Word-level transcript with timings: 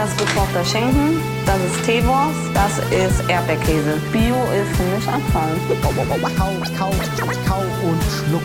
Das 0.00 0.08
ist 0.12 0.18
gekochter 0.18 0.64
Schinken, 0.64 1.20
das 1.44 1.58
ist 1.60 1.84
Teewurst, 1.84 2.40
das 2.54 2.78
ist 2.88 3.20
Erdbeerkäse. 3.28 4.00
Bio 4.10 4.34
ist 4.50 4.74
für 4.74 4.96
mich 4.96 5.06
Abfall. 5.06 5.54
Kau, 5.82 5.90
kau, 5.90 6.56
kau 6.78 7.60
und 7.86 8.02
schluck. 8.08 8.42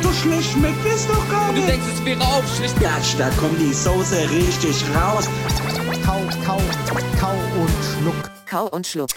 So 0.00 0.12
schlecht 0.12 0.52
schmeckt 0.52 0.86
es 0.86 1.08
doch 1.08 1.28
gar 1.28 1.48
Du 1.48 1.54
nicht. 1.56 1.68
denkst, 1.68 1.86
es 1.94 2.04
wäre 2.04 2.20
aufschlicht. 2.20 2.80
Gatsch, 2.80 3.16
da 3.18 3.28
kommt 3.30 3.60
die 3.60 3.72
Soße 3.72 4.30
richtig 4.30 4.84
raus. 4.94 5.28
Kau, 6.06 6.20
kau, 6.46 6.60
kau 7.18 7.32
und 7.60 7.70
schluck. 7.98 8.30
Kau 8.48 8.68
und 8.68 8.86
Schluck. 8.86 9.10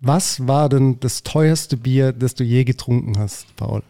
Was 0.00 0.48
war 0.48 0.68
denn 0.68 0.98
das 0.98 1.22
teuerste 1.22 1.76
Bier, 1.76 2.10
das 2.10 2.34
du 2.34 2.42
je 2.42 2.64
getrunken 2.64 3.20
hast, 3.20 3.54
Paul? 3.54 3.84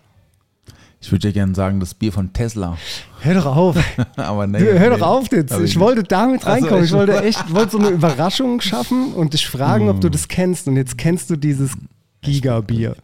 Ich 1.00 1.12
würde 1.12 1.28
ja 1.28 1.32
gerne 1.32 1.54
sagen, 1.54 1.78
das 1.78 1.94
Bier 1.94 2.12
von 2.12 2.32
Tesla. 2.32 2.76
Hör 3.20 3.34
doch 3.34 3.46
auf. 3.46 3.76
Aber 4.16 4.46
nee. 4.48 4.58
Hör 4.58 4.90
doch 4.96 5.06
auf 5.06 5.30
jetzt. 5.30 5.52
Aber 5.52 5.62
Ich 5.62 5.78
wollte 5.78 6.02
damit 6.02 6.40
Ach 6.42 6.46
so, 6.46 6.50
reinkommen. 6.52 6.84
Ich 6.84 6.90
ich- 6.90 6.96
wollte 6.96 7.22
echt, 7.22 7.44
ich 7.48 7.54
wollte 7.54 7.72
so 7.72 7.78
eine 7.78 7.88
Überraschung 7.90 8.60
schaffen 8.60 9.12
und 9.14 9.32
dich 9.32 9.46
fragen, 9.46 9.88
ob 9.88 10.00
du 10.00 10.08
das 10.08 10.26
kennst. 10.28 10.66
Und 10.66 10.76
jetzt 10.76 10.98
kennst 10.98 11.30
du 11.30 11.36
dieses 11.36 11.70
Giga-Bier 12.22 12.96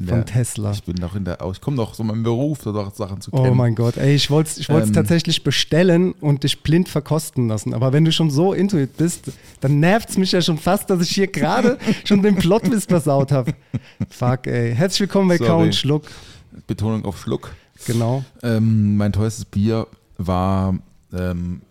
Ich 0.00 0.08
von 0.08 0.24
Tesla. 0.24 0.70
Ich 0.72 0.82
bin 0.84 0.96
doch 0.96 1.14
in 1.14 1.26
der, 1.26 1.36
ich 1.52 1.60
komme 1.60 1.76
doch 1.76 1.92
so 1.92 2.02
meinem 2.02 2.22
Beruf, 2.22 2.62
so 2.62 2.72
doch 2.72 2.94
Sachen 2.94 3.20
zu 3.20 3.30
Oh 3.34 3.42
kennen. 3.42 3.58
mein 3.58 3.74
Gott, 3.74 3.98
ey, 3.98 4.14
ich 4.14 4.30
wollte 4.30 4.48
es 4.48 4.58
ich 4.58 4.70
wollt's 4.70 4.88
Ähm. 4.88 4.94
tatsächlich 4.94 5.44
bestellen 5.44 6.12
und 6.12 6.44
dich 6.44 6.62
blind 6.62 6.88
verkosten 6.88 7.46
lassen. 7.48 7.74
Aber 7.74 7.92
wenn 7.92 8.06
du 8.06 8.10
schon 8.12 8.30
so 8.30 8.54
intuit 8.54 8.96
bist, 8.96 9.24
dann 9.60 9.80
nervt 9.80 10.08
es 10.08 10.16
mich 10.16 10.32
ja 10.32 10.40
schon 10.40 10.56
fast, 10.56 10.88
dass 10.88 11.02
ich 11.02 11.10
hier 11.10 11.26
gerade 11.26 11.76
schon 12.06 12.22
den 12.22 12.36
Plotwist 12.36 12.88
versaut 12.88 13.32
habe. 13.32 13.52
Fuck, 14.08 14.46
ey. 14.46 14.74
Herzlich 14.74 15.00
willkommen 15.00 15.28
bei 15.28 15.36
Sorry. 15.36 15.48
Kau 15.50 15.58
und 15.60 15.74
Schluck. 15.74 16.04
Betonung 16.66 17.04
auf 17.04 17.18
Schluck. 17.20 17.54
Genau. 17.86 18.24
Ähm, 18.42 18.96
mein 18.96 19.12
teuerstes 19.12 19.44
Bier 19.44 19.86
war 20.16 20.74
ähm, 21.12 21.62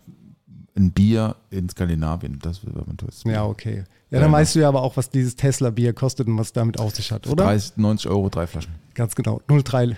ein 0.75 0.91
Bier 0.91 1.35
in 1.49 1.69
Skandinavien. 1.69 2.39
Das 2.41 2.65
war 2.65 2.83
mein 2.85 2.97
teuerstes 2.97 3.23
Bier. 3.23 3.33
Ja, 3.33 3.45
okay. 3.45 3.83
Ja, 4.09 4.19
dann 4.19 4.31
Ja. 4.31 4.37
weißt 4.37 4.55
du 4.55 4.59
ja 4.59 4.67
aber 4.67 4.81
auch, 4.83 4.97
was 4.97 5.09
dieses 5.09 5.35
Tesla-Bier 5.35 5.93
kostet 5.93 6.27
und 6.27 6.37
was 6.37 6.53
damit 6.53 6.79
auf 6.79 6.93
sich 6.95 7.11
hat, 7.11 7.25
oder? 7.27 7.45
30, 7.45 7.77
90 7.77 8.09
Euro, 8.11 8.29
drei 8.29 8.45
Flaschen. 8.47 8.73
Ganz 8.93 9.15
genau. 9.15 9.41
03. 9.47 9.95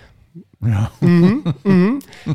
Ja. 0.64 0.90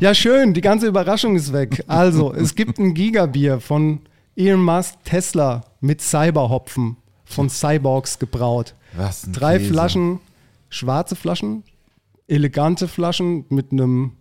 Ja, 0.00 0.14
schön, 0.14 0.54
die 0.54 0.60
ganze 0.60 0.86
Überraschung 0.86 1.36
ist 1.36 1.52
weg. 1.52 1.84
Also, 1.86 2.32
es 2.32 2.54
gibt 2.54 2.78
ein 2.78 2.94
Gigabier 2.94 3.60
von 3.60 4.00
Elon 4.36 4.62
Musk 4.62 4.94
Tesla 5.04 5.64
mit 5.80 6.00
Cyberhopfen 6.00 6.96
von 7.24 7.48
Cyborgs 7.50 8.18
gebraut. 8.18 8.74
Was 8.96 9.28
Drei 9.32 9.58
Käse. 9.58 9.70
Flaschen, 9.72 10.20
schwarze 10.68 11.16
Flaschen, 11.16 11.64
elegante 12.32 12.88
Flaschen 12.88 13.44
mit 13.50 13.72
einem 13.72 14.12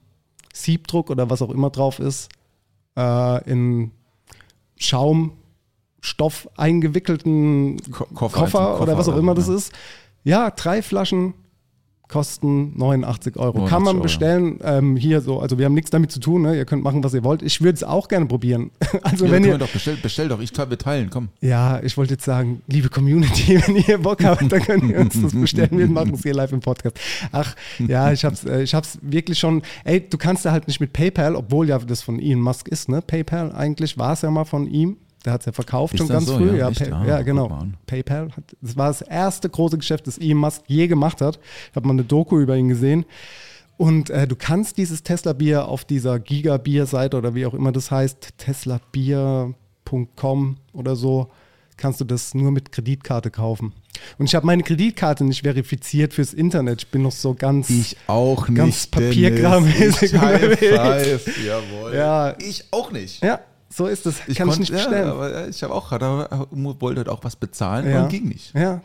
Siebdruck 0.53 1.09
oder 1.09 1.29
was 1.29 1.41
auch 1.41 1.49
immer 1.49 1.69
drauf 1.69 1.99
ist, 1.99 2.29
äh, 2.97 3.49
in 3.49 3.91
Schaumstoff 4.77 6.49
eingewickelten 6.57 7.77
Ko- 7.91 8.05
Koffer, 8.13 8.39
Koffer, 8.39 8.81
oder 8.81 8.97
was 8.97 9.07
auch 9.07 9.13
oder 9.13 9.21
immer 9.21 9.35
so, 9.39 9.53
das 9.53 9.65
ist. 9.65 9.73
Ja, 10.23 10.51
drei 10.51 10.81
Flaschen 10.81 11.33
kosten 12.11 12.73
89 12.77 13.37
Euro. 13.37 13.59
89 13.59 13.69
Kann 13.71 13.83
man 13.83 13.95
Euro. 13.95 14.03
bestellen. 14.03 14.59
Ähm, 14.63 14.95
hier 14.97 15.21
so, 15.21 15.39
also 15.39 15.57
wir 15.57 15.65
haben 15.65 15.73
nichts 15.73 15.89
damit 15.89 16.11
zu 16.11 16.19
tun. 16.19 16.43
Ne? 16.43 16.57
Ihr 16.57 16.65
könnt 16.65 16.83
machen, 16.83 17.03
was 17.03 17.13
ihr 17.13 17.23
wollt. 17.23 17.41
Ich 17.41 17.61
würde 17.61 17.75
es 17.75 17.83
auch 17.83 18.07
gerne 18.07 18.27
probieren. 18.27 18.69
Also 19.03 19.25
Ja, 19.25 19.31
wenn 19.31 19.43
ihr, 19.45 19.57
doch 19.57 19.69
bestell, 19.69 19.95
bestell 19.95 20.27
doch. 20.27 20.39
Ich 20.41 20.51
teile, 20.51 20.69
wir 20.69 20.77
teilen, 20.77 21.09
komm. 21.09 21.29
ja, 21.39 21.81
ich 21.81 21.97
wollte 21.97 22.13
jetzt 22.13 22.25
sagen, 22.25 22.61
liebe 22.67 22.89
Community, 22.89 23.59
wenn 23.65 23.77
ihr 23.77 23.97
Bock 23.97 24.23
habt, 24.23 24.51
dann 24.51 24.61
könnt 24.61 24.83
ihr 24.91 24.99
uns 24.99 25.19
das 25.21 25.33
bestellen. 25.33 25.69
Wir 25.77 25.87
machen 25.89 26.13
es 26.13 26.21
hier 26.23 26.33
live 26.33 26.51
im 26.51 26.59
Podcast. 26.59 26.99
Ach, 27.31 27.55
ja, 27.79 28.11
ich 28.11 28.23
hab's, 28.25 28.43
äh, 28.45 28.61
ich 28.61 28.73
hab's 28.75 28.99
wirklich 29.01 29.39
schon. 29.39 29.61
Ey, 29.85 30.07
du 30.07 30.17
kannst 30.17 30.45
ja 30.45 30.51
halt 30.51 30.67
nicht 30.67 30.79
mit 30.81 30.91
PayPal, 30.93 31.35
obwohl 31.35 31.69
ja 31.69 31.79
das 31.79 32.01
von 32.01 32.19
Elon 32.19 32.41
Musk 32.41 32.67
ist, 32.67 32.89
ne? 32.89 33.01
PayPal 33.01 33.51
eigentlich 33.53 33.97
war 33.97 34.13
es 34.13 34.21
ja 34.21 34.29
mal 34.29 34.45
von 34.45 34.67
ihm. 34.67 34.97
Der 35.25 35.33
hat 35.33 35.41
es 35.41 35.45
ja 35.45 35.51
verkauft 35.51 35.93
Ist 35.93 35.99
schon 35.99 36.07
ganz 36.07 36.25
so? 36.25 36.37
früh. 36.37 36.57
Ja, 36.57 36.69
Ja? 36.69 36.69
Pay- 36.69 36.91
Ah, 36.91 37.05
ja 37.05 37.21
genau. 37.21 37.47
PayPal, 37.85 38.29
hat, 38.35 38.43
das 38.61 38.75
war 38.75 38.87
das 38.87 39.01
erste 39.01 39.49
große 39.49 39.77
Geschäft, 39.77 40.07
das 40.07 40.17
Elon 40.17 40.37
Musk 40.39 40.63
je 40.67 40.87
gemacht 40.87 41.21
hat. 41.21 41.39
Ich 41.69 41.75
habe 41.75 41.87
mal 41.87 41.93
eine 41.93 42.03
Doku 42.03 42.39
über 42.39 42.55
ihn 42.57 42.69
gesehen. 42.69 43.05
Und 43.77 44.09
äh, 44.11 44.27
du 44.27 44.35
kannst 44.35 44.77
dieses 44.77 45.03
Tesla-Bier 45.03 45.67
auf 45.67 45.85
dieser 45.85 46.19
Giga-Bier-Seite 46.19 47.17
oder 47.17 47.33
wie 47.35 47.45
auch 47.45 47.53
immer 47.53 47.71
das 47.71 47.89
heißt, 47.91 48.29
teslabier.com 48.37 50.57
oder 50.73 50.95
so, 50.95 51.29
kannst 51.77 51.99
du 51.99 52.05
das 52.05 52.33
nur 52.35 52.51
mit 52.51 52.71
Kreditkarte 52.71 53.31
kaufen. 53.31 53.73
Und 54.17 54.25
ich 54.25 54.35
habe 54.35 54.45
meine 54.45 54.63
Kreditkarte 54.63 55.23
nicht 55.23 55.41
verifiziert 55.43 56.13
fürs 56.13 56.33
Internet. 56.33 56.83
Ich 56.83 56.87
bin 56.89 57.01
noch 57.01 57.11
so 57.11 57.33
ganz. 57.33 57.69
Ich 57.69 57.97
auch 58.07 58.47
nicht. 58.47 58.57
Ganz 58.57 58.87
papierkrammäßig. 58.87 60.11
Jawohl. 60.13 61.93
Ja. 61.95 62.35
Ich 62.39 62.65
auch 62.71 62.91
nicht. 62.91 63.23
ja, 63.23 63.39
so 63.71 63.87
ist 63.87 64.05
es. 64.05 64.17
Kann 64.19 64.25
ich 64.29 64.37
konnt- 64.39 64.59
nicht 64.59 64.71
bestellen. 64.71 65.07
Ja, 65.07 65.13
aber 65.13 65.47
ich 65.47 65.63
habe 65.63 65.73
auch 65.73 65.89
gerade, 65.89 66.27
wollte 66.51 66.99
halt 66.99 67.09
auch 67.09 67.23
was 67.23 67.35
bezahlen 67.35 67.89
Ja. 67.89 68.03
und 68.03 68.09
ging 68.09 68.27
nicht. 68.27 68.53
Ja, 68.53 68.81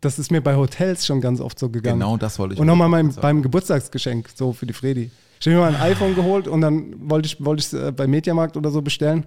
das 0.00 0.18
ist 0.18 0.30
mir 0.30 0.40
bei 0.40 0.54
Hotels 0.56 1.04
schon 1.06 1.20
ganz 1.20 1.40
oft 1.40 1.58
so 1.58 1.68
gegangen. 1.68 1.98
Genau 2.00 2.16
das 2.16 2.38
wollte 2.38 2.54
ich 2.54 2.60
Und 2.60 2.66
nochmal 2.66 2.86
auch 2.88 2.90
beim, 2.90 3.42
Geburtstagsgeschenk, 3.42 4.28
so 4.34 4.52
für 4.52 4.66
die 4.66 4.72
Fredi. 4.72 5.10
Ich 5.40 5.46
habe 5.46 5.56
mir 5.56 5.62
mal 5.62 5.74
ein 5.74 5.80
iPhone 5.92 6.14
geholt 6.14 6.48
und 6.48 6.60
dann 6.60 6.94
wollte 7.10 7.26
ich 7.26 7.38
es 7.38 7.44
wollte 7.44 7.60
ich's, 7.60 7.72
äh, 7.72 7.92
bei 7.92 8.06
Mediamarkt 8.06 8.56
oder 8.56 8.70
so 8.70 8.82
bestellen. 8.82 9.24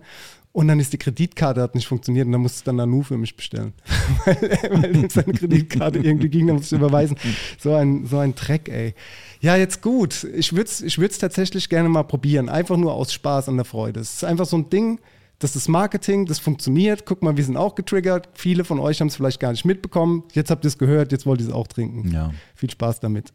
Und 0.53 0.67
dann 0.67 0.79
ist 0.81 0.91
die 0.91 0.97
Kreditkarte 0.97 1.61
hat 1.61 1.75
nicht 1.75 1.87
funktioniert 1.87 2.25
und 2.25 2.33
dann 2.33 2.41
musste 2.41 2.57
ich 2.59 2.63
dann 2.65 2.75
Nanu 2.75 3.03
für 3.03 3.17
mich 3.17 3.37
bestellen. 3.37 3.73
weil, 4.25 4.57
weil 4.69 5.09
seine 5.09 5.33
Kreditkarte 5.33 5.99
irgendwie 5.99 6.27
ging, 6.27 6.47
dann 6.47 6.57
musste 6.57 6.75
ich 6.75 6.81
überweisen. 6.81 7.15
So 7.57 7.73
ein, 7.73 8.05
so 8.05 8.17
ein 8.17 8.35
Dreck, 8.35 8.67
ey. 8.67 8.93
Ja, 9.39 9.55
jetzt 9.55 9.81
gut. 9.81 10.25
Ich 10.35 10.51
würde 10.51 10.65
es 10.65 10.81
ich 10.81 10.97
würd's 10.97 11.19
tatsächlich 11.19 11.69
gerne 11.69 11.87
mal 11.87 12.03
probieren. 12.03 12.49
Einfach 12.49 12.75
nur 12.75 12.93
aus 12.93 13.13
Spaß 13.13 13.47
an 13.47 13.55
der 13.55 13.65
Freude. 13.65 14.01
Es 14.01 14.15
ist 14.15 14.23
einfach 14.25 14.45
so 14.45 14.57
ein 14.57 14.69
Ding, 14.69 14.99
das 15.39 15.55
ist 15.55 15.69
Marketing, 15.69 16.25
das 16.25 16.39
funktioniert. 16.39 17.05
Guck 17.05 17.23
mal, 17.23 17.37
wir 17.37 17.45
sind 17.45 17.55
auch 17.55 17.75
getriggert. 17.75 18.27
Viele 18.33 18.65
von 18.65 18.79
euch 18.79 18.99
haben 18.99 19.07
es 19.07 19.15
vielleicht 19.15 19.39
gar 19.39 19.51
nicht 19.51 19.63
mitbekommen. 19.63 20.23
Jetzt 20.33 20.51
habt 20.51 20.65
ihr 20.65 20.67
es 20.67 20.77
gehört, 20.77 21.13
jetzt 21.13 21.25
wollt 21.25 21.39
ihr 21.39 21.47
es 21.47 21.53
auch 21.53 21.67
trinken. 21.67 22.11
Ja. 22.11 22.31
Viel 22.55 22.69
Spaß 22.69 22.99
damit. 22.99 23.33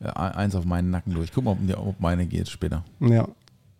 Ja, 0.00 0.12
eins 0.12 0.54
auf 0.54 0.64
meinen 0.64 0.90
Nacken 0.90 1.12
durch. 1.12 1.32
Guck 1.32 1.44
mal, 1.44 1.52
ob, 1.52 1.86
ob 1.86 2.00
meine 2.00 2.26
geht 2.26 2.48
später. 2.48 2.84
Ja, 3.00 3.28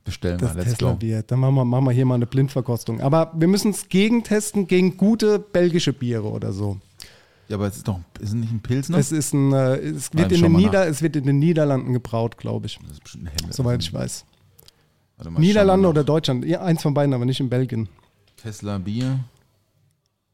Bestellen 0.09 0.39
das 0.39 0.55
wir. 0.55 0.63
Let's 0.63 0.73
Tesla 0.73 0.93
go. 0.93 0.97
Bier. 0.97 1.23
Dann 1.23 1.41
machen 1.41 1.55
wir, 1.55 1.65
machen 1.65 1.85
wir 1.85 1.93
hier 1.93 2.07
mal 2.07 2.15
eine 2.15 2.27
Blindverkostung. 2.27 3.01
Aber 3.01 3.33
wir 3.37 3.47
müssen 3.47 3.71
es 3.73 3.89
gegentesten 3.89 4.67
gegen 4.67 4.97
gute 4.97 5.39
belgische 5.39 5.93
Biere 5.93 6.29
oder 6.31 6.53
so. 6.53 6.79
Ja, 7.49 7.57
aber 7.57 7.67
es 7.67 7.77
ist 7.77 7.89
doch, 7.89 8.01
ist 8.21 8.35
nicht 8.35 8.53
ein 8.53 8.61
Pilsner? 8.61 8.99
Es 8.99 9.13
ist 9.13 9.33
ein, 9.33 9.53
äh, 9.53 9.77
es 9.77 10.13
wird, 10.15 10.31
Nein, 10.31 10.39
in 10.39 10.43
den 10.43 10.53
Nieder, 10.53 10.87
es 10.87 11.01
wird 11.03 11.17
in 11.17 11.25
den 11.25 11.39
Niederlanden 11.39 11.93
gebraut, 11.93 12.37
glaube 12.37 12.67
ich. 12.67 12.79
das 12.83 12.93
ist 12.93 13.03
bestimmt 13.03 13.29
eine 13.29 13.37
helle. 13.41 13.53
Soweit 13.53 13.83
ich 13.83 13.93
weiß. 13.93 14.25
Mal, 15.25 15.41
Niederlande 15.41 15.89
oder. 15.89 16.05
Deutschland. 16.05 16.45
Ja, 16.45 16.63
eins 16.63 16.83
von 16.83 16.95
beiden, 16.95 17.13
aber 17.13 17.25
nicht 17.25 17.41
in 17.41 17.49
Belgien. 17.49 17.89
Tesla 18.37 18.79
Bier. 18.79 19.21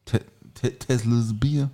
Te 0.05 0.21
Te 0.53 0.71
Teslas 0.77 1.33
Bier. 1.33 1.69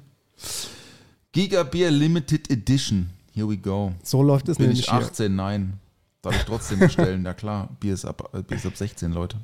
Giga 1.32 1.64
Beer 1.64 1.92
Limited 1.92 2.50
Edition. 2.50 3.10
Here 3.34 3.48
we 3.48 3.58
go. 3.58 3.94
So 4.04 4.24
läuft 4.24 4.50
es 4.50 4.58
Bin 4.58 4.68
nämlich 4.68 4.82
ich 4.82 4.90
hier. 4.92 5.00
18? 5.00 5.36
Nein. 5.36 5.74
Darf 6.22 6.36
ich 6.36 6.44
trotzdem 6.44 6.80
bestellen? 6.80 7.22
Na 7.24 7.34
klar, 7.34 7.70
Bier 7.80 7.94
ist 7.96 8.06
ab, 8.06 8.30
äh, 8.34 8.42
Bier 8.44 8.58
ist 8.58 8.66
ab 8.66 8.76
16, 8.78 9.12
Leute. 9.12 9.38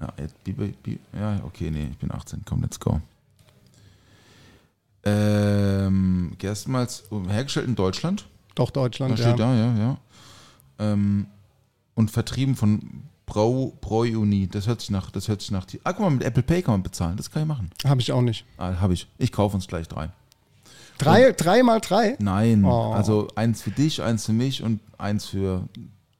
Ja, 0.00 0.12
ja, 1.12 1.40
okay, 1.44 1.70
nee, 1.70 1.88
ich 1.90 1.98
bin 1.98 2.10
18. 2.10 2.42
Komm, 2.46 2.62
let's 2.62 2.80
go. 2.80 3.00
Ähm, 5.04 6.32
erstmals 6.40 7.04
hergestellt 7.28 7.66
in 7.68 7.74
Deutschland. 7.74 8.26
Doch, 8.54 8.70
Deutschland, 8.70 9.18
Da 9.18 9.22
ja. 9.22 9.28
steht 9.28 9.40
da, 9.40 9.54
ja, 9.54 9.76
ja. 9.76 9.98
Ähm, 10.78 11.26
und 11.94 12.10
vertrieben 12.10 12.56
von 12.56 13.02
Brau, 13.26 13.74
Bräu-Uni. 13.80 14.48
Das 14.48 14.66
hört 14.66 14.80
sich 14.80 14.90
nach, 14.90 15.10
das 15.10 15.28
hört 15.28 15.40
sich 15.40 15.50
nach. 15.50 15.64
die- 15.66 15.80
Ah, 15.84 15.92
guck 15.92 16.00
mal, 16.00 16.10
mit 16.10 16.22
Apple 16.24 16.42
Pay 16.42 16.62
kann 16.62 16.74
man 16.74 16.82
bezahlen. 16.82 17.16
Das 17.16 17.30
kann 17.30 17.42
ich 17.42 17.48
machen. 17.48 17.70
Habe 17.84 18.00
ich 18.00 18.10
auch 18.12 18.22
nicht. 18.22 18.44
Ah, 18.58 18.74
habe 18.80 18.94
ich. 18.94 19.06
Ich 19.18 19.32
kaufe 19.32 19.54
uns 19.56 19.66
gleich 19.66 19.86
drei. 19.88 20.10
Drei, 21.00 21.32
drei 21.32 21.62
mal 21.62 21.80
drei? 21.80 22.16
Nein, 22.20 22.64
Oh. 22.64 22.92
also 22.92 23.28
eins 23.34 23.62
für 23.62 23.70
dich, 23.70 24.02
eins 24.02 24.26
für 24.26 24.32
mich 24.32 24.62
und 24.62 24.80
eins 24.98 25.26
für 25.26 25.68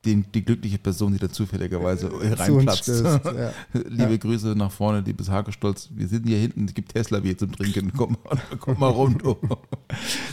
den, 0.06 0.24
die 0.32 0.42
glückliche 0.42 0.78
Person, 0.78 1.12
die 1.12 1.18
da 1.18 1.28
zufälligerweise 1.28 2.10
reinplatzt. 2.38 2.84
stößt, 2.84 3.04
ja. 3.26 3.52
Liebe 3.86 4.18
Grüße 4.18 4.48
nach 4.56 4.70
vorne, 4.72 5.00
liebes 5.00 5.28
Hagestolz. 5.28 5.90
Wir 5.92 6.08
sind 6.08 6.26
hier 6.26 6.38
hinten, 6.38 6.64
es 6.64 6.72
gibt 6.72 6.92
Tesla-Bier 6.94 7.36
zum 7.36 7.52
Trinken. 7.52 7.92
Komm 7.96 8.16
mal, 8.24 8.38
komm 8.58 8.78
mal 8.78 8.86
rum, 8.88 9.18
du. 9.18 9.36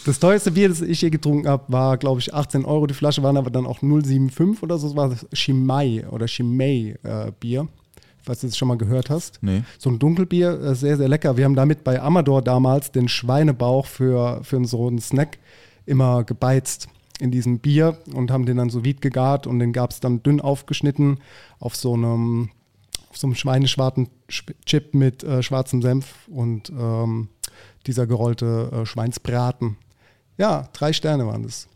Das 0.05 0.19
teuerste 0.19 0.51
Bier, 0.51 0.69
das 0.69 0.79
ich 0.81 1.01
je 1.01 1.09
getrunken 1.09 1.50
habe, 1.50 1.65
war, 1.67 1.97
glaube 1.97 2.21
ich, 2.21 2.33
18 2.33 2.63
Euro. 2.63 2.88
Die 2.88 2.93
Flasche 2.93 3.21
waren 3.23 3.35
aber 3.35 3.50
dann 3.50 3.65
auch 3.65 3.81
0,75 3.81 4.63
oder 4.63 4.77
so. 4.77 4.88
Das 4.88 4.95
war 4.95 5.13
Chimay 5.33 6.05
oder 6.09 6.27
Chimay 6.27 6.95
äh, 7.03 7.31
Bier, 7.38 7.67
falls 8.27 8.41
du 8.41 8.47
das 8.47 8.56
schon 8.57 8.68
mal 8.68 8.77
gehört 8.77 9.09
hast. 9.09 9.39
Nee. 9.41 9.63
So 9.79 9.89
ein 9.89 9.97
Dunkelbier, 9.97 10.62
äh, 10.62 10.75
sehr, 10.75 10.97
sehr 10.97 11.07
lecker. 11.09 11.35
Wir 11.38 11.45
haben 11.45 11.56
damit 11.56 11.83
bei 11.83 12.00
Amador 12.00 12.44
damals 12.44 12.91
den 12.91 13.07
Schweinebauch 13.09 13.88
für, 13.88 14.44
für 14.44 14.63
so 14.65 14.88
einen 14.88 15.00
Snack 15.00 15.39
immer 15.88 16.24
gebeizt. 16.24 16.88
in 17.19 17.31
diesem 17.31 17.57
Bier 17.59 17.97
und 18.13 18.29
haben 18.29 18.45
den 18.45 18.57
dann 18.57 18.69
so 18.69 18.83
vide 18.83 19.00
gegart 19.00 19.47
und 19.47 19.57
den 19.57 19.74
gab 19.74 19.89
es 19.91 20.00
dann 20.00 20.21
dünn 20.21 20.39
aufgeschnitten 20.39 21.18
auf 21.59 21.75
so 21.75 21.94
einem, 21.95 22.50
auf 23.09 23.18
so 23.18 23.25
einem 23.25 23.33
schweineschwarzen 23.35 24.09
Sch- 24.29 24.53
Chip 24.65 24.94
mit 24.94 25.24
äh, 25.24 25.41
schwarzem 25.41 25.81
Senf 25.81 26.27
und 26.29 26.69
ähm, 26.69 27.29
dieser 27.88 28.06
gerollte 28.06 28.69
äh, 28.71 28.85
Schweinsbraten. 28.85 29.77
Ja, 30.38 30.69
drei 30.74 30.94
Sterne 30.94 31.25
waren 31.25 31.41
das. 31.41 31.68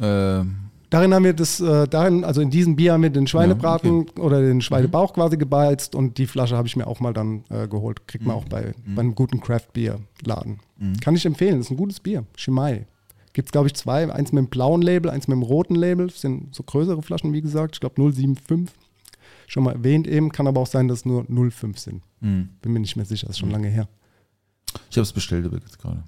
Ähm, 0.00 0.67
Darin 0.90 1.12
haben 1.12 1.24
wir 1.24 1.34
das, 1.34 1.60
äh, 1.60 1.86
darin, 1.86 2.24
also 2.24 2.40
in 2.40 2.50
diesem 2.50 2.74
Bier 2.76 2.94
haben 2.94 3.02
wir 3.02 3.10
den 3.10 3.26
Schweinebraten 3.26 4.08
oder 4.18 4.40
den 4.40 4.62
Schweinebauch 4.62 5.12
quasi 5.12 5.36
gebeizt 5.36 5.94
und 5.94 6.16
die 6.16 6.26
Flasche 6.26 6.56
habe 6.56 6.66
ich 6.66 6.76
mir 6.76 6.86
auch 6.86 7.00
mal 7.00 7.12
dann 7.12 7.44
äh, 7.50 7.68
geholt. 7.68 8.06
Kriegt 8.08 8.24
man 8.24 8.34
auch 8.36 8.46
bei, 8.46 8.72
bei 8.86 9.00
einem 9.00 9.14
guten 9.14 9.40
Craft-Bier-Laden. 9.40 10.60
Kann 11.02 11.14
ich 11.14 11.26
empfehlen, 11.26 11.60
ist 11.60 11.70
ein 11.70 11.76
gutes 11.76 12.00
Bier. 12.00 12.24
Shimai. 12.36 12.86
Gibt 13.34 13.48
es, 13.48 13.52
glaube 13.52 13.66
ich, 13.68 13.74
zwei. 13.74 14.10
Eins 14.12 14.32
mit 14.32 14.44
dem 14.44 14.48
blauen 14.48 14.80
Label, 14.80 15.10
eins 15.10 15.28
mit 15.28 15.36
dem 15.36 15.42
roten 15.42 15.74
Label. 15.74 16.06
Das 16.06 16.22
sind 16.22 16.54
so 16.54 16.62
größere 16.62 17.02
Flaschen, 17.02 17.32
wie 17.34 17.42
gesagt. 17.42 17.76
Ich 17.76 17.80
glaube 17.80 17.94
075. 18.00 18.74
Schon 19.46 19.64
mal 19.64 19.72
erwähnt 19.74 20.06
eben. 20.06 20.32
Kann 20.32 20.46
aber 20.46 20.60
auch 20.62 20.66
sein, 20.66 20.88
dass 20.88 21.00
es 21.00 21.04
nur 21.04 21.24
05 21.28 21.78
sind. 21.78 22.02
hm. 22.20 22.48
Bin 22.62 22.72
mir 22.72 22.80
nicht 22.80 22.96
mehr 22.96 23.04
sicher, 23.04 23.28
ist 23.28 23.38
schon 23.38 23.50
lange 23.50 23.68
her. 23.68 23.88
Ich 24.90 24.96
habe 24.96 25.02
es 25.02 25.12
bestellt 25.12 25.44
übrigens 25.44 25.76
gerade. 25.78 26.02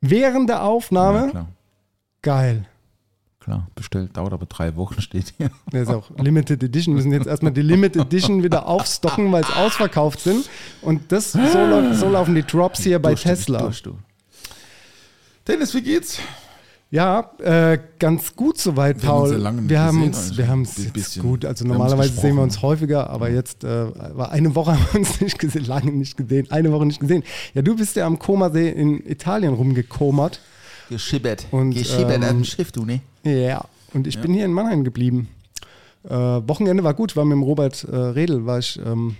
Während 0.00 0.48
der 0.48 0.56
Ja, 0.56 0.62
Aufnahme, 0.64 1.30
klar. 1.30 1.48
geil. 2.22 2.66
Klar, 3.44 3.68
bestellt, 3.74 4.16
dauert 4.16 4.32
aber 4.32 4.46
drei 4.46 4.74
Wochen, 4.74 5.00
steht 5.02 5.34
hier. 5.36 5.50
Der 5.70 5.82
ist 5.82 5.90
auch 5.90 6.10
Limited 6.16 6.62
Edition. 6.62 6.94
Wir 6.94 7.02
müssen 7.02 7.12
jetzt 7.12 7.26
erstmal 7.26 7.52
die 7.52 7.60
Limited 7.60 8.00
Edition 8.02 8.42
wieder 8.42 8.66
aufstocken, 8.66 9.30
weil 9.32 9.42
es 9.42 9.54
ausverkauft 9.54 10.20
sind. 10.20 10.48
Und 10.80 11.12
das, 11.12 11.32
so, 11.32 11.92
so 11.92 12.08
laufen 12.08 12.34
die 12.34 12.42
Drops 12.42 12.80
hier 12.82 12.98
bei 12.98 13.10
Durch, 13.10 13.22
du, 13.22 13.28
Tesla. 13.28 13.58
durch, 13.60 13.82
du. 13.82 13.98
Dennis, 15.46 15.74
wie 15.74 15.82
geht's? 15.82 16.20
Ja, 16.90 17.32
äh, 17.38 17.78
ganz 17.98 18.34
gut 18.34 18.56
soweit, 18.56 18.96
uns 18.96 19.04
Paul. 19.04 19.68
wir 19.68 19.80
haben 19.80 20.04
uns, 20.04 20.16
eigentlich. 20.24 20.38
wir 20.38 20.48
haben 20.48 20.62
es 20.62 20.78
Ein 20.78 20.84
jetzt 20.84 20.92
bisschen. 20.94 21.22
gut. 21.22 21.44
Also 21.44 21.64
uns 21.64 21.72
normalerweise 21.72 22.18
sehen 22.18 22.36
wir 22.36 22.42
uns 22.42 22.62
häufiger, 22.62 23.10
aber 23.10 23.28
jetzt 23.28 23.62
äh, 23.62 24.16
war 24.16 24.30
eine 24.30 24.54
Woche 24.54 24.72
haben 24.78 24.86
wir 24.92 25.00
uns 25.00 25.20
nicht 25.20 25.38
gesehen, 25.38 25.66
lange 25.66 25.92
nicht 25.92 26.16
gesehen, 26.16 26.50
eine 26.50 26.72
Woche 26.72 26.86
nicht 26.86 27.00
gesehen. 27.00 27.24
Ja, 27.52 27.60
du 27.60 27.76
bist 27.76 27.94
ja 27.96 28.06
am 28.06 28.18
Komasee 28.18 28.70
in 28.70 29.04
Italien 29.06 29.52
rumgekomert. 29.52 30.40
Geschibbert. 30.88 31.46
Und, 31.50 31.72
Geschibbert 31.72 32.22
ähm, 32.22 32.38
dem 32.38 32.44
Schiff, 32.44 32.72
du, 32.72 32.86
ne? 32.86 33.00
Ja, 33.24 33.64
und 33.92 34.06
ich 34.06 34.20
bin 34.20 34.32
hier 34.34 34.44
in 34.44 34.52
Mannheim 34.52 34.84
geblieben. 34.84 35.28
Äh, 36.04 36.10
Wochenende 36.10 36.84
war 36.84 36.94
gut, 36.94 37.16
war 37.16 37.24
mit 37.24 37.32
dem 37.36 37.42
Robert 37.42 37.84
äh, 37.84 37.94
Redl, 37.96 38.44
war 38.46 38.58
ich 38.58 38.78
ähm, 38.84 39.16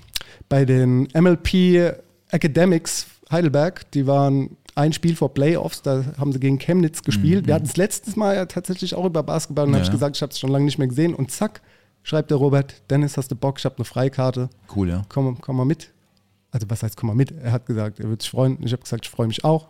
bei 0.48 0.64
den 0.64 1.08
MLP 1.14 1.94
Academics 2.30 3.06
Heidelberg. 3.30 3.90
Die 3.92 4.06
waren 4.06 4.56
ein 4.74 4.92
Spiel 4.92 5.14
vor 5.16 5.32
Playoffs, 5.32 5.82
da 5.82 6.04
haben 6.18 6.32
sie 6.32 6.40
gegen 6.40 6.58
Chemnitz 6.58 7.02
gespielt. 7.02 7.46
Wir 7.46 7.54
hatten 7.54 7.64
es 7.66 7.76
letztes 7.76 8.16
Mal 8.16 8.34
ja 8.34 8.44
tatsächlich 8.46 8.94
auch 8.94 9.04
über 9.06 9.22
Basketball 9.22 9.64
und 9.66 9.70
Ja. 9.70 9.76
habe 9.76 9.84
ich 9.86 9.90
gesagt, 9.92 10.16
ich 10.16 10.22
habe 10.22 10.32
es 10.32 10.38
schon 10.38 10.50
lange 10.50 10.64
nicht 10.64 10.78
mehr 10.78 10.88
gesehen. 10.88 11.14
Und 11.14 11.30
zack, 11.30 11.62
schreibt 12.02 12.30
der 12.30 12.38
Robert, 12.38 12.82
Dennis, 12.90 13.16
hast 13.16 13.30
du 13.30 13.36
Bock, 13.36 13.58
ich 13.58 13.64
habe 13.64 13.76
eine 13.76 13.84
Freikarte, 13.84 14.50
Cool, 14.74 14.88
ja. 14.90 15.02
komm, 15.08 15.40
komm 15.40 15.56
mal 15.56 15.64
mit. 15.64 15.90
Also 16.50 16.68
was 16.68 16.82
heißt, 16.82 16.96
komm 16.96 17.06
mal 17.08 17.14
mit? 17.16 17.32
Er 17.32 17.52
hat 17.52 17.66
gesagt, 17.66 18.00
er 18.00 18.08
würde 18.08 18.22
sich 18.22 18.30
freuen. 18.30 18.58
Ich 18.62 18.72
habe 18.72 18.82
gesagt, 18.82 19.06
ich 19.06 19.10
freue 19.10 19.26
mich 19.28 19.44
auch. 19.44 19.68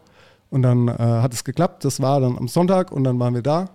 Und 0.51 0.63
dann 0.63 0.89
äh, 0.89 0.93
hat 0.99 1.33
es 1.33 1.45
geklappt. 1.45 1.85
Das 1.85 2.01
war 2.01 2.21
dann 2.21 2.37
am 2.39 2.49
Sonntag 2.49 2.93
und 2.93 3.05
dann 3.05 3.19
waren 3.19 3.35
wir 3.35 3.43
da. 3.43 3.71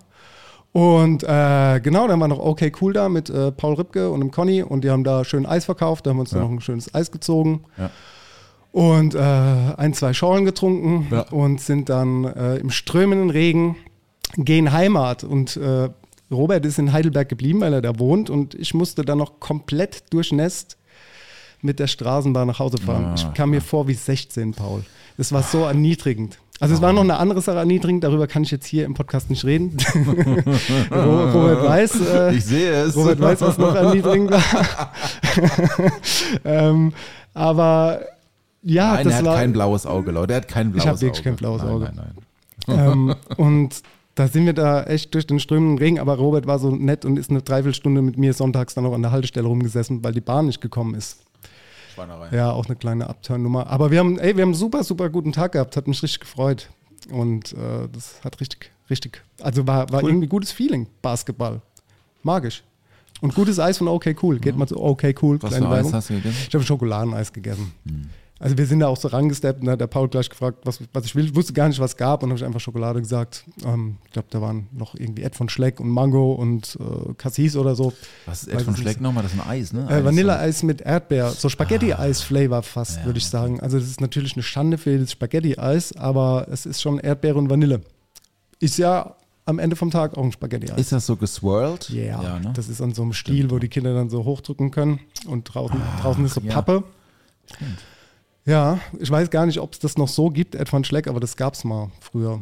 Und 0.72 1.24
äh, 1.24 1.80
genau, 1.82 2.08
dann 2.08 2.20
war 2.20 2.28
noch 2.28 2.40
okay 2.40 2.72
cool 2.82 2.94
da 2.94 3.10
mit 3.10 3.30
äh, 3.30 3.52
Paul 3.52 3.74
Ripke 3.76 4.12
und 4.12 4.20
dem 4.20 4.30
Conny 4.32 4.62
und 4.62 4.84
die 4.84 4.92
haben 4.92 5.04
da 5.04 5.26
schön 5.26 5.46
Eis 5.46 5.66
verkauft. 5.66 6.06
Da 6.06 6.12
haben 6.12 6.18
wir 6.18 6.22
uns 6.22 6.32
Ja. 6.32 6.40
noch 6.40 6.50
ein 6.52 6.62
schönes 6.62 6.94
Eis 6.94 7.12
gezogen 7.12 7.64
Ja. 7.78 7.90
und 8.72 9.16
äh, 9.16 9.20
ein, 9.20 9.94
zwei 9.94 10.14
Schorlen 10.14 10.46
getrunken 10.46 11.08
Ja. 11.10 11.22
und 11.30 11.60
sind 11.60 11.90
dann 11.90 12.24
äh, 12.26 12.58
im 12.58 12.70
strömenden 12.70 13.32
Regen 13.32 13.78
gehen 14.38 14.72
Heimat. 14.72 15.24
Und 15.24 15.58
äh, 15.58 15.90
Robert 16.32 16.64
ist 16.68 16.78
in 16.78 16.94
Heidelberg 16.94 17.28
geblieben, 17.30 17.62
weil 17.62 17.74
er 17.74 17.82
da 17.82 17.98
wohnt 17.98 18.30
und 18.30 18.54
ich 18.54 18.76
musste 18.76 19.04
dann 19.04 19.18
noch 19.18 19.40
komplett 19.40 20.04
durchnässt 20.14 20.78
mit 21.62 21.80
der 21.80 21.88
Straßenbahn 21.88 22.48
nach 22.48 22.60
Hause 22.60 22.78
fahren. 22.78 23.06
Ah. 23.06 23.16
ich 23.16 23.34
kam 23.34 23.50
mir 23.50 23.62
vor 23.62 23.88
wie 23.88 23.96
16, 23.96 24.54
Paul. 24.54 24.84
Das 25.18 25.32
war 25.34 25.42
so 25.42 25.64
erniedrigend. 25.64 26.38
Also 26.60 26.76
es 26.76 26.82
war 26.82 26.92
noch 26.94 27.02
eine 27.04 27.18
andere 27.18 27.42
Sache 27.42 27.58
erniedrigend, 27.58 28.04
darüber 28.04 28.28
kann 28.28 28.44
ich 28.44 28.52
jetzt 28.52 28.66
hier 28.66 28.86
im 28.86 28.94
Podcast 28.94 29.30
nicht 29.30 29.46
reden. 29.46 29.78
Ro- 30.92 31.30
Robert 31.32 31.64
weiß, 31.64 31.96
äh, 32.14 32.36
Ich 32.36 32.46
sehe 32.46 32.72
es. 32.84 32.96
Robert 32.96 33.20
weiß, 33.22 33.42
was 33.42 33.58
noch 33.58 33.76
erniedrigend 33.76 34.32
war. 34.32 34.44
ähm, 36.46 36.94
aber 37.34 38.02
ja, 38.62 38.96
Nein, 38.96 39.06
das 39.06 39.14
er 39.14 39.20
hat 39.20 39.26
war. 39.26 39.36
kein 39.38 39.54
blaues 39.54 39.86
Auge, 39.86 40.12
Leute. 40.12 40.34
Er 40.34 40.38
hat 40.38 40.48
kein 40.48 40.72
blaues 40.72 40.88
Auge. 40.88 41.02
wirklich 41.02 41.24
kein 41.24 41.36
blaues 41.38 41.62
nein, 41.64 41.72
Auge. 41.72 41.92
Nein, 41.96 42.12
nein, 42.68 42.92
ähm, 42.92 43.16
und 43.38 43.82
da 44.16 44.28
sind 44.28 44.46
wir 44.46 44.54
da 44.54 44.84
echt 44.84 45.14
durch 45.14 45.26
den 45.28 45.40
strömenden 45.40 45.78
Regen, 45.78 45.98
aber 46.00 46.16
Robert 46.18 46.46
war 46.46 46.60
so 46.60 46.72
nett 46.76 47.06
und 47.06 47.18
ist 47.18 47.30
eine 47.30 47.42
Dreiviertelstunde 47.42 48.02
mit 48.02 48.18
mir 48.18 48.34
sonntags 48.34 48.74
dann 48.74 48.84
noch 48.84 48.94
an 48.94 49.02
der 49.02 49.12
Haltestelle 49.12 49.48
rumgesessen, 49.48 50.04
weil 50.04 50.12
die 50.12 50.20
Bahn 50.20 50.48
nicht 50.48 50.60
gekommen 50.60 50.94
ist. 50.94 51.20
Schweinerei. 51.94 52.36
Ja, 52.36 52.52
auch 52.52 52.66
eine 52.68 52.76
kleine 52.76 53.10
Abturnnummer. 53.10 53.68
Aber 53.68 53.92
wir 53.92 54.00
haben, 54.00 54.20
ey, 54.20 54.36
wir 54.36 54.42
haben 54.44 54.50
einen 54.50 54.56
super, 54.56 54.84
super 54.84 55.10
guten 55.10 55.32
Tag 55.32 55.54
gehabt, 55.54 55.76
hat 55.78 55.88
mich 55.88 56.02
richtig 56.04 56.22
gefreut. 56.22 56.70
Und 57.12 57.54
äh, 57.54 57.88
das 57.92 58.24
hat 58.24 58.40
richtig, 58.40 58.72
richtig, 58.90 59.22
also 59.42 59.66
war, 59.66 59.92
war 59.92 60.04
Cool. 60.04 60.10
irgendwie 60.10 60.28
gutes 60.28 60.52
Feeling, 60.52 60.88
Basketball. 61.02 61.62
Magisch. 62.24 62.64
Und 63.22 63.36
gutes 63.36 63.60
Eis 63.60 63.78
von 63.78 63.88
OK 63.88 64.16
Cool. 64.22 64.40
Geht 64.40 64.56
mal 64.58 64.68
zu 64.68 64.82
OK 64.82 65.04
Cool. 65.22 65.42
Was 65.42 65.56
für 65.56 65.68
Eis 65.70 65.92
hast 65.92 66.10
du 66.10 66.16
gegessen? 66.16 66.38
Ich 66.48 66.54
habe 66.54 66.64
Schokoladeneis 66.64 67.34
gegessen. 67.34 67.74
Hm. 67.86 68.10
Also 68.40 68.58
wir 68.58 68.66
sind 68.66 68.80
da 68.80 68.88
auch 68.88 68.96
so 68.96 69.10
rangesteppt 69.10 69.60
und 69.60 69.66
da 69.66 69.74
hat 69.74 69.82
der 69.82 69.88
Paul 69.88 70.08
gleich 70.08 70.30
gefragt, 70.30 70.60
was, 70.64 70.80
was 70.94 71.06
ich 71.06 71.14
will. 71.14 71.26
Ich 71.26 71.36
wusste 71.36 71.52
gar 71.52 71.68
nicht, 71.68 71.80
was 71.80 71.92
es 71.92 71.98
gab 71.98 72.24
und 72.24 72.30
habe 72.30 72.40
ich 72.40 72.46
einfach 72.46 72.62
Schokolade 72.62 73.02
gesagt. 73.02 73.44
Ähm, 73.66 73.98
ich 74.06 74.12
glaube, 74.12 74.30
da 74.32 74.42
waren 74.42 74.68
noch 74.72 74.96
irgendwie 74.96 75.24
Ed 75.24 75.36
von 75.36 75.50
Schleck 75.50 75.82
und 75.82 75.90
Mango 75.90 76.32
und 76.34 76.78
äh, 76.80 77.14
Cassis 77.16 77.58
oder 77.58 77.76
so. 77.76 77.92
Was 78.26 78.44
ist 78.44 78.54
Weiß 78.54 78.62
Ed 78.62 78.66
von 78.66 78.78
Schleck 78.78 79.02
nochmal? 79.02 79.24
Das 79.24 79.34
ist 79.34 79.42
ein 79.42 79.48
Eis, 79.48 79.74
ne? 79.74 79.88
Äh, 79.90 79.96
Eis. 79.96 80.06
Vanilleeis 80.06 80.64
mit 80.64 80.82
Erdbeer, 80.82 81.32
so 81.32 81.50
Spaghetti-Eis-Flavor 81.50 82.64
fast, 82.64 83.00
Ja, 83.00 83.06
würde 83.06 83.20
ich 83.20 83.28
sagen. 83.28 83.60
Also 83.60 83.78
das 83.78 83.90
ist 83.90 84.00
natürlich 84.00 84.34
eine 84.34 84.44
Schande 84.44 84.78
für 84.78 84.98
das 84.98 85.12
Spaghetti-Eis, 85.12 85.98
aber 85.98 86.48
es 86.50 86.66
ist 86.66 86.82
schon 86.82 86.98
Erdbeere 86.98 87.38
und 87.38 87.50
Vanille. 87.50 87.82
Ist 88.62 88.78
ja 88.78 89.16
am 89.46 89.60
Ende 89.60 89.76
vom 89.76 89.92
Tag 89.92 90.18
auch 90.18 90.24
ein 90.24 90.32
Spaghetti-Eis. 90.32 90.80
Ist 90.80 90.92
das 90.94 91.06
so 91.06 91.18
geswirlt? 91.18 91.90
Ja, 91.90 92.24
ja 92.24 92.40
ne? 92.40 92.54
das 92.54 92.70
ist 92.70 92.82
an 92.82 92.94
so 92.94 93.02
einem 93.02 93.12
Stiel, 93.12 93.52
wo 93.52 93.60
die 93.60 93.68
Kinder 93.68 93.94
dann 93.94 94.10
so 94.10 94.24
hochdrücken 94.24 94.72
können 94.72 95.02
und 95.28 95.44
draußen, 95.44 95.82
draußen 96.02 96.24
ist 96.24 96.36
so 96.36 96.42
ja. 96.42 96.54
Pappe. 96.54 96.86
Ja, 98.50 98.80
ich 99.00 99.12
weiß 99.12 99.30
gar 99.30 99.46
nicht, 99.46 99.60
ob 99.60 99.74
es 99.74 99.80
das 99.80 99.98
noch 99.98 100.08
so 100.08 100.30
gibt, 100.30 100.56
Ed 100.56 100.72
van 100.74 100.84
Schleck, 100.84 101.08
aber 101.08 101.20
das 101.20 101.38
gab 101.38 101.54
es 101.54 101.64
mal 101.64 101.92
früher. 102.02 102.42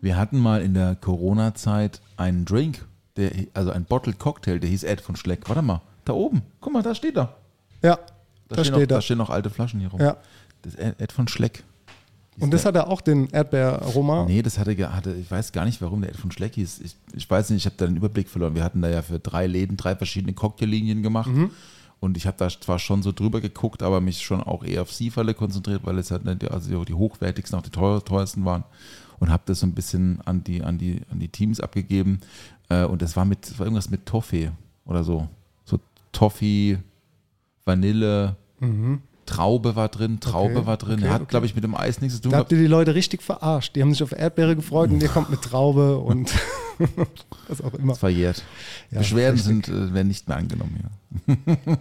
Wir 0.00 0.16
hatten 0.16 0.38
mal 0.38 0.60
in 0.62 0.74
der 0.74 0.96
Corona-Zeit 0.96 2.00
einen 2.16 2.44
Drink, 2.44 2.84
der, 3.16 3.30
also 3.54 3.70
ein 3.70 3.84
Bottled 3.84 4.18
Cocktail, 4.18 4.58
der 4.58 4.68
hieß 4.70 4.82
Ed 4.84 5.00
von 5.00 5.14
Schleck. 5.16 5.48
Warte 5.48 5.62
mal, 5.62 5.82
da 6.04 6.14
oben. 6.14 6.42
Guck 6.60 6.72
mal, 6.72 6.82
da 6.82 6.94
steht 6.94 7.16
er. 7.16 7.36
Ja, 7.82 7.98
Da, 8.48 8.56
da 8.56 8.64
steht 8.64 8.76
noch, 8.76 8.86
da 8.86 8.94
er. 8.96 9.02
stehen 9.02 9.18
noch 9.18 9.30
alte 9.30 9.50
Flaschen 9.50 9.80
hier 9.80 9.88
rum. 9.90 10.00
Ja. 10.00 10.16
Das 10.62 10.74
ist 10.74 10.80
Ed 10.80 11.00
Ed 11.00 11.12
von 11.12 11.28
Schleck. 11.28 11.62
Und 12.38 12.52
das 12.52 12.66
hat 12.66 12.74
er 12.74 12.88
auch 12.88 13.00
den 13.00 13.30
Erdbeeraroma. 13.30 14.26
Nee, 14.26 14.42
das 14.42 14.58
hatte, 14.58 14.76
hatte, 14.92 15.14
ich 15.14 15.30
weiß 15.30 15.52
gar 15.52 15.64
nicht, 15.64 15.80
warum 15.80 16.02
der 16.02 16.10
Ed 16.10 16.16
von 16.16 16.30
Schleck 16.30 16.54
hieß. 16.54 16.80
Ich, 16.80 16.96
ich 17.14 17.30
weiß 17.30 17.48
nicht, 17.50 17.62
ich 17.62 17.66
habe 17.66 17.76
da 17.78 17.86
den 17.86 17.96
Überblick 17.96 18.28
verloren. 18.28 18.54
Wir 18.54 18.62
hatten 18.62 18.82
da 18.82 18.88
ja 18.90 19.00
für 19.00 19.18
drei 19.18 19.46
Läden 19.46 19.76
drei 19.76 19.96
verschiedene 19.96 20.34
Cocktaillinien 20.34 21.02
gemacht. 21.02 21.30
Mhm. 21.30 21.50
Und 22.00 22.16
ich 22.16 22.26
habe 22.26 22.36
da 22.36 22.48
zwar 22.48 22.78
schon 22.78 23.02
so 23.02 23.10
drüber 23.12 23.40
geguckt, 23.40 23.82
aber 23.82 24.00
mich 24.00 24.22
schon 24.22 24.42
auch 24.42 24.62
eher 24.62 24.82
auf 24.82 24.92
Sieferle 24.92 25.34
konzentriert, 25.34 25.84
weil 25.84 25.98
es 25.98 26.10
halt 26.10 26.26
also 26.50 26.84
die 26.84 26.94
hochwertigsten, 26.94 27.58
auch 27.58 27.62
die 27.62 27.70
teuer, 27.70 28.04
teuersten 28.04 28.44
waren. 28.44 28.64
Und 29.18 29.30
habe 29.30 29.44
das 29.46 29.60
so 29.60 29.66
ein 29.66 29.72
bisschen 29.72 30.20
an 30.26 30.44
die, 30.44 30.62
an 30.62 30.76
die, 30.76 31.00
an 31.10 31.18
die 31.20 31.28
Teams 31.28 31.58
abgegeben. 31.60 32.20
Äh, 32.68 32.84
Und 32.84 33.00
das 33.00 33.16
war 33.16 33.24
mit, 33.24 33.48
das 33.48 33.58
war 33.58 33.66
irgendwas 33.66 33.88
mit 33.88 34.04
Toffee 34.04 34.50
oder 34.84 35.02
so. 35.04 35.26
So 35.64 35.78
Toffee, 36.12 36.78
Vanille, 37.64 38.36
Traube 39.26 39.76
war 39.76 39.88
drin, 39.88 40.20
Traube 40.20 40.50
Mhm. 40.50 40.56
Okay, 40.58 40.66
war 40.66 40.76
drin. 40.76 40.98
okay, 41.00 41.08
Hat, 41.08 41.20
okay. 41.22 41.30
glaube 41.30 41.46
ich, 41.46 41.54
mit 41.54 41.64
dem 41.64 41.74
Eis 41.74 42.00
nichts 42.00 42.16
zu 42.16 42.22
tun 42.22 42.32
Da 42.32 42.38
habt 42.38 42.52
ihr 42.52 42.58
die 42.58 42.66
Leute 42.66 42.94
richtig 42.94 43.22
verarscht. 43.22 43.76
Die 43.76 43.82
haben 43.82 43.92
sich 43.92 44.02
auf 44.02 44.12
Erdbeere 44.12 44.56
gefreut 44.56 44.90
und 44.90 45.02
ihr 45.02 45.08
kommt 45.08 45.30
mit 45.30 45.42
Traube 45.42 45.98
und 45.98 46.32
was 47.48 47.60
auch 47.62 47.74
immer. 47.74 47.94
verjährt. 47.94 48.42
Ja, 48.90 48.98
Beschwerden 49.00 49.38
richtig. 49.40 49.66
sind, 49.66 49.68
äh, 49.68 49.92
werden 49.94 50.08
nicht 50.08 50.28
mehr 50.28 50.36
angenommen 50.38 50.78
hier. 51.26 51.36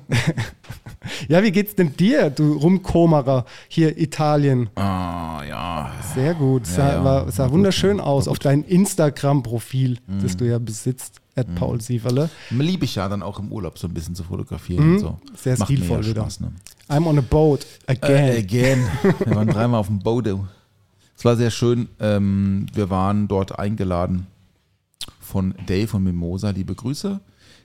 Ja, 1.28 1.44
wie 1.44 1.52
geht's 1.52 1.76
denn 1.76 1.96
dir, 1.96 2.32
du 2.32 2.54
Rumkomerer 2.54 3.46
hier 3.68 3.96
Italien? 3.98 4.70
Ah, 4.76 5.44
ja. 5.48 5.92
Sehr 6.16 6.34
gut. 6.34 6.66
Sah, 6.66 6.94
ja. 6.94 7.04
war, 7.04 7.32
sah 7.32 7.46
gut, 7.46 7.54
wunderschön 7.54 8.00
aus 8.00 8.24
gut. 8.24 8.28
Mhm. 8.28 8.32
auf 8.32 8.40
dein 8.40 8.64
Instagram-Profil, 8.64 10.00
das 10.24 10.36
du 10.38 10.46
ja 10.46 10.58
besitzt, 10.58 11.22
at 11.36 11.54
Paul 11.56 11.80
Sieverle. 11.80 12.30
Liebe 12.50 12.86
ich 12.86 12.96
ja 12.96 13.08
dann 13.08 13.22
auch 13.22 13.38
im 13.40 13.52
Urlaub 13.52 13.78
so 13.78 13.88
ein 13.88 13.94
bisschen 13.94 14.16
zu 14.16 14.24
fotografieren 14.24 14.94
und 14.94 15.00
so. 15.00 15.10
Mhm. 15.12 15.18
Sehr 15.36 15.58
Macht 15.60 15.72
stilvoll 15.72 16.02
ja 16.02 16.08
wieder. 16.10 16.22
Spaß, 16.24 16.40
ne? 16.40 16.52
I'm 16.88 17.08
on 17.08 17.18
a 17.18 17.22
boat 17.22 17.66
again. 17.88 18.36
Äh, 18.36 18.40
again. 18.40 18.88
Wir 19.24 19.36
waren 19.36 19.48
dreimal 19.48 19.80
auf 19.80 19.88
dem 19.88 20.00
Bodo. 20.00 20.48
Es 21.18 21.26
war 21.26 21.36
sehr 21.36 21.50
schön. 21.50 21.90
Ähm, 22.00 22.68
wir 22.74 22.90
waren 22.90 23.28
dort 23.28 23.58
eingeladen 23.58 24.28
von 25.20 25.56
Dave 25.66 25.98
und 25.98 26.04
Mimosa. 26.04 26.52
Liebe 26.52 26.76
Grüße. 26.76 27.20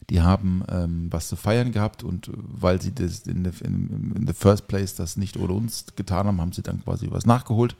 Die 0.08 0.22
haben 0.22 0.64
ähm, 0.70 1.08
was 1.10 1.28
zu 1.28 1.36
feiern 1.36 1.70
gehabt 1.70 2.02
und 2.02 2.30
weil 2.34 2.80
sie 2.80 2.94
das 2.94 3.20
in 3.20 3.44
the, 3.44 3.64
in, 3.64 4.14
in 4.16 4.26
the 4.26 4.32
first 4.32 4.66
place 4.66 4.94
das 4.94 5.16
nicht 5.16 5.36
ohne 5.36 5.52
uns 5.52 5.84
getan 5.94 6.26
haben, 6.26 6.40
haben 6.40 6.52
sie 6.52 6.62
dann 6.62 6.82
quasi 6.82 7.08
was 7.10 7.26
nachgeholt. 7.26 7.76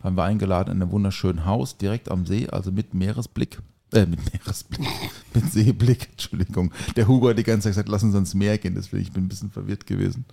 Waren 0.00 0.16
wir 0.16 0.24
eingeladen 0.24 0.72
in 0.72 0.82
einem 0.82 0.90
wunderschönen 0.90 1.46
Haus 1.46 1.78
direkt 1.78 2.10
am 2.10 2.26
See, 2.26 2.48
also 2.48 2.72
mit 2.72 2.94
Meeresblick. 2.94 3.60
Äh, 3.92 4.06
mit 4.06 4.20
Meeresblick. 4.32 4.86
mit 5.34 5.52
Seeblick, 5.52 6.08
Entschuldigung. 6.12 6.70
Der 6.96 7.08
Hugo 7.08 7.28
hat 7.28 7.38
die 7.38 7.42
ganze 7.42 7.64
Zeit 7.64 7.72
gesagt, 7.72 7.88
lass 7.88 8.02
uns 8.02 8.14
ans 8.14 8.34
Meer 8.34 8.56
gehen. 8.58 8.74
Deswegen 8.74 9.02
ich 9.02 9.12
bin 9.12 9.24
ein 9.24 9.28
bisschen 9.28 9.50
verwirrt 9.50 9.86
gewesen. 9.86 10.24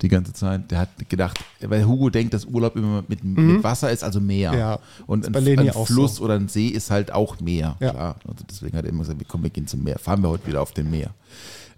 Die 0.00 0.08
ganze 0.08 0.32
Zeit. 0.32 0.70
Der 0.70 0.78
hat 0.78 1.08
gedacht, 1.08 1.38
weil 1.60 1.86
Hugo 1.86 2.10
denkt, 2.10 2.34
dass 2.34 2.44
Urlaub 2.44 2.76
immer 2.76 3.04
mit, 3.08 3.24
mit 3.24 3.64
Wasser 3.64 3.90
ist, 3.90 4.04
also 4.04 4.20
Meer. 4.20 4.52
Mhm. 4.52 4.58
Ja, 4.58 4.78
Und 5.06 5.26
ein, 5.26 5.58
ein 5.58 5.72
Fluss 5.72 6.16
so. 6.16 6.24
oder 6.24 6.34
ein 6.34 6.48
See 6.48 6.68
ist 6.68 6.90
halt 6.90 7.12
auch 7.12 7.40
Meer. 7.40 7.76
Ja. 7.80 7.90
Klar. 7.90 8.16
Also 8.26 8.44
deswegen 8.48 8.76
hat 8.76 8.84
er 8.84 8.90
immer 8.90 9.00
gesagt, 9.00 9.20
komm, 9.26 9.42
wir 9.42 9.50
gehen 9.50 9.66
zum 9.66 9.82
Meer. 9.82 9.98
Fahren 9.98 10.22
wir 10.22 10.28
heute 10.28 10.46
wieder 10.46 10.62
auf 10.62 10.72
dem 10.72 10.90
Meer. 10.90 11.14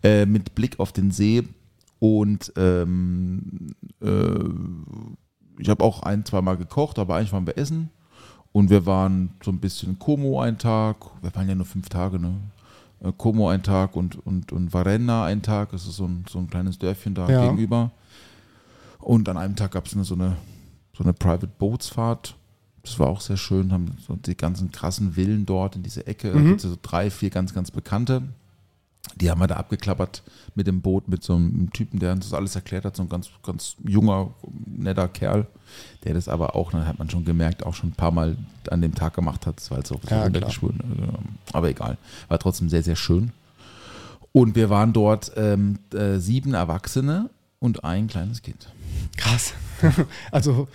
Äh, 0.02 0.26
mit 0.26 0.54
Blick 0.54 0.80
auf 0.80 0.92
den 0.92 1.12
See 1.12 1.44
und 1.98 2.52
ähm, 2.56 3.68
äh, 4.02 4.34
ich 5.58 5.68
habe 5.68 5.84
auch 5.84 6.02
ein, 6.02 6.24
zwei 6.24 6.42
Mal 6.42 6.56
gekocht, 6.56 6.98
aber 6.98 7.14
eigentlich 7.14 7.32
waren 7.32 7.46
wir 7.46 7.56
essen. 7.56 7.90
Und 8.52 8.68
wir 8.70 8.84
waren 8.86 9.30
so 9.42 9.50
ein 9.50 9.58
bisschen 9.58 9.98
Como 9.98 10.40
einen 10.40 10.58
Tag. 10.58 10.96
Wir 11.22 11.34
waren 11.34 11.48
ja 11.48 11.54
nur 11.54 11.64
fünf 11.66 11.88
Tage, 11.88 12.18
ne? 12.18 12.34
Äh, 13.00 13.12
Como 13.16 13.48
einen 13.48 13.62
Tag 13.62 13.96
und, 13.96 14.24
und, 14.26 14.52
und 14.52 14.72
Varenna 14.74 15.24
einen 15.24 15.42
Tag. 15.42 15.70
Das 15.70 15.86
ist 15.86 15.96
so 15.96 16.04
ein, 16.06 16.24
so 16.28 16.38
ein 16.38 16.48
kleines 16.48 16.78
Dörfchen 16.78 17.14
da 17.14 17.28
Ja. 17.28 17.46
gegenüber. 17.48 17.90
Und 18.98 19.28
an 19.28 19.36
einem 19.36 19.56
Tag 19.56 19.72
gab 19.72 19.86
es 19.86 19.92
so 19.92 20.14
eine, 20.14 20.36
so 20.96 21.02
eine 21.02 21.12
Private 21.12 21.46
Bootsfahrt. 21.46 22.36
Das 22.82 22.98
war 22.98 23.08
auch 23.08 23.20
sehr 23.20 23.36
schön. 23.36 23.72
Haben 23.72 23.96
so 24.06 24.16
die 24.16 24.36
ganzen 24.36 24.70
krassen 24.70 25.12
Villen 25.12 25.46
dort 25.46 25.76
in 25.76 25.82
dieser 25.82 26.06
Ecke. 26.06 26.32
Da 26.32 26.40
gibt 26.40 26.62
es 26.64 26.70
so 26.70 26.76
drei, 26.80 27.10
vier 27.10 27.30
ganz, 27.30 27.54
ganz 27.54 27.70
bekannte. 27.70 28.22
Die 29.16 29.30
haben 29.30 29.40
wir 29.40 29.46
da 29.46 29.56
abgeklappert 29.56 30.22
mit 30.54 30.66
dem 30.66 30.80
Boot, 30.80 31.08
mit 31.08 31.22
so 31.22 31.34
einem 31.34 31.70
Typen, 31.72 31.98
der 31.98 32.12
uns 32.12 32.26
das 32.26 32.34
alles 32.34 32.54
erklärt 32.54 32.84
hat, 32.84 32.96
so 32.96 33.02
ein 33.02 33.08
ganz, 33.08 33.30
ganz 33.42 33.76
junger, 33.84 34.30
netter 34.66 35.08
Kerl, 35.08 35.46
der 36.04 36.14
das 36.14 36.28
aber 36.28 36.54
auch, 36.54 36.70
dann 36.70 36.86
hat 36.86 36.98
man 36.98 37.10
schon 37.10 37.24
gemerkt, 37.24 37.64
auch 37.66 37.74
schon 37.74 37.90
ein 37.90 37.94
paar 37.94 38.12
Mal 38.12 38.36
an 38.70 38.80
dem 38.80 38.94
Tag 38.94 39.14
gemacht 39.14 39.46
hat. 39.46 39.56
Das 39.56 39.70
war 39.70 39.78
halt 39.78 39.86
so 39.86 40.00
Ja, 40.08 40.24
runtergeschwunden. 40.24 41.28
Aber 41.52 41.68
egal. 41.68 41.98
War 42.28 42.38
trotzdem 42.38 42.68
sehr, 42.68 42.82
sehr 42.82 42.96
schön. 42.96 43.32
Und 44.32 44.54
wir 44.54 44.70
waren 44.70 44.92
dort 44.92 45.32
ähm, 45.36 45.78
äh, 45.92 46.18
sieben 46.18 46.54
Erwachsene 46.54 47.28
und 47.58 47.84
ein 47.84 48.06
kleines 48.06 48.42
Kind. 48.42 48.72
Krass. 49.16 49.54
also, 50.30 50.68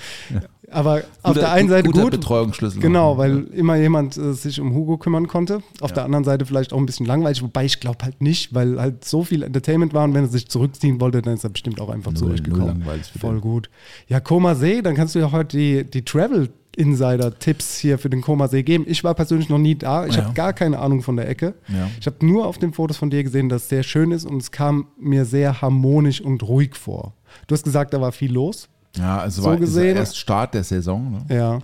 aber 0.69 0.95
auf 1.23 1.33
Guter- 1.33 1.39
der 1.39 1.51
einen 1.51 1.69
Seite 1.69 1.87
guter 1.89 2.01
gut. 2.03 2.11
Betreuungsschlüssel. 2.11 2.81
Genau, 2.81 3.17
weil 3.17 3.45
immer 3.53 3.75
jemand 3.77 4.17
äh, 4.17 4.33
sich 4.33 4.59
um 4.59 4.73
Hugo 4.73 4.97
kümmern 4.97 5.27
konnte. 5.27 5.61
Auf 5.81 5.89
Ja. 5.91 5.95
der 5.95 6.05
anderen 6.05 6.23
Seite 6.25 6.45
vielleicht 6.45 6.73
auch 6.73 6.77
ein 6.77 6.85
bisschen 6.85 7.05
langweilig, 7.05 7.41
wobei 7.41 7.65
ich 7.65 7.79
glaube 7.79 8.03
halt 8.03 8.21
nicht, 8.21 8.53
weil 8.53 8.79
halt 8.79 9.05
so 9.05 9.23
viel 9.23 9.43
Entertainment 9.43 9.93
war 9.93 10.03
und 10.03 10.13
wenn 10.13 10.23
er 10.25 10.29
sich 10.29 10.49
zurückziehen 10.49 10.99
wollte, 10.99 11.21
dann 11.21 11.33
ist 11.35 11.43
er 11.43 11.49
bestimmt 11.49 11.79
auch 11.79 11.89
einfach 11.89 12.11
Null- 12.11 12.35
null 12.47 12.59
langweilig 12.59 13.07
für 13.11 13.19
Voll 13.19 13.35
den. 13.35 13.41
gut. 13.41 13.69
Ja, 14.07 14.19
Koma 14.19 14.55
See, 14.55 14.81
dann 14.81 14.95
kannst 14.95 15.15
du 15.15 15.19
ja 15.19 15.31
heute 15.31 15.57
die, 15.57 15.83
die 15.83 16.03
Travel 16.03 16.49
Insider-Tipps 16.75 17.77
hier 17.77 17.97
für 17.97 18.09
den 18.09 18.21
Koma 18.21 18.47
See 18.47 18.63
geben. 18.63 18.85
Ich 18.87 19.03
war 19.03 19.13
persönlich 19.13 19.49
noch 19.49 19.57
nie 19.57 19.75
da. 19.75 20.05
Ich 20.05 20.15
Ja. 20.15 20.25
habe 20.25 20.33
gar 20.33 20.53
keine 20.53 20.79
Ahnung 20.79 21.01
von 21.01 21.15
der 21.15 21.27
Ecke. 21.29 21.53
Ja. 21.67 21.89
Ich 21.99 22.05
habe 22.05 22.25
nur 22.25 22.45
auf 22.45 22.57
den 22.57 22.73
Fotos 22.73 22.97
von 22.97 23.09
dir 23.09 23.23
gesehen, 23.23 23.49
dass 23.49 23.63
es 23.63 23.69
sehr 23.69 23.83
schön 23.83 24.11
ist 24.11 24.25
und 24.25 24.37
es 24.41 24.51
kam 24.51 24.87
mir 24.99 25.25
sehr 25.25 25.61
harmonisch 25.61 26.21
und 26.21 26.43
ruhig 26.43 26.75
vor. 26.75 27.13
Du 27.47 27.53
hast 27.53 27.63
gesagt, 27.63 27.93
da 27.93 28.01
war 28.01 28.11
viel 28.11 28.31
los. 28.31 28.69
Ja, 28.97 29.19
also 29.19 29.41
So 29.41 29.49
war 29.49 29.57
gesehen- 29.57 29.95
erst 29.97 30.17
Start 30.17 30.53
der 30.53 30.63
Saison. 30.63 31.11
Ne? 31.27 31.35
Ja. 31.35 31.59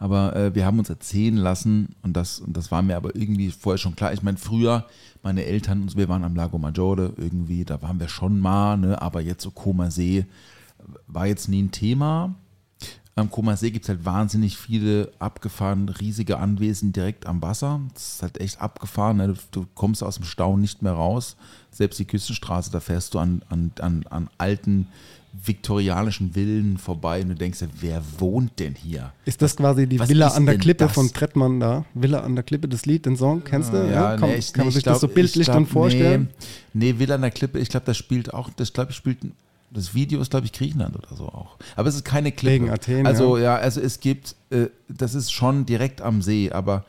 Aber 0.00 0.34
äh, 0.36 0.54
wir 0.54 0.66
haben 0.66 0.78
uns 0.78 0.90
erzählen 0.90 1.36
lassen 1.36 1.94
und 2.02 2.14
das, 2.14 2.40
und 2.40 2.56
das 2.56 2.70
war 2.70 2.82
mir 2.82 2.96
aber 2.96 3.14
irgendwie 3.14 3.50
vorher 3.50 3.78
schon 3.78 3.96
klar. 3.96 4.12
Ich 4.12 4.22
meine, 4.22 4.36
früher, 4.36 4.86
meine 5.22 5.44
Eltern, 5.44 5.82
und 5.82 5.90
so, 5.92 5.96
wir 5.96 6.08
waren 6.08 6.24
am 6.24 6.34
Lago 6.36 6.58
Maggiore 6.58 7.12
irgendwie, 7.16 7.64
da 7.64 7.80
waren 7.80 8.00
wir 8.00 8.08
schon 8.08 8.38
mal, 8.40 8.76
ne? 8.76 9.00
aber 9.00 9.20
jetzt 9.20 9.42
so 9.42 9.50
Koma 9.50 9.90
See 9.90 10.26
war 11.06 11.26
jetzt 11.26 11.48
nie 11.48 11.62
ein 11.62 11.70
Thema. 11.70 12.34
Am 13.16 13.30
Koma 13.30 13.56
See 13.56 13.70
gibt 13.70 13.84
es 13.84 13.88
halt 13.88 14.04
wahnsinnig 14.04 14.58
viele 14.58 15.12
abgefahren, 15.20 15.88
riesige 15.88 16.38
Anwesen 16.38 16.92
direkt 16.92 17.26
am 17.26 17.40
Wasser. 17.40 17.80
Das 17.94 18.14
ist 18.14 18.22
halt 18.22 18.40
echt 18.40 18.60
abgefahren. 18.60 19.18
Ne? 19.18 19.28
Du, 19.28 19.34
du 19.52 19.66
kommst 19.74 20.02
aus 20.02 20.16
dem 20.16 20.24
Stau 20.24 20.56
nicht 20.56 20.82
mehr 20.82 20.92
raus. 20.94 21.36
Selbst 21.70 21.98
die 22.00 22.06
Küstenstraße, 22.06 22.72
da 22.72 22.80
fährst 22.80 23.14
du 23.14 23.20
an, 23.20 23.42
an, 23.48 23.70
an, 23.80 24.04
an 24.10 24.28
alten 24.36 24.88
viktorianischen 25.42 26.32
Villen 26.32 26.78
vorbei 26.78 27.22
und 27.22 27.30
du 27.30 27.34
denkst 27.34 27.58
dir, 27.60 27.68
wer 27.80 28.02
wohnt 28.18 28.58
denn 28.58 28.74
hier? 28.74 29.12
Ist 29.24 29.42
das 29.42 29.56
quasi 29.56 29.86
die 29.86 29.98
was 29.98 30.08
Villa 30.08 30.28
an 30.28 30.46
der 30.46 30.58
Klippe 30.58 30.84
das? 30.84 30.92
von 30.92 31.12
Trettmann 31.12 31.60
da? 31.60 31.84
Villa 31.94 32.20
an 32.20 32.34
der 32.34 32.44
Klippe, 32.44 32.68
das 32.68 32.86
Lied, 32.86 33.06
den 33.06 33.16
Song, 33.16 33.42
kennst 33.44 33.72
du? 33.72 33.78
Ja, 33.90 34.16
Komm, 34.16 34.30
nee, 34.30 34.36
ich, 34.36 34.52
kann 34.52 34.66
man 34.66 34.72
sich 34.72 34.78
ich 34.78 34.84
glaub, 34.84 34.94
das 34.94 35.00
so 35.00 35.08
bildlich 35.08 35.42
ich 35.42 35.44
glaub, 35.46 35.56
dann 35.56 35.66
vorstellen? 35.66 36.28
Nee, 36.72 36.92
nee, 36.92 36.98
Villa 36.98 37.16
an 37.16 37.22
der 37.22 37.30
Klippe, 37.30 37.58
ich 37.58 37.68
glaube, 37.68 37.86
das 37.86 37.96
spielt 37.96 38.32
auch, 38.32 38.50
das 38.56 38.72
glaube 38.72 38.92
ich 38.92 38.96
spielt, 38.96 39.18
das 39.70 39.94
Video 39.94 40.20
ist 40.20 40.30
glaube 40.30 40.46
ich 40.46 40.52
Griechenland 40.52 40.94
oder 40.96 41.16
so 41.16 41.24
auch. 41.24 41.56
Aber 41.74 41.88
es 41.88 41.96
ist 41.96 42.04
keine 42.04 42.30
Klippe. 42.30 42.54
Wegen 42.64 42.70
Athen, 42.70 43.06
Also 43.06 43.36
ja, 43.38 43.56
also 43.56 43.80
es 43.80 44.00
gibt, 44.00 44.36
äh, 44.50 44.66
das 44.88 45.14
ist 45.14 45.32
schon 45.32 45.66
direkt 45.66 46.00
am 46.00 46.22
See, 46.22 46.52
aber 46.52 46.84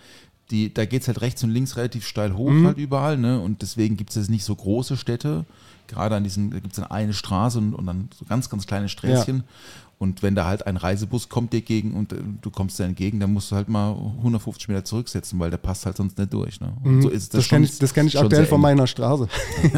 die, 0.51 0.73
da 0.73 0.85
geht 0.85 1.01
es 1.01 1.07
halt 1.07 1.21
rechts 1.21 1.43
und 1.43 1.49
links 1.49 1.75
relativ 1.77 2.05
steil 2.05 2.35
hoch 2.35 2.49
Mhm. 2.51 2.67
halt 2.67 2.77
überall, 2.77 3.17
ne? 3.17 3.39
Und 3.39 3.61
deswegen 3.61 3.97
gibt 3.97 4.11
es 4.11 4.15
jetzt 4.15 4.29
nicht 4.29 4.43
so 4.45 4.55
große 4.55 4.95
Städte. 4.97 5.45
Gerade 5.87 6.15
an 6.15 6.23
diesen, 6.23 6.49
da 6.51 6.55
gibt 6.59 6.73
es 6.73 6.75
dann 6.79 6.89
eine 6.89 7.13
Straße 7.13 7.57
und, 7.59 7.73
und 7.73 7.85
dann 7.85 8.09
so 8.17 8.25
ganz, 8.25 8.49
ganz 8.49 8.65
kleine 8.67 8.89
Sträßchen. 8.89 9.43
Und 9.97 10.23
wenn 10.23 10.35
da 10.35 10.45
halt 10.45 10.67
ein 10.67 10.75
Reisebus 10.75 11.29
kommt 11.29 11.53
dir 11.53 11.61
gegen 11.61 11.93
und 11.93 12.11
äh, 12.11 12.17
du 12.41 12.49
kommst 12.51 12.77
dir 12.77 12.83
entgegen, 12.83 13.19
dann 13.21 13.31
musst 13.31 13.49
du 13.51 13.55
halt 13.55 13.69
mal 13.69 13.91
150 14.17 14.67
Meter 14.67 14.83
zurücksetzen, 14.83 15.39
weil 15.39 15.49
der 15.51 15.57
passt 15.57 15.85
halt 15.85 15.95
sonst 15.95 16.17
nicht 16.17 16.33
durch. 16.33 16.59
Ne? 16.59 16.73
Und 16.83 17.01
so 17.01 17.09
ist 17.09 17.31
Mhm. 17.33 17.37
Das, 17.37 17.45
schon- 17.45 17.55
kenne 17.55 17.65
ich, 17.65 17.79
das 17.79 17.93
kenn 17.93 18.07
ich 18.07 18.19
aktuell 18.19 18.45
von 18.45 18.59
meiner 18.59 18.87
Straße. 18.87 19.27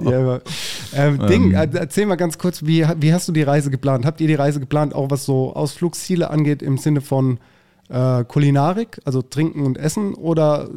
ja, 0.00 0.18
aber, 0.20 0.42
ähm, 0.94 1.26
Ding, 1.26 1.52
äh, 1.52 1.68
erzähl 1.74 2.06
mal 2.06 2.16
ganz 2.16 2.38
kurz, 2.38 2.62
wie, 2.64 2.86
wie 2.98 3.12
hast 3.12 3.28
du 3.28 3.32
die 3.32 3.42
Reise 3.42 3.70
geplant? 3.70 4.04
Habt 4.04 4.20
ihr 4.20 4.26
die 4.28 4.34
Reise 4.34 4.60
geplant, 4.60 4.94
auch 4.94 5.10
was 5.10 5.24
so 5.24 5.54
Ausflugsziele 5.54 6.30
angeht, 6.30 6.62
im 6.62 6.78
Sinne 6.78 7.00
von 7.00 7.38
äh, 7.92 8.24
Kulinarik, 8.24 9.00
also 9.04 9.20
Trinken 9.22 9.62
und 9.66 9.76
Essen 9.78 10.14
oder 10.14 10.68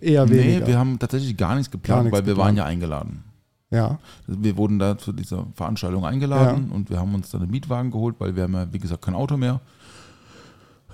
eher 0.00 0.28
weniger? 0.28 0.60
Nee, 0.60 0.66
wir 0.66 0.78
haben 0.78 0.98
tatsächlich 0.98 1.36
gar 1.36 1.54
nichts 1.54 1.70
geplant, 1.70 1.98
Gar 1.98 2.02
nichts 2.04 2.18
weil 2.18 2.26
wir 2.26 2.32
geplant. 2.34 2.48
waren 2.48 2.56
ja 2.56 2.64
eingeladen. 2.64 3.24
ja, 3.70 3.98
Wir 4.26 4.56
wurden 4.56 4.78
da 4.78 4.96
zu 4.96 5.12
dieser 5.12 5.46
Veranstaltung 5.54 6.04
eingeladen 6.04 6.70
und 6.70 6.88
wir 6.90 6.98
haben 6.98 7.14
uns 7.14 7.30
dann 7.30 7.42
einen 7.42 7.50
Mietwagen 7.50 7.90
geholt, 7.90 8.16
weil 8.18 8.34
wir 8.36 8.44
haben 8.44 8.54
ja, 8.54 8.66
wie 8.72 8.78
gesagt, 8.78 9.02
kein 9.02 9.14
Auto 9.14 9.36
mehr. 9.36 9.60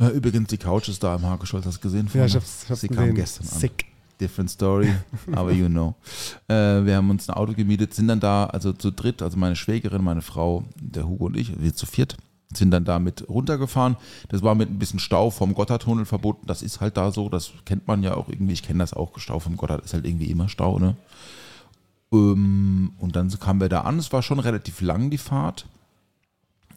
Äh, 0.00 0.08
Übrigens, 0.08 0.49
die 0.49 0.58
Couch 0.58 0.88
ist 0.88 1.02
da 1.02 1.14
im 1.16 1.23
Hakescholz, 1.26 1.66
hast 1.66 1.78
du 1.78 1.82
gesehen? 1.82 2.08
ja 2.14 2.25
ich 2.25 2.35
hab's, 2.37 2.62
ich 2.64 2.70
hab's 2.70 2.80
Sie 2.80 2.88
gesehen. 2.88 3.06
kam 3.06 3.14
gestern 3.14 3.47
an. 3.49 3.58
Sick. 3.58 3.85
Different 4.20 4.50
Story, 4.50 4.88
aber 5.32 5.52
you 5.52 5.68
know. 5.68 5.94
Äh, 6.49 6.85
wir 6.85 6.97
haben 6.97 7.08
uns 7.11 7.28
ein 7.28 7.35
Auto 7.37 7.52
gemietet, 7.52 7.94
sind 7.94 8.08
dann 8.08 8.18
da, 8.18 8.47
also 8.47 8.73
zu 8.73 8.90
dritt, 8.90 9.23
also 9.23 9.37
meine 9.38 9.54
Schwägerin, 9.54 10.02
meine 10.02 10.23
Frau, 10.23 10.64
der 10.80 11.08
Hugo 11.08 11.26
und 11.26 11.37
ich, 11.37 11.61
wir 11.61 11.73
zu 11.73 11.87
viert, 11.87 12.16
sind 12.55 12.71
dann 12.71 12.85
da 12.85 12.99
mit 12.99 13.28
runtergefahren. 13.28 13.97
Das 14.28 14.43
war 14.43 14.55
mit 14.55 14.71
ein 14.71 14.78
bisschen 14.78 15.00
Stau 15.00 15.31
vom 15.31 15.55
Gotthardtunnel 15.55 16.07
verboten. 16.07 16.47
Das 16.47 16.62
ist 16.62 16.81
halt 16.81 16.97
da 16.97 17.11
so, 17.12 17.28
das 17.28 17.52
kennt 17.64 17.87
man 17.87 18.02
ja 18.02 18.14
auch 18.14 18.28
irgendwie. 18.28 18.55
Ich 18.55 18.62
kenne 18.62 18.78
das 18.78 18.95
auch, 18.95 19.19
Stau 19.19 19.38
vom 19.38 19.57
Gotthard 19.57 19.85
ist 19.85 19.93
halt 19.95 20.07
irgendwie 20.07 20.31
immer 20.31 20.49
Stau, 20.49 20.78
ne? 20.78 20.97
Ähm, 22.12 22.93
und 22.99 23.17
dann 23.17 23.31
kamen 23.38 23.61
wir 23.61 23.69
da 23.69 23.83
an. 23.83 23.99
Es 23.99 24.12
war 24.12 24.23
schon 24.23 24.38
relativ 24.40 24.81
lang, 24.81 25.11
die 25.11 25.19
Fahrt. 25.19 25.67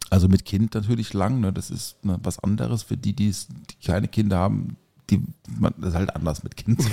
Also 0.09 0.27
mit 0.27 0.43
Kind 0.43 0.73
natürlich 0.75 1.13
lang, 1.13 1.39
ne? 1.39 1.53
Das 1.53 1.69
ist 1.71 2.03
ne, 2.03 2.19
was 2.21 2.39
anderes 2.39 2.83
für 2.83 2.97
die, 2.97 3.13
die, 3.13 3.29
es- 3.29 3.47
die 3.47 3.85
keine 3.87 4.09
Kinder 4.09 4.37
haben. 4.39 4.75
Die, 5.11 5.21
man, 5.59 5.73
das 5.77 5.89
ist 5.89 5.95
halt 5.95 6.15
anders 6.15 6.43
mit 6.43 6.55
Kind. 6.55 6.83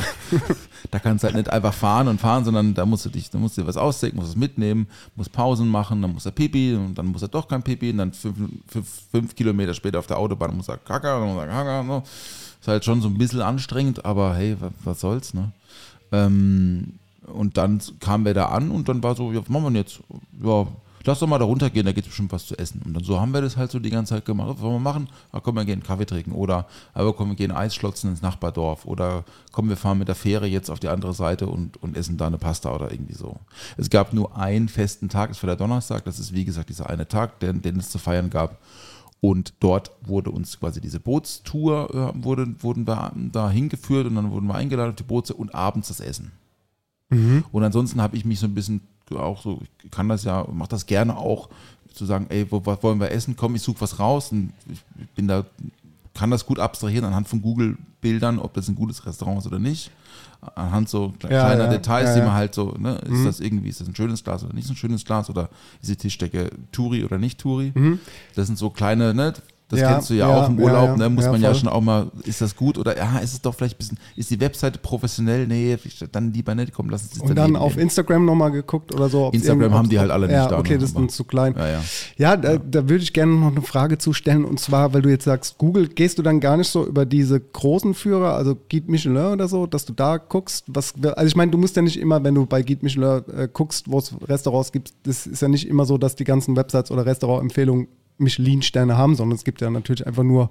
da 0.90 0.98
kannst 0.98 1.22
du 1.22 1.28
halt 1.28 1.36
nicht 1.36 1.50
einfach 1.50 1.72
fahren 1.72 2.08
und 2.08 2.20
fahren, 2.20 2.44
sondern 2.44 2.74
da 2.74 2.84
musst 2.84 3.06
du 3.06 3.08
dich, 3.08 3.30
da 3.30 3.38
musst 3.38 3.56
du 3.56 3.62
dir 3.62 3.68
was 3.68 3.76
ausdenken, 3.76 4.16
musst 4.16 4.30
es 4.30 4.36
mitnehmen, 4.36 4.88
musst 5.14 5.32
Pausen 5.32 5.68
machen, 5.68 6.02
dann 6.02 6.12
muss 6.12 6.26
er 6.26 6.32
Pipi 6.32 6.74
und 6.74 6.96
dann 6.96 7.06
muss 7.06 7.22
er 7.22 7.28
doch 7.28 7.46
kein 7.46 7.62
Pipi 7.62 7.90
und 7.90 7.98
dann 7.98 8.12
fünf, 8.12 8.36
fünf, 8.66 8.88
fünf 9.10 9.34
Kilometer 9.36 9.72
später 9.72 10.00
auf 10.00 10.06
der 10.06 10.18
Autobahn 10.18 10.56
muss 10.56 10.68
er 10.68 10.78
Kaka, 10.78 11.20
dann 11.20 11.28
muss 11.28 11.38
er 11.38 11.46
Kaka. 11.46 11.82
Ne? 11.82 12.02
Ist 12.60 12.68
halt 12.68 12.84
schon 12.84 13.00
so 13.00 13.08
ein 13.08 13.16
bisschen 13.16 13.40
anstrengend, 13.40 14.04
aber 14.04 14.34
hey, 14.34 14.56
was, 14.58 14.72
was 14.84 15.00
soll's, 15.00 15.32
ne? 15.32 15.52
Ähm, 16.10 16.94
und 17.26 17.56
dann 17.56 17.80
kamen 18.00 18.24
wir 18.24 18.34
da 18.34 18.46
an 18.46 18.70
und 18.70 18.88
dann 18.88 19.02
war 19.02 19.14
so, 19.14 19.32
ja, 19.32 19.40
was 19.40 19.48
machen 19.48 19.64
wir 19.64 19.70
denn 19.70 19.76
jetzt? 19.76 20.00
Ja, 20.42 20.66
lass 21.08 21.20
doch 21.20 21.26
mal 21.26 21.38
da 21.38 21.46
runtergehen, 21.46 21.86
da 21.86 21.92
gibt 21.92 22.06
es 22.06 22.10
bestimmt 22.10 22.32
was 22.32 22.46
zu 22.46 22.56
essen. 22.56 22.82
Und 22.84 22.94
dann 22.94 23.02
so 23.02 23.18
haben 23.18 23.32
wir 23.32 23.40
das 23.40 23.56
halt 23.56 23.70
so 23.70 23.78
die 23.78 23.90
ganze 23.90 24.14
Zeit 24.14 24.24
gemacht. 24.24 24.50
Was 24.50 24.60
wollen 24.60 24.74
wir 24.74 24.80
machen? 24.80 25.08
Ah, 25.32 25.40
komm, 25.40 25.56
wir 25.56 25.64
gehen 25.64 25.82
Kaffee 25.82 26.04
trinken. 26.04 26.32
Oder 26.32 26.66
aber 26.92 27.14
komm, 27.14 27.30
wir 27.30 27.36
gehen 27.36 27.50
Eis 27.50 27.74
schlotzen 27.74 28.10
ins 28.10 28.22
Nachbardorf. 28.22 28.84
Oder 28.84 29.24
komm, 29.50 29.68
wir 29.68 29.76
fahren 29.76 29.98
mit 29.98 30.08
der 30.08 30.14
Fähre 30.14 30.46
jetzt 30.46 30.70
auf 30.70 30.80
die 30.80 30.88
andere 30.88 31.14
Seite 31.14 31.46
und, 31.46 31.82
und 31.82 31.96
essen 31.96 32.18
da 32.18 32.26
eine 32.26 32.38
Pasta 32.38 32.74
oder 32.74 32.92
irgendwie 32.92 33.14
so. 33.14 33.36
Es 33.76 33.88
gab 33.90 34.12
nur 34.12 34.36
einen 34.36 34.68
festen 34.68 35.08
Tag, 35.08 35.30
das 35.30 35.42
war 35.42 35.48
der 35.48 35.56
Donnerstag. 35.56 36.04
Das 36.04 36.18
ist 36.18 36.34
wie 36.34 36.44
gesagt 36.44 36.68
dieser 36.68 36.88
eine 36.88 37.08
Tag, 37.08 37.40
den, 37.40 37.62
den 37.62 37.78
es 37.78 37.88
zu 37.88 37.98
feiern 37.98 38.28
gab. 38.28 38.58
Und 39.20 39.54
dort 39.60 39.90
wurde 40.02 40.30
uns 40.30 40.60
quasi 40.60 40.80
diese 40.80 41.00
Bootstour, 41.00 42.14
äh, 42.14 42.24
wurde, 42.24 42.54
wurden 42.60 42.86
wir 42.86 43.12
da 43.32 43.50
hingeführt 43.50 44.06
und 44.06 44.14
dann 44.14 44.30
wurden 44.30 44.46
wir 44.46 44.54
eingeladen 44.54 44.90
auf 44.90 44.96
die 44.96 45.02
Boote 45.02 45.34
und 45.34 45.54
abends 45.54 45.88
das 45.88 46.00
Essen. 46.00 46.32
Und 47.50 47.64
ansonsten 47.64 48.02
habe 48.02 48.16
ich 48.16 48.24
mich 48.26 48.38
so 48.38 48.46
ein 48.46 48.54
bisschen 48.54 48.82
auch 49.16 49.42
so, 49.42 49.60
ich 49.84 49.90
kann 49.90 50.08
das 50.08 50.24
ja, 50.24 50.46
mache 50.52 50.68
das 50.70 50.86
gerne 50.86 51.16
auch, 51.16 51.48
zu 51.94 52.04
sagen, 52.06 52.26
ey, 52.28 52.46
wo, 52.50 52.64
was 52.64 52.82
wollen 52.82 53.00
wir 53.00 53.10
essen? 53.10 53.34
Komm, 53.36 53.54
ich 53.56 53.62
suche 53.62 53.80
was 53.80 53.98
raus 53.98 54.30
und 54.30 54.52
ich 54.70 54.80
bin 55.16 55.26
da, 55.26 55.44
kann 56.14 56.30
das 56.30 56.46
gut 56.46 56.58
abstrahieren 56.58 57.04
anhand 57.04 57.26
von 57.28 57.42
Google-Bildern, 57.42 58.38
ob 58.38 58.54
das 58.54 58.68
ein 58.68 58.74
gutes 58.76 59.04
Restaurant 59.06 59.38
ist 59.40 59.46
oder 59.46 59.58
nicht. 59.58 59.90
Anhand 60.54 60.88
so 60.88 61.12
kle- 61.20 61.32
Ja, 61.32 61.46
kleiner 61.46 61.64
ja, 61.64 61.70
Details, 61.70 62.10
ja, 62.10 62.14
die 62.16 62.20
man 62.22 62.34
halt 62.34 62.54
so, 62.54 62.72
ne, 62.78 62.98
ist 63.10 63.24
das 63.24 63.40
irgendwie, 63.40 63.68
ist 63.68 63.80
das 63.80 63.88
ein 63.88 63.96
schönes 63.96 64.22
Glas 64.22 64.44
oder 64.44 64.54
nicht 64.54 64.66
so 64.68 64.74
ein 64.74 64.76
schönes 64.76 65.04
Glas 65.04 65.28
oder 65.28 65.48
ist 65.82 65.90
die 65.90 65.96
Tischdecke 65.96 66.50
Turi 66.70 67.04
oder 67.04 67.18
nicht 67.18 67.40
Turi? 67.40 67.72
Mhm. 67.74 67.98
Das 68.36 68.46
sind 68.46 68.56
so 68.58 68.70
kleine, 68.70 69.14
ne, 69.14 69.32
Das 69.68 69.80
Ja, 69.80 69.92
kennst 69.92 70.08
du 70.08 70.14
ja, 70.14 70.30
ja, 70.30 70.44
auch 70.44 70.48
im 70.48 70.58
Urlaub, 70.58 70.88
ja. 70.90 70.96
ne? 70.96 71.10
muss 71.10 71.26
man 71.26 71.42
ja 71.42 71.54
schon 71.54 71.68
auch 71.68 71.82
mal, 71.82 72.10
ist 72.24 72.40
das 72.40 72.56
gut 72.56 72.78
oder 72.78 72.96
ja, 72.96 73.18
ist 73.18 73.34
es 73.34 73.42
doch 73.42 73.54
vielleicht 73.54 73.74
ein 73.74 73.78
bisschen, 73.78 73.98
ist 74.16 74.30
die 74.30 74.40
Webseite 74.40 74.78
professionell? 74.78 75.46
Nee, 75.46 75.76
dann 76.10 76.32
lieber 76.32 76.54
nicht, 76.54 76.72
komm, 76.72 76.88
lass 76.88 77.10
das 77.10 77.20
Und 77.20 77.34
dann 77.34 77.54
auf 77.54 77.72
nehmen. 77.72 77.82
Instagram 77.82 78.24
nochmal 78.24 78.50
geguckt 78.50 78.94
oder 78.94 79.10
so. 79.10 79.30
Instagram 79.30 79.74
haben 79.74 79.88
die 79.90 79.98
halt 79.98 80.10
alle 80.10 80.26
nicht 80.26 80.36
ja, 80.36 80.48
da, 80.48 80.58
Okay, 80.58 80.72
ne, 80.74 80.78
das 80.78 80.90
ist 80.90 80.96
dann 80.96 81.10
zu 81.10 81.24
klein. 81.24 81.54
Ja, 82.16 82.36
da, 82.36 82.56
da 82.56 82.88
würde 82.88 83.02
ich 83.02 83.12
gerne 83.12 83.32
noch 83.32 83.50
eine 83.50 83.60
Frage 83.60 83.98
zustellen. 83.98 84.46
Und 84.46 84.58
zwar, 84.58 84.94
weil 84.94 85.02
du 85.02 85.10
jetzt 85.10 85.24
sagst, 85.24 85.58
Google, 85.58 85.88
gehst 85.88 86.18
du 86.18 86.22
dann 86.22 86.40
gar 86.40 86.56
nicht 86.56 86.68
so 86.68 86.86
über 86.86 87.04
diese 87.04 87.38
großen 87.38 87.92
Führer, 87.92 88.34
also 88.34 88.56
Guide 88.70 88.90
Michelin 88.90 89.32
oder 89.34 89.48
so, 89.48 89.66
dass 89.66 89.84
du 89.84 89.92
da 89.92 90.16
guckst, 90.16 90.64
was, 90.68 90.94
also 91.02 91.26
ich 91.26 91.36
meine, 91.36 91.50
du 91.50 91.58
musst 91.58 91.76
ja 91.76 91.82
nicht 91.82 91.98
immer, 91.98 92.24
wenn 92.24 92.34
du 92.34 92.46
bei 92.46 92.62
Guide 92.62 92.80
Michelin 92.82 93.22
äh, 93.36 93.48
guckst, 93.52 93.90
wo 93.90 93.98
es 93.98 94.14
Restaurants 94.26 94.72
gibt, 94.72 94.94
das 95.02 95.26
ist 95.26 95.42
ja 95.42 95.48
nicht 95.48 95.68
immer 95.68 95.84
so, 95.84 95.98
dass 95.98 96.16
die 96.16 96.24
ganzen 96.24 96.56
Websites 96.56 96.90
oder 96.90 97.04
Restaurantempfehlungen 97.04 97.88
Michelin-Sterne 98.18 98.96
haben, 98.96 99.14
sondern 99.14 99.36
es 99.36 99.44
gibt 99.44 99.60
ja 99.60 99.70
natürlich 99.70 100.06
einfach 100.06 100.22
nur 100.24 100.50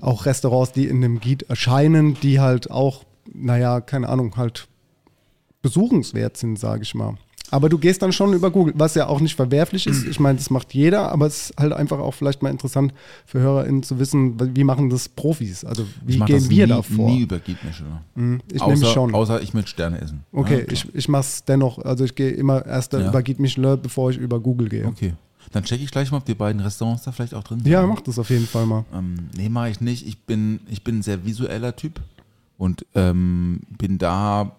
auch 0.00 0.26
Restaurants, 0.26 0.72
die 0.72 0.86
in 0.86 1.00
dem 1.00 1.20
Guide 1.20 1.48
erscheinen, 1.48 2.16
die 2.22 2.40
halt 2.40 2.70
auch, 2.70 3.04
naja, 3.32 3.80
keine 3.80 4.08
Ahnung, 4.08 4.36
halt 4.36 4.68
besuchenswert 5.62 6.36
sind, 6.36 6.58
sage 6.58 6.82
ich 6.82 6.94
mal. 6.94 7.14
Aber 7.52 7.68
du 7.68 7.78
gehst 7.78 8.00
dann 8.02 8.12
schon 8.12 8.32
über 8.32 8.52
Google, 8.52 8.74
was 8.76 8.94
ja 8.94 9.08
auch 9.08 9.18
nicht 9.18 9.34
verwerflich 9.34 9.88
ist. 9.88 10.06
Ich 10.06 10.20
meine, 10.20 10.38
das 10.38 10.50
macht 10.50 10.72
jeder, 10.72 11.10
aber 11.10 11.26
es 11.26 11.50
ist 11.50 11.58
halt 11.58 11.72
einfach 11.72 11.98
auch 11.98 12.14
vielleicht 12.14 12.42
mal 12.42 12.50
interessant 12.50 12.94
für 13.26 13.40
HörerInnen 13.40 13.82
zu 13.82 13.98
wissen, 13.98 14.36
wie 14.56 14.62
machen 14.62 14.88
das 14.88 15.08
Profis? 15.08 15.64
Also 15.64 15.84
wie 16.06 16.18
gehen 16.20 16.26
das 16.38 16.48
wir 16.48 16.66
nie, 16.66 16.70
da 16.72 16.82
vor? 16.82 17.10
Nie 17.10 17.22
über 17.22 17.40
Guide 17.40 17.58
Michelin. 17.64 18.40
ich 18.52 18.62
außer, 18.62 18.72
nehme 18.74 18.86
schon. 18.86 19.14
Außer 19.14 19.42
ich 19.42 19.52
mit 19.52 19.68
Sterne 19.68 20.00
essen. 20.00 20.22
okay, 20.30 20.60
Ja, 20.64 20.72
ich, 20.72 20.94
ich 20.94 21.08
mache 21.08 21.22
es 21.22 21.42
dennoch. 21.44 21.80
Also 21.80 22.04
ich 22.04 22.14
gehe 22.14 22.30
immer 22.30 22.64
erst 22.64 22.92
Ja. 22.92 23.08
über 23.08 23.20
Guide 23.20 23.42
Michelin, 23.42 23.80
bevor 23.82 24.12
ich 24.12 24.18
über 24.18 24.38
Google 24.38 24.68
gehe. 24.68 24.86
Okay. 24.86 25.14
Dann 25.52 25.64
checke 25.64 25.82
ich 25.82 25.90
gleich 25.90 26.10
mal, 26.12 26.18
ob 26.18 26.24
die 26.24 26.34
beiden 26.34 26.60
Restaurants 26.60 27.02
da 27.02 27.12
vielleicht 27.12 27.34
auch 27.34 27.42
drin 27.42 27.58
sind. 27.60 27.70
Ja, 27.70 27.84
mach 27.86 28.00
das 28.00 28.18
auf 28.18 28.30
jeden 28.30 28.46
Fall 28.46 28.66
mal. 28.66 28.84
Ähm, 28.94 29.28
nee, 29.36 29.48
mache 29.48 29.70
ich 29.70 29.80
nicht. 29.80 30.06
Ich 30.06 30.18
bin, 30.20 30.60
ich 30.68 30.84
bin 30.84 30.98
ein 30.98 31.02
sehr 31.02 31.24
visueller 31.24 31.74
Typ 31.74 32.00
und 32.56 32.86
ähm, 32.94 33.60
bin 33.76 33.98
da 33.98 34.52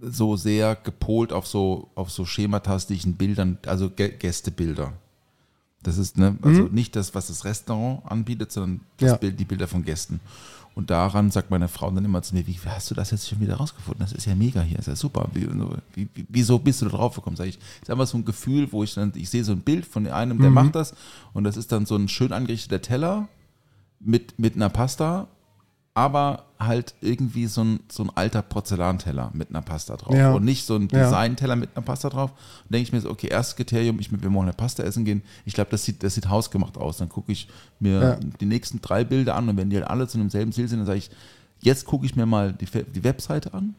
so 0.00 0.36
sehr 0.36 0.76
gepolt 0.76 1.32
auf 1.32 1.46
so, 1.46 1.88
auf 1.96 2.10
so 2.10 2.24
schematastischen 2.24 3.14
Bildern, 3.14 3.58
also 3.66 3.86
Gä- 3.86 4.10
Gästebilder. 4.18 4.92
Das 5.82 5.98
ist 5.98 6.16
ne, 6.18 6.36
also 6.42 6.62
nicht 6.64 6.94
das, 6.96 7.14
was 7.14 7.28
das 7.28 7.44
Restaurant 7.44 8.00
anbietet, 8.10 8.52
sondern 8.52 8.80
das 8.98 9.10
Ja. 9.12 9.16
Bild, 9.16 9.40
die 9.40 9.44
Bilder 9.44 9.66
von 9.68 9.84
Gästen. 9.84 10.20
Und 10.76 10.90
daran 10.90 11.30
sagt 11.30 11.50
meine 11.50 11.68
Frau 11.68 11.90
dann 11.90 12.04
immer 12.04 12.20
zu 12.20 12.34
mir, 12.34 12.46
wie 12.46 12.58
hast 12.66 12.90
du 12.90 12.94
das 12.94 13.10
jetzt 13.10 13.26
schon 13.26 13.40
wieder 13.40 13.56
rausgefunden? 13.56 13.98
Das 13.98 14.12
ist 14.12 14.26
ja 14.26 14.34
mega 14.34 14.60
hier, 14.60 14.78
ist 14.78 14.88
ja 14.88 14.94
super. 14.94 15.26
Wie, 15.32 15.48
wie, 15.94 16.06
wie, 16.14 16.26
wieso 16.28 16.58
bist 16.58 16.82
du 16.82 16.84
da 16.84 16.98
drauf 16.98 17.14
gekommen? 17.14 17.34
Sag 17.34 17.46
ich, 17.46 17.58
ist 17.80 17.88
einfach 17.88 18.06
so 18.06 18.18
ein 18.18 18.26
Gefühl, 18.26 18.70
wo 18.70 18.84
ich 18.84 18.92
dann, 18.92 19.10
ich 19.16 19.30
sehe 19.30 19.42
so 19.42 19.52
ein 19.52 19.60
Bild 19.60 19.86
von 19.86 20.06
einem, 20.06 20.38
der 20.38 20.50
macht 20.50 20.74
das 20.74 20.94
und 21.32 21.44
das 21.44 21.56
ist 21.56 21.72
dann 21.72 21.86
so 21.86 21.96
ein 21.96 22.08
schön 22.08 22.30
angerichteter 22.30 22.82
Teller 22.82 23.26
mit, 24.00 24.38
mit 24.38 24.54
einer 24.54 24.68
Pasta, 24.68 25.28
aber 25.96 26.44
halt 26.58 26.94
irgendwie 27.00 27.46
so 27.46 27.62
ein, 27.64 27.80
so 27.90 28.02
ein 28.02 28.10
alter 28.14 28.42
Porzellanteller 28.42 29.30
mit 29.32 29.48
einer 29.48 29.62
Pasta 29.62 29.96
drauf. 29.96 30.14
Ja. 30.14 30.32
Und 30.32 30.44
nicht 30.44 30.66
so 30.66 30.76
ein. 30.76 30.88
Designteller 30.88 31.56
mit 31.56 31.70
einer 31.74 31.84
Pasta 31.84 32.10
drauf. 32.10 32.32
Und 32.32 32.72
denke 32.74 32.82
ich 32.82 32.92
mir 32.92 33.00
so, 33.00 33.10
okay, 33.10 33.28
erstes 33.28 33.56
Kriterium, 33.56 33.98
ich, 33.98 34.12
wir 34.12 34.22
wollen 34.22 34.42
eine 34.48 34.52
Pasta 34.52 34.82
essen 34.82 35.06
gehen. 35.06 35.22
Ich 35.46 35.54
glaube, 35.54 35.70
das 35.70 35.84
sieht, 35.84 36.02
das 36.02 36.14
sieht 36.14 36.28
hausgemacht 36.28 36.76
aus. 36.76 36.98
Dann 36.98 37.08
gucke 37.08 37.32
ich 37.32 37.48
mir 37.80 38.00
Ja. 38.00 38.18
die 38.40 38.44
nächsten 38.44 38.82
drei 38.82 39.04
Bilder 39.04 39.36
an 39.36 39.48
und 39.48 39.56
wenn 39.56 39.70
die 39.70 39.76
halt 39.76 39.88
alle 39.88 40.06
zu 40.06 40.18
demselben 40.18 40.52
Ziel 40.52 40.68
sind, 40.68 40.80
dann 40.80 40.86
sage 40.86 40.98
ich, 40.98 41.10
jetzt 41.60 41.86
gucke 41.86 42.04
ich 42.04 42.14
mir 42.14 42.26
mal 42.26 42.52
die, 42.52 42.66
die 42.66 43.02
Webseite 43.02 43.54
an 43.54 43.74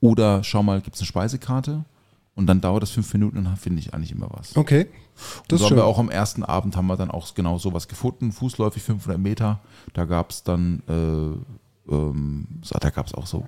oder 0.00 0.42
schau 0.44 0.62
mal, 0.62 0.80
gibt 0.80 0.96
es 0.96 1.02
eine 1.02 1.06
Speisekarte? 1.06 1.84
Und 2.34 2.46
dann 2.46 2.60
dauert 2.60 2.82
das 2.82 2.90
fünf 2.90 3.12
Minuten 3.12 3.38
und 3.38 3.44
dann 3.44 3.56
finde 3.56 3.80
ich 3.80 3.92
eigentlich 3.92 4.12
immer 4.12 4.28
was. 4.30 4.56
Okay, 4.56 4.86
Und 4.86 5.52
das 5.52 5.60
so 5.60 5.66
ist 5.66 5.70
haben 5.70 5.76
wir 5.76 5.84
auch 5.84 5.98
am 5.98 6.10
ersten 6.10 6.42
Abend 6.42 6.76
haben 6.76 6.86
wir 6.86 6.96
dann 6.96 7.10
auch 7.10 7.34
genau 7.34 7.58
sowas 7.58 7.88
gefunden, 7.88 8.32
fußläufig 8.32 8.82
500 8.82 9.18
Meter. 9.18 9.60
Da 9.92 10.06
gab 10.06 10.30
es 10.30 10.42
dann, 10.42 10.82
äh, 10.88 11.92
ähm, 11.92 12.46
so, 12.62 12.76
da 12.78 12.90
gab 12.90 13.06
es 13.06 13.14
auch 13.14 13.26
so 13.26 13.44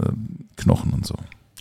ähm, 0.00 0.48
Knochen 0.56 0.92
und 0.94 1.06
so. 1.06 1.14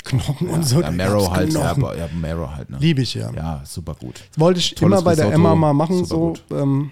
Knochen 0.06 0.48
und 0.48 0.64
so. 0.64 0.82
ja, 0.82 0.84
da 0.84 0.92
Marrow 0.92 1.32
halt, 1.32 1.54
ja, 1.54 1.76
ja, 1.76 2.10
Marrow 2.14 2.50
halt. 2.50 2.70
Ne? 2.70 2.78
Liebe 2.80 3.02
ich 3.02 3.14
ja. 3.14 3.32
Ja, 3.34 3.62
super 3.66 3.96
gut. 3.96 4.22
Das 4.30 4.40
wollte 4.40 4.60
ich 4.60 4.76
Tolles 4.76 5.00
immer 5.00 5.02
bei 5.04 5.16
der 5.16 5.26
Risotto, 5.26 5.42
Emma 5.42 5.56
mal 5.56 5.74
machen, 5.74 6.06
so, 6.06 6.34
ähm, 6.52 6.92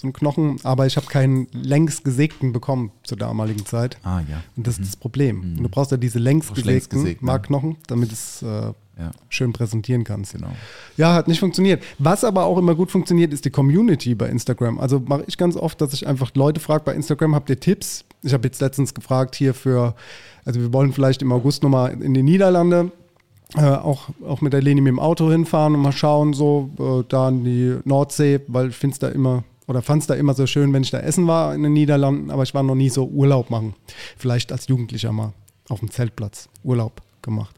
so 0.00 0.06
ein 0.08 0.12
Knochen, 0.12 0.56
aber 0.62 0.86
ich 0.86 0.96
habe 0.96 1.06
keinen 1.06 1.46
längs 1.52 2.02
gesägten 2.02 2.52
bekommen 2.52 2.90
zur 3.02 3.18
damaligen 3.18 3.64
Zeit. 3.66 3.98
Ah 4.02 4.20
ja. 4.20 4.42
Und 4.56 4.66
das 4.66 4.78
ist 4.78 4.88
das 4.88 4.96
Problem. 4.96 5.40
Und 5.40 5.62
du 5.62 5.68
brauchst 5.68 5.90
ja 5.90 5.96
diese 5.96 6.18
längs 6.18 6.52
gesägten 6.52 6.98
gesägt, 7.00 7.22
ne? 7.22 7.26
Markknochen, 7.26 7.76
damit 7.86 8.12
es 8.12 8.42
äh, 8.42 8.46
Ja, 8.98 9.10
schön 9.28 9.52
präsentieren 9.52 10.04
kannst. 10.04 10.32
genau. 10.32 10.48
Ja, 10.96 11.12
hat 11.14 11.28
nicht 11.28 11.40
funktioniert. 11.40 11.82
Was 11.98 12.24
aber 12.24 12.44
auch 12.44 12.56
immer 12.58 12.74
gut 12.74 12.90
funktioniert, 12.90 13.32
ist 13.32 13.44
die 13.44 13.50
Community 13.50 14.14
bei 14.14 14.28
Instagram. 14.28 14.78
Also 14.78 15.00
mache 15.00 15.24
ich 15.26 15.36
ganz 15.36 15.56
oft, 15.56 15.80
dass 15.80 15.92
ich 15.92 16.06
einfach 16.06 16.30
Leute 16.34 16.60
frage 16.60 16.84
bei 16.84 16.94
Instagram, 16.94 17.34
habt 17.34 17.50
ihr 17.50 17.60
Tipps? 17.60 18.04
Ich 18.22 18.32
habe 18.32 18.46
jetzt 18.48 18.60
letztens 18.60 18.94
gefragt 18.94 19.34
hier 19.36 19.52
für, 19.54 19.94
also 20.44 20.60
wir 20.60 20.72
wollen 20.72 20.92
vielleicht 20.92 21.20
im 21.22 21.30
August 21.32 21.62
nochmal 21.62 22.00
in 22.00 22.14
die 22.14 22.22
Niederlande, 22.22 22.90
äh, 23.54 23.60
auch, 23.60 24.08
auch 24.26 24.40
mit 24.40 24.52
der 24.52 24.60
Leni 24.62 24.80
mit 24.80 24.90
dem 24.90 24.98
Auto 24.98 25.30
hinfahren 25.30 25.74
und 25.74 25.82
mal 25.82 25.92
schauen, 25.92 26.32
so 26.32 26.70
äh, 26.78 27.04
da 27.08 27.28
in 27.28 27.44
die 27.44 27.76
Nordsee, 27.84 28.40
weil 28.48 28.70
ich 28.70 28.76
finde 28.76 28.94
es 28.94 28.98
da 28.98 29.08
immer, 29.08 29.44
oder 29.66 29.82
fand 29.82 30.02
es 30.02 30.06
da 30.06 30.14
immer 30.14 30.34
so 30.34 30.46
schön, 30.46 30.72
wenn 30.72 30.82
ich 30.82 30.90
da 30.90 30.98
essen 30.98 31.26
war 31.26 31.54
in 31.54 31.62
den 31.62 31.72
Niederlanden, 31.72 32.30
aber 32.30 32.42
ich 32.42 32.54
war 32.54 32.62
noch 32.62 32.74
nie 32.74 32.90
so 32.90 33.06
Urlaub 33.06 33.50
machen. 33.50 33.74
Vielleicht 34.16 34.52
als 34.52 34.68
Jugendlicher 34.68 35.12
mal 35.12 35.32
auf 35.68 35.80
dem 35.80 35.90
Zeltplatz 35.90 36.48
Urlaub 36.62 37.02
gemacht. 37.22 37.54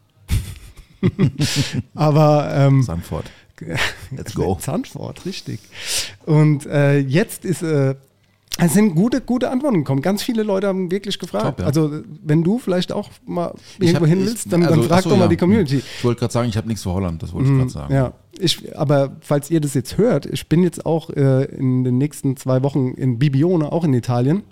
aber 1.95 2.51
ähm, 2.55 2.83
Sanford. 2.83 3.31
Let's 4.11 4.35
go. 4.35 4.57
Zandvoort, 4.61 5.25
richtig. 5.27 5.61
Und 6.27 6.67
äh, 6.67 6.99
jetzt 6.99 7.45
ist, 7.45 7.63
äh, 7.63 7.97
es 8.61 8.73
sind 8.73 8.95
gute, 8.95 9.21
gute 9.21 9.51
Antworten 9.51 9.79
gekommen. 9.79 10.03
Ganz 10.03 10.23
viele 10.23 10.43
Leute 10.43 10.67
haben 10.67 10.91
wirklich 10.91 11.19
gefragt. 11.19 11.45
Top, 11.45 11.61
ja. 11.61 11.67
Also, 11.67 12.03
wenn 12.25 12.43
du 12.43 12.59
vielleicht 12.59 12.93
auch 12.93 13.11
mal 13.25 13.55
irgendwo 13.79 14.01
hab- 14.01 14.09
hin 14.09 14.27
willst, 14.27 14.53
dann, 14.53 14.65
also, 14.65 14.75
dann 14.75 14.85
frag 14.85 14.99
achso, 14.99 15.11
doch 15.11 15.17
mal 15.17 15.25
ja. 15.25 15.29
die 15.29 15.37
Community. 15.37 15.77
Ich 15.77 16.05
wollte 16.05 16.19
gerade 16.21 16.33
sagen, 16.33 16.49
ich 16.49 16.57
habe 16.57 16.67
nichts 16.67 16.83
für 16.83 16.93
Holland, 16.93 17.23
das 17.23 17.33
wollte 17.33 17.51
ich 17.51 17.57
gerade 17.57 17.71
sagen. 17.71 17.95
Ja, 17.95 18.13
ich, 18.39 18.77
aber 18.77 19.17
falls 19.21 19.51
ihr 19.51 19.61
das 19.61 19.75
jetzt 19.75 19.97
hört, 19.97 20.27
ich 20.27 20.49
bin 20.49 20.63
jetzt 20.63 20.87
auch 20.87 21.11
äh, 21.11 21.45
in 21.45 21.85
den 21.85 21.99
nächsten 21.99 22.37
zwei 22.37 22.63
Wochen 22.63 22.89
in 22.95 23.19
Bibione, 23.19 23.71
auch 23.71 23.85
in 23.85 23.95
Italien. 23.95 24.43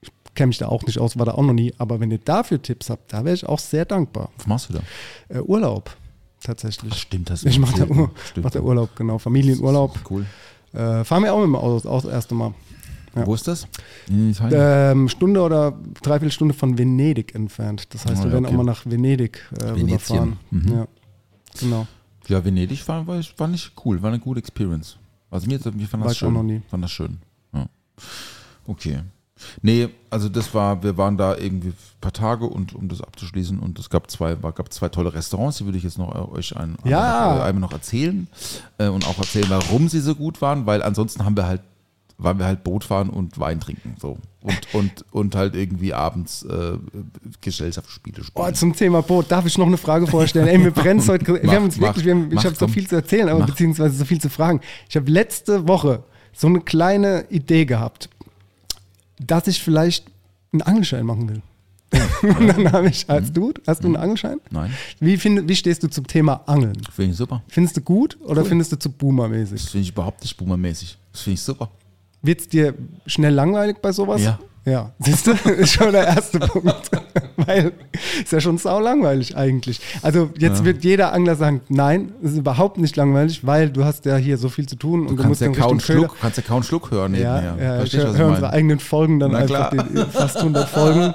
Ich 0.00 0.10
kenne 0.34 0.48
mich 0.48 0.58
da 0.58 0.68
auch 0.68 0.82
nicht 0.84 0.98
aus, 0.98 1.18
war 1.18 1.26
da 1.26 1.32
auch 1.32 1.42
noch 1.42 1.52
nie. 1.52 1.74
Aber 1.76 2.00
wenn 2.00 2.10
ihr 2.10 2.18
dafür 2.18 2.62
Tipps 2.62 2.88
habt, 2.88 3.12
da 3.12 3.24
wäre 3.24 3.34
ich 3.34 3.46
auch 3.46 3.58
sehr 3.58 3.84
dankbar. 3.84 4.30
Was 4.38 4.46
machst 4.46 4.70
du 4.70 4.74
da? 4.74 4.80
Äh, 5.28 5.40
Urlaub, 5.42 5.94
tatsächlich. 6.42 6.92
Ach, 6.94 6.98
stimmt, 6.98 7.28
du 7.28 7.34
ich 7.46 7.58
mache 7.58 7.86
da, 7.86 8.08
mach 8.42 8.50
da. 8.50 8.60
Urlaub, 8.60 8.96
genau. 8.96 9.18
Familienurlaub. 9.18 9.98
Cool. 10.08 10.24
Äh, 10.72 11.04
fahren 11.04 11.22
wir 11.22 11.32
auch 11.32 11.38
mit 11.38 11.46
dem 11.46 11.56
Auto, 11.56 11.88
auch 11.88 12.02
das 12.02 12.10
erste 12.10 12.34
Mal. 12.34 12.54
Ja. 13.14 13.26
Wo 13.26 13.34
ist 13.34 13.46
das? 13.46 13.66
Ähm, 14.10 15.08
Stunde 15.08 15.40
oder 15.40 15.72
dreiviertel 16.02 16.32
Stunde 16.32 16.54
von 16.54 16.76
Venedig 16.78 17.34
entfernt. 17.34 17.92
Das 17.94 18.04
heißt, 18.06 18.16
Ah, 18.20 18.24
wir 18.24 18.26
ja, 18.26 18.32
werden 18.32 18.46
okay. 18.46 18.54
auch 18.54 18.58
mal 18.58 18.64
nach 18.64 18.84
Venedig 18.86 19.40
äh, 19.60 19.66
rüberfahren. 19.70 20.36
Mhm. 20.50 20.68
Ja, 20.72 20.86
genau. 21.60 21.86
Ja, 22.28 22.44
Venedig 22.44 22.86
war, 22.88 23.06
war, 23.06 23.20
war 23.36 23.48
nicht 23.48 23.72
cool, 23.84 24.02
war 24.02 24.08
eine 24.10 24.18
gute 24.18 24.40
Experience. 24.40 24.96
Also 25.30 25.46
mir, 25.46 25.58
mir 25.74 25.86
fand 25.86 26.02
War 26.02 26.08
das 26.08 26.16
ich 26.16 26.22
auch 26.22 26.26
schön. 26.28 26.34
noch 26.34 26.42
nie. 26.42 26.62
Fand 26.68 26.82
das 26.84 26.90
schön. 26.90 27.18
Ja. 27.52 27.66
Okay. 28.66 29.00
Nee, 29.62 29.88
also 30.10 30.28
das 30.28 30.54
war, 30.54 30.82
wir 30.82 30.96
waren 30.96 31.16
da 31.16 31.36
irgendwie 31.36 31.68
ein 31.68 31.74
paar 32.00 32.12
Tage 32.12 32.46
und 32.46 32.74
um 32.74 32.88
das 32.88 33.00
abzuschließen 33.02 33.58
und 33.58 33.78
es 33.78 33.90
gab 33.90 34.10
zwei, 34.10 34.40
war, 34.42 34.52
gab 34.52 34.72
zwei 34.72 34.88
tolle 34.88 35.12
Restaurants, 35.12 35.58
die 35.58 35.64
würde 35.64 35.76
ich 35.76 35.84
jetzt 35.84 35.98
noch 35.98 36.14
äh, 36.14 36.36
euch 36.38 36.56
ein, 36.56 36.76
Ja. 36.84 37.42
einmal, 37.44 37.60
noch, 37.60 37.72
äh, 37.72 37.74
erzählen 37.74 38.28
äh, 38.78 38.86
und 38.88 39.06
auch 39.06 39.18
erzählen, 39.18 39.46
warum 39.48 39.88
sie 39.88 40.00
so 40.00 40.14
gut 40.14 40.40
waren, 40.40 40.66
weil 40.66 40.82
ansonsten 40.82 41.24
haben 41.24 41.36
wir 41.36 41.46
halt, 41.46 41.62
waren 42.18 42.38
wir 42.38 42.46
halt 42.46 42.62
Boot 42.64 42.84
fahren 42.84 43.10
und 43.10 43.38
Wein 43.40 43.60
trinken 43.60 43.96
so 44.00 44.18
und, 44.40 44.74
und, 44.74 45.04
und 45.10 45.34
halt 45.34 45.54
irgendwie 45.54 45.92
abends 45.94 46.42
äh, 46.44 46.78
Gesellschaftsspiele 47.40 48.22
spielen. 48.24 48.46
Oh, 48.46 48.50
zum 48.52 48.74
Thema 48.74 49.02
Boot, 49.02 49.30
darf 49.30 49.46
ich 49.46 49.56
noch 49.58 49.66
eine 49.66 49.76
Frage 49.76 50.06
vorstellen? 50.06 50.46
Ey, 50.48 50.58
mir 50.58 50.70
brennt 50.70 51.06
heute. 51.08 51.26
Wir 51.26 51.40
Mach, 51.44 51.54
haben 51.54 51.64
uns 51.64 51.76
mach, 51.78 51.88
wirklich, 51.88 52.04
wir 52.04 52.14
haben, 52.14 52.30
ich 52.32 52.44
habe 52.44 52.54
so 52.54 52.68
viel 52.68 52.86
zu 52.86 52.96
erzählen, 52.96 53.28
aber 53.28 53.44
beziehungsweise 53.46 53.96
so 53.96 54.04
viel 54.04 54.20
zu 54.20 54.28
fragen. 54.30 54.60
Ich 54.88 54.96
habe 54.96 55.10
letzte 55.10 55.66
Woche 55.66 56.04
so 56.32 56.46
eine 56.46 56.60
kleine 56.60 57.26
Idee 57.30 57.64
gehabt, 57.64 58.08
dass 59.18 59.46
ich 59.46 59.62
vielleicht 59.62 60.06
einen 60.52 60.62
Angelschein 60.62 61.06
machen 61.06 61.28
will. 61.28 61.42
Und 62.22 62.48
dann 62.48 62.72
habe 62.72 62.88
ich, 62.88 63.08
als 63.08 63.28
Mhm. 63.28 63.34
du, 63.34 63.52
hast 63.66 63.82
du 63.84 63.86
einen 63.86 63.96
Angelschein? 63.96 64.40
Nein, 64.50 64.72
Wie, 64.98 65.16
find, 65.16 65.48
wie 65.48 65.54
stehst 65.54 65.82
du 65.82 65.88
zum 65.88 66.06
Thema 66.06 66.42
Angeln? 66.46 66.76
finde 66.92 67.12
ich 67.12 67.16
super. 67.16 67.42
Findest 67.48 67.76
du 67.76 67.80
gut 67.82 68.18
oder 68.24 68.44
findest 68.44 68.72
du 68.72 68.78
zu 68.78 68.90
boomermäßig? 68.90 69.62
Das 69.62 69.70
finde 69.70 69.82
ich 69.84 69.90
überhaupt 69.90 70.22
nicht 70.22 70.36
boomermäßig. 70.36 70.98
Das 71.12 71.20
finde 71.22 71.34
ich 71.34 71.42
super. 71.42 71.70
Wird 72.24 72.40
es 72.40 72.48
dir 72.48 72.74
schnell 73.06 73.34
langweilig 73.34 73.76
bei 73.80 73.92
sowas? 73.92 74.22
Ja. 74.22 74.38
Ja, 74.66 74.92
siehst 74.98 75.26
du, 75.26 75.32
ist 75.58 75.74
schon 75.74 75.92
der 75.92 76.06
erste 76.06 76.38
Punkt. 76.38 76.90
Weil 77.36 77.72
ist 78.22 78.32
ja 78.32 78.40
schon 78.40 78.56
sau 78.56 78.80
langweilig 78.80 79.36
eigentlich. 79.36 79.78
Also 80.00 80.30
jetzt 80.38 80.60
Ja. 80.60 80.64
wird 80.64 80.82
jeder 80.84 81.12
Angler 81.12 81.36
sagen, 81.36 81.60
nein, 81.68 82.12
es 82.22 82.30
ist 82.32 82.38
überhaupt 82.38 82.78
nicht 82.78 82.96
langweilig, 82.96 83.44
weil 83.46 83.68
du 83.68 83.84
hast 83.84 84.06
ja 84.06 84.16
hier 84.16 84.38
so 84.38 84.48
viel 84.48 84.66
zu 84.66 84.76
tun 84.76 85.00
und 85.02 85.10
Du 85.10 85.16
du, 85.16 85.22
kannst 85.22 85.42
musst 85.42 85.56
ja 85.58 85.62
kaum. 85.62 85.80
Schluck, 85.80 86.16
kannst 86.18 86.38
ja 86.38 86.44
kaum 86.48 86.62
Schluck 86.62 86.90
hören 86.90 87.14
Ja, 87.14 87.40
nebenher. 87.42 87.62
ja 87.62 87.72
ich 87.74 87.90
Verstehst 87.90 88.04
du, 88.04 88.06
höre 88.06 88.12
was 88.12 88.18
hör 88.18 88.24
ich 88.24 88.30
unsere 88.30 88.46
meine? 88.46 88.52
eigenen 88.54 88.78
Folgen 88.78 89.20
dann 89.20 89.32
Na 89.32 89.38
einfach, 89.40 89.70
die, 89.70 90.04
fast 90.10 90.36
100 90.38 90.66
Folgen. 90.70 91.14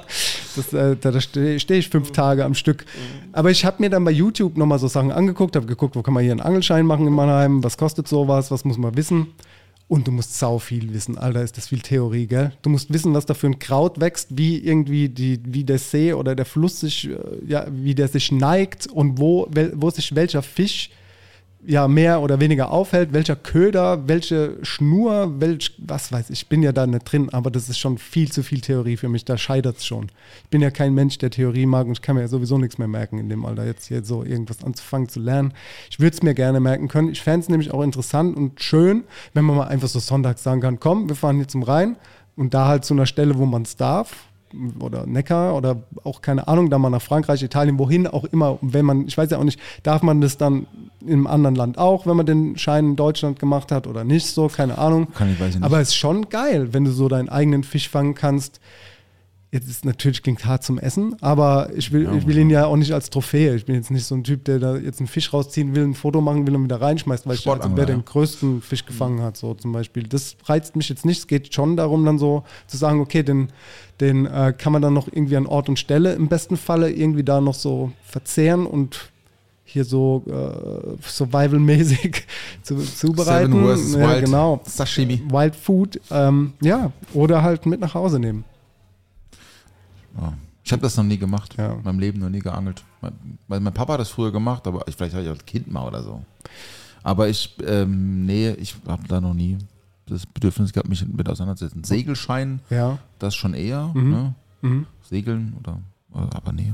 Das, 0.55 0.73
äh, 0.73 0.95
da 1.01 1.09
da 1.09 1.19
stehe 1.19 1.59
steh 1.59 1.79
ich 1.79 1.89
fünf 1.89 2.11
Tage 2.11 2.45
am 2.45 2.53
Stück. 2.53 2.85
Aber 3.33 3.49
ich 3.49 3.65
habe 3.65 3.77
mir 3.79 3.89
dann 3.89 4.03
bei 4.05 4.11
YouTube 4.11 4.57
nochmal 4.59 4.77
so 4.77 4.87
Sachen 4.87 5.11
angeguckt, 5.11 5.55
habe 5.55 5.65
geguckt, 5.65 5.95
wo 5.95 6.03
kann 6.03 6.13
man 6.13 6.21
hier 6.21 6.33
einen 6.33 6.41
Angelschein 6.41 6.85
machen 6.85 7.07
in 7.07 7.13
Mannheim, 7.13 7.63
was 7.63 7.77
kostet 7.79 8.07
sowas, 8.07 8.51
was 8.51 8.63
muss 8.63 8.77
man 8.77 8.95
wissen. 8.95 9.25
Und 9.89 10.07
du 10.07 10.11
musst 10.11 10.37
sau 10.37 10.59
viel 10.59 10.93
wissen. 10.93 11.17
Alter, 11.17 11.41
ist 11.41 11.57
das 11.57 11.69
viel 11.69 11.79
Theorie, 11.79 12.27
gell? 12.27 12.53
Du 12.61 12.69
musst 12.69 12.93
wissen, 12.93 13.15
was 13.15 13.25
da 13.25 13.33
für 13.33 13.47
ein 13.47 13.57
Kraut 13.57 13.99
wächst, 13.99 14.37
wie 14.37 14.59
irgendwie 14.59 15.09
die, 15.09 15.41
wie 15.43 15.63
der 15.63 15.79
See 15.79 16.13
oder 16.13 16.35
der 16.35 16.45
Fluss 16.45 16.79
sich, 16.79 17.09
äh, 17.09 17.17
ja, 17.47 17.65
wie 17.71 17.95
der 17.95 18.07
sich 18.07 18.31
neigt 18.31 18.85
und 18.85 19.17
wo, 19.17 19.49
wo 19.73 19.89
sich 19.89 20.13
welcher 20.13 20.43
Fisch 20.43 20.91
ja 21.65 21.87
mehr 21.87 22.21
oder 22.21 22.39
weniger 22.39 22.71
aufhält, 22.71 23.11
welcher 23.11 23.35
Köder, 23.35 24.07
welche 24.07 24.57
Schnur, 24.61 25.39
welch, 25.39 25.75
was 25.77 26.11
weiß 26.11 26.29
ich, 26.29 26.47
bin 26.47 26.63
ja 26.63 26.71
da 26.71 26.87
nicht 26.87 27.11
drin, 27.11 27.29
aber 27.31 27.51
das 27.51 27.69
ist 27.69 27.77
schon 27.77 27.97
viel 27.97 28.31
zu 28.31 28.43
viel 28.43 28.61
Theorie 28.61 28.97
für 28.97 29.09
mich, 29.09 29.25
da 29.25 29.37
scheitert 29.37 29.77
es 29.77 29.85
schon. 29.85 30.07
Ich 30.43 30.49
bin 30.49 30.61
ja 30.61 30.71
kein 30.71 30.93
Mensch, 30.93 31.17
der 31.17 31.31
Theorie 31.31 31.65
mag 31.65 31.85
und 31.87 31.93
ich 31.93 32.01
kann 32.01 32.15
mir 32.15 32.21
ja 32.21 32.27
sowieso 32.27 32.57
nichts 32.57 32.77
mehr 32.77 32.87
merken 32.87 33.17
in 33.17 33.29
dem 33.29 33.45
Alter, 33.45 33.65
jetzt 33.65 33.87
hier 33.87 34.03
so 34.03 34.23
irgendwas 34.23 34.63
anzufangen 34.63 35.09
zu 35.09 35.19
lernen. 35.19 35.53
Ich 35.89 35.99
würde 35.99 36.15
es 36.15 36.23
mir 36.23 36.33
gerne 36.33 36.59
merken 36.59 36.87
können. 36.87 37.09
Ich 37.09 37.21
fände 37.21 37.41
es 37.41 37.49
nämlich 37.49 37.71
auch 37.71 37.83
interessant 37.83 38.37
und 38.37 38.61
schön, 38.61 39.03
wenn 39.33 39.43
man 39.43 39.57
mal 39.57 39.67
einfach 39.67 39.89
so 39.89 39.99
sonntags 39.99 40.43
sagen 40.43 40.61
kann, 40.61 40.79
komm, 40.79 41.09
wir 41.09 41.15
fahren 41.15 41.37
hier 41.37 41.47
zum 41.47 41.63
Rhein 41.63 41.97
und 42.37 42.53
da 42.53 42.67
halt 42.67 42.85
zu 42.85 42.93
einer 42.93 43.05
Stelle, 43.05 43.37
wo 43.37 43.45
man 43.45 43.63
es 43.63 43.75
darf, 43.75 44.28
oder 44.79 45.05
Neckar 45.05 45.55
oder 45.55 45.77
auch 46.03 46.21
keine 46.21 46.47
Ahnung, 46.47 46.69
da 46.69 46.77
mal 46.77 46.89
nach 46.89 47.01
Frankreich, 47.01 47.43
Italien, 47.43 47.79
wohin 47.79 48.07
auch 48.07 48.25
immer, 48.25 48.57
wenn 48.61 48.85
man, 48.85 49.07
ich 49.07 49.17
weiß 49.17 49.29
ja 49.29 49.37
auch 49.37 49.43
nicht, 49.43 49.59
darf 49.83 50.01
man 50.01 50.21
das 50.21 50.37
dann 50.37 50.67
in 51.01 51.13
einem 51.13 51.27
anderen 51.27 51.55
Land 51.55 51.77
auch, 51.77 52.05
wenn 52.05 52.17
man 52.17 52.25
den 52.25 52.57
Schein 52.57 52.89
in 52.89 52.95
Deutschland 52.95 53.39
gemacht 53.39 53.71
hat 53.71 53.87
oder 53.87 54.03
nicht 54.03 54.27
so, 54.27 54.47
keine 54.47 54.77
Ahnung. 54.77 55.07
Kann 55.13 55.31
ich, 55.31 55.39
weiß 55.39 55.49
ich 55.49 55.55
nicht. 55.55 55.63
Aber 55.63 55.79
es 55.79 55.89
ist 55.89 55.95
schon 55.95 56.29
geil, 56.29 56.73
wenn 56.73 56.85
du 56.85 56.91
so 56.91 57.07
deinen 57.07 57.29
eigenen 57.29 57.63
Fisch 57.63 57.89
fangen 57.89 58.15
kannst. 58.15 58.59
Jetzt 59.51 59.67
ist 59.67 59.83
natürlich 59.83 60.21
klingt 60.21 60.45
hart 60.45 60.63
zum 60.63 60.77
Essen, 60.77 61.15
aber 61.21 61.71
ich 61.75 61.91
will, 61.91 62.07
ich 62.15 62.27
will 62.27 62.37
ihn 62.37 62.51
ja 62.51 62.67
auch 62.67 62.75
nicht 62.75 62.93
als 62.93 63.09
Trophäe. 63.09 63.55
Ich 63.55 63.65
bin 63.65 63.73
jetzt 63.73 63.89
nicht 63.89 64.05
so 64.05 64.13
ein 64.13 64.23
Typ, 64.23 64.45
der 64.45 64.59
da 64.59 64.75
jetzt 64.75 64.99
einen 64.99 65.07
Fisch 65.07 65.33
rausziehen 65.33 65.73
will, 65.73 65.85
ein 65.85 65.95
Foto 65.95 66.21
machen 66.21 66.45
will 66.45 66.55
und 66.55 66.65
wieder 66.65 66.79
reinschmeißt, 66.79 67.25
weil 67.25 67.33
ich 67.33 67.47
also, 67.47 67.71
wer 67.73 67.87
ja. 67.87 67.95
den 67.95 68.05
größten 68.05 68.61
Fisch 68.61 68.85
gefangen 68.85 69.23
hat, 69.23 69.37
so 69.37 69.55
zum 69.55 69.71
Beispiel. 69.71 70.03
Das 70.03 70.35
reizt 70.45 70.75
mich 70.75 70.87
jetzt 70.87 71.03
nicht. 71.03 71.17
Es 71.17 71.25
geht 71.25 71.51
schon 71.51 71.77
darum, 71.77 72.05
dann 72.05 72.19
so 72.19 72.43
zu 72.67 72.77
sagen, 72.77 72.99
okay, 72.99 73.23
den, 73.23 73.47
den 73.99 74.27
äh, 74.27 74.53
kann 74.55 74.71
man 74.71 74.83
dann 74.83 74.93
noch 74.93 75.07
irgendwie 75.07 75.35
an 75.35 75.47
Ort 75.47 75.67
und 75.67 75.79
Stelle 75.79 76.13
im 76.13 76.27
besten 76.27 76.55
Falle 76.55 76.91
irgendwie 76.91 77.23
da 77.23 77.41
noch 77.41 77.55
so 77.55 77.91
verzehren 78.03 78.67
und 78.67 79.09
hier 79.63 79.83
so 79.83 80.23
äh, 80.27 81.01
survival-mäßig 81.01 82.23
zu, 82.61 82.77
zubereiten. 82.77 83.77
Seven 83.77 83.99
ja, 83.99 84.09
Wild 84.09 84.25
genau. 84.25 84.61
Sashimi. 84.63 85.23
Wild 85.27 85.55
Food, 85.55 85.99
ähm, 86.11 86.53
ja, 86.61 86.91
oder 87.15 87.41
halt 87.41 87.65
mit 87.65 87.79
nach 87.79 87.95
Hause 87.95 88.19
nehmen. 88.19 88.43
Ja. 90.19 90.33
Ich 90.63 90.71
habe 90.71 90.81
das 90.81 90.95
noch 90.97 91.03
nie 91.03 91.17
gemacht. 91.17 91.55
Ja. 91.57 91.73
In 91.73 91.83
meinem 91.83 91.99
Leben 91.99 92.19
noch 92.19 92.29
nie 92.29 92.39
geangelt. 92.39 92.83
Mein, 93.01 93.13
weil 93.47 93.59
mein 93.59 93.73
Papa 93.73 93.93
hat 93.93 93.99
das 94.01 94.09
früher 94.09 94.31
gemacht, 94.31 94.67
aber 94.67 94.87
ich, 94.87 94.95
vielleicht 94.95 95.13
hatte 95.15 95.23
ich 95.23 95.29
als 95.29 95.45
Kind 95.45 95.71
mal 95.71 95.87
oder 95.87 96.03
so. 96.03 96.23
Aber 97.01 97.27
ich, 97.29 97.55
ähm, 97.65 98.25
nee, 98.25 98.51
ich 98.51 98.75
habe 98.87 99.07
da 99.07 99.19
noch 99.21 99.33
nie 99.33 99.57
das 100.05 100.25
Bedürfnis 100.25 100.73
gehabt, 100.73 100.89
mich 100.89 101.07
mit 101.07 101.27
auseinanderzusetzen. 101.29 101.83
Segelschein, 101.83 102.59
Ja. 102.69 102.99
das 103.19 103.35
schon 103.35 103.53
eher. 103.53 103.91
Mhm. 103.93 104.09
Ne? 104.09 104.33
Mhm. 104.61 104.85
Segeln 105.01 105.53
oder, 105.59 105.79
aber 106.11 106.51
nee. 106.51 106.73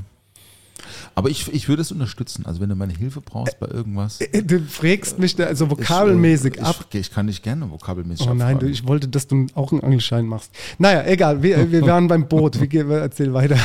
Aber 1.15 1.29
ich, 1.29 1.51
ich 1.53 1.67
würde 1.69 1.81
es 1.81 1.91
unterstützen. 1.91 2.45
Also 2.45 2.59
wenn 2.61 2.69
du 2.69 2.75
meine 2.75 2.93
Hilfe 2.93 3.21
brauchst 3.21 3.59
bei 3.59 3.67
irgendwas. 3.67 4.19
Äh, 4.21 4.43
Du 4.43 4.59
fragst 4.59 5.17
mich 5.19 5.35
da 5.35 5.53
so 5.55 5.65
ich, 5.65 5.71
vokabelmäßig 5.71 6.57
äh, 6.57 6.61
ab. 6.61 6.85
Ich, 6.91 6.99
ich 6.99 7.11
kann 7.11 7.27
dich 7.27 7.41
gerne 7.41 7.69
vokabelmäßig 7.71 8.27
Oh 8.29 8.33
nein, 8.33 8.59
du, 8.59 8.67
ich 8.67 8.85
wollte, 8.87 9.07
dass 9.07 9.27
du 9.27 9.47
auch 9.55 9.71
einen 9.71 9.81
Angelschein 9.83 10.25
machst. 10.27 10.51
Naja, 10.77 11.03
egal, 11.05 11.41
wir, 11.41 11.71
wir 11.71 11.81
waren 11.87 12.07
beim 12.07 12.27
Boot. 12.27 12.59
Wie, 12.61 12.67
ge- 12.67 12.85
erzähl 12.91 13.33
weiter. 13.33 13.57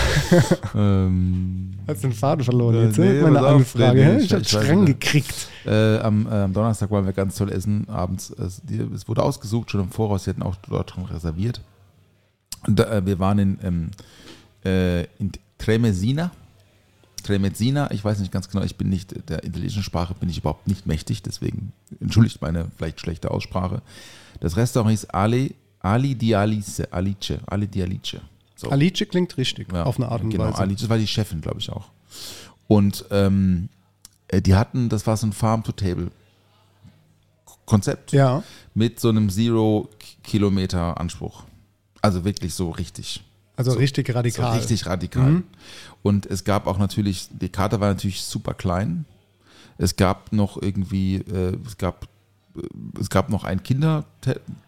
ähm, 0.74 1.70
Hast 1.86 2.04
du 2.04 2.08
den 2.08 2.14
Faden 2.14 2.44
verloren 2.44 2.74
Äh, 2.76 2.86
jetzt? 2.86 2.98
nee, 2.98 3.12
ne? 3.12 3.22
Meine 3.22 3.34
pass 3.36 3.44
auf, 3.44 3.54
Anfrage. 3.54 3.98
nee, 4.00 4.06
nee, 4.12 4.18
ich- 4.18 4.24
ich 4.26 4.32
hab 4.32 4.40
ich 4.40 4.54
weiß 4.54 4.62
streng 4.64 4.86
gekriegt. 4.86 5.48
Äh, 5.66 5.98
am, 5.98 6.26
äh, 6.26 6.30
am 6.30 6.52
Donnerstag 6.52 6.90
waren 6.90 7.04
wir 7.04 7.12
ganz 7.12 7.34
toll 7.36 7.50
essen, 7.50 7.88
abends. 7.88 8.30
Es, 8.30 8.62
es 8.94 9.08
wurde 9.08 9.22
ausgesucht, 9.22 9.70
schon 9.70 9.80
im 9.82 9.90
Voraus, 9.90 10.24
sie 10.24 10.30
hatten 10.30 10.42
auch 10.42 10.56
dort 10.68 10.90
schon 10.92 11.04
reserviert. 11.04 11.60
Und 12.66 12.80
äh, 12.80 13.04
wir 13.04 13.18
waren 13.18 13.38
in, 13.38 13.58
ähm, 13.62 13.90
äh, 14.64 15.02
in 15.18 15.32
Tremesina. 15.58 16.30
Tremesina, 17.30 17.90
ich 17.92 18.04
weiß 18.04 18.18
nicht 18.18 18.32
ganz 18.32 18.48
genau, 18.48 18.64
ich 18.64 18.74
bin 18.76 18.88
nicht, 18.88 19.14
der 19.28 19.44
italienischen 19.44 19.84
Sprache 19.84 20.14
bin 20.14 20.28
ich 20.28 20.38
überhaupt 20.38 20.66
nicht 20.66 20.84
mächtig, 20.86 21.22
deswegen 21.22 21.72
entschuldigt 22.00 22.42
meine 22.42 22.72
vielleicht 22.76 22.98
schlechte 23.00 23.30
Aussprache. 23.30 23.82
Das 24.40 24.56
Restaurant 24.56 24.90
hieß 24.90 25.04
Ali, 25.10 25.54
Ali 25.78 26.16
di 26.16 26.34
Alice, 26.34 26.80
Alice, 26.90 27.38
Ali 27.46 27.68
di 27.68 27.82
Alice. 27.82 28.16
So. 28.56 28.70
Alice 28.70 29.06
klingt 29.08 29.36
richtig, 29.36 29.72
Ja, 29.72 29.84
auf 29.84 29.96
eine 29.96 30.08
Art 30.08 30.22
und 30.22 30.30
genau, 30.30 30.46
Weise. 30.46 30.58
Ali, 30.58 30.74
das 30.74 30.88
war 30.88 30.98
die 30.98 31.06
Chefin, 31.06 31.40
glaube 31.40 31.60
ich 31.60 31.70
auch. 31.70 31.84
Und 32.66 33.04
ähm, 33.12 33.68
äh, 34.26 34.42
die 34.42 34.56
hatten, 34.56 34.88
das 34.88 35.06
war 35.06 35.16
so 35.16 35.28
ein 35.28 35.32
Farm-to-Table-Konzept 35.32 38.10
Ja, 38.12 38.42
mit 38.74 38.98
so 38.98 39.08
einem 39.08 39.30
Zero-Kilometer-Anspruch. 39.30 41.44
Also 42.02 42.24
wirklich 42.24 42.54
so 42.54 42.70
richtig. 42.70 43.22
Also 43.60 43.72
So- 43.72 43.78
richtig 43.78 44.06
So 44.08 44.12
radikal. 44.14 44.56
richtig 44.56 44.86
radikal. 44.86 45.30
Mhm. 45.30 45.44
Und 46.02 46.26
es 46.26 46.44
gab 46.44 46.66
auch 46.66 46.78
natürlich, 46.78 47.28
die 47.30 47.48
Karte 47.48 47.80
war 47.80 47.88
natürlich 47.88 48.22
super 48.22 48.54
klein. 48.54 49.04
Es 49.78 49.96
gab 49.96 50.32
noch 50.32 50.60
irgendwie, 50.60 51.16
äh, 51.16 51.56
es 51.66 51.78
gab, 51.78 52.06
äh, 52.56 52.60
es 53.00 53.08
gab 53.10 53.28
noch 53.30 53.44
ein 53.44 53.62
Kinder, 53.62 54.04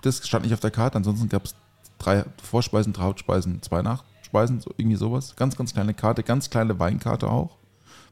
das 0.02 0.26
stand 0.26 0.44
nicht 0.44 0.54
auf 0.54 0.60
der 0.60 0.70
Karte, 0.70 0.96
ansonsten 0.96 1.28
gab 1.28 1.44
es 1.44 1.54
drei 1.98 2.24
Vorspeisen, 2.42 2.92
drei 2.92 3.02
Hauptspeisen, 3.04 3.60
zwei 3.62 3.82
Nachspeisen, 3.82 4.60
so, 4.60 4.70
irgendwie 4.76 4.96
sowas. 4.96 5.34
Ganz, 5.36 5.56
ganz 5.56 5.72
kleine 5.72 5.94
Karte, 5.94 6.22
ganz 6.22 6.48
kleine 6.50 6.78
Weinkarte 6.78 7.28
auch. 7.28 7.56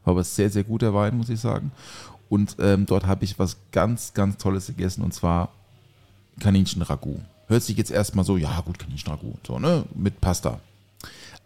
War 0.03 0.11
aber 0.13 0.23
sehr, 0.23 0.49
sehr 0.49 0.63
guter 0.63 0.93
Wein, 0.93 1.17
muss 1.17 1.29
ich 1.29 1.39
sagen. 1.39 1.71
Und 2.29 2.55
ähm, 2.59 2.85
dort 2.85 3.05
habe 3.05 3.23
ich 3.25 3.37
was 3.39 3.57
ganz, 3.71 4.13
ganz 4.13 4.37
Tolles 4.37 4.67
gegessen 4.67 5.03
und 5.03 5.13
zwar 5.13 5.49
Kaninchen-Ragout. 6.39 7.21
Hört 7.47 7.63
sich 7.63 7.77
jetzt 7.77 7.91
erstmal 7.91 8.23
so, 8.25 8.37
ja 8.37 8.61
gut, 8.61 8.79
Kaninchen-Ragout, 8.79 9.39
so, 9.45 9.59
ne, 9.59 9.83
mit 9.93 10.21
Pasta. 10.21 10.59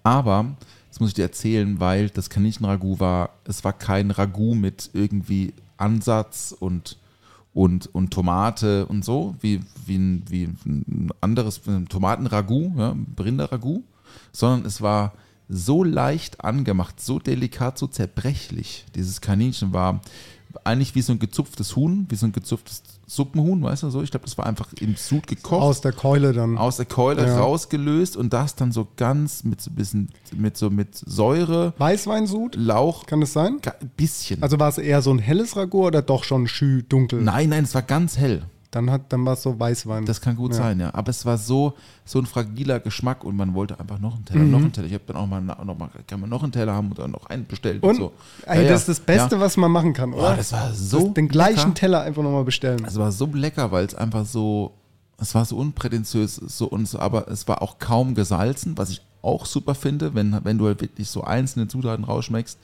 Aber, 0.05 0.55
das 0.89 0.99
muss 0.99 1.09
ich 1.09 1.15
dir 1.15 1.23
erzählen, 1.23 1.79
weil 1.79 2.09
das 2.09 2.29
Kaninchen-Ragout 2.29 2.99
war, 2.99 3.31
es 3.43 3.63
war 3.63 3.73
kein 3.73 4.11
Ragout 4.11 4.53
mit 4.53 4.91
irgendwie 4.93 5.53
Ansatz 5.77 6.55
und, 6.57 6.97
und, 7.55 7.93
und 7.93 8.11
Tomate 8.13 8.85
und 8.85 9.03
so, 9.03 9.35
wie, 9.41 9.61
wie, 9.87 9.97
ein, 9.97 10.23
wie 10.29 10.43
ein 10.43 11.09
anderes 11.21 11.61
Tomaten-Ragout, 11.89 12.73
ja, 12.77 12.95
Rinder-Ragout, 13.19 13.83
sondern 14.31 14.67
es 14.67 14.79
war 14.79 15.13
so 15.49 15.83
leicht 15.83 16.45
angemacht, 16.45 17.01
so 17.01 17.17
delikat, 17.17 17.79
so 17.79 17.87
zerbrechlich. 17.87 18.85
Dieses 18.93 19.21
Kaninchen 19.21 19.73
war 19.73 20.01
eigentlich 20.63 20.95
wie 20.95 21.01
so 21.01 21.11
ein 21.13 21.19
gezupftes 21.19 21.75
Huhn, 21.75 22.05
wie 22.09 22.15
so 22.15 22.25
ein 22.25 22.31
gezupftes 22.31 22.83
Suppenhuhn, 23.07 23.61
weißt 23.61 23.83
du 23.83 23.89
so? 23.89 24.01
Ich 24.01 24.09
glaube, 24.11 24.25
das 24.25 24.37
war 24.37 24.45
einfach 24.47 24.73
im 24.79 24.95
Sud 24.95 25.27
gekocht 25.27 25.61
Aus 25.61 25.81
der 25.81 25.91
Keule 25.91 26.33
dann. 26.33 26.57
aus 26.57 26.77
der 26.77 26.85
Keule 26.87 27.25
Ja. 27.25 27.37
rausgelöst 27.39 28.17
und 28.17 28.33
das 28.33 28.55
dann 28.55 28.71
so 28.71 28.87
ganz 28.97 29.43
mit 29.43 29.61
so 29.61 29.69
ein 29.71 29.75
bisschen 29.75 30.09
mit 30.35 30.57
so 30.57 30.69
mit 30.69 30.95
Säure, 30.95 31.73
Weißweinsud, 31.77 32.55
Lauch, 32.55 33.05
kann 33.05 33.21
das 33.21 33.33
sein? 33.33 33.59
ein 33.79 33.91
bisschen. 33.97 34.41
Also 34.41 34.59
war 34.59 34.69
es 34.69 34.77
eher 34.77 35.01
so 35.01 35.11
ein 35.11 35.19
helles 35.19 35.55
Ragout 35.55 35.85
oder 35.87 36.01
doch 36.01 36.23
schon 36.23 36.47
schü 36.47 36.83
dunkel? 36.83 37.21
nein, 37.21 37.49
nein, 37.49 37.63
es 37.63 37.75
war 37.75 37.81
ganz 37.83 38.17
hell. 38.17 38.43
Dann, 38.75 38.91
hat, 38.91 39.01
dann 39.09 39.25
war 39.25 39.33
es 39.33 39.41
so 39.41 39.57
Weißwein. 39.59 40.05
Das 40.05 40.19
kann 40.19 40.35
gut 40.35 40.51
Ja. 40.51 40.57
sein, 40.57 40.79
ja. 40.81 40.93
Aber 40.93 41.09
es 41.09 41.25
war 41.25 41.37
so 41.37 41.73
so 42.03 42.19
ein 42.19 42.25
fragiler 42.25 42.79
Geschmack 42.79 43.23
und 43.23 43.35
man 43.35 43.53
wollte 43.55 43.79
einfach 43.79 43.97
noch 43.99 44.15
einen 44.15 44.25
Teller, 44.25 44.43
Mhm. 44.43 44.51
noch 44.51 44.59
einen 44.59 44.71
Teller. 44.73 44.87
Ich 44.87 44.93
habe 44.93 45.03
dann 45.07 45.15
auch 45.15 45.25
mal, 45.25 45.41
noch 45.41 45.77
mal 45.77 45.89
kann 46.05 46.19
man 46.19 46.29
noch 46.29 46.43
einen 46.43 46.51
Teller 46.51 46.73
haben 46.73 46.91
oder 46.91 47.07
noch 47.07 47.25
einen 47.27 47.45
bestellt 47.47 47.81
und, 47.81 47.89
Und 47.91 47.95
so. 47.95 48.11
ey, 48.45 48.63
Ja, 48.63 48.69
das 48.69 48.81
ist 48.81 48.89
das 48.89 48.99
Beste, 48.99 49.35
ja. 49.35 49.41
was 49.41 49.57
man 49.57 49.71
machen 49.71 49.93
kann, 49.93 50.13
oder? 50.13 50.21
Boah, 50.29 50.35
das 50.35 50.51
war 50.51 50.71
so 50.73 51.07
den 51.07 51.27
gleichen 51.29 51.55
lecker. 51.69 51.73
Teller 51.73 52.01
einfach 52.01 52.21
nochmal 52.21 52.43
bestellen. 52.43 52.83
Es 52.85 52.97
war 52.99 53.11
so 53.11 53.25
lecker, 53.33 53.71
weil 53.71 53.85
es 53.85 53.95
einfach 53.95 54.25
so, 54.25 54.73
es 55.17 55.33
war 55.33 55.45
so 55.45 55.55
unprätentiös, 55.57 56.35
so 56.35 56.67
und 56.67 56.87
so, 56.87 56.99
aber 56.99 57.27
es 57.29 57.47
war 57.47 57.61
auch 57.61 57.79
kaum 57.79 58.13
gesalzen, 58.13 58.77
was 58.77 58.89
ich 58.89 59.01
auch 59.21 59.45
super 59.45 59.73
finde, 59.73 60.13
wenn, 60.13 60.37
wenn 60.43 60.57
du 60.57 60.65
halt 60.67 60.81
wirklich 60.81 61.09
so 61.09 61.23
einzelne 61.23 61.67
Zutaten 61.69 62.03
rausschmeckst, 62.05 62.59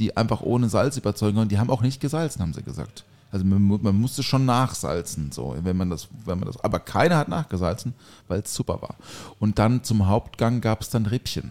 die 0.00 0.16
einfach 0.16 0.42
ohne 0.42 0.68
Salz 0.68 0.96
überzeugen 0.96 1.36
können. 1.38 1.48
Die 1.48 1.58
haben 1.58 1.70
auch 1.70 1.80
nicht 1.82 2.00
gesalzen, 2.00 2.42
haben 2.42 2.52
sie 2.52 2.62
gesagt. 2.62 3.04
Also 3.32 3.46
man, 3.46 3.80
man 3.82 3.98
musste 3.98 4.22
schon 4.22 4.44
nachsalzen, 4.44 5.32
so, 5.32 5.56
wenn 5.62 5.74
man 5.74 5.88
das, 5.88 6.06
wenn 6.26 6.38
man 6.38 6.46
das, 6.46 6.62
aber 6.62 6.78
keiner 6.78 7.16
hat 7.16 7.28
nachgesalzen, 7.28 7.94
weil 8.28 8.40
es 8.40 8.54
super 8.54 8.82
war. 8.82 8.96
Und 9.40 9.58
dann 9.58 9.82
zum 9.82 10.06
Hauptgang 10.06 10.60
gab 10.60 10.82
es 10.82 10.90
dann 10.90 11.06
Rippchen. 11.06 11.50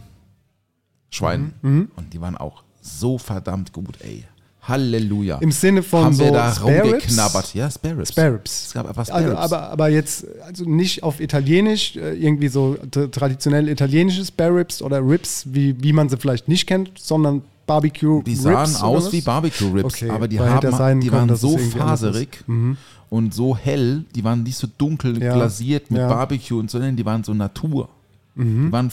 Schwein. 1.09 1.53
Mhm. 1.63 1.91
Und 1.95 2.13
die 2.13 2.21
waren 2.21 2.37
auch 2.37 2.63
so 2.81 3.17
verdammt 3.17 3.73
gut, 3.73 3.99
ey. 4.01 4.23
Halleluja. 4.61 5.39
Im 5.39 5.51
Sinne 5.51 5.81
von 5.81 6.05
haben 6.05 6.13
so 6.13 6.25
wir 6.25 6.31
da 6.31 6.53
Spare 6.53 6.81
rumgeknabbert. 6.83 7.55
Ja, 7.55 7.71
Spare 7.71 7.97
Ribs. 7.97 8.09
Spare 8.09 8.33
Ribs. 8.35 8.65
Es 8.67 8.73
gab 8.73 8.87
einfach 8.87 9.07
Spare 9.07 9.23
Also, 9.23 9.37
aber, 9.37 9.69
aber 9.71 9.89
jetzt 9.89 10.27
also 10.45 10.65
nicht 10.65 11.01
auf 11.01 11.19
Italienisch, 11.19 11.95
äh, 11.95 12.13
irgendwie 12.13 12.47
so 12.47 12.77
traditionell 12.91 13.69
italienische 13.69 14.23
Spare 14.23 14.55
Ribs 14.55 14.83
oder 14.83 14.99
Ribs, 14.99 15.45
wie, 15.47 15.81
wie 15.81 15.93
man 15.93 16.09
sie 16.09 16.17
vielleicht 16.17 16.47
nicht 16.47 16.67
kennt, 16.67 16.91
sondern 16.99 17.41
Barbecue 17.71 18.21
Die 18.23 18.35
sahen 18.35 18.55
Ribs 18.57 18.79
oder 18.79 18.87
aus 18.87 19.11
wie 19.11 19.21
Barbecue 19.21 19.67
Ribs, 19.73 19.95
Okay, 19.95 20.09
aber 20.09 20.27
die, 20.27 20.39
haben, 20.39 20.99
die 20.99 21.07
können, 21.09 21.29
waren 21.29 21.35
so 21.37 21.57
faserig 21.57 22.43
Mhm. 22.47 22.77
und 23.09 23.33
so 23.33 23.55
hell, 23.55 24.05
die 24.15 24.23
waren 24.23 24.43
nicht 24.43 24.57
so 24.57 24.67
dunkel 24.77 25.21
Ja, 25.21 25.33
glasiert 25.33 25.89
mit 25.91 25.99
ja. 26.01 26.07
Barbecue 26.07 26.59
und 26.59 26.69
so, 26.69 26.77
sondern 26.77 26.95
die 26.95 27.05
waren 27.05 27.23
so 27.23 27.33
Natur. 27.33 27.89
Die 28.33 28.71
waren 28.71 28.89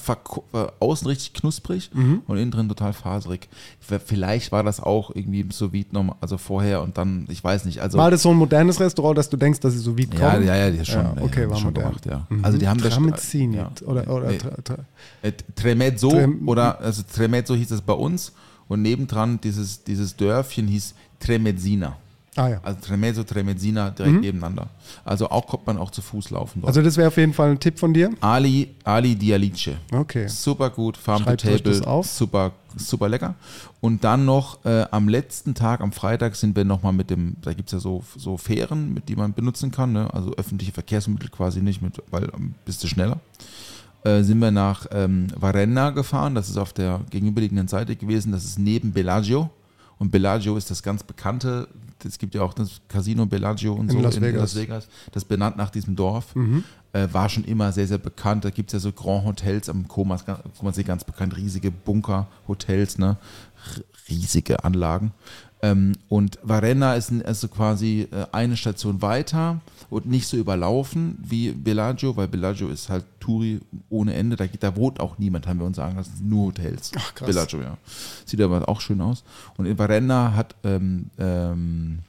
außen 0.81 1.07
richtig 1.07 1.33
knusprig 1.33 1.91
und 2.27 2.37
innen 2.37 2.51
drin 2.51 2.69
total 2.69 2.93
faserig. 2.93 3.49
Vielleicht 3.79 4.51
war 4.51 4.65
das 4.65 4.81
auch 4.81 5.13
irgendwie 5.15 5.41
im 5.41 5.53
sous 5.53 5.73
vide 5.73 5.91
noch, 5.93 6.17
also 6.21 6.39
vorher 6.39 6.83
und 6.83 6.99
dann, 6.99 7.25
ich 7.31 7.43
weiß 7.45 7.65
nicht. 7.65 7.81
Also 7.81 7.99
War 7.99 8.11
das 8.11 8.23
so 8.23 8.31
ein 8.31 8.37
modernes 8.37 8.81
Restaurant, 8.81 9.17
dass 9.17 9.31
du 9.31 9.37
denkst, 9.37 9.61
dass 9.61 9.75
sie 9.75 9.79
so 9.79 9.97
wie 9.97 10.09
ja, 10.19 10.39
ja, 10.41 10.57
ja, 10.57 10.71
die 10.73 10.79
ist 10.79 10.89
schon, 10.89 11.03
Ja, 11.05 11.15
ja, 11.17 11.23
okay, 11.23 11.43
haben 11.45 11.51
war 11.51 11.57
schon 11.57 11.67
modern. 11.73 11.85
gemacht, 11.85 12.07
ja. 12.07 12.27
Mhm. 12.29 12.45
Also 12.45 12.59
die 12.59 12.67
haben 12.67 12.81
das 12.83 12.93
Tramezzini 12.95 13.57
ja. 13.59 13.71
oder, 13.87 14.11
oder 14.13 14.29
Nee. 14.29 14.39
Tremezzo 15.55 16.11
Trem- 16.11 16.49
oder 16.49 16.81
also 16.81 17.03
Tremezzo 17.15 17.55
hieß 17.55 17.71
es 17.71 17.81
bei 17.81 17.93
uns 17.93 18.33
und 18.69 18.83
nebendran 18.83 19.41
dieses, 19.41 19.83
dieses 19.85 20.17
Dörfchen 20.17 20.69
hieß 20.69 20.95
Tremezzina. 21.19 21.97
Ah 22.39 22.49
ja. 22.49 22.61
Also 22.63 22.79
Tremezzo, 22.81 23.25
Tremezzina 23.25 23.91
direkt 23.91 24.21
nebeneinander. 24.21 24.69
Also 25.05 25.29
auch 25.29 25.47
kommt 25.47 25.67
man 25.67 25.77
auch 25.77 25.91
zu 25.91 26.03
Fuß 26.03 26.31
laufen 26.31 26.61
dort. 26.61 26.69
Also 26.69 26.83
das 26.83 26.97
wäre 26.97 27.09
auf 27.09 27.17
jeden 27.17 27.33
Fall 27.35 27.51
ein 27.51 27.59
Tipp 27.59 27.81
von 27.81 27.93
dir. 27.93 28.11
Ali, 28.21 28.77
Ali 28.85 29.17
Dialice. 29.17 29.73
Okay. 29.93 30.29
Super 30.29 30.71
gut, 30.71 30.97
Farm 30.97 31.25
Schreibt 31.25 31.41
to 31.41 31.59
Table, 31.59 32.05
super, 32.05 32.53
super 32.77 33.09
lecker. 33.09 33.35
Und 33.81 34.05
dann 34.05 34.25
noch 34.25 34.65
äh, 34.65 34.87
am 34.93 35.09
letzten 35.09 35.55
Tag, 35.55 35.81
am 35.81 35.91
Freitag, 35.91 36.37
sind 36.37 36.55
wir 36.55 36.65
nochmal 36.65 36.93
mit 36.93 37.11
dem, 37.11 37.37
da 37.43 37.53
gibt 37.53 37.71
es 37.71 37.73
ja 37.73 37.81
so, 37.81 38.05
so 38.17 38.37
Fähren, 38.37 38.95
mit 38.95 39.09
die 39.09 39.17
man 39.17 39.33
benutzen 39.33 39.73
kann, 39.73 39.93
ne? 39.93 40.09
also 40.15 40.33
öffentliche 40.37 40.73
Verkehrsmittel 40.73 41.31
quasi 41.31 41.61
nicht, 41.61 41.83
mit, 41.83 42.01
weil 42.13 42.31
ähm, 42.37 42.55
bist 42.65 42.85
du 42.85 42.87
schneller. 42.87 43.19
Äh, 44.05 44.23
sind 44.23 44.39
wir 44.39 44.51
nach 44.53 44.87
ähm, 44.93 45.27
Varenna 45.37 45.91
gefahren, 45.91 46.35
das 46.35 46.49
ist 46.49 46.57
auf 46.57 46.73
der 46.73 47.01
gegenüberliegenden 47.11 47.67
Seite 47.69 47.97
gewesen, 47.97 48.31
das 48.33 48.45
ist 48.45 48.59
neben 48.59 48.93
Bellagio. 48.93 49.51
Und 49.99 50.13
Bellagio 50.13 50.57
ist 50.57 50.71
das 50.71 50.83
ganz 50.85 51.03
bekannte, 51.03 51.67
es 52.07 52.17
gibt 52.19 52.37
ja 52.37 52.43
auch 52.43 52.55
das 52.55 52.81
Casino 52.87 53.27
Bellagio 53.27 53.73
und 53.75 53.91
In 53.91 53.97
so 53.97 54.01
Las 54.01 54.15
in 54.17 54.23
Vegas. 54.23 54.41
Las 54.41 54.55
Vegas, 54.55 54.89
das 55.11 55.25
benannt 55.25 55.57
nach 55.57 55.71
diesem 55.71 55.97
Dorf 55.97 56.33
äh, 56.93 57.09
war 57.11 57.29
schon 57.29 57.43
immer 57.43 57.73
sehr, 57.73 57.89
sehr 57.89 57.99
bekannt. 57.99 58.45
Da 58.45 58.51
gibt 58.51 58.69
es 58.71 58.75
ja 58.75 58.79
so 58.79 58.93
Grand 58.93 59.25
Hotels 59.27 59.69
am 59.69 59.89
Komas, 59.89 60.25
Komasee 60.57 60.85
ganz 60.85 61.03
bekannt, 61.03 61.37
riesige 61.37 61.73
Bunker-Hotels, 61.73 62.99
ne? 62.99 63.17
R- 63.77 63.83
riesige 64.09 64.65
Anlagen. 64.65 65.11
Ähm, 65.61 65.95
und 66.09 66.39
Varenna 66.43 66.95
ist 66.95 67.13
also 67.25 67.49
quasi 67.49 68.07
äh, 68.13 68.27
eine 68.31 68.57
Station 68.57 69.03
weiter 69.03 69.61
und 69.91 70.07
nicht 70.07 70.27
so 70.27 70.37
überlaufen 70.37 71.19
wie 71.21 71.51
Bellagio, 71.51 72.17
weil 72.17 72.29
Bellagio 72.29 72.69
ist 72.69 72.89
halt 72.89 73.05
Touri 73.19 73.61
ohne 73.91 74.15
Ende. 74.15 74.37
Da, 74.37 74.47
geht, 74.47 74.63
da 74.63 74.77
wohnt 74.77 75.01
auch 75.01 75.19
niemand, 75.19 75.47
haben 75.47 75.59
wir 75.59 75.67
uns 75.67 75.77
sagen 75.77 75.97
lassen. 75.97 76.13
Nur 76.23 76.49
Hotels. 76.49 76.93
Ach, 76.97 77.15
krass. 77.15 77.27
Bellagio, 77.27 77.61
ja. 77.61 77.77
Sieht 78.25 78.41
aber 78.41 78.69
auch 78.69 78.81
schön 78.81 79.01
aus. 79.01 79.25
Und 79.57 79.67
in 79.67 79.77
Varenna 79.79 80.35
hat 80.35 80.55
ähm, 80.63 81.11
ähm, 81.19 82.01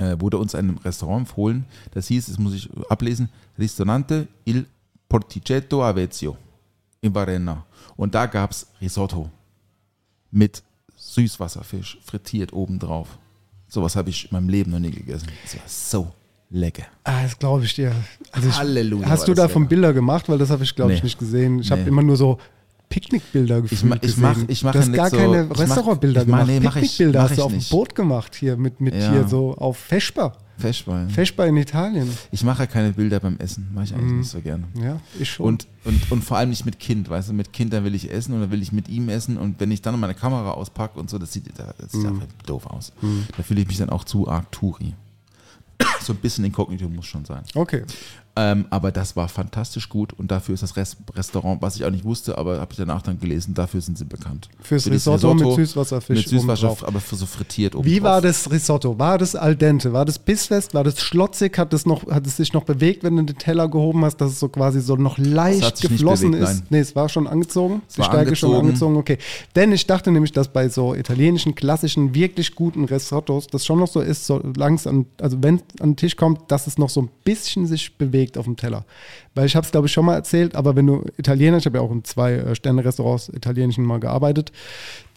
äh, 0.00 0.18
wurde 0.18 0.38
uns 0.38 0.54
ein 0.54 0.78
Restaurant 0.84 1.20
empfohlen. 1.20 1.64
Das 1.92 2.08
hieß, 2.08 2.26
das 2.26 2.38
muss 2.38 2.54
ich 2.54 2.68
ablesen, 2.88 3.28
Ristorante 3.58 4.28
Il 4.44 4.66
Porticetto 5.08 5.82
Avezio 5.82 6.36
in 7.00 7.14
Varenna. 7.14 7.64
Und 7.96 8.14
da 8.14 8.26
gab 8.26 8.50
es 8.50 8.66
Risotto 8.80 9.30
mit 10.30 10.62
Süßwasserfisch 11.14 11.98
frittiert 12.04 12.52
obendrauf. 12.52 13.08
Sowas 13.68 13.96
habe 13.96 14.10
ich 14.10 14.24
in 14.24 14.30
meinem 14.32 14.48
Leben 14.48 14.70
noch 14.70 14.78
nie 14.78 14.90
gegessen. 14.90 15.28
Das 15.44 15.54
war 15.54 15.62
so 15.66 16.12
lecker. 16.50 16.84
Ah, 17.04 17.22
das 17.22 17.38
glaube 17.38 17.64
ich 17.64 17.74
dir. 17.74 17.92
Also 18.32 18.48
ich, 18.48 18.56
Halleluja, 18.56 19.08
Hast 19.08 19.28
du 19.28 19.34
davon 19.34 19.62
lecker. 19.62 19.68
Bilder 19.70 19.92
gemacht? 19.92 20.28
Weil 20.28 20.38
das 20.38 20.50
habe 20.50 20.64
ich, 20.64 20.74
glaube 20.74 20.92
ich, 20.92 21.00
Nee. 21.00 21.06
nicht 21.06 21.18
gesehen. 21.18 21.60
Ich 21.60 21.70
habe 21.70 21.82
Nee. 21.82 21.88
immer 21.88 22.02
nur 22.02 22.16
so 22.16 22.38
Picknickbilder 22.88 23.62
gefühlt 23.62 24.02
ich 24.02 24.16
mach- 24.16 24.32
gesehen. 24.34 24.46
ich 24.50 24.64
mache 24.64 24.72
du 24.72 24.78
hast 24.80 24.88
nicht 24.88 24.96
gar 24.96 25.10
so- 25.10 25.16
keine 25.16 25.42
ich 25.44 25.48
mach- 25.48 25.58
Restaurantbilder 25.60 26.22
ich 26.22 26.26
mach- 26.28 26.38
gemacht. 26.40 26.46
nee, 26.48 26.60
mach 26.60 26.76
ich- 26.76 26.82
Picknickbilder 26.82 27.22
mach 27.22 27.30
hast 27.30 27.36
du 27.38 27.40
ich 27.42 27.44
auf 27.46 27.52
dem. 27.52 27.70
Boot 27.70 27.94
gemacht 27.94 28.34
hier 28.34 28.56
mit, 28.56 28.80
mit 28.80 28.94
Ja. 28.94 29.10
hier 29.12 29.28
so 29.28 29.54
auf 29.54 29.76
Feschbar. 29.78 30.36
Feschbar. 30.60 31.08
Feschbar 31.08 31.46
in 31.46 31.56
Italien. 31.56 32.10
Ich 32.30 32.44
mache 32.44 32.62
ja 32.62 32.66
keine 32.66 32.92
Bilder 32.92 33.20
beim 33.20 33.36
Essen. 33.38 33.68
Mache 33.72 33.84
ich 33.86 33.94
eigentlich 33.94 34.12
nicht 34.12 34.30
so 34.30 34.40
gerne. 34.40 34.64
Ja, 34.80 35.00
ich 35.18 35.30
schon. 35.30 35.46
Und, 35.46 35.66
und, 35.84 36.12
und 36.12 36.24
vor 36.24 36.36
allem 36.36 36.50
nicht 36.50 36.64
mit 36.64 36.78
Kind, 36.78 37.08
weißt 37.08 37.30
du, 37.30 37.32
mit 37.32 37.52
Kind, 37.52 37.72
dann 37.72 37.84
will 37.84 37.94
ich 37.94 38.10
essen 38.10 38.34
und 38.34 38.40
dann 38.40 38.50
will 38.50 38.62
ich 38.62 38.72
mit 38.72 38.88
ihm 38.88 39.08
essen 39.08 39.36
und 39.36 39.58
wenn 39.60 39.70
ich 39.70 39.82
dann 39.82 39.98
meine 39.98 40.14
Kamera 40.14 40.52
auspacke 40.52 40.98
und 41.00 41.10
so, 41.10 41.18
das 41.18 41.32
sieht, 41.32 41.44
das 41.56 41.92
sieht 41.92 42.06
einfach 42.06 42.26
doof 42.46 42.66
aus. 42.66 42.92
Da 43.36 43.42
fühle 43.42 43.62
ich 43.62 43.66
mich 43.66 43.78
dann 43.78 43.90
auch 43.90 44.04
zu 44.04 44.28
arg 44.28 44.50
Touri. 44.52 44.94
So 46.02 46.12
ein 46.12 46.18
bisschen 46.18 46.44
inkognito 46.44 46.88
muss 46.88 47.06
schon 47.06 47.24
sein. 47.24 47.42
okay. 47.54 47.84
Ähm, 48.40 48.64
aber 48.70 48.90
das 48.90 49.16
war 49.16 49.28
fantastisch 49.28 49.88
gut 49.90 50.14
und 50.14 50.30
dafür 50.30 50.54
ist 50.54 50.62
das 50.62 50.74
Rest 50.74 50.96
Restaurant, 51.14 51.60
was 51.60 51.76
ich 51.76 51.84
auch 51.84 51.90
nicht 51.90 52.04
wusste, 52.04 52.38
aber 52.38 52.58
habe 52.58 52.72
ich 52.72 52.78
danach 52.78 53.02
dann 53.02 53.20
gelesen, 53.20 53.52
dafür 53.52 53.82
sind 53.82 53.98
sie 53.98 54.06
bekannt. 54.06 54.48
Fürs 54.62 54.84
Für 54.84 54.90
dieses 54.90 55.12
Risotto 55.12 55.34
mit 55.34 55.54
Süßwasserfisch 55.56 56.16
Mit 56.16 56.28
Süßwasser, 56.28 56.76
aber 56.82 57.00
für 57.00 57.16
so 57.16 57.26
frittiert 57.26 57.74
oben 57.74 57.84
Wie 57.84 58.02
war 58.02 58.22
das 58.22 58.50
Risotto? 58.50 58.98
War 58.98 59.18
das 59.18 59.34
al 59.34 59.56
dente? 59.56 59.92
War 59.92 60.06
das 60.06 60.18
bissfest? 60.18 60.72
War 60.72 60.84
das 60.84 61.00
schlotzig? 61.00 61.58
Hat 61.58 61.74
es, 61.74 61.84
noch, 61.84 62.06
hat 62.10 62.26
es 62.26 62.38
sich 62.38 62.54
noch 62.54 62.64
bewegt, 62.64 63.04
wenn 63.04 63.16
du 63.16 63.24
den 63.24 63.36
Teller 63.36 63.68
gehoben 63.68 64.04
hast, 64.06 64.16
dass 64.16 64.32
es 64.32 64.40
so 64.40 64.48
quasi 64.48 64.80
so 64.80 64.96
noch 64.96 65.18
Es 65.18 65.26
leicht 65.26 65.82
geflossen 65.82 66.30
bewegt, 66.30 66.48
ist? 66.48 66.56
nein. 66.60 66.66
Nee, 66.70 66.78
es 66.78 66.96
war 66.96 67.10
schon 67.10 67.26
angezogen. 67.26 67.82
Die 67.94 67.98
war 67.98 68.06
Steige 68.06 68.36
schon 68.36 68.54
angezogen. 68.54 68.96
angezogen, 68.96 68.96
okay. 68.96 69.18
Denn 69.54 69.72
ich 69.72 69.86
dachte 69.86 70.10
nämlich, 70.10 70.32
dass 70.32 70.48
bei 70.48 70.70
so 70.70 70.94
italienischen, 70.94 71.54
klassischen, 71.54 72.14
wirklich 72.14 72.54
guten 72.54 72.84
Risottos 72.84 73.48
das 73.48 73.66
schon 73.66 73.80
noch 73.80 73.88
so 73.88 74.00
ist, 74.00 74.24
solange 74.24 74.76
es 74.76 74.86
an, 74.86 75.04
also 75.20 75.36
wenn 75.42 75.56
es 75.56 75.80
an 75.80 75.90
den 75.90 75.96
Tisch 75.96 76.16
kommt, 76.16 76.50
dass 76.50 76.66
es 76.66 76.78
noch 76.78 76.88
so 76.88 77.02
ein 77.02 77.10
bisschen 77.24 77.66
sich 77.66 77.98
bewegt 77.98 78.29
auf 78.38 78.44
dem 78.44 78.56
Teller. 78.56 78.84
Weil 79.34 79.46
ich 79.46 79.56
habe 79.56 79.64
es, 79.64 79.72
glaube 79.72 79.86
ich, 79.86 79.92
schon 79.92 80.04
mal 80.04 80.14
erzählt, 80.14 80.54
aber 80.54 80.76
wenn 80.76 80.86
du 80.86 81.04
Italiener, 81.16 81.58
ich 81.58 81.66
habe 81.66 81.78
ja 81.78 81.84
auch 81.84 81.90
in 81.90 82.04
zwei 82.04 82.34
äh, 82.34 82.54
Sterne-Restaurants 82.54 83.28
italienischen 83.30 83.84
mal 83.84 84.00
gearbeitet, 84.00 84.52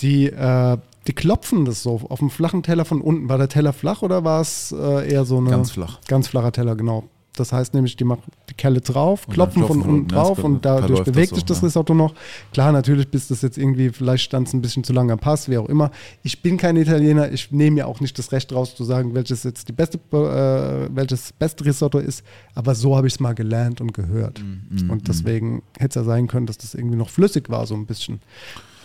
die, 0.01 0.27
äh, 0.27 0.77
die 1.07 1.13
klopfen 1.13 1.65
das 1.65 1.83
so 1.83 2.01
auf 2.09 2.19
dem 2.19 2.29
flachen 2.29 2.63
Teller 2.63 2.85
von 2.85 3.01
unten. 3.01 3.29
War 3.29 3.37
der 3.37 3.49
Teller 3.49 3.73
flach 3.73 4.01
oder 4.01 4.23
war 4.23 4.41
es 4.41 4.71
äh, 4.71 5.11
eher 5.11 5.25
so 5.25 5.37
eine. 5.37 5.49
Ganz 5.49 5.71
flach. 5.71 5.99
Ganz 6.07 6.27
flacher 6.27 6.51
Teller, 6.51 6.75
genau. 6.75 7.03
Das 7.35 7.51
heißt 7.51 7.73
nämlich, 7.73 7.95
die 7.95 8.03
machen 8.03 8.23
die 8.49 8.53
Kelle 8.53 8.79
drauf, 8.79 9.27
klopfen 9.27 9.63
klopfen 9.63 9.63
unten 9.63 9.83
von 9.83 9.95
unten, 9.95 10.07
drauf 10.07 10.37
ja, 10.37 10.43
und 10.43 10.63
dadurch 10.63 10.99
das 10.99 11.11
bewegt 11.11 11.29
so, 11.29 11.35
sich 11.35 11.45
das 11.45 11.61
ja. 11.61 11.67
Risotto 11.67 11.95
noch. 11.95 12.13
Klar, 12.53 12.71
natürlich, 12.71 13.09
bis 13.09 13.27
das 13.27 13.41
jetzt 13.41 13.57
irgendwie, 13.57 13.89
vielleicht 13.89 14.23
stand 14.23 14.47
es 14.47 14.53
ein 14.53 14.61
bisschen 14.61 14.83
zu 14.83 14.93
lange 14.93 15.13
am 15.13 15.19
Pass, 15.19 15.49
wie 15.49 15.57
auch 15.57 15.67
immer. 15.67 15.89
Ich 16.21 16.43
bin 16.43 16.57
kein 16.57 16.77
Italiener, 16.77 17.31
ich 17.31 17.51
nehme 17.51 17.79
ja 17.79 17.85
auch 17.87 17.99
nicht 18.01 18.17
das 18.19 18.31
Recht 18.31 18.53
raus 18.53 18.75
zu 18.75 18.83
sagen, 18.83 19.15
welches 19.15 19.43
jetzt 19.43 19.67
die 19.67 19.71
beste, 19.71 19.97
äh, 20.11 20.95
welches 20.95 21.33
beste 21.33 21.65
Risotto 21.65 21.97
ist, 21.97 22.23
aber 22.53 22.75
so 22.75 22.95
habe 22.95 23.07
ich 23.07 23.13
es 23.13 23.19
mal 23.19 23.33
gelernt 23.33 23.81
und 23.81 23.93
gehört. 23.93 24.39
Mm, 24.43 24.91
und 24.91 25.07
deswegen 25.07 25.63
hätte 25.79 25.99
es 25.99 26.03
ja 26.03 26.03
sein 26.03 26.27
können, 26.27 26.45
dass 26.45 26.59
das 26.59 26.75
irgendwie 26.75 26.97
noch 26.97 27.09
flüssig 27.09 27.49
war, 27.49 27.65
so 27.65 27.73
ein 27.73 27.87
bisschen. 27.87 28.21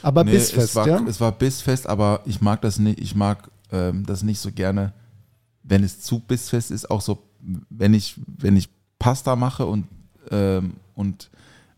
Aber 0.03 0.25
Nee, 0.25 0.33
bissfest, 0.33 0.71
es 0.71 0.75
war, 0.75 0.87
ja? 0.87 1.05
Es 1.07 1.21
war 1.21 1.33
bissfest, 1.33 1.87
aber 1.87 2.23
ich 2.25 2.41
mag 2.41 2.63
das 2.63 2.79
nicht, 2.79 2.99
ich 2.99 3.15
mag 3.15 3.51
ähm, 3.73 4.07
das 4.07 4.23
nicht 4.23 4.39
so 4.41 4.51
gerne, 4.53 4.95
wenn 5.63 5.85
es 5.85 6.01
zu 6.01 6.21
bissfest 6.21 6.71
ist, 6.71 6.91
auch 6.91 7.01
so, 7.01 7.19
wenn 7.71 7.95
ich, 7.95 8.15
wenn 8.27 8.57
ich 8.57 8.69
Pasta 8.99 9.37
mache 9.37 9.67
und, 9.67 9.87
ähm, 10.31 10.75
und, 10.95 11.31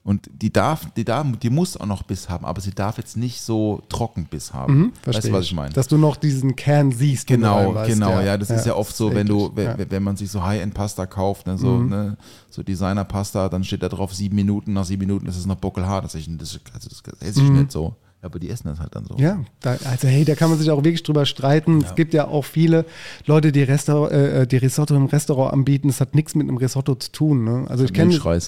und 0.02 0.30
die 0.40 0.50
darf, 0.50 0.86
die 0.96 1.04
darf, 1.04 1.26
die 1.42 1.50
muss 1.50 1.76
auch 1.76 1.84
noch 1.86 2.02
Biss 2.02 2.30
haben, 2.30 2.46
aber 2.46 2.60
sie 2.62 2.70
darf 2.70 2.96
jetzt 2.96 3.16
nicht 3.18 3.42
so 3.42 3.82
trocken 3.90 4.24
Biss 4.24 4.54
haben. 4.54 4.74
Mhm, 4.78 4.92
weißt 5.04 5.28
du, 5.28 5.32
was 5.32 5.44
ich 5.44 5.54
meine? 5.54 5.74
Dass 5.74 5.86
du 5.88 5.98
noch 5.98 6.16
diesen 6.16 6.56
Kern 6.56 6.90
siehst. 6.90 7.26
Genau, 7.26 7.72
genau, 7.86 8.20
ja, 8.26 8.38
das 8.38 8.48
ist 8.50 8.64
ja 8.66 8.74
oft 8.74 8.96
so, 8.96 9.14
wenn 9.14 9.26
du, 9.26 9.52
ja. 9.56 9.76
wenn 9.90 10.02
man 10.02 10.16
sich 10.16 10.30
so 10.30 10.42
High-End-Pasta 10.42 11.04
kauft, 11.06 11.46
ne, 11.46 11.58
so, 11.58 11.78
ne, 11.82 12.16
so 12.48 12.62
Designer-Pasta, 12.62 13.50
dann 13.50 13.62
steht 13.62 13.82
da 13.82 13.88
drauf 13.90 14.14
sieben 14.14 14.36
Minuten, 14.36 14.72
nach 14.72 14.86
sieben 14.86 15.00
Minuten 15.00 15.26
ist 15.26 15.36
es 15.36 15.44
noch 15.46 15.56
bockelhart. 15.56 16.04
Das, 16.04 16.14
ist- 16.14 16.28
das, 16.38 16.58
das, 16.72 17.02
das 17.02 17.20
esse 17.20 17.42
ich 17.42 17.50
nicht 17.50 17.70
so. 17.70 17.94
Ja, 18.22 18.26
aber 18.26 18.38
die 18.38 18.50
essen 18.50 18.68
das 18.68 18.78
halt 18.80 18.94
dann 18.94 19.06
so. 19.06 19.16
Ja, 19.16 19.42
da, 19.60 19.78
also 19.84 20.06
hey, 20.06 20.26
da 20.26 20.34
kann 20.34 20.50
man 20.50 20.58
sich 20.58 20.70
auch 20.70 20.84
wirklich 20.84 21.02
drüber 21.02 21.24
streiten. 21.24 21.82
Es 21.82 21.94
gibt 21.94 22.12
ja 22.12 22.28
auch 22.28 22.44
viele 22.44 22.84
Leute, 23.24 23.50
die, 23.50 23.62
Restaur 23.62 24.12
äh, 24.12 24.46
die 24.46 24.58
Risotto 24.58 24.94
im 24.94 25.06
Restaurant 25.06 25.54
anbieten. 25.54 25.88
Das 25.88 26.02
hat 26.02 26.14
nichts 26.14 26.34
mit 26.34 26.46
einem 26.46 26.58
Risotto 26.58 26.94
zu 26.96 27.10
tun. 27.12 27.44
Ne? 27.44 27.64
Also 27.68 27.84
ich 27.84 27.94
kenne 27.94 28.14
ne? 28.14 28.40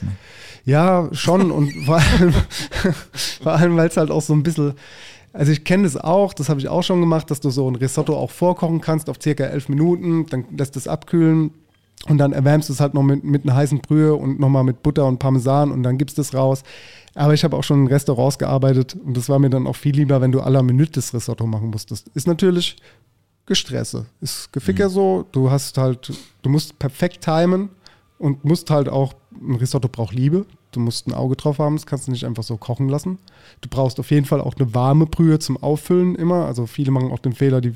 ja 0.67 1.09
schon 1.13 1.51
und 1.51 1.73
vor 1.87 1.97
allem, 1.97 2.35
vor 3.43 3.53
allem 3.53 3.77
weil 3.77 3.89
es 3.89 3.97
halt 3.97 4.11
auch 4.11 4.21
so 4.21 4.35
ein 4.35 4.43
bisschen, 4.43 4.75
also 5.33 5.51
ich 5.51 5.65
kenne 5.65 5.85
das 5.85 5.97
auch, 5.97 6.35
das 6.35 6.51
habe 6.51 6.61
ich 6.61 6.69
auch 6.69 6.83
schon 6.83 7.01
gemacht, 7.01 7.31
dass 7.31 7.41
du 7.41 7.49
so 7.49 7.67
ein 7.71 7.77
Risotto 7.77 8.15
auch 8.15 8.31
vorkochen 8.31 8.83
kannst 8.83 9.09
auf 9.09 9.17
circa 9.23 9.45
elf 9.45 9.71
Minuten, 9.71 10.27
dann 10.27 10.45
lässt 10.55 10.77
es 10.77 10.87
abkühlen 10.87 11.51
und 12.09 12.19
dann 12.19 12.33
erwärmst 12.33 12.69
du 12.69 12.73
es 12.73 12.81
halt 12.81 12.95
noch 12.95 13.03
mit, 13.03 13.23
mit 13.23 13.45
einer 13.45 13.55
heißen 13.55 13.81
Brühe 13.81 14.15
und 14.15 14.41
nochmal 14.41 14.65
mit 14.65 14.83
Butter 14.83 15.07
und 15.07 15.19
Parmesan 15.19 15.71
und 15.71 15.83
dann 15.83 15.99
gibst 15.99 16.19
du 16.19 16.23
es 16.23 16.35
raus. 16.35 16.63
Aber 17.15 17.35
ich 17.35 17.45
habe 17.45 17.57
auch 17.57 17.63
schon 17.63 17.83
in 17.83 17.87
Restaurants 17.87 18.39
gearbeitet 18.39 18.97
und 19.05 19.17
das 19.17 19.29
war 19.29 19.39
mir 19.39 19.51
dann 19.51 19.67
auch 19.67 19.77
viel 19.77 19.95
lieber, 19.95 20.21
wenn 20.21 20.33
du 20.33 20.41
à 20.41 20.51
la 20.51 20.63
Minute 20.63 20.93
das 20.93 21.15
Risotto 21.15 21.47
machen 21.47 21.71
musstest. 21.71 22.09
Ist 22.15 22.27
natürlich 22.27 22.77
Gestresse. 23.47 24.07
Ist 24.21 24.53
Geficker 24.53 24.89
so, 24.89 25.27
du 25.33 25.51
hast 25.51 25.79
halt, 25.79 26.13
du 26.43 26.49
musst 26.49 26.79
perfekt 26.79 27.25
timen 27.25 27.71
und 28.19 28.45
musst 28.45 28.71
halt 28.71 28.89
auch, 28.89 29.15
ein 29.33 29.57
Risotto 29.57 29.89
braucht 29.89 30.15
Liebe. 30.15 30.47
Du 30.71 30.81
musst 30.81 31.07
ein 31.07 31.13
Auge 31.13 31.37
drauf 31.37 31.59
haben, 31.59 31.77
das 31.77 31.85
kannst 31.85 32.07
du 32.07 32.13
nicht 32.13 32.25
einfach 32.25 32.43
so 32.43 32.57
kochen 32.57 32.89
lassen. 32.89 33.19
Du 33.61 33.69
brauchst 33.69 34.01
auf 34.01 34.11
jeden 34.11 34.25
Fall 34.25 34.41
auch 34.41 34.57
eine 34.57 34.75
warme 34.75 35.05
Brühe 35.05 35.39
zum 35.39 35.63
Auffüllen 35.63 36.15
immer. 36.15 36.47
Also 36.47 36.67
viele 36.67 36.91
machen 36.91 37.13
auch 37.13 37.19
den 37.19 37.35
Fehler, 37.35 37.61
die 37.61 37.75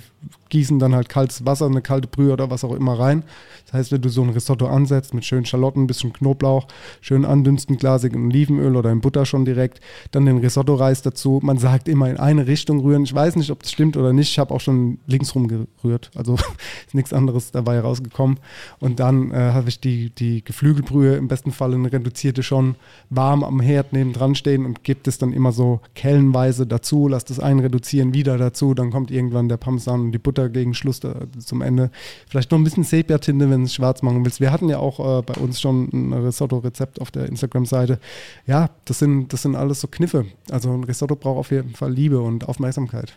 gießen 0.49 0.79
dann 0.79 0.95
halt 0.95 1.09
kaltes 1.09 1.45
Wasser, 1.45 1.67
eine 1.67 1.83
kalte 1.83 2.09
Brühe 2.09 2.33
oder 2.33 2.51
was 2.51 2.65
auch 2.65 2.75
immer 2.75 2.99
rein. 2.99 3.25
Das 3.67 3.75
heißt, 3.75 3.93
wenn 3.93 4.01
du 4.01 4.09
so 4.09 4.23
ein 4.23 4.31
Risotto 4.31 4.67
ansetzt 4.67 5.13
mit 5.13 5.25
schönen 5.25 5.45
Schalotten, 5.45 5.85
ein 5.85 5.87
bisschen 5.87 6.13
Knoblauch, 6.13 6.69
schön 7.01 7.25
andünsten, 7.25 7.77
glasig 7.77 8.15
in 8.15 8.27
Olivenöl 8.27 8.77
oder 8.77 8.93
in 8.93 9.01
Butter 9.01 9.27
schon 9.27 9.45
direkt, 9.45 9.81
dann 10.13 10.27
den 10.27 10.39
Risotto-Reis 10.39 11.03
dazu. 11.03 11.41
Man 11.43 11.59
sagt 11.59 11.89
immer 11.89 12.09
in 12.09 12.17
eine 12.17 12.47
Richtung 12.47 12.81
rühren. 12.81 13.05
Ich 13.05 13.15
weiß 13.15 13.37
nicht, 13.37 13.51
ob 13.51 13.63
das 13.63 13.73
stimmt 13.73 13.97
oder 13.97 14.13
nicht. 14.13 14.31
Ich 14.31 14.39
habe 14.39 14.55
auch 14.55 14.61
schon 14.61 14.99
linksrum 15.07 15.49
gerührt. 15.49 16.11
Also 16.15 16.35
ist 16.87 16.95
nichts 16.95 17.13
anderes 17.13 17.51
dabei 17.51 17.81
rausgekommen. 17.81 18.39
Und 18.79 19.01
dann 19.01 19.33
äh, 19.33 19.53
habe 19.53 19.69
ich 19.69 19.81
die, 19.81 20.11
die 20.11 20.45
Geflügelbrühe 20.45 21.17
im 21.17 21.29
besten 21.29 21.51
Fall 21.51 21.75
eine 21.75 21.93
reduzierte 21.93 22.43
schon 22.43 22.77
warm 23.11 23.43
am 23.43 23.61
Herd 23.61 23.93
nebendran 23.93 24.35
stehen 24.35 24.65
und 24.65 24.85
gibt 24.85 25.09
es 25.09 25.19
dann 25.19 25.33
immer 25.33 25.53
so 25.53 25.81
kellenweise 25.95 26.67
dazu, 26.67 27.09
lass 27.09 27.25
das 27.25 27.41
einreduzieren, 27.41 28.15
wieder 28.15 28.39
dazu, 28.39 28.75
dann 28.75 28.91
kommt 28.91 29.11
irgendwann 29.11 29.49
der 29.49 29.57
Parmesan 29.57 30.01
und 30.03 30.13
die 30.13 30.19
Butter 30.19 30.36
gegen 30.49 30.75
Schluss 30.75 31.01
da, 31.01 31.14
zum 31.38 31.62
Ende. 31.62 31.90
Vielleicht 32.29 32.51
noch 32.51 32.59
ein 32.59 32.64
bisschen 32.64 32.85
Sepia-Tinte, 32.85 33.51
wenn 33.51 33.61
du 33.61 33.66
es 33.66 33.75
schwarz 33.75 34.03
machen 34.03 34.25
willst. 34.25 34.40
Wir 34.40 34.53
hatten 34.53 34.68
ja 34.68 34.79
auch 34.79 35.01
äh, 35.18 35.22
bei 35.22 35.35
uns 35.35 35.61
schon 35.61 35.88
ein 35.92 36.12
Risotto-Rezept 36.12 37.01
auf 37.01 37.11
der 37.11 37.27
Instagram-Seite. 37.27 37.99
Ja, 38.46 38.70
das 38.85 38.99
sind, 39.01 39.33
das 39.33 39.42
sind 39.42 39.57
alles 39.57 39.81
so 39.81 39.88
Kniffe. 39.88 40.27
Also 40.51 40.72
ein 40.72 40.85
Risotto 40.85 41.16
braucht 41.16 41.38
auf 41.38 41.51
jeden 41.51 41.75
Fall 41.75 41.92
Liebe 41.92 42.20
und 42.20 42.49
Aufmerksamkeit. 42.49 43.16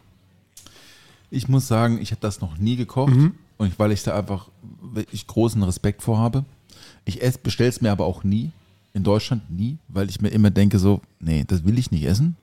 Ich 1.31 1.47
muss 1.47 1.67
sagen, 1.67 1.99
ich 2.01 2.11
habe 2.11 2.21
das 2.21 2.41
noch 2.41 2.57
nie 2.57 2.75
gekocht 2.75 3.13
Mhm. 3.13 3.33
und 3.57 3.67
ich, 3.67 3.77
weil 3.77 3.91
ich 3.91 4.01
da 4.03 4.17
einfach 4.17 4.47
wirklich 4.81 5.27
großen 5.27 5.61
Respekt 5.63 6.01
vor 6.01 6.17
habe. 6.17 6.43
Ich 7.05 7.19
bestelle 7.43 7.69
es 7.69 7.81
mir 7.81 7.91
aber 7.91 8.05
auch 8.05 8.23
nie, 8.23 8.51
in 8.93 9.03
Deutschland 9.03 9.49
nie, 9.51 9.77
weil 9.87 10.09
ich 10.09 10.21
mir 10.21 10.29
immer 10.29 10.49
denke 10.49 10.79
so, 10.79 11.01
nee, 11.19 11.43
das 11.47 11.63
will 11.65 11.77
ich 11.77 11.91
nicht 11.91 12.03
essen. 12.05 12.35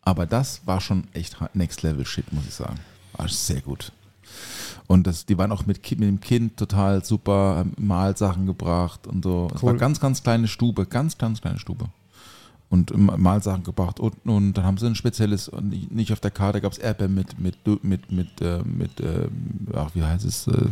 Aber 0.00 0.26
das 0.26 0.62
war 0.66 0.80
schon 0.80 1.04
echt 1.12 1.36
Next 1.54 1.82
Level 1.82 2.04
Shit, 2.04 2.32
muss 2.32 2.44
ich 2.48 2.54
sagen. 2.54 2.78
War 3.12 3.28
sehr 3.28 3.60
gut. 3.60 3.92
Und 4.86 5.06
das, 5.06 5.26
die 5.26 5.38
waren 5.38 5.52
auch 5.52 5.66
mit, 5.66 5.78
mit 5.92 6.02
dem 6.02 6.20
Kind 6.20 6.56
total 6.56 7.04
super, 7.04 7.56
haben 7.56 7.72
Mahlsachen 7.78 8.46
gebracht 8.46 9.06
und 9.06 9.24
so. 9.24 9.48
Es 9.54 9.62
war 9.62 9.72
Cool. 9.72 9.78
ganz, 9.78 10.00
ganz 10.00 10.22
kleine 10.22 10.48
Stube, 10.48 10.86
ganz, 10.86 11.16
ganz 11.18 11.40
kleine 11.40 11.58
Stube. 11.58 11.86
Und 12.68 12.96
Mahlsachen 12.96 13.64
gebracht 13.64 14.00
und, 14.00 14.14
und 14.24 14.54
dann 14.54 14.64
haben 14.64 14.78
sie 14.78 14.86
ein 14.86 14.94
spezielles, 14.94 15.48
und 15.48 15.92
nicht- 15.94 16.10
auf 16.10 16.20
der 16.20 16.30
Karte 16.30 16.60
gab 16.62 16.72
es 16.72 16.78
Erdbeeren 16.78 17.14
mit, 17.14 17.38
mit, 17.38 17.84
mit, 17.84 18.10
mit, 18.10 18.40
äh, 18.40 18.62
mit 18.64 18.98
äh, 19.00 19.28
ach, 19.74 19.90
wie 19.94 20.02
heißt 20.02 20.24
es, 20.24 20.46
äh, 20.46 20.68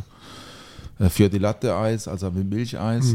äh, 1.04 1.10
Fior 1.10 1.28
di 1.28 1.36
Latte 1.36 1.76
Eis, 1.76 2.08
also 2.08 2.30
mit 2.30 2.48
Milcheis. 2.48 3.14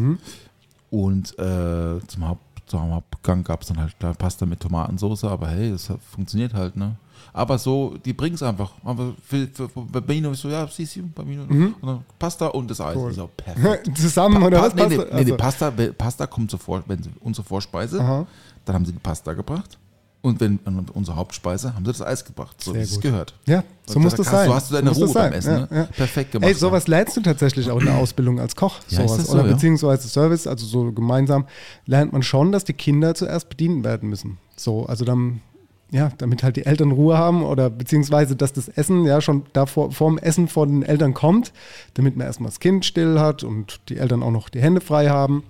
Und 0.92 1.38
äh, 1.40 2.00
zum, 2.08 2.28
Haupt, 2.28 2.42
zum 2.70 2.92
Hauptgang 2.92 3.44
gab 3.44 3.64
es 3.64 3.70
dann 3.70 3.78
halt 3.80 3.96
da 4.00 4.14
Pasta 4.14 4.46
mit 4.46 4.60
Tomatensauce, 4.60 5.24
aber 5.26 5.48
hey, 5.48 5.72
das 5.72 5.90
hat, 5.90 6.00
funktioniert 6.04 6.54
halt, 6.54 6.76
ne? 6.78 6.96
Aber 7.34 7.58
so, 7.58 7.96
die 8.06 8.14
bringen 8.14 8.36
es 8.36 8.44
einfach. 8.44 8.72
Aber 8.84 9.14
für, 9.26 9.48
für, 9.48 9.70
für 9.70 9.82
Bambino 9.82 10.32
ist 10.32 10.42
so, 10.42 10.50
ja, 10.50 10.68
siehst 10.68 10.96
du, 10.96 11.04
Bambino. 11.04 11.44
Und 11.44 11.76
dann 11.82 12.04
Pasta 12.18 12.48
und 12.48 12.70
das 12.70 12.80
Eis. 12.82 12.96
Cool. 12.96 13.12
Ist 13.12 13.20
auch 13.20 13.30
perfekt. 13.36 13.92
Zusammen 13.98 14.42
oder 14.44 14.60
Pa- 14.60 14.66
was? 14.68 14.76
nee, 14.76 14.86
nee, 14.88 14.96
Pasta? 14.98 15.16
nee, 15.16 15.24
nee, 15.24 15.32
Also- 15.32 15.38
Pasta, 15.38 15.72
Pasta 15.98 16.28
kommt 16.28 16.52
sofort, 16.52 16.84
wenn 16.88 17.02
sie 17.04 17.10
unsere 17.22 17.46
Vorspeise, 17.46 18.00
Aha. 18.00 18.26
dann 18.66 18.76
haben 18.76 18.86
sie 18.86 18.92
die 18.94 19.00
Pasta 19.00 19.34
gebracht. 19.34 19.78
Und 20.22 20.40
wenn 20.42 20.58
unsere 20.96 21.18
Hauptspeise, 21.18 21.76
haben 21.76 21.86
sie 21.86 21.92
das 21.92 22.02
Eis 22.02 22.26
gebracht, 22.26 22.56
so 22.60 22.72
Sehr 22.72 22.82
wie 22.82 22.86
es 22.86 23.00
gehört. 23.00 23.36
Ja, 23.46 23.64
so 23.86 24.00
muss 24.00 24.14
da 24.14 24.18
das 24.18 24.26
sein. 24.32 24.48
Du 24.50 24.56
hast 24.56 24.72
du 24.72 24.74
deine 24.76 24.92
so 24.92 25.06
Ruhe 25.06 25.14
beim. 25.14 25.34
Essen, 25.34 25.52
Ja, 25.54 25.60
ne? 25.60 25.68
ja. 25.72 25.84
Perfekt 25.84 26.32
gemacht. 26.32 26.48
Ey, 26.48 26.56
sowas 26.56 26.88
lernst 26.88 27.16
du 27.16 27.22
tatsächlich 27.22 27.70
auch 27.70 27.80
in 27.80 27.86
der 27.86 27.98
Ausbildung 27.98 28.40
als 28.40 28.56
Koch. 28.56 28.80
Ja, 28.90 29.08
sowas. 29.08 29.28
so, 29.28 29.34
Oder 29.34 29.44
beziehungsweise 29.44 30.08
Service, 30.08 30.48
also 30.48 30.66
so 30.66 30.92
gemeinsam, 30.92 31.46
lernt 31.86 32.12
man 32.12 32.24
schon, 32.24 32.52
dass 32.52 32.64
die 32.64 32.74
Kinder 32.74 33.14
zuerst 33.14 33.50
bedient 33.50 33.84
werden 33.84 34.10
müssen. 34.10 34.40
So, 34.56 34.88
also 34.88 35.06
dann, 35.06 35.42
ja, 35.92 36.12
damit 36.18 36.44
halt 36.44 36.56
die 36.56 36.66
Eltern 36.66 36.92
Ruhe 36.92 37.18
haben 37.18 37.44
oder 37.44 37.70
beziehungsweise, 37.70 38.36
dass 38.36 38.54
das 38.54 38.68
Essen 38.68 39.06
ja 39.06 39.22
schon 39.22 39.44
davor, 39.54 39.92
vorm 39.92 40.18
Essen 40.18 40.48
von 40.48 40.70
den 40.70 40.84
Eltern 40.84 41.14
kommt, 41.14 41.54
damit 41.94 42.18
man 42.18 42.28
erstmal 42.28 42.50
das 42.50 42.60
Kind 42.60 42.86
still 42.86 43.20
hat 43.20 43.44
und 43.44 43.82
die 43.90 43.98
Eltern 43.98 44.24
auch 44.24 44.32
noch 44.32 44.50
die 44.50 44.62
Hände 44.62 44.82
frei 44.82 45.10
haben. 45.10 45.44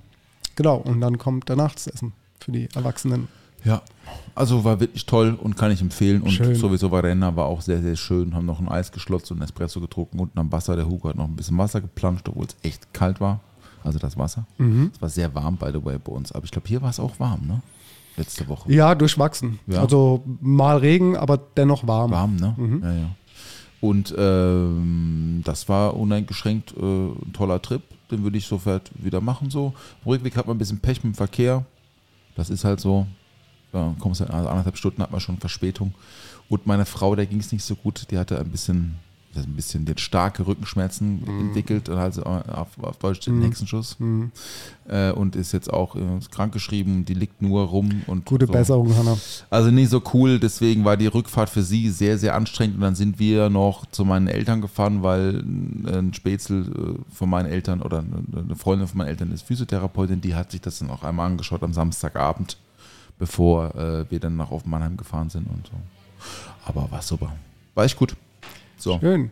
Genau, 0.55 0.77
und 0.77 1.01
dann 1.01 1.17
kommt 1.17 1.49
danach 1.49 1.73
das 1.73 1.87
Essen 1.87 2.13
für 2.39 2.51
die 2.51 2.69
Erwachsenen. 2.75 3.27
Ja, 3.63 3.81
also 4.35 4.63
war 4.63 4.79
wirklich 4.79 5.05
toll 5.07 5.37
und 5.41 5.57
kann 5.57 5.71
ich 5.71 5.81
empfehlen. 5.81 6.21
Und 6.21 6.31
Schön. 6.31 6.55
sowieso 6.55 6.91
Varenna 6.91 7.35
war 7.35 7.45
auch 7.45 7.61
sehr, 7.61 7.81
sehr 7.81 7.95
schön. 7.95 8.35
Haben 8.35 8.45
noch 8.45 8.59
ein 8.59 8.69
Eis 8.69 8.91
geschlotzt 8.91 9.31
und 9.31 9.41
Espresso 9.41 9.81
getrunken. 9.81 10.19
Unten 10.19 10.37
am 10.37 10.51
Wasser, 10.51 10.75
der 10.75 10.87
Hugo 10.87 11.09
hat 11.09 11.15
noch 11.15 11.25
ein 11.25 11.35
bisschen 11.35 11.57
Wasser 11.57 11.81
geplanscht, 11.81 12.29
obwohl 12.29 12.45
es 12.45 12.55
echt 12.61 12.93
kalt 12.93 13.19
war. 13.19 13.39
Also 13.83 13.97
das 13.97 14.17
Wasser. 14.17 14.45
Mhm. 14.59 14.91
Es 14.93 15.01
war 15.01 15.09
sehr 15.09 15.33
warm, 15.33 15.57
by 15.57 15.71
the 15.73 15.83
way, 15.83 15.97
bei 15.97 16.11
uns. 16.11 16.31
Aber 16.31 16.45
ich 16.45 16.51
glaube, 16.51 16.67
hier 16.67 16.81
war 16.81 16.91
es 16.91 16.99
auch 16.99 17.19
warm, 17.19 17.47
ne? 17.47 17.61
Letzte 18.17 18.47
Woche. 18.47 18.71
Ja, 18.71 18.95
durchwachsen. 18.95 19.59
Ja. 19.67 19.81
Also 19.81 20.23
mal 20.41 20.77
Regen, 20.77 21.17
aber 21.17 21.37
dennoch 21.37 21.85
warm. 21.87 22.11
Warm, 22.11 22.35
ne? 22.37 22.53
Mhm. 22.57 22.83
Ja, 22.83 22.93
ja. 22.93 23.09
Und 23.81 24.15
ähm, 24.17 25.41
das 25.43 25.69
war 25.69 25.95
uneingeschränkt 25.95 26.73
äh, 26.77 26.81
ein 26.81 27.33
toller 27.33 27.61
Trip. 27.61 27.83
Den 28.09 28.23
würde 28.23 28.37
ich 28.37 28.45
sofort 28.47 28.89
wieder 28.95 29.21
machen. 29.21 29.49
So. 29.49 29.73
Im 30.03 30.11
Rückweg 30.11 30.35
hat 30.37 30.47
man 30.47 30.55
ein 30.55 30.59
bisschen 30.59 30.79
Pech 30.79 31.03
mit 31.03 31.13
dem 31.13 31.17
Verkehr. 31.17 31.65
Das 32.35 32.49
ist 32.49 32.63
halt 32.63 32.79
so. 32.79 33.05
Ja, 33.73 33.93
kommst 33.99 34.21
halt, 34.21 34.31
also 34.31 34.47
anderthalb 34.47 34.77
Stunden 34.77 35.01
hat 35.01 35.11
man 35.11 35.19
schon 35.19 35.37
Verspätung. 35.37 35.93
Und 36.47 36.65
meine 36.65 36.85
Frau, 36.85 37.15
der 37.15 37.25
ging 37.25 37.39
es 37.39 37.51
nicht 37.51 37.63
so 37.63 37.75
gut. 37.75 38.07
Die 38.09 38.17
hatte 38.17 38.39
ein 38.39 38.49
bisschen, 38.49 38.95
ein 39.43 39.55
bisschen 39.55 39.85
hat 39.85 39.99
starke 39.99 40.45
Rückenschmerzen 40.47 41.21
Mhm. 41.25 41.47
entwickelt. 41.47 41.89
Also 41.89 42.23
auf, 42.23 42.67
auf 42.81 42.97
Deutsch 42.97 43.21
den 43.21 43.41
Hexenschuss. 43.41 43.97
Äh, 44.87 45.11
und 45.11 45.35
ist 45.35 45.51
jetzt 45.51 45.71
auch 45.71 45.95
äh, 45.95 46.01
krankgeschrieben. 46.31 47.05
Die 47.05 47.13
liegt 47.15 47.41
nur 47.41 47.63
rum. 47.65 48.03
Und 48.07 48.25
Gute 48.25 48.45
so. 48.45 48.53
Besserung, 48.53 48.95
Hanna. 48.95 49.17
Also 49.49 49.71
nicht 49.71 49.89
so 49.89 50.01
cool, 50.13 50.39
deswegen 50.39 50.85
war 50.85 50.95
die 50.97 51.07
Rückfahrt 51.07 51.49
für 51.49 51.63
sie 51.63 51.89
sehr, 51.89 52.17
sehr 52.17 52.35
anstrengend 52.35 52.75
und 52.75 52.81
dann 52.81 52.95
sind 52.95 53.17
wir 53.19 53.49
noch 53.49 53.85
zu 53.87 54.05
meinen 54.05 54.27
Eltern 54.27 54.61
gefahren, 54.61 55.01
weil 55.03 55.39
ein 55.39 56.13
Spätzl 56.13 56.97
äh, 56.99 57.13
von 57.13 57.29
meinen 57.29 57.47
Eltern 57.47 57.81
oder 57.81 57.99
eine 57.99 58.55
Freundin 58.55 58.87
von 58.87 58.99
meinen 58.99 59.07
Eltern 59.07 59.31
ist 59.31 59.43
Physiotherapeutin, 59.43 60.21
die 60.21 60.35
hat 60.35 60.51
sich 60.51 60.61
das 60.61 60.79
dann 60.79 60.89
auch 60.89 61.03
einmal 61.03 61.25
angeschaut 61.27 61.63
am 61.63 61.73
Samstagabend, 61.73 62.57
bevor 63.17 63.73
äh, 63.75 64.05
wir 64.11 64.19
dann 64.19 64.35
nach 64.35 64.51
Offenmannheim 64.51 64.97
gefahren 64.97 65.29
sind 65.29 65.47
und 65.47 65.65
so. 65.67 65.73
Aber 66.65 66.91
war 66.91 67.01
super. 67.01 67.33
War 67.73 67.85
echt 67.85 67.97
gut. 67.97 68.15
So. 68.85 68.99
Schön. 68.99 69.31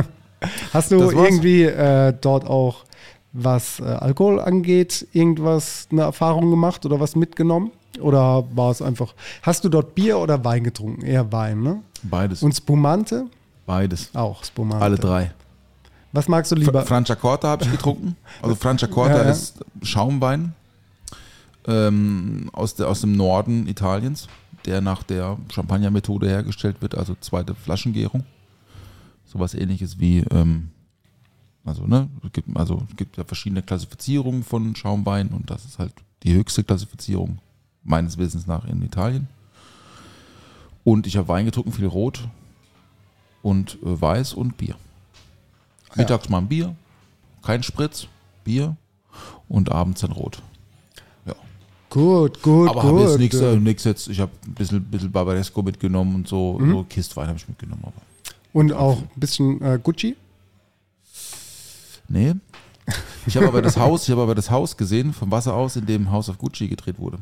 Hast 0.74 0.90
du 0.92 1.00
irgendwie 1.10 1.62
äh, 1.62 2.12
dort 2.20 2.46
auch, 2.46 2.84
was 3.32 3.80
äh, 3.80 3.84
Alkohol 3.84 4.38
angeht, 4.38 5.06
irgendwas, 5.14 5.88
eine 5.90 6.02
Erfahrung 6.02 6.50
gemacht 6.50 6.84
oder 6.84 7.00
was 7.00 7.16
mitgenommen? 7.16 7.70
Oder 8.00 8.44
war 8.54 8.70
es 8.70 8.82
einfach, 8.82 9.14
hast 9.40 9.64
du 9.64 9.70
dort 9.70 9.94
Bier 9.94 10.18
oder 10.18 10.44
Wein 10.44 10.64
getrunken? 10.64 11.02
Eher 11.06 11.30
Wein, 11.32 11.62
ne? 11.62 11.80
Beides. 12.02 12.42
Und 12.42 12.52
Spumante? 12.54 13.26
Beides. 13.64 14.10
Auch 14.14 14.44
Spumante. 14.44 14.84
Alle 14.84 14.96
drei. 14.96 15.32
Was 16.12 16.28
magst 16.28 16.52
du 16.52 16.56
lieber? 16.56 16.80
Fra- 16.80 16.86
Franciacorta 16.86 17.48
habe 17.48 17.64
ich 17.64 17.70
getrunken. 17.70 18.16
Also 18.42 18.54
Franciacorta 18.56 19.16
Ja, 19.18 19.24
ja. 19.24 19.30
ist 19.30 19.58
Schaumwein 19.82 20.52
ähm, 21.66 22.50
aus, 22.52 22.74
der, 22.74 22.88
aus 22.88 23.00
dem 23.00 23.16
Norden 23.16 23.66
Italiens, 23.68 24.26
der 24.66 24.82
nach 24.82 25.02
der 25.02 25.38
Champagner-Methode 25.50 26.28
hergestellt 26.28 26.76
wird, 26.80 26.96
also 26.98 27.14
zweite 27.20 27.54
Flaschengärung. 27.54 28.24
Sowas 29.32 29.54
ähnliches 29.54 29.98
wie, 29.98 30.18
ähm, 30.30 30.68
also, 31.64 31.86
ne, 31.86 32.10
es 32.22 32.32
gibt, 32.32 32.54
also 32.54 32.82
es 32.90 32.96
gibt 32.96 33.16
ja 33.16 33.24
verschiedene 33.24 33.62
Klassifizierungen 33.62 34.42
von 34.42 34.76
Schaumwein 34.76 35.28
und 35.28 35.48
das 35.48 35.64
ist 35.64 35.78
halt 35.78 35.94
die 36.22 36.34
höchste 36.34 36.62
Klassifizierung 36.62 37.38
meines 37.82 38.18
Wissens 38.18 38.46
nach 38.46 38.66
in 38.66 38.82
Italien. 38.82 39.28
Und 40.84 41.06
ich 41.06 41.16
habe 41.16 41.28
Wein 41.28 41.46
getrunken, 41.46 41.72
viel 41.72 41.86
Rot 41.86 42.28
und 43.42 43.78
äh, 43.82 44.00
Weiß 44.00 44.34
und 44.34 44.58
Bier. 44.58 44.74
Mittags 45.94 46.28
mal 46.28 46.38
ein 46.38 46.48
Bier, 46.48 46.76
kein 47.40 47.62
Spritz, 47.62 48.08
Bier 48.44 48.76
und 49.48 49.72
abends 49.72 50.02
dann 50.02 50.12
Rot. 50.12 50.42
Ja. 51.24 51.34
Gut, 51.88 52.42
gut, 52.42 52.68
Aber 52.68 52.82
gut. 52.82 52.90
habe 52.90 53.00
jetzt 53.02 53.18
nichts 53.18 53.84
äh, 53.84 53.88
jetzt, 53.88 54.08
ich 54.08 54.20
habe 54.20 54.32
ein 54.46 54.52
bisschen, 54.52 54.84
bisschen 54.84 55.10
Barbaresco 55.10 55.62
mitgenommen 55.62 56.16
und 56.16 56.28
so, 56.28 56.60
so 56.62 56.84
Kistwein 56.84 57.28
habe 57.28 57.38
ich 57.38 57.48
mitgenommen. 57.48 57.82
Aber 57.84 58.11
Und 58.52 58.72
auch 58.72 58.98
ein 58.98 59.08
bisschen 59.20 59.60
äh, 59.62 59.78
Gucci? 59.82 60.16
nee. 62.08 62.34
Ich 63.26 63.36
habe 63.36 63.46
aber 63.46 63.62
das 63.62 63.76
Haus, 63.76 64.04
ich 64.04 64.10
habe 64.10 64.22
aber 64.22 64.34
das 64.34 64.50
Haus 64.50 64.76
gesehen, 64.76 65.12
vom 65.12 65.30
Wasser 65.30 65.54
aus, 65.54 65.76
in 65.76 65.86
dem 65.86 66.10
House 66.10 66.28
of 66.28 66.38
Gucci 66.38 66.66
gedreht 66.66 66.98
wurde. 66.98 67.18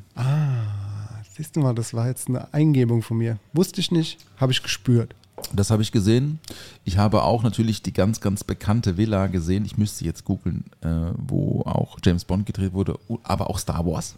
Siehst 1.37 1.55
du 1.55 1.61
mal, 1.61 1.75
das 1.75 1.93
war 1.93 2.07
jetzt 2.07 2.29
eine 2.29 2.53
Eingebung 2.55 3.03
von 3.03 3.19
mir. 3.19 3.39
Wusste 3.53 3.81
ich 3.81 3.91
nicht, 3.91 4.19
habe 4.39 4.53
ich 4.53 4.63
gespürt. 4.63 5.15
Das 5.53 5.71
habe 5.71 5.83
ich 5.83 5.93
gesehen. 5.93 6.39
Ich 6.85 6.99
habe 6.99 7.23
auch 7.23 7.43
natürlich 7.43 7.83
die 7.83 7.93
ganz, 7.93 8.21
ganz 8.21 8.45
bekannte 8.45 8.97
Villa 8.97 9.27
gesehen. 9.27 9.65
Ich 9.65 9.79
müsste 9.79 10.05
jetzt 10.05 10.25
googeln, 10.25 10.65
äh, 10.83 11.13
wo 11.17 11.63
auch 11.63 11.99
James 12.03 12.25
Bond 12.25 12.47
gedreht 12.47 12.73
wurde, 12.73 12.99
aber 13.23 13.49
auch 13.49 13.59
Star 13.59 13.85
Wars. 13.87 14.17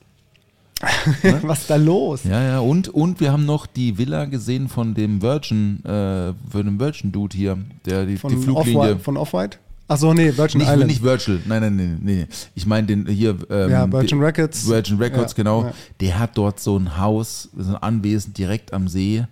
Was 1.43 1.61
ist 1.61 1.71
da 1.71 1.77
los? 1.77 2.25
Ja, 2.25 2.43
ja, 2.43 2.59
und, 2.61 2.89
und 2.89 3.21
wir 3.21 3.33
haben 3.33 3.45
noch 3.47 3.67
die 3.67 3.99
Villa 3.99 4.25
gesehen 4.25 4.69
von 4.69 4.95
dem 4.95 5.23
Virgin, 5.23 5.85
äh, 5.85 6.33
von 6.51 6.65
dem 6.65 6.81
Virgin 6.81 7.13
Dude 7.13 7.37
hier, 7.37 7.59
der 7.87 8.05
die, 8.05 8.13
die 8.13 8.19
Von 8.19 8.43
Fluglinie. 8.43 8.79
Off-White? 8.81 8.99
Von 9.01 9.17
Off-White? 9.17 9.59
Achso, 9.89 10.15
nee, 10.15 10.37
Virgin 10.37 10.59
Nicht, 10.61 10.71
Island. 10.71 10.87
nicht 10.91 11.03
Virgil, 11.03 11.41
nein, 11.47 11.61
nein, 11.63 11.77
nein, 11.77 11.99
nee, 12.03 12.15
nee. 12.21 12.27
Ich 12.55 12.67
meine 12.67 12.87
den 12.87 13.07
hier. 13.07 13.37
Ähm, 13.51 13.71
Ja, 13.71 13.93
Virgin 13.93 14.19
die- 14.19 14.25
Records. 14.25 14.67
Virgin 14.67 14.97
Records, 14.99 15.33
Ja, 15.33 15.37
genau. 15.37 15.63
ja. 15.65 15.73
Der 16.01 16.19
hat 16.19 16.37
dort 16.39 16.61
so 16.61 16.77
ein 16.79 16.97
Haus, 16.99 17.49
so 17.57 17.71
ein 17.71 17.77
Anwesen 17.83 18.33
direkt 18.33 18.73
am 18.73 18.89
See. 18.89 19.25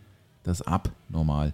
Das 0.43 0.61
ist 0.61 0.67
abnormal. 0.67 1.53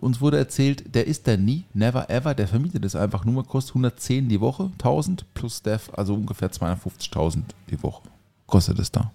Uns 0.00 0.20
wurde 0.20 0.38
erzählt, 0.38 0.94
der 0.94 1.06
ist 1.06 1.28
da 1.28 1.36
nie, 1.36 1.64
never 1.74 2.10
ever, 2.10 2.34
der 2.34 2.48
vermietet 2.48 2.84
es 2.84 2.96
einfach 2.96 3.24
nur, 3.24 3.44
kostet 3.46 3.70
110 3.76 4.28
die 4.28 4.40
Woche, 4.40 4.70
1000 4.78 5.24
plus 5.34 5.62
Dev, 5.62 5.90
also 5.96 6.14
ungefähr 6.14 6.50
250.000 6.50 7.42
die 7.70 7.80
Woche 7.82 8.02
kostet 8.46 8.78
es 8.78 8.90
da. 8.92 9.10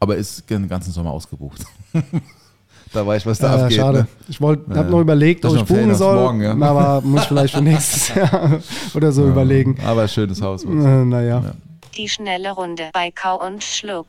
Aber 0.00 0.16
ist 0.16 0.48
den 0.50 0.68
ganzen 0.68 0.92
Sommer 0.92 1.10
ausgebucht. 1.10 1.64
da 2.92 3.06
weiß 3.06 3.22
ich, 3.22 3.26
was 3.26 3.38
da 3.38 3.56
Ja, 3.56 3.62
abgeht. 3.64 3.76
schade. 3.78 3.98
Ne? 4.00 4.06
Ich 4.28 4.40
wollte, 4.40 4.70
Ja. 4.70 4.76
habe 4.78 4.90
noch 4.90 5.00
überlegt, 5.00 5.44
Das 5.44 5.52
ob 5.52 5.58
ich 5.58 5.64
buchen 5.64 5.94
soll, 5.94 6.16
morgen, 6.16 6.42
ja. 6.42 6.52
aber 6.52 7.00
muss 7.02 7.24
vielleicht 7.26 7.54
für 7.54 7.62
nächstes 7.62 8.08
Jahr 8.14 8.60
oder 8.94 9.12
so 9.12 9.26
überlegen. 9.28 9.76
Aber 9.86 10.06
schönes 10.08 10.40
Haus. 10.42 10.64
Äh, 10.64 10.68
naja. 10.68 11.40
Ja. 11.44 11.52
Die 11.96 12.08
schnelle 12.08 12.52
Runde 12.52 12.84
bei 12.92 13.10
Kau 13.10 13.44
und 13.46 13.62
Schluck. 13.62 14.06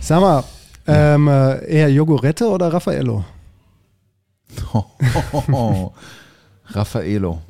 Sag 0.00 0.20
mal, 0.20 0.44
ähm, 0.86 1.26
äh, 1.28 1.64
eher 1.66 1.90
Jogurette 1.90 2.46
oder 2.48 2.72
Raffaello? 2.72 3.24
Raffaello. 6.70 7.40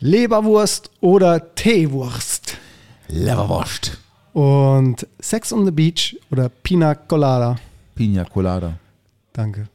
Leberwurst 0.00 0.90
oder 1.00 1.54
Teewurst? 1.54 2.56
Leberwurst. 3.08 3.98
Und 4.32 5.06
Sex 5.20 5.52
on 5.52 5.64
the 5.66 5.70
Beach 5.70 6.16
oder 6.30 6.48
Pina 6.48 6.94
Colada? 6.94 7.56
Pina 7.94 8.24
Colada. 8.24 8.74
Danke. 9.32 9.66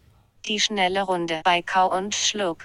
Die 0.47 0.60
schnelle 0.60 1.03
Runde 1.03 1.41
bei 1.43 1.62
Kau 1.62 1.95
und 1.95 2.16
Schluck. 2.16 2.60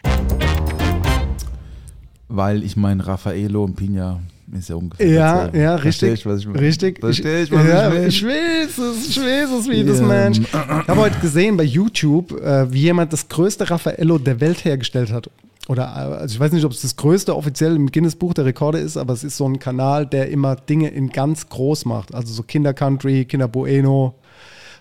Weil 2.28 2.62
ich 2.62 2.76
meine, 2.76 3.06
Raffaello 3.06 3.64
und 3.64 3.76
Pina 3.76 4.20
ist 4.56 4.68
ja 4.70 4.76
ungefähr 4.76 5.06
Ja, 5.06 5.48
ja, 5.54 5.74
richtig. 5.76 6.12
Ich, 6.20 6.26
was 6.26 6.40
ich 6.40 6.46
meine? 6.46 6.60
richtig. 6.60 7.00
Versteh 7.00 7.42
ich, 7.42 7.50
was 7.50 7.66
ja, 7.66 7.88
ich 7.92 7.94
will? 7.94 8.08
ich 8.08 8.26
weiß 8.26 8.78
es, 8.78 9.08
ich 9.08 9.20
weiß 9.20 9.50
es, 9.50 9.68
wie 9.68 9.84
das 9.84 10.00
Ja. 10.00 10.06
Mensch. 10.06 10.38
Ich 10.40 10.52
habe 10.54 10.96
heute 11.00 11.18
gesehen 11.20 11.56
bei 11.56 11.64
YouTube, 11.64 12.32
äh, 12.40 12.72
wie 12.72 12.80
jemand 12.82 13.12
das 13.12 13.28
größte 13.28 13.68
Raffaello 13.68 14.18
der 14.18 14.40
Welt 14.40 14.64
hergestellt 14.64 15.12
hat. 15.12 15.28
Oder, 15.68 15.84
äh, 15.84 16.20
also 16.20 16.34
ich 16.34 16.40
weiß 16.40 16.52
nicht, 16.52 16.64
ob 16.64 16.72
es 16.72 16.82
das 16.82 16.96
größte 16.96 17.36
offiziell 17.36 17.76
im 17.76 17.90
Guinness 17.90 18.16
Buch 18.16 18.34
der 18.34 18.44
Rekorde 18.44 18.78
ist, 18.78 18.96
aber 18.96 19.12
es 19.12 19.24
ist 19.24 19.36
so 19.36 19.46
ein 19.46 19.58
Kanal, 19.58 20.06
der 20.06 20.30
immer 20.30 20.56
Dinge 20.56 20.88
in 20.88 21.10
ganz 21.10 21.48
groß 21.48 21.84
macht. 21.84 22.14
Also 22.14 22.32
so 22.32 22.42
Kinder 22.42 22.74
Country, 22.74 23.24
Kinder 23.24 23.48
Bueno, 23.48 24.14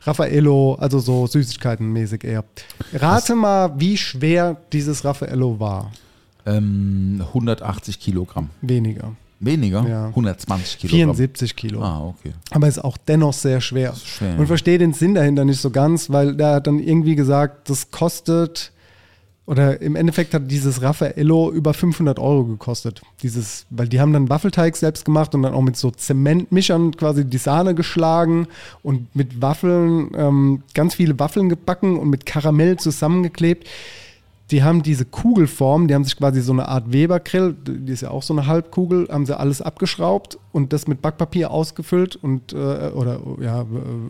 Raffaello, 0.03 0.75
also 0.75 0.99
so 0.99 1.27
Süßigkeiten 1.27 1.91
mäßig 1.93 2.23
eher. 2.23 2.43
Rate 2.93 3.35
mal, 3.35 3.79
wie 3.79 3.97
schwer 3.97 4.57
dieses 4.73 5.05
Raffaello 5.05 5.59
war. 5.59 5.91
Ähm, 6.45 7.23
180 7.27 7.99
Kilogramm. 7.99 8.49
Weniger. 8.61 9.15
Weniger? 9.39 9.87
Ja. 9.87 10.07
120 10.07 10.79
Kilogramm. 10.79 11.15
74 11.15 11.55
Kilo. 11.55 11.81
Ah, 11.83 11.99
okay. 12.07 12.33
aber 12.51 12.67
ist 12.67 12.83
auch 12.83 12.97
dennoch 12.97 13.33
sehr 13.33 13.59
schwer. 13.59 13.95
schwer, 13.95 14.37
Und 14.37 14.47
verstehe 14.47 14.77
den 14.77 14.93
Sinn 14.93 15.15
dahinter 15.15 15.45
nicht 15.45 15.61
so 15.61 15.71
ganz, 15.71 16.11
weil 16.11 16.35
der 16.35 16.55
hat 16.55 16.67
dann 16.67 16.79
irgendwie 16.79 17.15
gesagt, 17.15 17.69
das 17.69 17.89
kostet, 17.89 18.71
oder 19.47 19.81
im 19.81 19.95
Endeffekt 19.95 20.33
hat 20.33 20.49
dieses 20.51 20.81
Raffaello 20.81 21.51
über 21.51 21.73
500 21.73 22.19
Euro 22.19 22.45
gekostet. 22.45 23.01
Dieses, 23.23 23.65
weil 23.69 23.87
die 23.87 23.99
haben 23.99 24.13
dann 24.13 24.29
Waffelteig 24.29 24.77
selbst 24.77 25.03
gemacht 25.03 25.33
und 25.33 25.41
dann 25.41 25.53
auch 25.53 25.61
mit 25.61 25.75
so 25.75 25.89
Zementmischern 25.89 26.95
quasi 26.95 27.25
die 27.25 27.37
Sahne 27.37 27.73
geschlagen 27.73 28.47
und 28.83 29.13
mit 29.15 29.41
Waffeln, 29.41 30.11
ähm, 30.15 30.63
ganz 30.73 30.95
viele 30.95 31.19
Waffeln 31.19 31.49
gebacken 31.49 31.97
und 31.97 32.09
mit 32.09 32.25
Karamell 32.25 32.77
zusammengeklebt. 32.77 33.67
Die 34.51 34.63
haben 34.63 34.83
diese 34.83 35.05
Kugelform, 35.05 35.87
die 35.87 35.95
haben 35.95 36.03
sich 36.03 36.17
quasi 36.17 36.41
so 36.41 36.51
eine 36.51 36.67
Art 36.67 36.91
Webergrill, 36.91 37.55
die 37.65 37.91
ist 37.91 38.01
ja 38.01 38.11
auch 38.11 38.21
so 38.21 38.33
eine 38.33 38.47
Halbkugel, 38.47 39.07
haben 39.09 39.25
sie 39.25 39.37
alles 39.37 39.61
abgeschraubt 39.61 40.37
und 40.51 40.73
das 40.73 40.87
mit 40.87 41.01
Backpapier 41.01 41.51
ausgefüllt 41.51 42.17
und 42.17 42.51
äh, 42.51 42.55
oder 42.55 43.21
ja, 43.39 43.61
äh, 43.61 43.65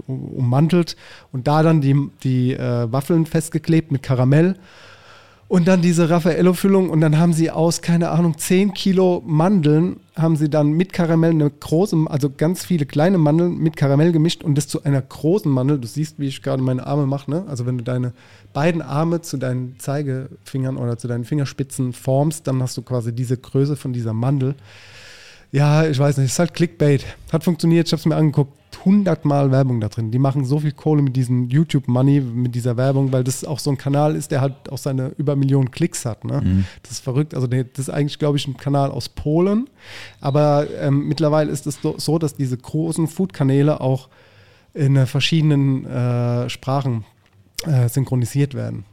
ummantelt 0.08 0.98
und 1.32 1.48
da 1.48 1.62
dann 1.62 1.80
die, 1.80 1.96
die 2.24 2.54
äh, 2.54 2.92
Waffeln 2.92 3.28
festgeklebt 3.28 3.92
mit 3.92 4.02
Karamell 4.02 4.56
und 5.52 5.68
dann 5.68 5.82
diese 5.82 6.10
Raffaello-Füllung 6.10 6.90
und 6.90 7.02
dann 7.02 7.20
haben 7.20 7.34
sie 7.34 7.52
aus, 7.52 7.82
keine 7.82 8.12
Ahnung, 8.12 8.38
10 8.38 8.74
Kilo 8.74 9.22
Mandeln, 9.26 9.98
haben 10.16 10.38
sie 10.38 10.50
dann 10.50 10.72
mit 10.72 10.94
Karamell 10.94 11.32
eine 11.32 11.50
große, 11.50 12.06
also 12.06 12.30
ganz 12.30 12.64
viele 12.64 12.86
kleine 12.86 13.18
Mandeln 13.18 13.58
mit 13.58 13.76
Karamell 13.76 14.14
gemischt 14.14 14.46
und 14.46 14.58
das 14.58 14.70
zu 14.70 14.84
einer 14.84 15.02
großen 15.02 15.52
Mandel. 15.52 15.78
Du 15.78 15.90
siehst, 15.90 16.20
wie 16.20 16.28
ich 16.28 16.42
gerade 16.42 16.64
meine 16.64 16.88
Arme 16.88 17.06
mache, 17.06 17.30
ne? 17.30 17.44
Also 17.50 17.66
wenn 17.66 17.78
du 17.78 17.84
deine 17.84 18.14
beiden 18.54 18.82
Arme 18.82 19.20
zu 19.24 19.36
deinen 19.36 19.78
Zeigefingern 19.78 20.78
oder 20.78 20.98
zu 20.98 21.10
deinen 21.10 21.26
Fingerspitzen 21.26 21.92
formst, 21.92 22.48
dann 22.48 22.64
hast 22.64 22.78
du 22.78 22.82
quasi 22.82 23.14
diese 23.14 23.36
Größe 23.36 23.76
von 23.76 23.92
dieser 23.92 24.14
Mandel. 24.14 24.56
Ja, 25.52 25.86
ich 25.86 26.00
weiß 26.00 26.16
nicht, 26.16 26.28
es 26.28 26.32
ist 26.32 26.40
halt 26.40 26.54
Clickbait. 26.54 27.06
Hat 27.30 27.44
funktioniert, 27.44 27.88
ich 27.88 27.92
habe 27.92 28.00
es 28.00 28.06
mir 28.06 28.16
angeguckt. 28.16 28.54
100 28.82 29.26
Mal 29.26 29.52
Werbung 29.52 29.80
da 29.82 29.90
drin. 29.90 30.12
Die 30.12 30.20
machen 30.20 30.46
so 30.46 30.60
viel 30.60 30.72
Kohle 30.72 31.02
mit 31.02 31.16
diesem 31.16 31.50
YouTube-Money, 31.50 32.22
mit 32.22 32.54
dieser 32.56 32.78
Werbung, 32.78 33.12
weil 33.12 33.24
das 33.24 33.44
auch 33.46 33.60
so 33.60 33.70
ein 33.72 33.78
Kanal 33.78 34.16
ist, 34.16 34.32
der 34.32 34.42
halt 34.42 34.72
auch 34.72 34.78
seine 34.78 35.10
über 35.18 35.36
Millionen 35.36 35.72
Klicks 35.72 36.06
hat. 36.06 36.26
Ne? 36.26 36.66
Das 36.84 36.92
ist 36.92 37.00
verrückt. 37.04 37.34
Also 37.34 37.48
das 37.48 37.64
ist 37.78 37.90
eigentlich, 37.90 38.20
glaube 38.20 38.38
ich, 38.38 38.48
ein 38.48 38.58
Kanal 38.58 38.92
aus 38.92 39.10
Polen. 39.10 39.70
Aber 40.20 40.68
ähm, 40.80 41.08
mittlerweile 41.08 41.52
ist 41.52 41.66
es 41.68 41.80
so- 41.82 42.18
dass 42.20 42.36
diese 42.36 42.58
großen 42.58 43.08
Food-Kanäle 43.08 43.82
auch 43.82 44.10
in 44.74 45.06
verschiedenen 45.06 45.86
äh, 45.86 46.50
Sprachen 46.50 47.04
äh, 47.66 47.88
synchronisiert 47.90 48.54
werden. 48.54 48.86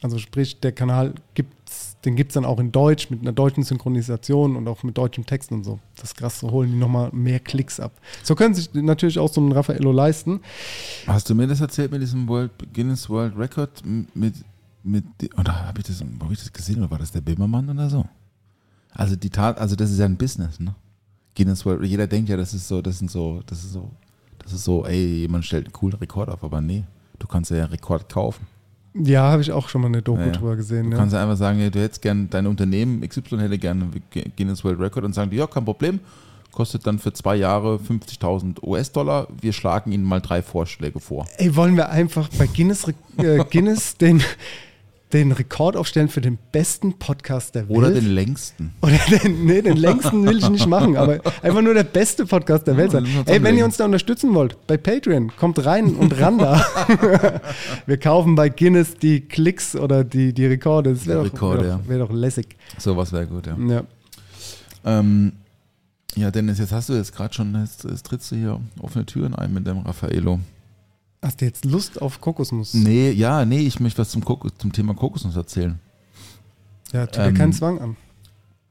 Also 0.00 0.18
sprich, 0.18 0.60
der 0.60 0.72
Kanal 0.72 1.14
gibt's, 1.34 1.56
den 2.04 2.14
gibt 2.14 2.30
es 2.30 2.34
dann 2.34 2.44
auch 2.44 2.60
in 2.60 2.70
Deutsch 2.70 3.10
mit 3.10 3.20
einer 3.22 3.32
deutschen 3.32 3.64
Synchronisation 3.64 4.54
und 4.56 4.68
auch 4.68 4.82
mit 4.84 4.96
deutschen 4.96 5.26
Texten 5.26 5.54
und 5.54 5.64
so. 5.64 5.80
Das 5.96 6.04
ist 6.10 6.16
krass, 6.16 6.38
so 6.40 6.50
holen 6.50 6.70
die 6.70 6.76
nochmal 6.76 7.10
mehr 7.12 7.40
Klicks 7.40 7.80
ab. 7.80 7.92
So 8.22 8.34
können 8.36 8.54
sich 8.54 8.72
natürlich 8.72 9.18
auch 9.18 9.32
so 9.32 9.40
einen 9.40 9.50
Raffaello 9.52 9.90
leisten. 9.90 10.40
Hast 11.06 11.28
du 11.28 11.34
mir 11.34 11.46
das 11.48 11.60
erzählt 11.60 11.90
mit 11.90 12.00
diesem 12.00 12.28
World, 12.28 12.52
Guinness 12.72 13.08
World 13.10 13.36
Record? 13.36 13.82
Mit, 14.14 14.34
mit, 14.84 15.04
oder 15.36 15.66
habe 15.66 15.80
ich, 15.80 15.86
das- 15.88 16.00
hab 16.00 16.30
ich 16.30 16.38
das 16.38 16.52
gesehen 16.52 16.78
oder 16.78 16.90
war 16.90 16.98
das 16.98 17.10
der 17.10 17.20
Bimmermann 17.20 17.68
oder 17.68 17.90
so? 17.90 18.04
Also 18.92 19.16
die 19.16 19.30
Tat, 19.30 19.58
also 19.58 19.74
das 19.76 19.90
ist 19.90 19.98
ja 19.98 20.04
ein 20.06 20.16
Business, 20.16 20.60
ne? 20.60 20.74
Guinness 21.36 21.64
World, 21.66 21.84
jeder 21.84 22.06
denkt 22.06 22.28
ja, 22.30 22.36
das 22.36 22.54
ist 22.54 22.66
so, 22.66 22.80
das 22.82 22.98
sind 22.98 23.10
so, 23.10 23.42
das 23.46 23.62
ist 23.64 23.72
so, 23.72 23.90
das 24.38 24.52
ist 24.52 24.64
so, 24.64 24.84
ey, 24.86 25.20
jemand 25.20 25.44
stellt 25.44 25.66
einen 25.66 25.72
coolen 25.72 25.96
Rekord 25.98 26.28
auf, 26.28 26.42
aber 26.42 26.60
nee, 26.60 26.84
du 27.18 27.26
kannst 27.26 27.50
ja 27.50 27.58
einen 27.58 27.66
Rekord 27.72 28.08
kaufen. 28.08 28.46
Ja, 28.94 29.30
habe 29.30 29.42
ich 29.42 29.52
auch 29.52 29.68
schon 29.68 29.82
mal 29.82 29.88
eine 29.88 30.02
Doku 30.02 30.20
Ja, 30.20 30.26
ja. 30.26 30.32
drüber 30.32 30.56
gesehen. 30.56 30.86
Du 30.86 30.90
Ja. 30.92 30.96
kannst 30.98 31.14
ja 31.14 31.22
einfach 31.22 31.36
sagen, 31.36 31.60
ja, 31.60 31.70
du 31.70 31.80
hättest 31.80 32.02
gern, 32.02 32.28
dein 32.30 32.46
Unternehmen 32.46 33.00
XY 33.06 33.38
hätte 33.38 33.58
gerne 33.58 33.88
Guinness 34.36 34.64
World 34.64 34.80
Record 34.80 35.04
und 35.04 35.14
sagen 35.14 35.30
die, 35.30 35.36
ja, 35.36 35.46
kein 35.46 35.64
Problem, 35.64 36.00
kostet 36.52 36.86
dann 36.86 36.98
für 36.98 37.12
zwei 37.12 37.36
Jahre 37.36 37.76
50.000 37.78 38.62
US-Dollar, 38.62 39.28
wir 39.40 39.52
schlagen 39.52 39.92
Ihnen 39.92 40.04
mal 40.04 40.20
drei 40.20 40.42
Vorschläge 40.42 40.98
vor. 41.00 41.26
Ey, 41.36 41.54
wollen 41.54 41.76
wir 41.76 41.90
einfach 41.90 42.28
bei 42.38 42.46
Guinness, 42.46 42.86
äh, 43.18 43.44
Guinness 43.50 43.96
den, 43.96 44.22
den 45.12 45.32
Rekord 45.32 45.76
aufstellen 45.76 46.08
für 46.08 46.20
den 46.20 46.38
besten 46.52 46.98
Podcast 46.98 47.54
der 47.54 47.68
Welt? 47.68 47.78
Oder 47.78 47.90
den 47.90 48.14
längsten. 48.14 48.74
Oder 48.82 48.98
den, 49.10 49.46
nee, 49.46 49.62
den 49.62 49.76
längsten 49.76 50.26
will 50.26 50.38
ich 50.38 50.48
nicht 50.50 50.66
machen, 50.68 50.96
aber 50.96 51.20
einfach 51.42 51.62
nur 51.62 51.74
der 51.74 51.84
beste 51.84 52.26
Podcast 52.26 52.66
der 52.66 52.76
Welt 52.76 52.92
sein. 52.92 53.06
Ey, 53.26 53.42
wenn 53.42 53.56
ihr 53.56 53.64
uns 53.64 53.78
da 53.78 53.86
unterstützen 53.86 54.34
wollt, 54.34 54.66
bei 54.66 54.76
Patreon, 54.76 55.32
kommt 55.36 55.64
rein 55.64 55.94
und 55.94 56.20
ran 56.20 56.38
da. 56.38 56.62
Wir 57.86 57.98
kaufen 57.98 58.34
bei 58.34 58.48
Guinness 58.50 58.94
die 58.94 59.20
Klicks 59.20 59.74
oder 59.74 60.04
die, 60.04 60.32
die 60.34 60.46
Rekorde. 60.46 60.92
Das 60.92 61.06
wäre 61.06 61.24
doch, 61.24 61.32
Rekorde, 61.32 61.62
wär 61.62 61.70
doch, 61.70 61.84
ja. 61.84 61.88
wär 61.88 61.98
doch 61.98 62.12
lässig. 62.12 62.56
Sowas 62.76 63.12
wäre 63.12 63.26
gut, 63.26 63.46
ja. 63.46 63.56
Ja. 63.58 63.82
Ähm, 64.84 65.32
ja, 66.16 66.30
Dennis, 66.30 66.58
jetzt 66.58 66.72
hast 66.72 66.88
du 66.88 66.94
jetzt 66.94 67.14
gerade 67.14 67.32
schon, 67.32 67.54
jetzt, 67.54 67.84
jetzt 67.84 68.04
trittst 68.06 68.30
du 68.32 68.36
hier 68.36 68.60
offene 68.80 69.06
Türen 69.06 69.34
ein 69.34 69.52
mit 69.52 69.66
dem 69.66 69.78
Raffaello. 69.78 70.40
Hast 71.22 71.40
du 71.40 71.44
jetzt 71.46 71.64
Lust 71.64 72.00
auf 72.00 72.20
Kokosnuss? 72.20 72.74
Nee, 72.74 73.10
ja, 73.10 73.44
nee, 73.44 73.60
ich 73.60 73.80
möchte 73.80 73.98
was 74.00 74.10
zum, 74.10 74.24
Kokos, 74.24 74.52
zum 74.58 74.72
Thema 74.72 74.94
Kokosnuss 74.94 75.36
erzählen. 75.36 75.78
Ja, 76.92 77.06
tu 77.06 77.20
dir 77.20 77.28
Ähm, 77.28 77.34
keinen 77.34 77.52
Zwang 77.52 77.80
an. 77.80 77.96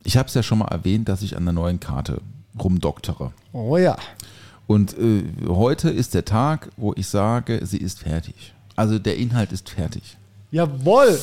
Ich 0.04 0.16
habe 0.16 0.28
es 0.28 0.34
ja 0.34 0.42
schon 0.44 0.60
mal 0.60 0.68
erwähnt, 0.70 1.10
dass 1.10 1.22
ich 1.22 1.36
an 1.36 1.44
der 1.44 1.54
neuen 1.54 1.80
Karte 1.80 2.22
rumdoktere. 2.62 3.34
Oh 3.52 3.78
ja. 3.78 3.98
Und 4.66 4.98
äh, 4.98 5.24
heute 5.48 5.90
ist 5.90 6.14
der 6.14 6.26
Tag, 6.26 6.70
wo 6.78 6.94
ich 6.96 7.08
sage, 7.08 7.66
sie 7.66 7.78
ist 7.78 8.00
fertig. 8.00 8.54
Also 8.76 9.00
der 9.00 9.18
Inhalt 9.18 9.52
ist 9.52 9.70
fertig. 9.70 10.18
Jawohl! 10.52 11.20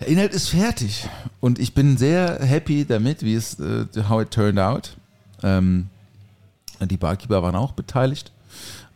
Der 0.00 0.08
Inhalt 0.08 0.34
ist 0.34 0.48
fertig. 0.48 1.08
Und 1.40 1.58
ich 1.58 1.72
bin 1.74 1.96
sehr 1.96 2.38
happy 2.40 2.84
damit, 2.84 3.22
wie 3.22 3.34
es, 3.34 3.58
äh, 3.58 3.86
how 4.08 4.22
it 4.22 4.30
turned 4.30 4.58
out. 4.58 4.96
Ähm, 5.42 5.88
die 6.80 6.96
Barkeeper 6.96 7.42
waren 7.42 7.56
auch 7.56 7.72
beteiligt. 7.72 8.30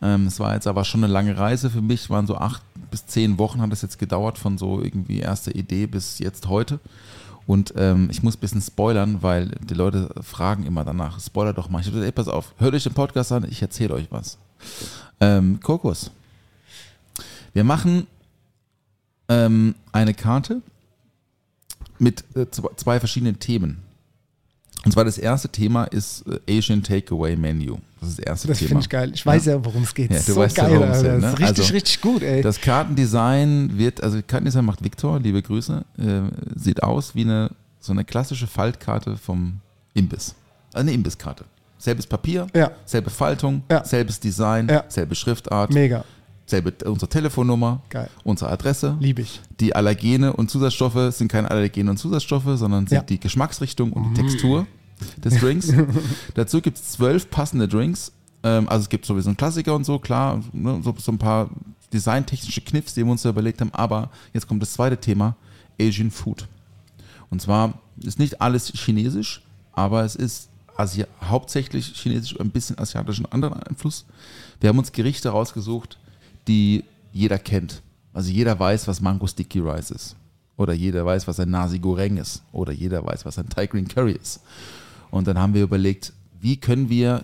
Ähm, 0.03 0.27
es 0.27 0.39
war 0.39 0.53
jetzt 0.53 0.67
aber 0.67 0.83
schon 0.83 1.03
eine 1.03 1.11
lange 1.11 1.37
Reise 1.37 1.69
für 1.71 1.81
mich. 1.81 2.01
Es 2.01 2.09
waren 2.09 2.27
so 2.27 2.35
acht 2.37 2.61
bis 2.91 3.07
zehn 3.07 3.39
Wochen 3.39 3.61
hat 3.61 3.73
es 3.73 3.81
jetzt 3.81 3.97
gedauert, 3.97 4.37
von 4.37 4.59
so 4.59 4.79
irgendwie 4.79 5.19
erster 5.19 5.55
Idee 5.55 5.87
bis 5.87 6.19
jetzt 6.19 6.47
heute. 6.47 6.79
Und 7.47 7.73
ähm, 7.75 8.09
ich 8.11 8.21
muss 8.21 8.35
ein 8.37 8.39
bisschen 8.39 8.61
spoilern, 8.61 9.23
weil 9.23 9.47
die 9.61 9.73
Leute 9.73 10.09
fragen 10.21 10.65
immer 10.65 10.85
danach, 10.85 11.19
spoiler 11.19 11.53
doch 11.53 11.69
mal. 11.69 11.79
Ich 11.79 11.87
dachte, 11.87 12.05
ey, 12.05 12.11
pass 12.11 12.27
auf, 12.27 12.53
hört 12.57 12.73
euch 12.75 12.83
den 12.83 12.93
Podcast 12.93 13.31
an, 13.31 13.47
ich 13.49 13.61
erzähle 13.61 13.95
euch 13.95 14.07
was. 14.11 14.37
Ähm, 15.19 15.59
Kokos. 15.61 16.11
Wir 17.53 17.63
machen 17.63 18.07
ähm, 19.27 19.75
eine 19.91 20.13
Karte 20.13 20.61
mit 21.99 22.23
äh, 22.35 22.41
zw- 22.41 22.75
zwei 22.77 22.99
verschiedenen 22.99 23.39
Themen. 23.39 23.81
Und 24.85 24.91
zwar 24.91 25.05
das 25.05 25.17
erste 25.17 25.47
Thema 25.49 25.85
ist 25.85 26.25
äh, 26.47 26.57
Asian 26.57 26.83
Takeaway 26.83 27.35
Menu. 27.35 27.77
Das 28.01 28.09
ist 28.09 28.19
das 28.19 28.25
erste 28.25 28.47
Das 28.49 28.57
Thema. 28.59 28.67
finde 28.69 28.81
ich 28.81 28.89
geil. 28.89 29.11
Ich 29.13 29.25
weiß 29.25 29.45
ja, 29.45 29.63
worum 29.63 29.83
es 29.83 29.93
geht. 29.93 30.09
Ja, 30.11 30.17
Das 30.17 30.25
du 30.25 30.33
so 30.33 30.39
weißt 30.41 30.57
ja, 30.57 30.67
geil, 30.67 30.77
worum 30.77 30.91
es 30.91 31.01
geht, 31.01 31.07
Das 31.11 31.15
ist 31.15 31.21
ne? 31.21 31.29
richtig, 31.31 31.47
Also, 31.63 31.73
richtig 31.73 32.01
gut, 32.01 32.21
ey. 32.21 32.41
Das 32.41 32.59
Kartendesign 32.59 33.77
wird, 33.77 34.03
also 34.03 34.17
Kartendesign 34.25 34.65
macht 34.65 34.83
Victor, 34.83 35.19
liebe 35.19 35.41
Grüße, 35.41 35.83
äh, 35.97 36.21
sieht 36.59 36.83
aus 36.83 37.15
wie 37.15 37.21
eine 37.21 37.51
so 37.79 37.91
eine 37.91 38.05
klassische 38.05 38.47
Faltkarte 38.47 39.17
vom 39.17 39.59
Imbiss. 39.93 40.35
Also 40.73 40.81
eine 40.87 40.93
Imbisskarte. 40.93 41.43
Selbes 41.77 42.07
Papier, 42.07 42.47
Ja. 42.55 42.71
selbe 42.85 43.09
Faltung, 43.09 43.61
Ja. 43.69 43.83
selbes 43.83 44.19
Design, 44.21 44.69
Ja. 44.69 44.85
selbe 44.87 45.15
Schriftart, 45.15 45.73
Mega. 45.73 46.05
Selbe 46.53 46.71
unsere 46.85 47.09
Telefonnummer, 47.09 47.81
Geil. 47.89 48.09
unsere 48.23 48.51
Adresse. 48.51 48.95
Liebe 48.99 49.23
ich. 49.23 49.41
Die 49.59 49.75
Allergene 49.75 50.33
und 50.33 50.51
Zusatzstoffe 50.51 51.13
sind 51.15 51.31
keine 51.31 51.49
Allergene 51.49 51.89
und 51.89 51.97
Zusatzstoffe, 51.97 52.43
sondern 52.59 52.85
sind 52.85 52.95
Ja. 52.97 53.01
die 53.01 53.19
Geschmacksrichtung 53.19 53.91
und 53.91 54.13
die 54.15 54.21
Textur 54.21 54.67
des 55.17 55.39
Drinks. 55.39 55.73
Dazu 56.35 56.61
gibt 56.61 56.77
es 56.77 56.91
zwölf 56.91 57.29
passende 57.31 57.67
Drinks. 57.67 58.11
Ähm, 58.43 58.69
also 58.69 58.83
es 58.83 58.89
gibt 58.89 59.05
sowieso 59.07 59.29
einen 59.29 59.37
Klassiker 59.37 59.73
und 59.75 59.83
so, 59.83 59.97
klar, 59.97 60.41
ne, 60.51 60.79
so, 60.83 60.93
so 60.99 61.11
ein 61.11 61.17
paar 61.17 61.49
designtechnische 61.91 62.61
Kniffs, 62.61 62.93
die 62.93 63.03
wir 63.03 63.11
uns 63.11 63.23
da 63.23 63.29
überlegt 63.29 63.59
haben. 63.59 63.71
Aber 63.73 64.11
jetzt 64.33 64.47
kommt 64.47 64.61
das 64.61 64.73
zweite 64.73 64.97
Thema, 64.97 65.35
Asian 65.81 66.11
Food. 66.11 66.47
Und 67.31 67.41
zwar 67.41 67.73
ist 67.99 68.19
nicht 68.19 68.41
alles 68.41 68.67
chinesisch, 68.67 69.41
aber 69.71 70.03
es 70.03 70.15
ist 70.15 70.49
Asi 70.77 71.05
hauptsächlich 71.27 71.93
chinesisch, 71.95 72.39
ein 72.39 72.49
bisschen 72.51 72.77
asiatischen 72.77 73.25
anderen 73.31 73.61
Einfluss. 73.63 74.05
Wir 74.59 74.69
haben 74.69 74.77
uns 74.79 74.91
Gerichte 74.91 75.29
rausgesucht, 75.29 75.97
die 76.47 76.83
jeder 77.11 77.37
kennt. 77.37 77.81
Also 78.13 78.31
jeder 78.31 78.57
weiß, 78.59 78.87
was 78.87 79.01
Mango 79.01 79.27
Sticky 79.27 79.59
Rice 79.59 79.91
ist. 79.91 80.15
Oder 80.55 80.73
jeder 80.73 81.05
weiß, 81.05 81.27
was 81.27 81.39
ein 81.39 81.49
Nasi 81.49 81.79
Goreng 81.79 82.17
ist. 82.17 82.43
Oder 82.51 82.73
jeder 82.73 83.03
weiß, 83.03 83.25
was 83.25 83.39
ein 83.39 83.49
Thai 83.49 83.67
Green 83.67 83.87
Curry 83.87 84.13
ist. 84.13 84.41
Und 85.09 85.27
dann 85.27 85.39
haben 85.39 85.53
wir 85.53 85.63
überlegt, 85.63 86.13
wie 86.39 86.57
können 86.57 86.89
wir 86.89 87.21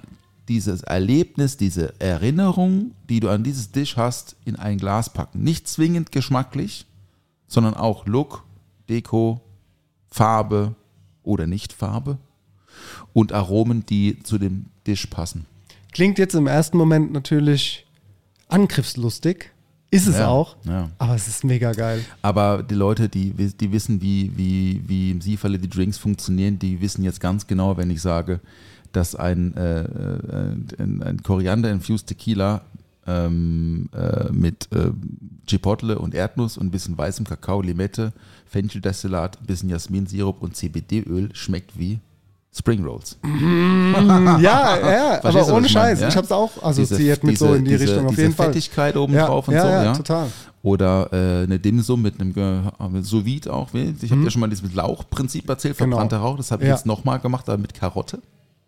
dieses 0.48 0.82
Erlebnis, 0.82 1.58
diese 1.58 1.94
Erinnerung, 2.00 2.92
die 3.08 3.20
du 3.20 3.30
an 3.30 3.44
dieses 3.44 3.72
Dish 3.72 3.98
hast, 3.98 4.36
in 4.46 4.56
ein 4.56 4.80
Glas 4.80 5.14
packen. 5.14 5.44
Nicht 5.44 5.68
zwingend 5.68 6.12
geschmacklich, 6.12 6.88
sondern 7.48 7.76
auch 7.76 8.08
Look, 8.08 8.44
Deko, 8.90 9.42
Farbe 10.08 10.74
oder 11.22 11.46
Nicht-Farbe 11.46 12.18
und 13.14 13.32
Aromen, 13.32 13.86
die 13.86 14.24
zu 14.24 14.40
dem 14.40 14.66
Dish 14.88 15.06
passen. 15.06 15.46
Klingt 15.92 16.18
jetzt 16.18 16.34
im 16.34 16.48
ersten 16.48 16.78
Moment 16.78 17.12
natürlich 17.12 17.86
angriffslustig. 18.50 19.52
Ist 19.92 20.08
es 20.08 20.18
Ja, 20.20 20.28
auch. 20.28 20.56
ja. 20.66 20.90
Aber 21.00 21.16
es 21.16 21.28
ist 21.28 21.44
mega 21.44 21.72
geil. 21.72 22.06
Aber 22.22 22.62
die 22.62 22.76
Leute, 22.76 23.10
die, 23.10 23.32
die 23.32 23.72
wissen, 23.72 24.02
wie, 24.02 24.32
wie, 24.36 24.84
wie 24.86 25.10
im 25.12 25.22
Siefalle 25.22 25.58
die 25.58 25.70
Drinks 25.70 25.98
funktionieren, 25.98 26.60
die 26.60 26.80
wissen 26.80 27.04
jetzt 27.04 27.20
ganz 27.20 27.48
genau, 27.48 27.76
wenn 27.76 27.90
ich 27.90 28.02
sage, 28.02 28.40
dass 28.92 29.16
ein, 29.16 29.56
äh, 29.58 29.82
äh, 29.82 30.56
ein, 30.78 31.02
ein 31.02 31.24
Koriander-infused 31.24 32.06
Tequila 32.06 32.62
ähm, 33.08 33.90
äh, 33.96 34.32
mit 34.32 34.72
äh, 34.72 34.92
Chipotle 35.48 35.98
und 35.98 36.14
Erdnuss 36.14 36.58
und 36.58 36.68
ein 36.68 36.72
bisschen 36.72 36.96
weißem 36.96 37.26
Kakao, 37.26 37.62
Limette, 37.64 38.14
Fencheldestillat, 38.46 39.40
ein 39.42 39.46
bisschen 39.48 39.70
Jasminsirup 39.70 40.44
und 40.44 40.56
CBD-Öl 40.56 41.30
schmeckt 41.34 41.80
wie 41.80 42.00
Spring 42.52 42.84
Rolls. 42.84 43.18
Ja, 43.24 44.40
ja, 44.40 45.22
Verstehst 45.22 45.48
aber 45.50 45.58
ohne 45.58 45.68
ich? 45.68 45.72
Scheiß. 45.72 46.02
Ja? 46.02 46.08
Ich 46.08 46.16
habe 46.16 46.26
es 46.26 46.32
auch 46.32 46.52
Diese- 46.54 46.66
assoziiert 46.66 47.24
mit 47.24 47.38
so 47.38 47.46
diese- 47.48 47.58
in 47.58 47.66
die 47.66 47.72
diese, 47.72 47.84
Richtung 47.84 48.06
auf 48.06 48.10
diese 48.12 48.22
jeden 48.24 48.34
Fall. 48.34 48.46
Fettigkeit 48.48 48.98
oben 48.98 49.14
Ja, 49.14 49.28
drauf 49.28 49.48
und 49.48 49.54
ja, 49.54 49.62
so, 49.62 49.68
ja, 49.68 49.84
ja. 49.84 49.94
total. 49.94 50.28
Oder 50.62 51.14
äh, 51.14 51.44
eine 51.44 51.60
Dimsum 51.60 52.02
mit 52.02 52.20
einem 52.20 52.34
mit 52.92 53.06
sous 53.06 53.24
vide 53.24 53.54
auch. 53.54 53.70
Ich 53.74 54.12
habe 54.12 54.24
ja 54.24 54.30
schon 54.30 54.42
mal 54.42 54.50
dieses 54.50 54.74
Lauchprinzip 54.74 55.48
erzählt, 55.48 55.76
Mhm. 55.80 55.84
Genau. 55.86 55.98
verbrannter 55.98 56.18
Rauch. 56.18 56.38
Das 56.38 56.52
habe 56.52 56.64
ich 56.64 56.70
jetzt 56.70 56.86
nochmal 56.86 57.20
gemacht, 57.20 57.48
aber 57.48 57.58
mit 57.60 57.74
Karotte. 57.74 58.20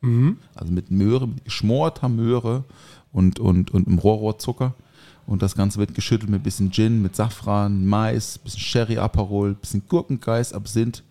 Mhm. 0.01 0.37
Also 0.55 0.71
mit 0.71 0.89
Möhre, 0.89 1.27
mit 1.27 1.43
geschmorter 1.45 2.07
Möhre 2.07 2.63
und, 3.11 3.39
und, 3.39 3.71
und 3.71 3.87
einem 3.87 3.97
Rohrrohrzucker. 3.99 4.73
Und 5.27 5.41
das 5.41 5.55
Ganze 5.55 5.79
wird 5.79 5.93
geschüttelt 5.93 6.29
mit 6.31 6.41
ein 6.41 6.43
bisschen 6.43 6.71
Gin, 6.71 7.01
mit 7.01 7.15
Safran, 7.15 7.85
Mais, 7.85 8.37
bisschen 8.37 8.59
Sherry 8.61 8.97
Aperol, 8.97 9.53
bisschen 9.55 9.83
Gurkengeist, 9.87 10.53
Absinth, 10.53 11.03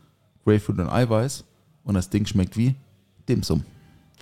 Grapefruit 0.44 0.78
und 0.78 0.88
Eiweiß. 0.88 1.44
Und 1.84 1.94
das 1.94 2.10
Ding 2.10 2.26
schmeckt 2.26 2.56
wie 2.56 2.74
Dimsum. 3.28 3.64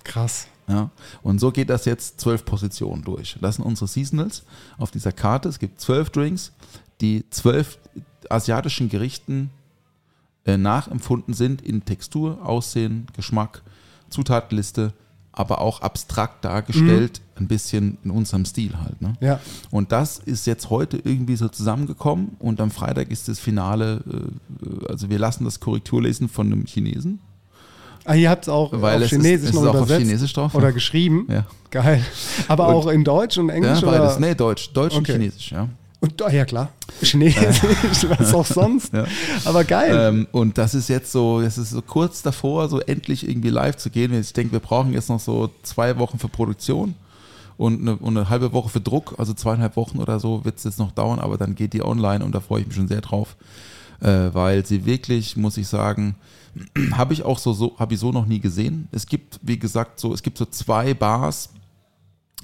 Krass. 0.03 0.47
Ja, 0.67 0.91
und 1.23 1.39
so 1.39 1.51
geht 1.51 1.69
das 1.69 1.85
jetzt 1.85 2.21
zwölf 2.21 2.45
Positionen 2.45 3.03
durch. 3.03 3.37
Das 3.41 3.55
sind 3.55 3.65
unsere 3.65 3.87
Seasonals 3.87 4.43
auf 4.77 4.91
dieser 4.91 5.11
Karte. 5.11 5.49
Es 5.49 5.57
gibt 5.57 5.81
zwölf 5.81 6.11
Drinks, 6.11 6.51
die 7.01 7.25
zwölf 7.31 7.79
asiatischen 8.29 8.87
Gerichten 8.87 9.49
äh, 10.45 10.57
nachempfunden 10.57 11.33
sind 11.33 11.61
in 11.61 11.85
Textur, 11.85 12.45
Aussehen, 12.45 13.07
Geschmack, 13.15 13.63
Zutatenliste, 14.09 14.93
aber 15.31 15.61
auch 15.61 15.81
abstrakt 15.81 16.43
dargestellt, 16.43 17.21
ein 17.35 17.47
bisschen 17.47 17.97
in 18.03 18.11
unserem 18.11 18.45
Stil 18.45 18.77
halt. 18.77 19.01
Ne? 19.01 19.13
Ja. 19.21 19.39
Und 19.71 19.91
das 19.91 20.19
ist 20.19 20.45
jetzt 20.45 20.69
heute 20.69 20.97
irgendwie 20.97 21.35
so 21.35 21.47
zusammengekommen 21.47 22.35
und 22.39 22.61
am 22.61 22.71
Freitag 22.71 23.09
ist 23.09 23.27
das 23.27 23.39
Finale, 23.39 24.03
äh, 24.61 24.87
also 24.87 25.09
wir 25.09 25.17
lassen 25.17 25.45
das 25.45 25.59
Korrekturlesen 25.59 26.29
von 26.29 26.47
einem 26.47 26.65
Chinesen. 26.65 27.19
Ah, 28.05 28.15
ihr 28.15 28.29
habt 28.29 28.43
es 28.45 28.49
auch 28.49 28.71
Weil 28.73 28.97
auf 28.97 29.01
es 29.03 29.11
ist- 29.11 29.17
Chinesisch 29.21 29.49
es 29.49 29.55
noch 29.55 29.61
ist 29.63 29.67
auch 29.67 29.71
auf 29.75 29.75
übersetzt 29.81 29.99
Chinesisch 30.01 30.33
drauf, 30.33 30.55
oder 30.55 30.71
geschrieben. 30.71 31.27
Ja. 31.29 31.45
Geil. 31.71 32.03
Aber 32.47 32.67
Und- 32.69 32.73
auch 32.75 32.87
in 32.87 33.03
Deutsch 33.03 33.37
und 33.37 33.49
Englisch 33.49 33.81
Ja, 33.81 33.87
beides. 33.89 34.17
oder? 34.17 34.19
Nee, 34.27 34.35
Deutsch. 34.35 34.71
Deutsch 34.73 34.95
Okay. 34.95 35.11
und 35.13 35.19
Chinesisch, 35.19 35.51
ja. 35.51 35.67
Und, 36.01 36.21
ah, 36.21 36.31
ja 36.31 36.45
klar. 36.45 36.69
Chinesisch, 37.01 37.59
was 38.17 38.33
auch 38.33 38.45
sonst. 38.45 38.93
Ja. 38.93 39.05
Aber 39.45 39.63
geil. 39.65 39.95
Ähm, 39.99 40.27
und 40.31 40.57
das 40.57 40.73
ist 40.73 40.87
jetzt 40.87 41.11
so, 41.11 41.41
das 41.41 41.57
ist 41.57 41.71
so 41.71 41.81
kurz 41.81 42.21
davor, 42.21 42.69
so 42.69 42.79
endlich 42.79 43.27
irgendwie 43.27 43.49
live 43.49 43.75
zu 43.75 43.89
gehen. 43.89 44.13
Ich 44.17 44.31
denke, 44.33 44.53
wir 44.53 44.59
brauchen 44.61 44.93
jetzt 44.93 45.09
noch 45.09 45.19
so 45.19 45.49
zwei 45.63 45.97
Wochen 45.99 46.17
für 46.17 46.29
Produktion 46.29 46.95
und 47.57 47.81
eine, 47.81 47.97
und 47.97 48.17
eine 48.17 48.29
halbe 48.29 48.53
Woche 48.53 48.69
für 48.69 48.79
Druck, 48.79 49.15
also 49.17 49.33
zweieinhalb 49.33 49.75
Wochen 49.75 49.99
oder 49.99 50.21
so 50.21 50.45
wird 50.45 50.57
es 50.57 50.63
jetzt 50.63 50.79
noch 50.79 50.91
dauern, 50.93 51.19
aber 51.19 51.37
dann 51.37 51.53
geht 51.55 51.73
die 51.73 51.83
online 51.83 52.23
und 52.23 52.33
da 52.33 52.39
freue 52.39 52.61
ich 52.61 52.67
mich 52.67 52.75
schon 52.77 52.87
sehr 52.87 53.01
drauf, 53.01 53.35
äh, 54.01 54.29
weil 54.33 54.65
sie 54.65 54.85
wirklich, 54.85 55.35
muss 55.37 55.57
ich 55.57 55.67
sagen, 55.67 56.15
habe 56.93 57.13
ich 57.13 57.23
auch 57.23 57.39
so, 57.39 57.53
so 57.53 57.75
habe 57.79 57.93
ich 57.93 57.99
so 57.99 58.11
noch 58.11 58.25
nie 58.25 58.39
gesehen. 58.39 58.87
Es 58.91 59.05
gibt, 59.05 59.39
wie 59.43 59.59
gesagt, 59.59 59.99
so, 59.99 60.13
es 60.13 60.23
gibt 60.23 60.37
so 60.37 60.45
zwei 60.45 60.93
Bars, 60.93 61.49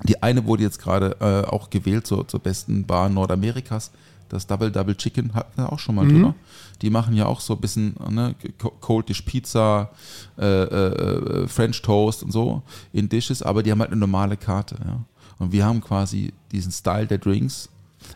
die 0.04 0.22
eine 0.22 0.46
wurde 0.46 0.64
jetzt 0.64 0.80
gerade 0.80 1.16
äh, 1.20 1.50
auch 1.50 1.70
gewählt 1.70 2.06
zur, 2.06 2.28
zur 2.28 2.40
besten 2.40 2.86
Bar 2.86 3.10
Nordamerikas. 3.10 3.92
Das 4.28 4.46
Double 4.48 4.72
Double 4.72 4.96
Chicken 4.96 5.34
hatten 5.36 5.62
wir 5.62 5.72
auch 5.72 5.80
schon 5.80 5.96
mal 5.96 6.06
drüber. 6.08 6.36
Die 6.82 6.90
machen 6.90 7.16
ja 7.16 7.28
auch 7.28 7.40
so 7.40 7.54
ein 7.54 7.62
bisschen 7.62 7.96
ne, 8.10 8.36
Co- 8.58 8.74
Cold 8.82 9.08
Dish 9.08 9.22
Pizza, 9.22 9.92
äh, 10.38 10.64
äh, 10.64 11.48
French 11.48 11.82
Toast 11.84 12.24
und 12.24 12.32
so 12.32 12.62
in 12.92 13.08
Dishes, 13.08 13.42
aber 13.44 13.62
die 13.64 13.72
haben 13.72 13.80
halt 13.80 13.92
eine 13.92 14.00
normale 14.00 14.36
Karte. 14.36 14.76
Ja. 14.84 15.00
Und 15.38 15.52
wir 15.52 15.64
haben 15.66 15.80
quasi 15.80 16.34
diesen 16.52 16.72
Style 16.72 17.06
der 17.08 17.20
Drinks 17.20 17.70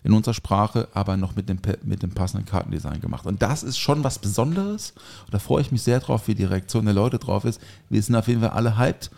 in 0.04 0.14
unserer 0.14 0.34
Sprache, 0.34 0.88
aber 0.94 1.18
noch 1.18 1.36
mit 1.36 1.50
dem, 1.50 1.60
mit 1.84 2.04
dem 2.04 2.12
passenden 2.12 2.46
Kartendesign 2.46 3.02
gemacht. 3.02 3.26
Und 3.26 3.42
das 3.42 3.64
ist 3.64 3.78
schon 3.78 4.04
was 4.04 4.20
Besonderes. 4.20 4.94
Und 5.26 5.34
da 5.34 5.40
freue 5.40 5.62
ich 5.62 5.72
mich 5.72 5.82
sehr 5.84 6.00
drauf, 6.00 6.28
wie 6.28 6.36
die 6.36 6.46
Reaktion 6.46 6.86
der 6.86 6.94
Leute 6.94 7.20
drauf 7.20 7.46
ist. 7.46 7.60
Wir 7.90 8.02
sind 8.02 8.16
auf 8.16 8.28
jeden 8.28 8.42
Fall 8.42 8.52
alle 8.52 8.78
hyped. 8.78 9.10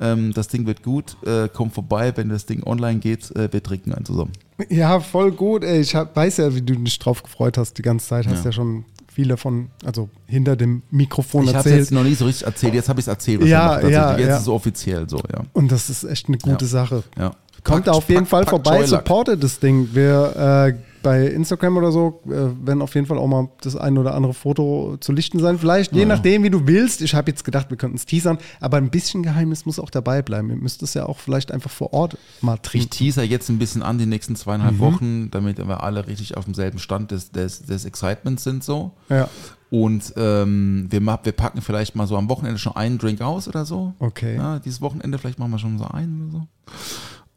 Ähm, 0.00 0.32
das 0.32 0.46
Ding 0.48 0.66
wird 0.66 0.82
gut. 0.84 1.16
Äh, 1.26 1.48
kommt 1.48 1.74
vorbei, 1.74 2.12
wenn 2.16 2.28
das 2.28 2.46
Ding 2.46 2.62
online 2.64 3.00
geht. 3.00 3.34
Äh, 3.34 3.52
wir 3.52 3.62
trinken 3.62 3.92
einen 3.92 4.04
zusammen. 4.04 4.32
Ja, 4.68 5.00
voll 5.00 5.32
gut. 5.32 5.64
Ey. 5.64 5.80
Ich 5.80 5.94
hab, 5.94 6.14
weiß 6.14 6.36
ja, 6.36 6.54
wie 6.54 6.62
du 6.62 6.74
dich 6.76 6.98
drauf 7.00 7.22
gefreut 7.22 7.58
hast 7.58 7.78
die 7.78 7.82
ganze 7.82 8.06
Zeit. 8.06 8.26
Hast 8.28 8.38
Ja. 8.40 8.44
ja, 8.46 8.52
schon 8.52 8.84
viele 9.12 9.36
von, 9.36 9.70
also 9.84 10.08
hinter 10.26 10.54
dem 10.54 10.82
Mikrofon 10.92 11.42
Ich 11.44 11.48
habe 11.48 11.58
es 11.60 11.64
erzählt. 11.66 11.80
jetzt 11.80 11.90
noch 11.90 12.04
nie 12.04 12.14
so 12.14 12.26
richtig 12.26 12.46
erzählt. 12.46 12.74
Jetzt 12.74 12.88
habe 12.88 13.00
ich 13.00 13.04
es 13.04 13.08
erzählt. 13.08 13.42
Ja, 13.44 13.70
tatsächlich. 13.70 13.92
ja, 13.96 14.16
Jetzt 14.18 14.28
ja. 14.28 14.36
ist 14.36 14.42
es 14.42 14.48
offiziell 14.48 15.08
so, 15.08 15.18
ja. 15.32 15.42
Und 15.52 15.72
das 15.72 15.90
ist 15.90 16.04
echt 16.04 16.28
eine 16.28 16.38
gute 16.38 16.64
Ja. 16.66 16.70
Sache. 16.70 17.02
ja. 17.18 17.32
Kommt 17.64 17.84
Packt- 17.84 17.86
da 17.88 17.92
auf 17.92 18.08
jeden 18.08 18.20
packt- 18.20 18.28
Fall 18.30 18.40
packt 18.44 18.50
vorbei, 18.50 18.70
Joyluck. 18.80 18.88
supportet 18.88 19.42
das 19.42 19.58
Ding. 19.60 19.88
Wir 19.92 20.74
äh, 20.76 20.82
bei 21.00 21.26
Instagram 21.28 21.76
oder 21.76 21.92
so 21.92 22.20
äh, 22.26 22.30
werden 22.66 22.82
auf 22.82 22.94
jeden 22.96 23.06
Fall 23.06 23.18
auch 23.18 23.26
mal 23.28 23.48
das 23.60 23.76
ein 23.76 23.96
oder 23.98 24.14
andere 24.14 24.34
Foto 24.34 24.96
zu 24.98 25.12
lichten 25.12 25.38
sein. 25.38 25.56
Vielleicht, 25.58 25.92
je 25.92 26.00
Ja. 26.02 26.06
nachdem, 26.06 26.42
wie 26.42 26.50
du 26.50 26.66
willst. 26.66 27.02
Ich 27.02 27.14
habe 27.14 27.30
jetzt 27.30 27.44
gedacht, 27.44 27.70
wir 27.70 27.76
könnten 27.76 27.96
es 27.96 28.04
teasern, 28.04 28.38
aber 28.60 28.78
ein 28.78 28.90
bisschen 28.90 29.22
Geheimnis 29.22 29.64
muss 29.64 29.78
auch 29.78 29.90
dabei 29.90 30.22
bleiben. 30.22 30.50
Ihr 30.50 30.56
müsst 30.56 30.82
es 30.82 30.94
ja 30.94 31.06
auch 31.06 31.18
vielleicht 31.18 31.52
einfach 31.52 31.70
vor 31.70 31.92
Ort 31.92 32.18
mal 32.40 32.54
Ich 32.56 32.62
trinken. 32.62 32.90
teaser 32.90 33.22
jetzt 33.22 33.48
ein 33.48 33.58
bisschen 33.58 33.82
an 33.82 33.98
die 33.98 34.06
nächsten 34.06 34.34
zweieinhalb 34.34 34.74
Mhm. 34.74 34.80
Wochen, 34.80 35.30
damit 35.30 35.58
wir 35.58 35.82
alle 35.84 36.06
richtig 36.08 36.36
auf 36.36 36.46
demselben 36.46 36.80
Stand 36.80 37.12
des, 37.12 37.30
des, 37.30 37.62
des 37.62 37.84
Excitements 37.84 38.42
sind 38.42 38.64
so. 38.64 38.90
Ja, 39.08 39.28
Und 39.70 40.12
ähm, 40.16 40.88
wir, 40.90 41.00
wir 41.00 41.32
packen 41.32 41.60
vielleicht 41.62 41.94
mal 41.94 42.08
so 42.08 42.16
am 42.16 42.28
Wochenende 42.28 42.58
schon 42.58 42.74
einen 42.74 42.98
Drink 42.98 43.20
aus 43.20 43.46
oder 43.46 43.64
so. 43.64 43.94
okay. 44.00 44.34
Ja, 44.36 44.58
dieses 44.58 44.80
Wochenende 44.80 45.16
vielleicht 45.18 45.38
machen 45.38 45.52
wir 45.52 45.58
schon 45.60 45.78
so 45.78 45.84
einen 45.84 46.28
oder 46.28 46.40
so. 46.40 46.46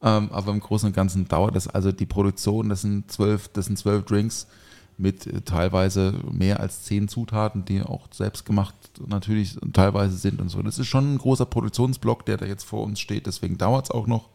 Ähm, 0.04 0.30
aber 0.32 0.52
im 0.52 0.60
Großen 0.60 0.88
und 0.88 0.96
Ganzen 0.96 1.28
dauert 1.28 1.56
das, 1.56 1.68
also 1.68 1.92
die 1.92 2.06
Produktion, 2.06 2.70
das 2.70 2.82
sind 2.82 3.12
zwölf, 3.12 3.50
das 3.50 3.66
sind 3.66 3.78
zwölf 3.78 4.04
Drinks 4.06 4.48
mit 4.98 5.28
äh, 5.28 5.42
teilweise 5.42 6.14
mehr 6.32 6.60
als 6.60 6.84
zehn 6.84 7.08
Zutaten, 7.08 7.66
die 7.66 7.82
auch 7.82 8.08
selbst 8.12 8.46
gemacht 8.46 8.74
natürlich 9.06 9.58
teilweise 9.74 10.18
sind 10.18 10.42
und 10.42 10.50
so. 10.50 10.62
Das 10.62 10.80
ist 10.80 10.88
schon 10.88 11.14
ein 11.14 11.18
großer 11.18 11.46
Produktionsblock, 11.46 12.26
der 12.26 12.38
da 12.38 12.46
jetzt 12.46 12.64
vor 12.64 12.84
uns 12.84 13.00
steht, 13.00 13.28
deswegen 13.28 13.58
dauert 13.58 13.86
es 13.86 13.92
auch 13.92 14.08
noch. 14.08 14.30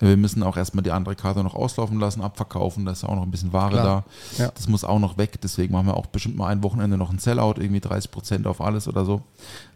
Wir 0.00 0.16
müssen 0.16 0.42
auch 0.42 0.56
erstmal 0.56 0.82
die 0.82 0.90
andere 0.90 1.14
Karte 1.14 1.42
noch 1.44 1.54
auslaufen 1.54 2.00
lassen, 2.00 2.20
abverkaufen. 2.20 2.84
Da 2.84 2.92
ist 2.92 3.04
auch 3.04 3.14
noch 3.14 3.22
ein 3.22 3.30
bisschen 3.30 3.52
Ware 3.52 3.70
Klar. 3.70 4.04
da. 4.36 4.42
Ja. 4.44 4.50
Das 4.50 4.66
muss 4.68 4.82
auch 4.82 4.98
noch 4.98 5.18
weg. 5.18 5.40
Deswegen 5.40 5.72
machen 5.72 5.86
wir 5.86 5.96
auch 5.96 6.06
bestimmt 6.06 6.36
mal 6.36 6.48
ein 6.48 6.64
Wochenende 6.64 6.98
noch 6.98 7.10
ein 7.10 7.20
Sellout, 7.20 7.54
irgendwie 7.58 7.80
30 7.80 8.10
Prozent 8.10 8.46
auf 8.48 8.60
alles 8.60 8.88
oder 8.88 9.04
so. 9.04 9.22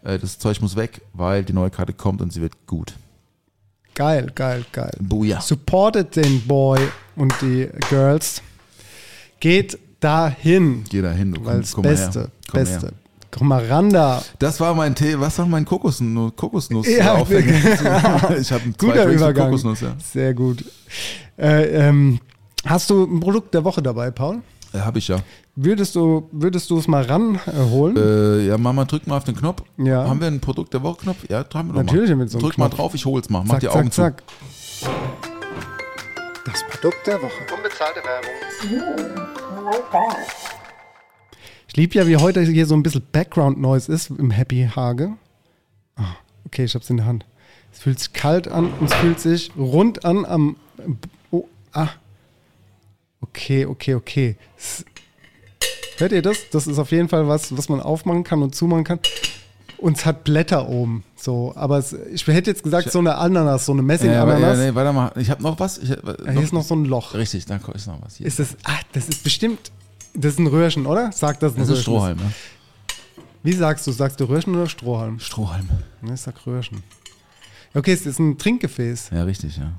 Äh, 0.03 0.19
Das 0.19 0.37
Zeug 0.37 0.61
muss 0.61 0.75
weg, 0.75 1.01
weil 1.13 1.45
die 1.45 1.53
neue 1.53 1.69
Karte 1.71 1.93
kommt 1.93 2.21
und 2.21 2.33
sie 2.33 2.41
wird 2.41 2.67
gut. 2.67 2.95
Geil, 3.99 4.31
geil, 4.33 4.63
geil. 4.71 4.91
Booyah. 5.01 5.41
Supportet 5.41 6.15
den 6.15 6.39
Boy 6.47 6.79
und 7.17 7.33
die 7.41 7.67
Girls. 7.89 8.41
Geht 9.41 9.77
dahin, 9.99 10.85
Geh 10.89 11.01
da 11.01 11.11
hin. 11.11 11.33
du 11.33 11.41
komm- 11.41 11.61
komm 11.73 11.83
mal 11.83 11.95
her. 11.97 12.05
Beste, 12.05 12.31
Komm 12.49 12.59
Beste. 12.61 12.81
her. 12.87 12.93
Komm 13.29 13.47
mal 13.49 13.65
Randa. 13.65 14.23
Das 14.39 14.57
war 14.61 14.73
mein 14.73 14.95
Tee. 14.95 15.19
Was 15.19 15.37
war 15.37 15.45
mein 15.47 15.65
Kokosnuss? 15.65 16.31
Kokosnuss 16.37 16.87
Ja, 16.87 17.21
ich 17.29 18.51
habe 18.53 18.63
zwei 18.63 18.69
Guter 18.77 19.05
Übergang. 19.07 19.47
Kokosnuss, 19.47 19.81
ja. 19.81 19.95
Sehr 20.13 20.33
gut. 20.33 20.63
Äh, 21.37 21.65
ähm, 21.89 22.21
hast 22.65 22.89
du 22.89 23.03
ein 23.03 23.19
Produkt 23.19 23.53
der 23.53 23.65
Woche 23.65 23.81
dabei, 23.81 24.11
Paul? 24.11 24.37
Äh, 24.73 24.79
Hab 24.79 24.95
ich 24.95 25.07
ja. 25.07 25.17
Würdest 25.55 25.95
du, 25.95 26.29
würdest 26.31 26.69
du 26.69 26.77
es 26.77 26.87
mal 26.87 27.03
ranholen? 27.03 27.97
Äh, 27.97 28.47
ja, 28.47 28.57
Mama, 28.57 28.85
drück 28.85 29.07
mal 29.07 29.17
auf 29.17 29.23
den 29.23 29.35
Knopf. 29.35 29.63
Ja. 29.77 30.07
Haben 30.07 30.19
wir 30.21 30.27
ein 30.27 30.39
Produkt 30.39 30.73
der 30.73 30.83
Woche-Knopf? 30.83 31.27
Ja, 31.29 31.43
drücken 31.43 31.69
wir 31.69 31.73
doch 31.73 31.83
Natürlich 31.83 32.09
mal. 32.09 32.13
haben 32.13 32.19
wir 32.19 32.27
so 32.27 32.37
einen 32.37 32.45
Drück 32.47 32.57
mal 32.57 32.67
Knopf. 32.67 32.77
drauf, 32.77 32.93
ich 32.95 33.05
hol's 33.05 33.29
mal. 33.29 33.39
Mach 33.43 33.51
zack, 33.53 33.59
die 33.61 33.69
Augen 33.69 33.91
zack, 33.91 34.21
zu. 34.21 34.85
zack. 34.85 34.91
Das 36.45 36.63
Produkt 36.69 37.05
der 37.07 37.21
Woche. 37.21 37.33
Unbezahlte 37.55 37.99
Werbung. 38.03 38.31
Ich 41.67 41.75
liebe 41.75 41.95
ja, 41.95 42.07
wie 42.07 42.17
heute 42.17 42.41
hier 42.41 42.65
so 42.65 42.75
ein 42.75 42.83
bisschen 42.83 43.05
Background-Noise 43.11 43.91
ist 43.91 44.09
im 44.09 44.31
Happy 44.31 44.69
Hage. 44.75 45.13
Ah, 45.95 46.15
okay, 46.45 46.63
ich 46.63 46.73
hab's 46.75 46.89
in 46.89 46.97
der 46.97 47.05
Hand. 47.05 47.25
Es 47.71 47.79
fühlt 47.79 47.99
sich 47.99 48.13
kalt 48.13 48.47
an 48.47 48.71
und 48.79 48.87
es 48.91 48.93
fühlt 48.95 49.19
sich 49.19 49.51
rund 49.57 50.05
an 50.05 50.25
am. 50.25 50.55
Oh, 51.31 51.45
ah. 51.73 51.89
Okay, 53.21 53.65
okay, 53.65 53.95
okay. 53.95 54.37
Hört 55.97 56.11
ihr 56.11 56.21
das? 56.21 56.49
Das 56.51 56.67
ist 56.67 56.79
auf 56.79 56.91
jeden 56.91 57.09
Fall 57.09 57.27
was, 57.27 57.55
was 57.57 57.67
man 57.69 57.81
aufmachen 57.81 58.23
kann 58.23 58.41
und 58.41 58.55
zumachen 58.55 58.83
kann. 58.83 58.99
Und 59.77 59.97
es 59.97 60.05
hat 60.05 60.23
Blätter 60.23 60.67
oben. 60.67 61.03
So, 61.15 61.53
aber 61.55 61.77
es, 61.77 61.93
ich 61.93 62.25
hätte 62.27 62.49
jetzt 62.51 62.63
gesagt, 62.63 62.91
so 62.91 62.99
eine 62.99 63.15
Ananas, 63.15 63.65
so 63.65 63.71
eine 63.71 63.81
Ja, 63.81 63.83
ja, 63.83 63.87
Messing-Ananas. 63.87 64.57
ja, 64.59 64.65
nee, 64.65 64.75
warte 64.75 64.93
mal. 64.93 65.11
Ich 65.15 65.29
habe 65.29 65.41
noch 65.41 65.59
was. 65.59 65.77
Ich, 65.77 65.91
hab, 65.91 66.05
Ja, 66.25 66.31
hier 66.31 66.41
ist 66.41 66.53
noch 66.53 66.63
so 66.63 66.75
ein 66.75 66.85
Loch. 66.85 67.13
Richtig, 67.13 67.45
da 67.45 67.57
ist 67.73 67.87
noch 67.87 68.01
was. 68.01 68.15
Hier. 68.17 68.27
Ist 68.27 68.39
das, 68.39 68.57
ah, 68.63 68.79
das 68.93 69.07
ist 69.09 69.23
bestimmt, 69.23 69.71
das 70.13 70.33
ist 70.33 70.39
ein 70.39 70.47
Röhrchen, 70.47 70.85
oder? 70.85 71.11
Sag 71.13 71.39
das, 71.39 71.53
ein 71.53 71.59
das 71.59 71.67
ist 71.69 71.71
Röhrchen 71.71 71.83
Strohhalm, 71.83 72.17
ne? 72.17 72.31
Wie 73.43 73.53
sagst 73.53 73.87
du? 73.87 73.91
Sagst 73.91 74.19
du 74.19 74.25
Röhrchen 74.25 74.53
oder 74.55 74.67
Strohhalm? 74.67 75.19
Strohhalm. 75.19 75.69
Ne, 76.01 76.13
ich 76.13 76.21
sag 76.21 76.45
Röhrchen. 76.45 76.83
Okay, 77.73 77.93
es 77.93 78.05
ist 78.05 78.19
ein 78.19 78.37
Trinkgefäß. 78.37 79.11
Ja, 79.13 79.23
richtig, 79.23 79.57
ja. 79.57 79.71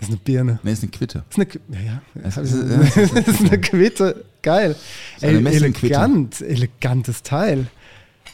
Das 0.00 0.08
ist 0.08 0.14
eine 0.14 0.20
Birne. 0.24 0.58
Nee, 0.62 0.72
ist 0.72 0.82
eine 0.82 0.90
Quitte. 0.90 1.24
Das 1.28 1.38
ist 1.46 1.58
eine, 1.68 1.78
ja, 1.84 1.92
ja. 1.92 2.02
Es 2.26 2.34
Das 2.36 2.52
ist- 2.52 2.96
ist, 2.96 3.14
das 3.14 3.28
ist 3.28 3.40
eine 3.40 3.60
Quitte. 3.60 4.24
Geil. 4.42 4.74
eine 5.20 5.50
Ey, 5.50 5.56
elegant, 5.56 6.40
elegantes 6.40 7.22
Teil. 7.22 7.66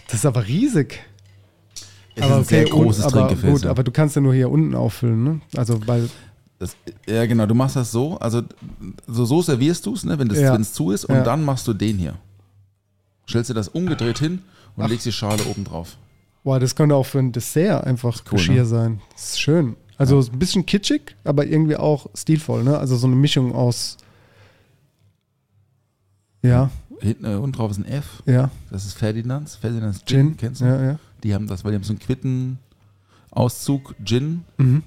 Das 0.06 0.20
ist 0.20 0.26
aber 0.26 0.46
riesig. 0.46 1.00
Es 2.14 2.24
ist 2.24 2.30
ein 2.32 2.44
sehr 2.44 2.64
großes 2.66 3.04
und, 3.06 3.12
aber, 3.14 3.26
Trinkgefäß. 3.28 3.50
Gut, 3.62 3.66
aber 3.66 3.82
du 3.82 3.90
kannst 3.90 4.14
ja 4.16 4.22
nur 4.22 4.32
hier 4.32 4.48
unten 4.50 4.74
auffüllen, 4.76 5.24
ne? 5.24 5.40
Also, 5.56 5.84
weil, 5.86 6.08
Das, 6.60 6.76
ja, 7.06 7.26
genau, 7.26 7.44
du 7.46 7.54
machst 7.54 7.74
das 7.76 7.90
so, 7.90 8.16
also 8.18 8.42
so, 9.06 9.24
so 9.26 9.42
servierst 9.42 9.84
du 9.84 9.92
es, 9.94 10.04
ne, 10.04 10.18
wenn 10.18 10.30
es 10.30 10.38
Ja. 10.38 10.58
zu 10.62 10.92
ist, 10.92 11.04
und 11.04 11.16
Ja. 11.16 11.22
dann 11.22 11.44
machst 11.44 11.66
du 11.68 11.74
den 11.74 11.98
hier. 11.98 12.14
Stellst 13.28 13.50
du 13.50 13.54
das 13.54 13.68
umgedreht 13.68 14.18
hin 14.20 14.40
und 14.76 14.88
legst 14.88 15.04
die 15.04 15.12
Schale 15.12 15.42
oben 15.44 15.64
drauf. 15.64 15.96
boah, 16.44 16.60
das 16.60 16.76
könnte 16.76 16.94
auch 16.94 17.04
für 17.06 17.18
ein 17.18 17.32
Dessert 17.32 17.84
einfach 17.84 18.22
cool, 18.30 18.38
Geschirr 18.38 18.54
ne? 18.62 18.66
sein. 18.66 19.00
Das 19.12 19.30
ist 19.30 19.40
schön. 19.40 19.74
Also, 19.98 20.18
ist 20.18 20.32
ein 20.32 20.38
bisschen 20.38 20.66
kitschig, 20.66 21.16
aber 21.24 21.46
irgendwie 21.46 21.76
auch 21.76 22.06
stilvoll, 22.14 22.62
ne? 22.64 22.76
Also, 22.78 22.96
so 22.96 23.06
eine 23.06 23.16
Mischung 23.16 23.54
aus. 23.54 23.96
Ja, 26.42 26.70
Hinten 27.00 27.24
äh, 27.24 27.34
unten 27.34 27.52
drauf 27.52 27.70
ist 27.70 27.78
ein 27.78 27.84
F, 27.86 28.22
ja. 28.24 28.50
das 28.70 28.86
ist 28.86 28.94
Ferdinands, 28.94 29.56
Ferdinands 29.56 30.02
Gin, 30.06 30.28
Gin. 30.28 30.36
kennst 30.36 30.60
du? 30.60 30.64
Ja, 30.64 30.82
ja. 30.82 30.98
Die 31.22 31.34
haben 31.34 31.46
das, 31.46 31.62
weil 31.64 31.72
die 31.72 31.76
haben 31.76 31.82
so 31.84 31.92
einen 31.92 31.98
Quittenauszug 31.98 33.94
Gin 34.04 34.44
Mhm. 34.56 34.82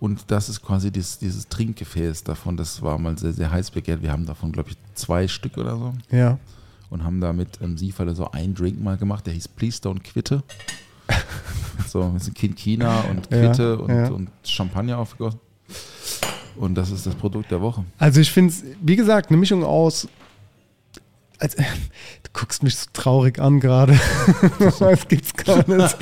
und 0.00 0.24
das 0.32 0.48
ist 0.48 0.62
quasi 0.62 0.90
dieses, 0.90 1.18
dieses 1.18 1.48
Trinkgefäß 1.48 2.24
davon, 2.24 2.56
das 2.56 2.82
war 2.82 2.98
mal 2.98 3.16
sehr, 3.18 3.32
sehr 3.32 3.50
heiß 3.52 3.70
begehrt. 3.70 4.02
Wir 4.02 4.10
haben 4.12 4.26
davon, 4.26 4.50
glaube 4.50 4.70
ich, 4.70 4.76
zwei 4.94 5.28
Stück 5.28 5.58
oder 5.58 5.76
so 5.76 5.92
Ja. 6.10 6.38
und 6.90 7.04
haben 7.04 7.20
da 7.20 7.32
mit 7.32 7.60
ähm, 7.60 7.76
Siefalle 7.78 8.14
so 8.16 8.30
einen 8.32 8.54
Drink 8.54 8.82
mal 8.82 8.96
gemacht, 8.96 9.26
der 9.26 9.34
hieß 9.34 9.48
Please 9.48 9.78
Don't 9.80 10.00
Quitte. 10.00 10.42
so 11.88 12.02
ein 12.02 12.14
bisschen 12.14 12.34
Kinkina 12.34 13.02
und 13.10 13.28
Ja, 13.30 13.38
Quitte 13.48 13.78
und, 13.78 13.90
ja. 13.94 14.08
und 14.08 14.28
Champagner 14.44 14.98
aufgegossen. 14.98 15.40
Und 16.56 16.74
das 16.74 16.90
ist 16.90 17.06
das 17.06 17.14
Produkt 17.14 17.50
der 17.50 17.60
Woche. 17.60 17.84
Also 17.98 18.20
ich 18.20 18.30
finde 18.30 18.52
es, 18.52 18.62
wie 18.80 18.96
gesagt, 18.96 19.30
eine 19.30 19.38
Mischung 19.38 19.64
aus. 19.64 20.06
Als, 21.38 21.56
du 21.56 21.62
guckst 22.32 22.62
mich 22.62 22.76
so 22.76 22.86
traurig 22.92 23.38
an 23.40 23.58
gerade. 23.60 23.98
das 24.78 25.08
gibt's 25.08 25.34
gar 25.34 25.66
nicht. 25.68 25.96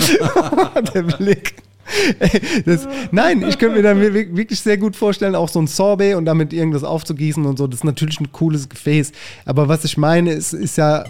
Der 0.94 1.02
Blick. 1.02 1.54
Das, 2.66 2.86
nein, 3.10 3.42
ich 3.48 3.58
könnte 3.58 3.76
mir 3.76 3.82
da 3.82 3.96
wir- 4.00 4.14
wirklich 4.36 4.60
sehr 4.60 4.76
gut 4.78 4.94
vorstellen, 4.96 5.34
auch 5.34 5.48
so 5.48 5.60
ein 5.60 5.66
Sorbet 5.66 6.14
und 6.14 6.24
damit 6.24 6.52
irgendwas 6.52 6.84
aufzugießen 6.84 7.44
und 7.46 7.56
so. 7.58 7.66
Das 7.66 7.80
ist 7.80 7.84
natürlich 7.84 8.20
ein 8.20 8.30
cooles 8.32 8.68
Gefäß. 8.68 9.10
Aber 9.44 9.66
was 9.68 9.84
ich 9.84 9.96
meine, 9.96 10.32
ist, 10.32 10.52
ist 10.52 10.76
ja, 10.78 11.04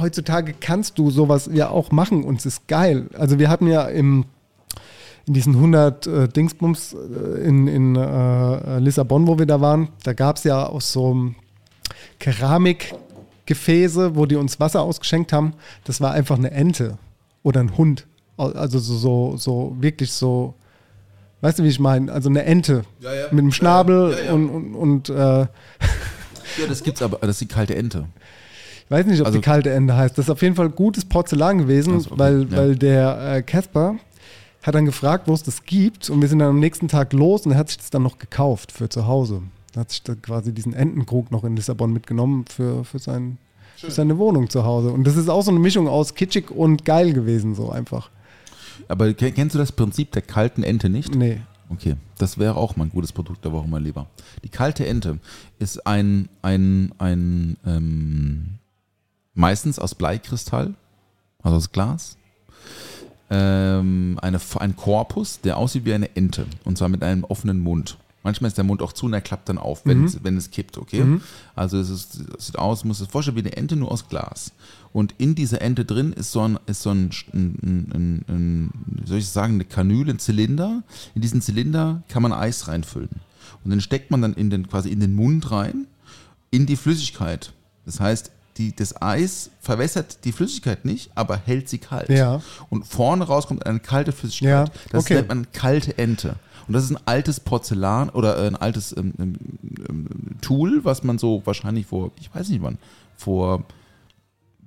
heutzutage 0.00 0.54
kannst 0.58 0.98
du 0.98 1.10
sowas 1.10 1.48
ja 1.52 1.70
auch 1.70 1.90
machen 1.90 2.24
und 2.24 2.38
es 2.40 2.46
ist 2.46 2.68
geil. 2.68 3.08
Also 3.18 3.38
wir 3.38 3.48
hatten 3.48 3.66
ja 3.66 3.82
im, 3.86 4.24
in 5.26 5.34
diesen 5.34 5.54
100 5.54 6.06
äh, 6.06 6.28
Dingsbums 6.28 6.94
äh, 6.94 7.40
in, 7.40 7.68
in 7.68 7.96
äh, 7.96 8.78
Lissabon, 8.78 9.26
wo 9.26 9.38
wir 9.38 9.46
da 9.46 9.60
waren, 9.60 9.88
da 10.04 10.12
gab 10.12 10.36
es 10.36 10.44
ja 10.44 10.66
aus 10.66 10.92
so 10.92 11.10
einem 11.10 11.34
Keramikgefäße, 12.18 14.16
wo 14.16 14.26
die 14.26 14.36
uns 14.36 14.58
Wasser 14.60 14.82
ausgeschenkt 14.82 15.32
haben. 15.32 15.54
Das 15.84 16.00
war 16.00 16.12
einfach 16.12 16.36
eine 16.36 16.50
Ente 16.50 16.98
oder 17.42 17.60
ein 17.60 17.76
Hund. 17.76 18.06
Also 18.36 18.78
so, 18.78 18.96
so, 18.96 19.36
so 19.36 19.76
wirklich 19.80 20.12
so, 20.12 20.54
weißt 21.40 21.58
du, 21.58 21.64
wie 21.64 21.68
ich 21.68 21.80
meine? 21.80 22.12
Also 22.12 22.28
eine 22.28 22.44
Ente 22.44 22.84
Ja, 23.00 23.12
ja. 23.12 23.24
mit 23.30 23.40
einem 23.40 23.52
Schnabel 23.52 24.12
Ja, 24.12 24.18
ja, 24.18 24.24
ja. 24.26 24.32
und, 24.32 24.48
und, 24.48 24.74
und 24.74 25.08
äh, 25.10 25.46
Ja, 26.58 26.66
das 26.68 26.82
gibt's 26.82 27.02
aber, 27.02 27.18
das 27.18 27.30
ist 27.30 27.40
die 27.40 27.46
kalte 27.46 27.74
Ente. 27.76 28.06
Ich 28.88 28.90
weiß 28.90 29.06
nicht, 29.06 29.20
ob 29.20 29.26
Also- 29.26 29.38
die 29.38 29.44
kalte 29.44 29.70
Ende 29.70 29.96
heißt. 29.96 30.16
Das 30.16 30.26
ist 30.26 30.30
auf 30.30 30.40
jeden 30.42 30.54
Fall 30.54 30.70
gutes 30.70 31.04
Porzellan 31.04 31.58
gewesen, 31.58 31.94
Ach 31.96 32.00
so, 32.00 32.10
okay. 32.12 32.18
weil, 32.18 32.46
Ja. 32.50 32.56
weil 32.56 32.76
der 32.76 33.34
äh, 33.36 33.42
Casper 33.42 33.96
hat 34.62 34.74
dann 34.74 34.86
gefragt, 34.86 35.28
wo 35.28 35.34
es 35.34 35.42
das 35.42 35.64
gibt 35.64 36.08
und 36.10 36.20
wir 36.20 36.28
sind 36.28 36.38
dann 36.40 36.48
am 36.48 36.58
nächsten 36.60 36.88
Tag 36.88 37.12
los 37.12 37.44
und 37.46 37.52
er 37.52 37.58
hat 37.58 37.68
sich 37.68 37.78
das 37.78 37.90
dann 37.90 38.02
noch 38.02 38.18
gekauft 38.18 38.72
für 38.72 38.88
zu 38.88 39.06
Hause. 39.06 39.42
Er 39.74 39.80
hat 39.82 39.90
sich 39.90 40.02
dann 40.02 40.20
quasi 40.22 40.52
diesen 40.52 40.72
Entenkrug 40.72 41.30
noch 41.30 41.44
in 41.44 41.54
Lissabon 41.54 41.92
mitgenommen 41.92 42.44
für, 42.48 42.82
für, 42.84 42.98
sein, 42.98 43.36
für 43.76 43.90
seine 43.90 44.16
Wohnung 44.18 44.48
zu 44.48 44.64
Hause. 44.64 44.90
Und 44.90 45.04
das 45.06 45.16
ist 45.16 45.28
auch 45.28 45.42
so 45.42 45.50
eine 45.50 45.60
Mischung 45.60 45.86
aus 45.86 46.14
kitschig 46.14 46.50
und 46.50 46.84
geil 46.86 47.12
gewesen, 47.12 47.54
so 47.54 47.70
einfach. 47.70 48.10
Aber 48.88 49.12
ken- 49.12 49.34
kennst 49.34 49.54
du 49.54 49.58
das 49.58 49.70
Prinzip 49.72 50.12
der 50.12 50.22
kalten 50.22 50.62
Ente 50.62 50.88
nicht? 50.88 51.14
Nee. 51.14 51.40
Okay, 51.70 51.96
das 52.16 52.38
wäre 52.38 52.56
auch 52.56 52.76
mal 52.76 52.84
ein 52.84 52.90
gutes 52.90 53.12
Produkt 53.12 53.44
der 53.44 53.52
Woche, 53.52 53.68
mein 53.68 53.84
Lieber. 53.84 54.06
Die 54.42 54.48
kalte 54.48 54.86
Ente 54.86 55.18
ist 55.58 55.86
ein, 55.86 56.28
ein, 56.40 56.92
ein 56.98 57.56
ähm, 57.66 58.46
meistens 59.38 59.78
aus 59.78 59.94
Bleikristall, 59.94 60.74
also 61.42 61.56
aus 61.56 61.70
Glas, 61.70 62.16
ähm, 63.30 64.18
eine, 64.20 64.40
ein 64.58 64.76
Korpus, 64.76 65.40
der 65.40 65.56
aussieht 65.56 65.84
wie 65.84 65.94
eine 65.94 66.14
Ente 66.16 66.46
und 66.64 66.76
zwar 66.76 66.88
mit 66.88 67.02
einem 67.02 67.24
offenen 67.24 67.60
Mund. 67.60 67.98
Manchmal 68.24 68.48
ist 68.48 68.58
der 68.58 68.64
Mund 68.64 68.82
auch 68.82 68.92
zu 68.92 69.06
und 69.06 69.14
er 69.14 69.20
klappt 69.20 69.48
dann 69.48 69.58
auf, 69.58 69.86
wenn, 69.86 70.04
es, 70.04 70.22
wenn 70.24 70.36
es 70.36 70.50
kippt, 70.50 70.76
okay? 70.76 71.20
Also 71.54 71.78
es, 71.78 71.88
ist, 71.88 72.20
es 72.36 72.46
sieht 72.46 72.58
aus, 72.58 72.84
muss 72.84 73.00
es 73.00 73.06
vorstellen 73.06 73.36
wie 73.36 73.40
eine 73.40 73.56
Ente, 73.56 73.76
nur 73.76 73.92
aus 73.92 74.08
Glas. 74.08 74.52
Und 74.92 75.14
in 75.18 75.36
dieser 75.36 75.62
Ente 75.62 75.84
drin 75.84 76.12
ist 76.12 76.32
so 76.32 76.40
ein, 76.40 76.58
ist 76.66 76.82
so 76.82 76.90
ein, 76.90 77.10
ein, 77.32 77.90
ein, 77.94 78.24
ein 78.28 78.70
wie 78.86 79.06
soll 79.06 79.18
ich 79.18 79.28
sagen, 79.28 79.54
eine 79.54 79.64
Kanüle, 79.64 80.12
ein 80.12 80.18
Zylinder. 80.18 80.82
In 81.14 81.22
diesen 81.22 81.40
Zylinder 81.40 82.02
kann 82.08 82.22
man 82.22 82.32
Eis 82.32 82.66
reinfüllen. 82.66 83.20
Und 83.64 83.70
den 83.70 83.80
steckt 83.80 84.10
man 84.10 84.20
dann 84.20 84.34
in 84.34 84.50
den, 84.50 84.68
quasi 84.68 84.90
in 84.90 84.98
den 84.98 85.14
Mund 85.14 85.50
rein, 85.52 85.86
in 86.50 86.66
die 86.66 86.76
Flüssigkeit. 86.76 87.52
Das 87.86 88.00
heißt, 88.00 88.32
die, 88.58 88.74
das 88.76 89.00
Eis 89.00 89.50
verwässert 89.60 90.24
die 90.24 90.32
Flüssigkeit 90.32 90.84
nicht, 90.84 91.10
aber 91.14 91.36
hält 91.38 91.68
sie 91.68 91.78
kalt. 91.78 92.08
Ja. 92.10 92.42
Und 92.70 92.84
vorne 92.86 93.24
raus 93.24 93.46
kommt 93.46 93.64
eine 93.64 93.78
kalte 93.80 94.12
Flüssigkeit. 94.12 94.68
Ja, 94.68 94.74
Das 94.90 95.04
okay. 95.04 95.14
nennt 95.14 95.28
man 95.28 95.46
kalte 95.52 95.96
Ente. 95.96 96.34
Und 96.66 96.74
das 96.74 96.84
ist 96.84 96.90
ein 96.90 96.98
altes 97.06 97.40
Porzellan 97.40 98.10
oder 98.10 98.36
äh, 98.42 98.46
ein 98.46 98.56
altes 98.56 98.94
ähm, 98.94 99.14
ähm, 99.18 99.36
ähm, 99.88 100.06
Tool, 100.42 100.84
was 100.84 101.02
man 101.02 101.16
so 101.18 101.40
wahrscheinlich 101.46 101.86
vor, 101.86 102.10
ich 102.20 102.34
weiß 102.34 102.50
nicht 102.50 102.62
wann, 102.62 102.76
vor, 103.16 103.64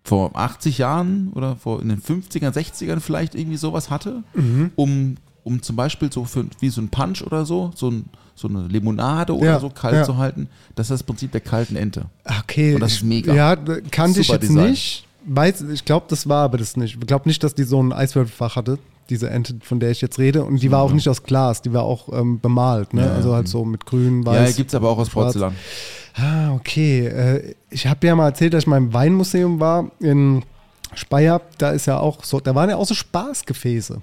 vor 0.03 0.31
80 0.35 0.79
Jahren 0.79 1.29
oder 1.33 1.55
vor 1.57 1.81
in 1.81 1.89
den 1.89 2.01
50ern, 2.01 2.51
60ern 2.53 2.99
vielleicht 3.01 3.35
irgendwie 3.35 3.57
sowas 3.57 3.89
hatte, 3.91 4.23
Mhm. 4.33 4.71
um, 4.75 5.17
um 5.43 5.61
zum 5.61 5.75
Beispiel 5.75 6.11
so 6.11 6.25
für, 6.25 6.45
wie 6.59 6.69
so 6.69 6.81
ein 6.81 6.89
Punch 6.89 7.21
oder 7.21 7.45
so, 7.45 7.71
so, 7.75 7.89
ein, 7.91 8.05
so 8.41 8.47
eine 8.47 8.67
Limonade 8.67 9.35
oder 9.35 9.45
Ja, 9.45 9.59
so 9.59 9.69
kalt 9.69 9.95
ja. 9.95 10.03
zu 10.03 10.17
halten. 10.17 10.47
Das 10.75 10.87
ist 10.87 10.91
das 10.91 11.03
Prinzip 11.03 11.31
der 11.31 11.41
kalten 11.41 11.75
Ente. 11.75 12.05
Okay. 12.41 12.73
Und 12.75 12.81
das 12.81 12.93
ist 12.93 13.03
mega. 13.03 13.33
Ja, 13.33 13.55
kannte 13.91 14.19
ich 14.21 14.27
Super 14.27 14.39
jetzt 14.39 14.49
Design. 14.49 14.69
nicht. 14.71 15.07
weiß, 15.25 15.61
ich 15.71 15.85
glaube, 15.85 16.05
das 16.09 16.27
war 16.27 16.43
aber 16.45 16.57
das 16.57 16.75
nicht. 16.77 16.97
Ich 16.99 17.07
glaube 17.07 17.27
nicht, 17.29 17.43
dass 17.43 17.55
die 17.55 17.63
so 17.63 17.81
ein 17.81 17.93
Eiswürfelfach 17.93 18.55
hatte, 18.55 18.79
diese 19.09 19.29
Ente, 19.29 19.55
von 19.61 19.79
der 19.79 19.91
ich 19.91 20.01
jetzt 20.01 20.17
rede. 20.19 20.43
Und 20.43 20.61
die 20.63 20.71
war 20.71 20.81
auch 20.81 20.93
nicht 20.93 21.07
aus 21.07 21.23
Glas, 21.23 21.61
die 21.61 21.71
war 21.73 21.83
auch 21.83 22.09
ähm, 22.13 22.39
bemalt, 22.39 22.93
ne? 22.93 23.05
Ja, 23.05 23.13
also 23.13 23.33
halt 23.33 23.43
mhm. 23.47 23.51
so 23.51 23.65
mit 23.65 23.85
grün, 23.85 24.23
Ja, 24.23 24.31
weiß. 24.33 24.55
gibt 24.55 24.69
es 24.69 24.75
aber 24.75 24.89
auch 24.89 24.97
aus 24.97 25.09
schwarz. 25.09 25.33
Porzellan. 25.33 25.55
Ah, 26.15 26.51
okay. 26.53 27.07
Äh, 27.07 27.55
ich 27.69 27.87
habe 27.87 28.05
ja 28.07 28.15
mal 28.15 28.27
erzählt, 28.27 28.53
dass 28.53 28.63
ich 28.63 28.67
mal 28.67 28.77
im 28.77 28.93
Weinmuseum 28.93 29.59
war 29.59 29.91
in 29.99 30.43
Speyer. 30.93 31.41
Da 31.57 31.71
ist 31.71 31.85
ja 31.87 31.99
auch 31.99 32.23
so, 32.23 32.39
da 32.39 32.53
waren 32.55 32.69
ja 32.69 32.75
auch 32.77 32.85
so 32.87 32.93
Spaßgefäße. 32.95 34.01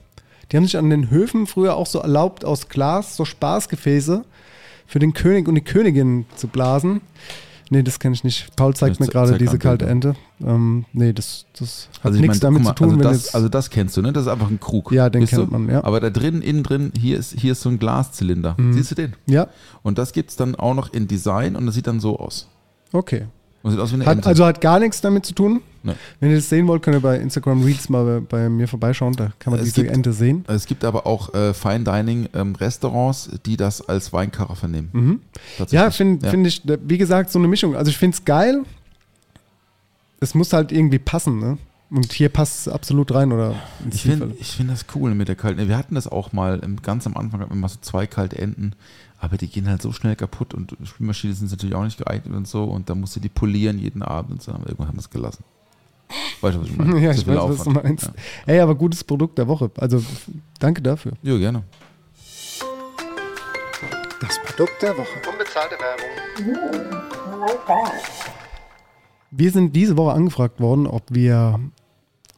Die 0.50 0.56
haben 0.56 0.64
sich 0.64 0.78
an 0.78 0.90
den 0.90 1.10
Höfen 1.10 1.46
früher 1.46 1.76
auch 1.76 1.86
so 1.86 1.98
erlaubt, 1.98 2.44
aus 2.44 2.68
Glas 2.68 3.16
so 3.16 3.24
Spaßgefäße 3.24 4.24
für 4.86 4.98
den 4.98 5.12
König 5.12 5.48
und 5.48 5.54
die 5.54 5.60
Königin 5.60 6.26
zu 6.36 6.48
blasen. 6.48 7.00
Nee, 7.70 7.82
das 7.82 7.98
kenne 8.00 8.14
ich 8.14 8.24
nicht. 8.24 8.56
Paul 8.56 8.74
zeigt 8.74 8.94
Ich 8.94 9.00
mir 9.00 9.08
gerade 9.08 9.36
diese 9.36 9.52
mal 9.52 9.58
kalte. 9.58 9.86
Ente. 9.86 10.14
Ähm, 10.40 10.86
nee, 10.94 11.12
das, 11.12 11.44
das 11.58 11.88
hat 11.98 12.06
Also 12.06 12.16
ich 12.16 12.22
nichts 12.22 12.40
meine, 12.42 12.54
damit 12.54 12.66
guck 12.66 12.76
zu 12.78 12.84
mal, 12.84 12.92
tun, 12.92 13.06
also 13.06 13.22
das, 13.24 13.34
also 13.34 13.48
das 13.50 13.68
kennst 13.68 13.94
du, 13.96 14.00
ne? 14.00 14.12
Das 14.14 14.22
ist 14.22 14.28
einfach 14.32 14.48
ein 14.48 14.58
Krug. 14.58 14.90
Ja, 14.90 15.10
den 15.10 15.26
kennt 15.26 15.42
du? 15.42 15.50
man, 15.50 15.68
ja. 15.68 15.84
Aber 15.84 16.00
da 16.00 16.08
drin, 16.08 16.40
innen 16.40 16.62
drin, 16.62 16.92
hier 16.98 17.18
ist, 17.18 17.38
hier 17.38 17.52
ist 17.52 17.60
so 17.60 17.68
ein 17.68 17.78
Glaszylinder. 17.78 18.56
Siehst 18.70 18.90
du 18.92 18.94
den? 18.94 19.14
ja, 19.26 19.48
Und 19.82 19.98
das 19.98 20.12
gibt 20.12 20.30
es 20.30 20.36
dann 20.36 20.54
auch 20.54 20.72
noch 20.74 20.94
in 20.94 21.08
Design 21.08 21.56
und 21.56 21.66
das 21.66 21.74
sieht 21.74 21.86
dann 21.86 22.00
so 22.00 22.18
aus. 22.18 22.48
okay. 22.92 23.26
Und 23.62 23.72
sieht 23.72 23.80
aus 23.80 23.90
wie 23.90 23.94
eine 23.96 24.06
Hat, 24.06 24.16
Ente. 24.18 24.28
also 24.28 24.44
hat 24.46 24.60
gar 24.60 24.78
nichts 24.78 25.00
damit 25.00 25.26
zu 25.26 25.34
tun. 25.34 25.60
Nee. 25.82 25.92
Wenn 26.20 26.30
ihr 26.30 26.36
das 26.36 26.48
sehen 26.48 26.66
wollt, 26.68 26.82
könnt 26.82 26.96
ihr 26.96 27.00
bei 27.00 27.18
Instagram 27.18 27.62
Reads 27.64 27.88
mal 27.88 28.20
bei, 28.20 28.20
bei 28.20 28.48
mir 28.48 28.68
vorbeischauen. 28.68 29.14
Da 29.14 29.32
kann 29.38 29.52
man 29.52 29.60
Es 29.60 29.66
diese 29.66 29.82
gibt- 29.82 29.94
Ente 29.94 30.12
sehen. 30.12 30.44
es 30.48 30.66
gibt 30.66 30.84
aber 30.84 31.06
auch 31.06 31.34
äh, 31.34 31.52
Fine 31.54 31.84
Dining 31.84 32.28
ähm, 32.34 32.54
Restaurants, 32.54 33.30
die 33.46 33.56
das 33.56 33.80
als 33.88 34.12
Weinkaraffe 34.12 34.68
nehmen. 34.68 34.88
Mhm. 34.92 35.20
Ja, 35.70 35.90
finde 35.90 36.28
find 36.30 36.46
ich, 36.46 36.62
wie 36.64 36.98
gesagt, 36.98 37.30
so 37.30 37.38
eine 37.38 37.48
Mischung. 37.48 37.74
Also 37.76 37.90
ich 37.90 37.96
finde 37.98 38.16
es 38.16 38.24
geil. 38.24 38.62
Es 40.20 40.34
muss 40.34 40.52
halt 40.52 40.72
irgendwie 40.72 40.98
passen, 40.98 41.38
ne? 41.38 41.58
Und 41.90 42.12
hier 42.12 42.28
passt 42.28 42.66
es 42.66 42.72
absolut 42.72 43.14
rein, 43.14 43.32
oder? 43.32 43.54
Ich 43.90 44.02
finde 44.02 44.34
find 44.34 44.70
das 44.70 44.84
cool 44.94 45.14
mit 45.14 45.28
der 45.28 45.36
kalten. 45.36 45.68
Wir 45.68 45.78
hatten 45.78 45.94
das 45.94 46.06
auch 46.06 46.32
mal 46.32 46.58
im, 46.58 46.82
ganz 46.82 47.06
am 47.06 47.16
Anfang, 47.16 47.40
hatten 47.40 47.50
wir 47.52 47.56
mal 47.56 47.68
so 47.68 47.78
zwei 47.80 48.06
kalte 48.06 48.36
Enten, 48.38 48.72
aber 49.20 49.36
die 49.36 49.48
gehen 49.48 49.68
halt 49.68 49.82
so 49.82 49.92
schnell 49.92 50.16
kaputt 50.16 50.54
und 50.54 50.76
Spülmaschinen 50.84 51.34
sind 51.34 51.50
natürlich 51.50 51.74
auch 51.74 51.84
nicht 51.84 51.98
geeignet 51.98 52.34
und 52.34 52.46
so 52.46 52.64
und 52.64 52.88
da 52.88 52.94
musst 52.94 53.16
du 53.16 53.20
die 53.20 53.28
polieren 53.28 53.78
jeden 53.78 54.02
Abend 54.02 54.32
und 54.32 54.42
so. 54.42 54.52
Aber 54.52 54.66
irgendwann 54.66 54.88
haben 54.88 54.96
wir 54.96 55.00
es 55.00 55.10
gelassen. 55.10 55.44
Weißt 56.40 56.56
du, 56.56 56.60
was 56.60 56.68
ich 56.68 56.76
meine? 56.76 57.00
ja, 57.00 57.10
ich 57.10 57.26
weiß, 57.26 57.36
was 57.36 57.36
du 57.36 57.40
Aufwand. 57.40 57.84
meinst. 57.84 58.06
Ja. 58.06 58.12
Ey, 58.46 58.60
aber 58.60 58.74
gutes 58.74 59.02
Produkt 59.02 59.38
der 59.38 59.48
Woche. 59.48 59.70
Also 59.76 60.02
danke 60.58 60.80
dafür. 60.82 61.12
Ja, 61.22 61.36
gerne. 61.36 61.64
Das 64.20 64.38
Produkt 64.44 64.82
der 64.82 64.96
Woche. 64.96 65.08
Unbezahlte 65.30 65.76
Werbung. 65.76 66.08
Wir 69.30 69.50
sind 69.50 69.74
diese 69.76 69.96
Woche 69.96 70.12
angefragt 70.12 70.60
worden, 70.60 70.86
ob 70.86 71.02
wir 71.10 71.60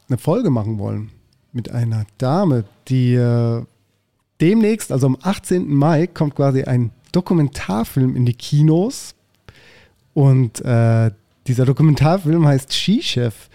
eine 0.09 0.17
Folge 0.17 0.49
machen 0.49 0.77
wollen 0.77 1.11
mit 1.53 1.71
einer 1.71 2.05
Dame, 2.17 2.65
die 2.87 3.13
äh, 3.15 3.63
demnächst, 4.41 4.91
also 4.91 5.07
am 5.07 5.17
18. 5.21 5.73
Mai, 5.73 6.07
kommt 6.07 6.35
quasi 6.35 6.63
ein 6.63 6.91
Dokumentarfilm 7.11 8.15
in 8.15 8.25
die 8.25 8.33
Kinos. 8.33 9.15
Und 10.13 10.63
äh, 10.65 11.11
dieser 11.47 11.65
Dokumentarfilm 11.65 12.45
heißt 12.45 12.73
Skichef. 12.73 13.49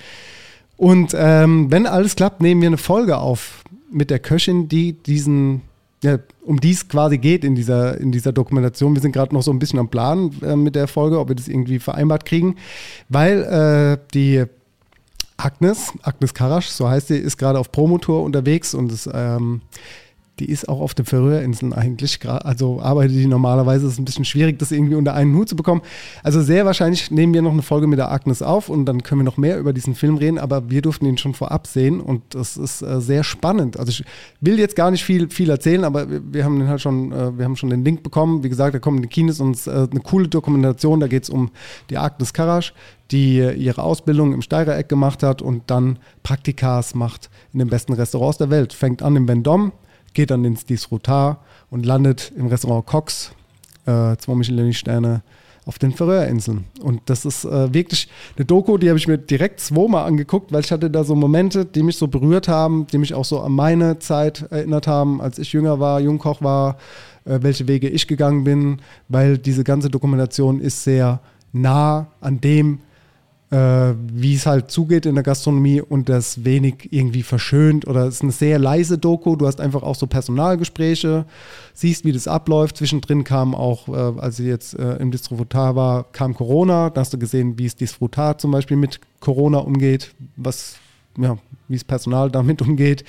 Und 0.76 1.14
ähm, 1.16 1.70
wenn 1.70 1.86
alles 1.86 2.16
klappt, 2.16 2.40
nehmen 2.40 2.60
wir 2.60 2.68
eine 2.68 2.78
Folge 2.78 3.18
auf 3.18 3.64
mit 3.90 4.10
der 4.10 4.18
Köchin, 4.18 4.68
die 4.68 4.92
diesen, 4.92 5.62
ja, 6.02 6.18
um 6.42 6.60
die 6.60 6.72
es 6.72 6.88
quasi 6.88 7.18
geht 7.18 7.44
in 7.44 7.54
dieser, 7.54 7.98
in 7.98 8.12
dieser 8.12 8.32
Dokumentation. 8.32 8.94
Wir 8.94 9.00
sind 9.00 9.12
gerade 9.12 9.34
noch 9.34 9.42
so 9.42 9.50
ein 9.50 9.58
bisschen 9.58 9.78
am 9.78 9.88
Plan 9.88 10.32
äh, 10.42 10.56
mit 10.56 10.74
der 10.74 10.88
Folge, 10.88 11.18
ob 11.18 11.28
wir 11.28 11.34
das 11.34 11.48
irgendwie 11.48 11.78
vereinbart 11.78 12.24
kriegen, 12.24 12.56
weil 13.08 13.42
äh, 13.42 13.98
die 14.12 14.44
Agnes, 15.38 15.92
Agnes 16.02 16.34
Karasch, 16.34 16.68
so 16.68 16.88
heißt 16.88 17.08
sie, 17.08 17.16
ist 17.16 17.36
gerade 17.36 17.58
auf 17.58 17.72
Promotour 17.72 18.22
unterwegs 18.22 18.74
und 18.74 18.90
es, 18.90 19.08
ähm, 19.12 19.62
die 20.38 20.50
ist 20.50 20.68
auch 20.68 20.80
auf 20.80 20.94
den 20.94 21.06
Färöerinseln 21.06 21.72
eigentlich, 21.72 22.18
also 22.28 22.80
arbeitet 22.80 23.16
die 23.16 23.26
normalerweise, 23.26 23.86
ist 23.86 23.98
ein 23.98 24.04
bisschen 24.04 24.24
schwierig, 24.24 24.58
das 24.58 24.70
irgendwie 24.70 24.94
unter 24.94 25.14
einen 25.14 25.34
Hut 25.34 25.48
zu 25.48 25.56
bekommen. 25.56 25.80
Also 26.22 26.42
sehr 26.42 26.66
wahrscheinlich 26.66 27.10
nehmen 27.10 27.32
wir 27.32 27.42
noch 27.42 27.52
eine 27.52 27.62
Folge 27.62 27.86
mit 27.86 27.98
der 27.98 28.12
Agnes 28.12 28.42
auf 28.42 28.68
und 28.68 28.84
dann 28.84 29.02
können 29.02 29.20
wir 29.20 29.24
noch 29.24 29.38
mehr 29.38 29.58
über 29.58 29.72
diesen 29.72 29.94
Film 29.94 30.16
reden, 30.16 30.38
aber 30.38 30.68
wir 30.70 30.82
durften 30.82 31.06
ihn 31.06 31.16
schon 31.16 31.32
vorab 31.32 31.66
sehen 31.66 32.00
und 32.00 32.22
das 32.30 32.56
ist 32.56 32.82
äh, 32.82 33.00
sehr 33.00 33.24
spannend. 33.24 33.78
Also 33.78 33.90
ich 33.90 34.04
will 34.40 34.58
jetzt 34.58 34.76
gar 34.76 34.90
nicht 34.90 35.04
viel, 35.04 35.30
viel 35.30 35.48
erzählen, 35.48 35.84
aber 35.84 36.10
wir, 36.10 36.20
wir 36.32 36.44
haben 36.44 36.58
den 36.58 36.68
halt 36.68 36.82
schon, 36.82 37.12
äh, 37.12 37.38
wir 37.38 37.44
haben 37.44 37.56
schon 37.56 37.70
den 37.70 37.84
Link 37.84 38.02
bekommen. 38.02 38.42
Wie 38.42 38.48
gesagt, 38.50 38.74
da 38.74 38.78
kommen 38.78 39.00
die 39.00 39.08
Kinos 39.08 39.40
und 39.40 39.66
äh, 39.66 39.70
eine 39.70 40.00
coole 40.00 40.28
Dokumentation, 40.28 41.00
da 41.00 41.06
geht 41.06 41.22
es 41.22 41.30
um 41.30 41.50
die 41.88 41.96
Agnes 41.96 42.34
Karasch, 42.34 42.74
die 43.10 43.38
äh, 43.38 43.54
ihre 43.54 43.82
Ausbildung 43.82 44.34
im 44.34 44.42
Steirereck 44.42 44.88
gemacht 44.88 45.22
hat 45.22 45.40
und 45.40 45.62
dann 45.68 45.98
Praktikas 46.22 46.94
macht 46.94 47.30
in 47.52 47.60
den 47.60 47.68
besten 47.68 47.94
Restaurants 47.94 48.38
der 48.38 48.50
Welt. 48.50 48.72
Fängt 48.72 49.02
an 49.02 49.16
im 49.16 49.26
Vendôme, 49.26 49.72
geht 50.14 50.30
dann 50.30 50.44
ins 50.44 50.64
Disfrutar 50.64 51.42
und 51.70 51.84
landet 51.84 52.32
im 52.36 52.46
Restaurant 52.46 52.86
Cox, 52.86 53.32
äh, 53.86 54.16
zwei 54.16 54.34
Michelin-Sterne 54.34 55.22
auf 55.66 55.80
den 55.80 55.92
Färöerinseln. 55.92 56.64
Und 56.80 57.02
das 57.06 57.24
ist 57.24 57.44
äh, 57.44 57.74
wirklich 57.74 58.08
eine 58.36 58.44
Doku, 58.44 58.78
die 58.78 58.88
habe 58.88 58.98
ich 58.98 59.08
mir 59.08 59.18
direkt 59.18 59.58
zweimal 59.58 60.06
angeguckt, 60.06 60.52
weil 60.52 60.60
ich 60.60 60.70
hatte 60.70 60.88
da 60.88 61.02
so 61.02 61.16
Momente, 61.16 61.64
die 61.64 61.82
mich 61.82 61.98
so 61.98 62.06
berührt 62.06 62.46
haben, 62.46 62.86
die 62.86 62.98
mich 62.98 63.14
auch 63.14 63.24
so 63.24 63.40
an 63.40 63.52
meine 63.52 63.98
Zeit 63.98 64.46
erinnert 64.50 64.86
haben, 64.86 65.20
als 65.20 65.38
ich 65.40 65.52
jünger 65.52 65.80
war, 65.80 66.00
Jungkoch 66.00 66.40
war, 66.40 66.76
äh, 67.24 67.40
welche 67.42 67.66
Wege 67.66 67.88
ich 67.88 68.06
gegangen 68.06 68.44
bin, 68.44 68.80
weil 69.08 69.38
diese 69.38 69.64
ganze 69.64 69.90
Dokumentation 69.90 70.60
ist 70.60 70.84
sehr 70.84 71.20
nah 71.52 72.06
an 72.20 72.40
dem, 72.40 72.78
wie 73.48 74.34
es 74.34 74.44
halt 74.44 74.72
zugeht 74.72 75.06
in 75.06 75.14
der 75.14 75.22
Gastronomie 75.22 75.80
und 75.80 76.08
das 76.08 76.44
wenig 76.44 76.88
irgendwie 76.90 77.22
verschönt 77.22 77.86
oder 77.86 78.06
es 78.06 78.16
ist 78.16 78.22
eine 78.22 78.32
sehr 78.32 78.58
leise 78.58 78.98
Doku. 78.98 79.36
Du 79.36 79.46
hast 79.46 79.60
einfach 79.60 79.84
auch 79.84 79.94
so 79.94 80.08
Personalgespräche, 80.08 81.26
siehst, 81.72 82.04
wie 82.04 82.10
das 82.10 82.26
abläuft. 82.26 82.76
Zwischendrin 82.76 83.22
kam 83.22 83.54
auch, 83.54 83.88
äh, 83.88 84.20
als 84.20 84.40
ich 84.40 84.46
jetzt 84.46 84.76
äh, 84.76 84.96
im 84.96 85.12
Distributar 85.12 85.76
war, 85.76 86.04
kam 86.10 86.34
Corona. 86.34 86.90
Da 86.90 87.02
hast 87.02 87.12
du 87.12 87.18
gesehen, 87.18 87.56
wie 87.58 87.66
es 87.66 87.76
Distributar 87.76 88.36
zum 88.38 88.50
Beispiel 88.50 88.76
mit 88.76 89.00
Corona 89.20 89.58
umgeht, 89.58 90.14
was, 90.36 90.76
ja, 91.16 91.38
wie 91.68 91.76
es 91.76 91.84
Personal 91.84 92.30
damit 92.30 92.62
umgeht 92.66 93.04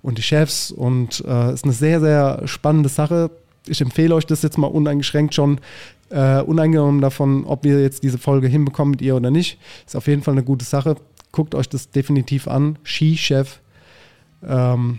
und 0.00 0.16
die 0.16 0.22
Chefs. 0.22 0.70
Und 0.70 1.22
äh, 1.26 1.52
ist 1.52 1.64
eine 1.64 1.74
sehr, 1.74 2.00
sehr 2.00 2.42
spannende 2.46 2.88
Sache. 2.88 3.30
Ich 3.66 3.80
empfehle 3.80 4.14
euch 4.14 4.26
das 4.26 4.42
jetzt 4.42 4.58
mal 4.58 4.66
uneingeschränkt 4.66 5.34
schon, 5.34 5.60
äh, 6.10 6.40
uneingenommen 6.40 7.00
davon, 7.00 7.44
ob 7.44 7.64
wir 7.64 7.80
jetzt 7.80 8.02
diese 8.02 8.18
Folge 8.18 8.48
hinbekommen 8.48 8.92
mit 8.92 9.02
ihr 9.02 9.16
oder 9.16 9.30
nicht. 9.30 9.58
Ist 9.86 9.96
auf 9.96 10.06
jeden 10.06 10.22
Fall 10.22 10.34
eine 10.34 10.44
gute 10.44 10.64
Sache. 10.64 10.96
Guckt 11.32 11.54
euch 11.54 11.68
das 11.68 11.90
definitiv 11.90 12.48
an. 12.48 12.78
Skichef 12.84 13.60
ähm, 14.46 14.98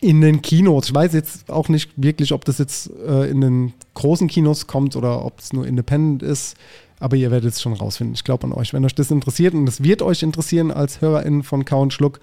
in 0.00 0.20
den 0.20 0.42
Kinos. 0.42 0.88
Ich 0.88 0.94
weiß 0.94 1.12
jetzt 1.12 1.50
auch 1.50 1.68
nicht 1.68 1.90
wirklich, 1.96 2.32
ob 2.32 2.44
das 2.44 2.58
jetzt 2.58 2.90
äh, 3.06 3.30
in 3.30 3.40
den 3.40 3.72
großen 3.94 4.28
Kinos 4.28 4.66
kommt 4.66 4.96
oder 4.96 5.24
ob 5.24 5.38
es 5.38 5.52
nur 5.52 5.66
independent 5.66 6.22
ist. 6.22 6.56
Aber 7.00 7.16
ihr 7.16 7.30
werdet 7.30 7.52
es 7.52 7.62
schon 7.62 7.74
rausfinden. 7.74 8.14
Ich 8.14 8.24
glaube 8.24 8.44
an 8.44 8.52
euch. 8.52 8.72
Wenn 8.72 8.84
euch 8.84 8.94
das 8.94 9.10
interessiert 9.10 9.54
und 9.54 9.68
es 9.68 9.82
wird 9.82 10.02
euch 10.02 10.22
interessieren 10.22 10.72
als 10.72 11.00
HörerInnen 11.00 11.44
von 11.44 11.64
Kau 11.64 11.88
Schluck, 11.90 12.18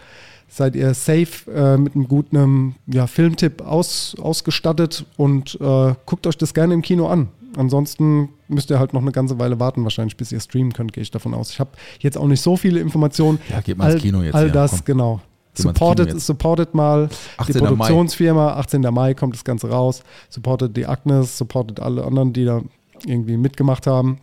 seid 0.48 0.76
ihr 0.76 0.94
safe 0.94 1.50
äh, 1.52 1.78
mit 1.78 1.96
einem 1.96 2.08
guten 2.08 2.76
ja, 2.88 3.08
Filmtipp 3.08 3.62
aus, 3.62 4.16
ausgestattet 4.20 5.06
und 5.18 5.58
äh, 5.62 5.94
guckt 6.06 6.28
euch 6.28 6.38
das 6.38 6.54
gerne 6.54 6.74
im 6.74 6.82
Kino 6.82 7.08
an. 7.08 7.30
Ansonsten 7.58 8.30
müsst 8.48 8.70
ihr 8.70 8.80
halt 8.80 8.94
noch 8.94 9.02
eine 9.02 9.12
ganze 9.12 9.40
Weile 9.40 9.60
warten, 9.60 9.84
wahrscheinlich, 9.84 10.18
bis 10.18 10.32
ihr 10.32 10.40
streamen 10.40 10.74
könnt, 10.74 10.94
gehe 10.94 11.02
ich 11.02 11.12
davon 11.12 11.34
aus. 11.34 11.52
Ich 11.52 11.60
habe 11.60 11.72
jetzt 12.00 12.18
auch 12.18 12.28
nicht 12.28 12.42
so 12.42 12.58
viele 12.58 12.80
Informationen. 12.80 13.40
Ja, 13.50 13.62
geht 13.62 13.78
mal 13.78 13.86
all, 13.86 13.94
ins 13.94 14.02
Kino 14.02 14.22
jetzt, 14.22 14.36
All 14.36 14.48
ja, 14.48 14.54
das, 14.54 14.72
komm. 14.72 14.82
genau. 14.86 15.22
Supportet, 15.54 16.20
supportet 16.20 16.74
mal 16.74 17.08
die 17.08 17.16
18. 17.38 17.62
Mai. 17.62 17.68
Produktionsfirma. 17.68 18.54
18. 18.56 18.82
Mai 18.82 19.14
kommt 19.14 19.36
das 19.36 19.46
Ganze 19.46 19.70
raus. 19.70 20.04
Supportet 20.30 20.76
die 20.76 20.86
Agnes, 20.86 21.38
supportet 21.38 21.80
alle 21.80 22.04
anderen, 22.04 22.34
die 22.34 22.44
da 22.46 22.62
irgendwie 23.06 23.38
mitgemacht 23.38 23.88
haben, 23.88 24.20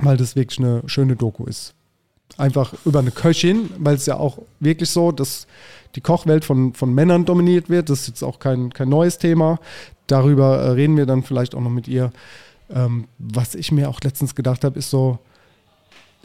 weil 0.00 0.16
das 0.16 0.34
wirklich 0.34 0.58
eine 0.58 0.82
schöne 0.86 1.14
Doku 1.14 1.44
ist. 1.44 1.74
Einfach 2.36 2.74
über 2.84 3.00
eine 3.00 3.10
Köchin, 3.10 3.70
weil 3.78 3.94
es 3.94 4.06
ja 4.06 4.16
auch 4.16 4.38
wirklich 4.58 4.90
so, 4.90 5.12
dass 5.12 5.46
die 5.94 6.00
Kochwelt 6.00 6.44
von, 6.44 6.72
von 6.72 6.92
Männern 6.94 7.24
dominiert 7.26 7.68
wird. 7.68 7.90
Das 7.90 8.00
ist 8.00 8.08
jetzt 8.08 8.22
auch 8.24 8.38
kein, 8.38 8.72
kein 8.72 8.88
neues 8.88 9.18
Thema. 9.18 9.60
Darüber 10.06 10.56
äh, 10.56 10.70
reden 10.70 10.96
wir 10.96 11.06
dann 11.06 11.22
vielleicht 11.22 11.54
auch 11.54 11.60
noch 11.60 11.70
mit 11.70 11.88
ihr. 11.88 12.10
Ähm, 12.70 13.08
was 13.18 13.54
ich 13.54 13.72
mir 13.72 13.88
auch 13.88 14.00
letztens 14.02 14.34
gedacht 14.34 14.64
habe, 14.64 14.78
ist 14.78 14.90
so, 14.90 15.18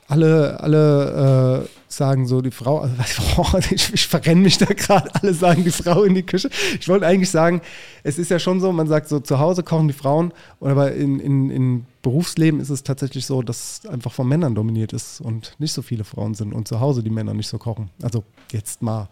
alle, 0.09 0.59
alle 0.61 1.65
äh, 1.65 1.69
sagen 1.89 2.27
so, 2.27 2.41
die 2.41 2.51
Frau, 2.51 2.79
also 2.79 3.57
ich, 3.71 3.93
ich 3.93 4.07
verrenne 4.07 4.41
mich 4.41 4.57
da 4.57 4.65
gerade, 4.65 5.13
alle 5.15 5.33
sagen 5.33 5.65
die 5.65 5.71
Frau 5.71 6.03
in 6.03 6.15
die 6.15 6.23
Küche. 6.23 6.49
Ich 6.79 6.87
wollte 6.87 7.05
eigentlich 7.05 7.29
sagen, 7.29 7.61
es 8.03 8.17
ist 8.17 8.31
ja 8.31 8.39
schon 8.39 8.61
so, 8.61 8.71
man 8.71 8.87
sagt 8.87 9.09
so, 9.09 9.19
zu 9.19 9.39
Hause 9.39 9.63
kochen 9.63 9.89
die 9.89 9.93
Frauen, 9.93 10.31
aber 10.61 10.93
in, 10.93 11.19
in, 11.19 11.49
in 11.49 11.85
Berufsleben 12.03 12.61
ist 12.61 12.69
es 12.69 12.83
tatsächlich 12.83 13.25
so, 13.25 13.41
dass 13.41 13.81
es 13.83 13.89
einfach 13.89 14.13
von 14.13 14.29
Männern 14.29 14.55
dominiert 14.55 14.93
ist 14.93 15.19
und 15.19 15.55
nicht 15.59 15.73
so 15.73 15.81
viele 15.81 16.05
Frauen 16.05 16.35
sind 16.35 16.53
und 16.53 16.69
zu 16.69 16.79
Hause 16.79 17.03
die 17.03 17.09
Männer 17.09 17.33
nicht 17.33 17.49
so 17.49 17.57
kochen. 17.57 17.89
Also 18.01 18.23
jetzt 18.53 18.81
mal 18.81 19.09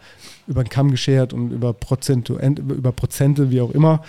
über 0.47 0.63
den 0.63 0.69
Kamm 0.69 0.91
geschert 0.91 1.33
und 1.33 1.51
über, 1.51 1.73
Prozentu, 1.73 2.37
über 2.37 2.93
Prozente, 2.93 3.51
wie 3.51 3.59
auch 3.59 3.71
immer. 3.71 4.01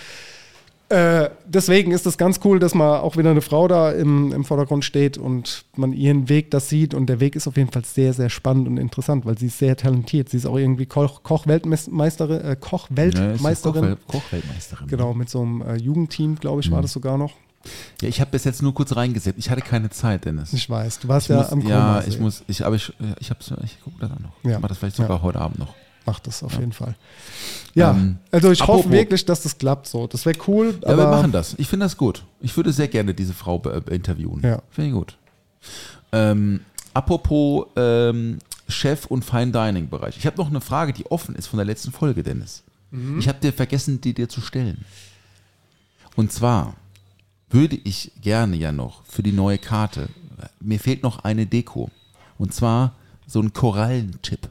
Äh, 0.89 1.31
deswegen 1.45 1.91
ist 1.91 2.07
es 2.07 2.17
ganz 2.17 2.39
cool, 2.45 2.61
dass 2.61 2.73
mal 2.73 3.01
auch 3.01 3.17
wieder 3.17 3.31
eine 3.33 3.41
Frau 3.41 3.67
da 3.67 3.91
im, 3.91 4.33
im 4.33 4.45
Vordergrund 4.45 4.85
steht 4.85 5.19
und 5.19 5.65
man 5.75 5.93
ihren 5.93 6.29
Weg 6.29 6.53
das 6.53 6.69
sieht. 6.69 6.95
Und 6.95 7.07
der 7.07 7.19
Weg 7.19 7.35
ist 7.35 7.49
auf 7.49 7.57
jeden 7.57 7.73
Fall 7.73 7.85
sehr, 7.85 8.13
sehr 8.13 8.31
spannend 8.31 8.69
und 8.69 8.77
interessant, 8.77 9.27
weil 9.27 9.37
sie 9.37 9.47
ist 9.47 9.59
sehr 9.59 9.77
talentiert. 9.77 10.29
Sie 10.29 10.37
ist 10.37 10.47
auch 10.47 10.57
irgendwie 10.57 10.87
Koch, 10.87 11.25
Koch-Weltmeisterin. 11.25 12.41
Äh, 12.41 12.57
Koch-Weltmeisterin. 12.61 13.85
Ja, 13.85 13.95
Koch- 14.07 14.13
Kochweltmeisterin. 14.23 14.87
genau, 14.87 15.13
mit 15.13 15.29
so 15.29 15.43
einem 15.43 15.61
äh, 15.63 15.75
Jugendteam, 15.77 16.37
glaube 16.37 16.61
ich, 16.61 16.71
war 16.71 16.83
das 16.83 16.93
sogar 16.93 17.19
noch. 17.19 17.33
Ja, 18.01 18.09
ich 18.09 18.21
habe 18.21 18.31
bis 18.31 18.45
jetzt 18.45 18.63
nur 18.63 18.73
kurz 18.73 18.95
reingesetzt. 18.95 19.39
Ich 19.41 19.51
hatte 19.51 19.63
keine 19.63 19.91
Zeit, 19.91 20.25
Dennis. 20.25 20.53
Ich 20.53 20.71
weiß, 20.71 21.01
du 21.01 21.09
warst 21.09 21.27
Ich 21.27 21.31
ja 21.31 21.39
muss, 21.39 21.51
am 21.51 21.61
ja, 21.63 21.87
Komasee. 21.89 22.09
ich 22.11 22.21
muss, 22.21 22.45
ich, 22.47 22.65
aber 22.65 22.77
ich, 22.77 22.93
ja, 23.01 23.07
ich 23.19 23.29
ich 23.65 23.83
gucke 23.83 23.97
da 23.99 24.07
dann 24.07 24.23
noch. 24.23 24.33
Ja. 24.45 24.53
Ich 24.53 24.59
mache 24.61 24.69
das 24.69 24.79
vielleicht 24.79 24.95
sogar 24.97 25.17
Ja. 25.17 25.23
heute 25.23 25.41
Abend 25.41 25.59
noch. 25.59 25.75
Mach 26.07 26.21
das 26.21 26.43
auf 26.43 26.53
jeden 26.59 26.73
Fall. 26.73 26.95
Ja, 27.75 27.91
Ähm, 27.91 28.19
also 28.31 28.51
ich 28.53 28.61
hoffe 28.61 28.73
apropos- 28.85 28.93
wirklich, 28.93 29.25
dass 29.25 29.43
das 29.43 29.59
klappt 29.59 29.89
so. 29.89 30.07
Das 30.07 30.25
wäre 30.25 30.39
cool. 30.47 30.79
Ja, 30.83 30.89
aber 30.91 31.03
wir 31.05 31.09
machen 31.11 31.33
das. 31.33 31.55
Ich 31.59 31.67
finde 31.69 31.85
das 31.85 31.97
gut. 31.97 32.25
Ich 32.41 32.57
würde 32.57 32.73
sehr 32.73 32.89
gerne 32.89 33.13
diese 33.13 33.35
Frau 33.35 33.59
be- 33.59 33.83
interviewen. 33.91 34.41
Ja. 34.45 34.63
Finde 34.71 34.91
ich 34.91 34.95
gut. 34.95 35.17
Ähm, 36.13 36.61
apropos 36.95 37.67
ähm, 37.77 38.39
Chef 38.69 39.07
und 39.07 39.25
Fine 39.25 39.51
Dining 39.53 39.89
Bereich. 39.89 40.17
Ich 40.17 40.27
habe 40.27 40.37
noch 40.39 40.49
eine 40.49 40.61
Frage, 40.61 40.93
die 40.93 41.07
offen 41.11 41.35
ist 41.35 41.49
von 41.49 41.57
der 41.59 41.67
letzten 41.67 41.91
Folge, 41.93 42.23
Dennis. 42.23 42.63
Mhm. 42.93 43.19
Ich 43.19 43.29
habe 43.29 43.39
dir 43.41 43.53
vergessen, 43.53 44.01
die 44.01 44.15
dir 44.15 44.29
zu 44.29 44.41
stellen. 44.41 44.85
Und 46.15 46.33
zwar 46.33 46.75
würde 47.51 47.77
ich 47.77 48.13
gerne 48.23 48.57
ja 48.57 48.73
noch 48.73 49.03
für 49.05 49.23
die 49.23 49.33
neue 49.33 49.59
Karte, 49.59 50.09
mir 50.61 50.79
fehlt 50.81 51.03
noch 51.03 51.21
eine 51.25 51.47
Deko. 51.47 51.91
Und 52.39 52.55
zwar 52.55 52.95
so 53.27 53.41
ein 53.41 53.53
Korallenchip. 53.53 54.49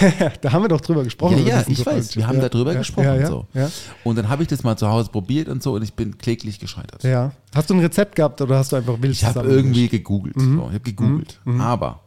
Da 0.40 0.52
haben 0.52 0.62
wir 0.62 0.68
doch 0.68 0.80
drüber 0.80 1.04
gesprochen. 1.04 1.38
Ja, 1.46 1.60
ja, 1.60 1.64
ich 1.66 1.84
weiß. 1.84 2.16
Wir 2.16 2.26
haben 2.26 2.40
ja, 2.40 2.48
darüber 2.48 2.72
ja, 2.72 2.78
gesprochen. 2.78 3.06
Ja, 3.06 3.14
ja, 3.16 3.26
so. 3.26 3.46
ja. 3.54 3.70
Und 4.02 4.16
dann 4.16 4.28
habe 4.28 4.42
ich 4.42 4.48
das 4.48 4.62
mal 4.62 4.76
zu 4.76 4.88
Hause 4.88 5.10
probiert 5.10 5.48
und 5.48 5.62
so 5.62 5.74
und 5.74 5.82
ich 5.82 5.94
bin 5.94 6.18
kläglich 6.18 6.58
gescheitert. 6.58 7.02
ja. 7.04 7.32
Hast 7.54 7.70
du 7.70 7.74
ein 7.74 7.80
Rezept 7.80 8.16
gehabt 8.16 8.40
oder 8.40 8.58
hast 8.58 8.72
du 8.72 8.76
einfach 8.76 9.00
wild 9.00 9.12
Ich 9.12 9.24
habe 9.24 9.46
irgendwie 9.48 9.88
gegoogelt. 9.88 10.36
Mhm. 10.36 10.56
So, 10.56 10.62
ich 10.66 10.74
habe 10.74 10.80
gegoogelt. 10.80 11.40
Aber 11.58 12.00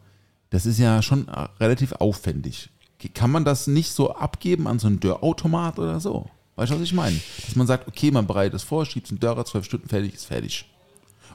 das 0.50 0.66
ist 0.66 0.80
ja 0.80 1.02
schon 1.02 1.28
äh, 1.28 1.48
relativ 1.60 1.94
aufwendig. 1.94 2.70
Kann 3.14 3.32
man 3.32 3.46
das 3.46 3.68
nicht 3.68 3.92
so 3.92 4.14
abgeben 4.14 4.68
an 4.68 4.80
so 4.80 4.88
einen 4.88 5.00
Dörrautomat 5.00 5.80
oder 5.80 6.00
so? 6.00 6.30
Weißt 6.56 6.72
du, 6.72 6.76
was 6.76 6.82
ich 6.82 6.94
meine? 6.94 7.16
Dass 7.46 7.56
man 7.56 7.68
sagt, 7.68 7.88
okay, 7.88 8.10
man 8.10 8.26
bereitet 8.26 8.56
es 8.56 8.64
vor, 8.64 8.86
schiebt 8.86 9.06
es 9.06 9.12
in 9.12 9.20
Dörrer, 9.20 9.46
zwölf 9.46 9.66
Stunden 9.66 9.88
fertig, 9.88 10.16
ist 10.16 10.26
fertig. 10.26 10.66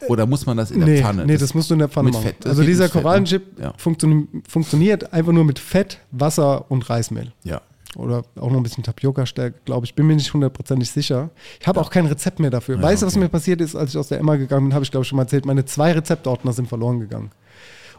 Oder 0.08 0.26
muss 0.26 0.46
man 0.46 0.56
das 0.56 0.70
in 0.70 0.80
der 0.80 0.88
Nee, 0.88 1.00
Pfanne? 1.02 1.26
nee, 1.26 1.36
das 1.36 1.54
musst 1.54 1.70
du 1.70 1.74
in 1.74 1.78
der 1.80 1.88
Pfanne 1.88 2.10
machen. 2.10 2.22
Fett. 2.24 2.36
Das 2.40 2.50
also 2.50 2.62
dieser 2.64 2.84
ne? 2.84 2.90
Korallenchip 2.90 3.60
Ja. 3.60 3.72
funktio 3.76 4.24
funktioniert 4.48 5.12
einfach 5.12 5.32
nur 5.32 5.44
mit 5.44 5.58
Fett, 5.58 5.98
Wasser 6.10 6.64
und 6.70 6.88
Reismehl. 6.90 7.32
Ja. 7.44 7.60
Oder 7.96 8.22
auch 8.40 8.50
noch 8.50 8.56
ein 8.56 8.62
bisschen 8.62 8.82
Tapioca-Stärke, 8.84 9.60
glaube 9.66 9.84
ich. 9.84 9.94
Bin 9.94 10.06
mir 10.06 10.16
nicht 10.16 10.32
hundertprozentig 10.32 10.90
sicher. 10.90 11.28
Ich 11.60 11.66
habe 11.66 11.78
auch 11.80 11.90
kein 11.90 12.06
Rezept 12.06 12.40
mehr 12.40 12.50
dafür. 12.50 12.80
weißt 12.80 13.02
du, 13.02 13.06
was 13.06 13.14
okay. 13.14 13.24
mir 13.24 13.28
passiert 13.28 13.60
ist, 13.60 13.76
als 13.76 13.90
ich 13.90 13.98
aus 13.98 14.08
der 14.08 14.18
Emma 14.18 14.36
gegangen 14.36 14.68
bin, 14.68 14.74
habe 14.74 14.82
ich, 14.84 14.90
glaube 14.90 15.02
ich, 15.02 15.08
schon 15.08 15.16
mal 15.16 15.24
erzählt. 15.24 15.44
Meine 15.44 15.66
zwei 15.66 15.92
Rezeptordner 15.92 16.52
sind 16.54 16.68
verloren 16.68 17.00
gegangen. 17.00 17.30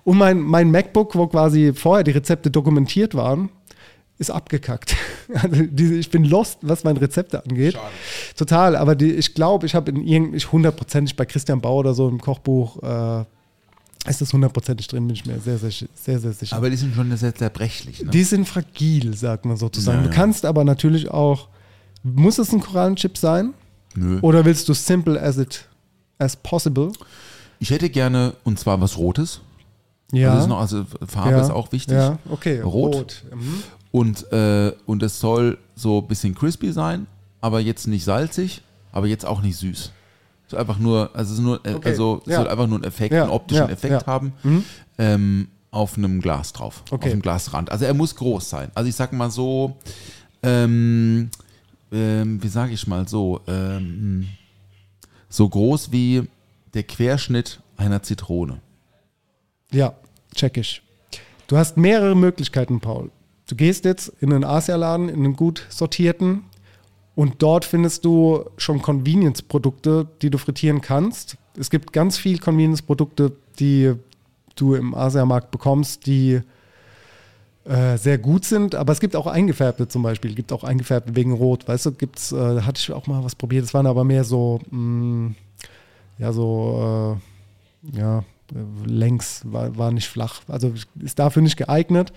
Und 0.03 0.17
mein, 0.17 0.39
mein 0.41 0.71
MacBook, 0.71 1.15
wo 1.15 1.27
quasi 1.27 1.73
vorher 1.73 2.03
die 2.03 2.11
Rezepte 2.11 2.49
dokumentiert 2.51 3.13
waren, 3.15 3.49
ist 4.17 4.31
abgekackt. 4.31 4.95
Also 5.33 5.63
diese, 5.63 5.95
ich 5.95 6.11
bin 6.11 6.25
lost, 6.25 6.59
was 6.61 6.83
meine 6.83 6.99
Rezepte 6.99 7.43
angeht. 7.43 7.77
Total, 8.35 8.75
aber 8.75 8.93
die, 8.93 9.11
ich 9.13 9.33
glaube, 9.33 9.65
ich 9.65 9.73
habe 9.73 9.89
in 9.89 10.05
irgendeinem, 10.05 10.51
hundertprozentig 10.51 11.15
bei 11.15 11.25
Christian 11.25 11.61
Bauer 11.61 11.79
oder 11.79 11.93
so 11.93 12.07
im 12.09 12.19
Kochbuch, 12.19 12.83
äh, 12.83 13.25
ist 14.09 14.21
das 14.21 14.33
hundertprozentig 14.33 14.87
drin, 14.87 15.07
bin 15.07 15.15
ich 15.15 15.25
mir 15.25 15.39
sehr, 15.39 15.57
sehr, 15.57 15.71
sehr, 15.71 16.19
sehr 16.19 16.33
sicher. 16.33 16.55
Aber 16.55 16.69
die 16.69 16.75
sind 16.75 16.93
schon 16.93 17.15
sehr 17.15 17.33
zerbrechlich. 17.33 18.03
Ne? 18.03 18.11
Die 18.11 18.23
sind 18.23 18.47
fragil, 18.47 19.15
sagt 19.15 19.45
man 19.45 19.55
sozusagen. 19.55 20.03
Ja, 20.03 20.09
Du 20.09 20.13
kannst 20.13 20.45
aber 20.45 20.65
natürlich 20.65 21.09
auch, 21.09 21.47
muss 22.03 22.37
es 22.37 22.51
ein 22.51 22.59
Korallenchip 22.59 23.17
sein? 23.17 23.53
Nö. 23.95 24.19
Oder 24.21 24.43
willst 24.43 24.67
du 24.67 24.73
simple 24.73 25.19
as 25.19 25.37
it 25.37 25.65
as 26.19 26.35
possible? 26.35 26.91
Ich 27.59 27.69
hätte 27.69 27.89
gerne, 27.89 28.35
und 28.43 28.59
zwar 28.59 28.81
was 28.81 28.97
Rotes. 28.97 29.39
Ja. 30.11 30.33
Also, 30.33 30.47
noch, 30.47 30.59
also 30.59 30.85
Farbe 31.07 31.31
ja. 31.31 31.41
ist 31.41 31.49
auch 31.49 31.71
wichtig. 31.71 31.95
Ja, 31.95 32.19
okay. 32.29 32.59
Rot. 32.59 33.23
Mhm. 33.33 33.63
Und, 33.93 34.31
äh, 34.33 34.73
und 34.87 35.03
es 35.03 35.19
soll 35.19 35.59
so 35.75 35.99
ein 36.01 36.07
bisschen 36.07 36.33
crispy 36.33 36.71
sein, 36.73 37.05
aber 37.41 37.59
jetzt 37.59 37.85
nicht 37.85 38.03
salzig, 38.03 38.63
aber 38.91 39.05
jetzt 39.05 39.23
auch 39.23 39.41
nicht 39.43 39.55
süß. 39.57 39.91
So 40.47 40.57
einfach 40.57 40.79
nur, 40.79 41.11
also 41.15 41.31
es 41.33 41.37
ist 41.39 41.45
nur, 41.45 41.63
äh, 41.63 41.75
Okay, 41.75 41.89
also 41.89 42.21
es 42.25 42.31
ja. 42.31 42.37
soll 42.39 42.47
einfach 42.49 42.65
nur 42.65 42.77
einen 42.79 42.85
Effekt, 42.85 43.13
Ja, 43.13 43.21
einen 43.23 43.31
optischen 43.31 43.67
ja, 43.67 43.71
Effekt 43.71 44.07
haben, 44.07 44.33
Mhm. 44.41 44.63
ähm, 44.97 45.47
auf 45.69 45.95
einem 45.95 46.21
Glas 46.21 46.53
drauf, 46.53 46.83
Okay. 46.89 47.05
auf 47.05 47.11
einem 47.11 47.21
Glasrand. 47.21 47.71
Also 47.71 47.85
er 47.85 47.93
muss 47.93 48.15
groß 48.15 48.49
sein. 48.49 48.71
Also 48.73 48.89
ich 48.89 48.95
sag 48.95 49.13
mal 49.13 49.29
so, 49.29 49.77
ähm, 50.41 51.29
ähm, 51.91 52.41
wie 52.41 52.47
sage 52.47 52.73
ich 52.73 52.87
mal 52.87 53.07
so, 53.07 53.41
ähm, 53.47 54.27
so 55.29 55.47
groß 55.47 55.91
wie 55.91 56.27
der 56.73 56.81
Querschnitt 56.83 57.59
einer 57.77 58.01
Zitrone. 58.01 58.59
Ja, 59.71 59.93
check 60.33 60.57
ich. 60.57 60.81
Du 61.45 61.57
hast 61.57 61.77
mehrere 61.77 62.15
Möglichkeiten, 62.15 62.79
Paul. 62.79 63.11
Du 63.47 63.55
gehst 63.55 63.85
jetzt 63.85 64.11
in 64.21 64.31
einen 64.31 64.43
Asialaden, 64.43 65.09
in 65.09 65.15
einen 65.15 65.35
gut 65.35 65.65
sortierten 65.69 66.43
und 67.15 67.41
dort 67.41 67.65
findest 67.65 68.05
du 68.05 68.45
schon 68.57 68.81
Convenience-Produkte, 68.81 70.07
die 70.21 70.29
du 70.29 70.37
frittieren 70.37 70.81
kannst. 70.81 71.37
Es 71.57 71.69
gibt 71.69 71.93
ganz 71.93 72.17
viel 72.17 72.39
Convenience-Produkte, 72.39 73.33
die 73.59 73.93
du 74.55 74.75
im 74.75 74.95
Asiamarkt 74.95 75.51
bekommst, 75.51 76.05
die 76.05 76.41
äh, 77.65 77.97
sehr 77.97 78.17
gut 78.17 78.45
sind, 78.45 78.75
aber 78.75 78.91
es 78.93 78.99
gibt 78.99 79.15
auch 79.15 79.27
eingefärbte 79.27 79.87
zum 79.87 80.03
Beispiel, 80.03 80.31
Es 80.31 80.35
gibt 80.35 80.51
auch 80.51 80.63
eingefärbte 80.63 81.15
wegen 81.15 81.33
Rot, 81.33 81.67
weißt 81.67 81.85
du, 81.85 81.89
äh, 81.91 82.07
da 82.31 82.65
hatte 82.65 82.79
ich 82.79 82.91
auch 82.91 83.07
mal 83.07 83.23
was 83.23 83.35
probiert, 83.35 83.63
das 83.63 83.73
waren 83.73 83.87
aber 83.87 84.03
mehr 84.03 84.23
so, 84.23 84.59
mh, 84.69 85.33
ja, 86.17 86.33
so, 86.33 87.19
äh, 87.93 87.97
ja, 87.97 88.19
äh, 88.19 88.85
längs, 88.85 89.41
war, 89.45 89.77
war 89.77 89.91
nicht 89.91 90.07
flach, 90.07 90.41
also 90.47 90.73
ist 90.99 91.19
dafür 91.19 91.41
nicht 91.41 91.57
geeignet. 91.57 92.11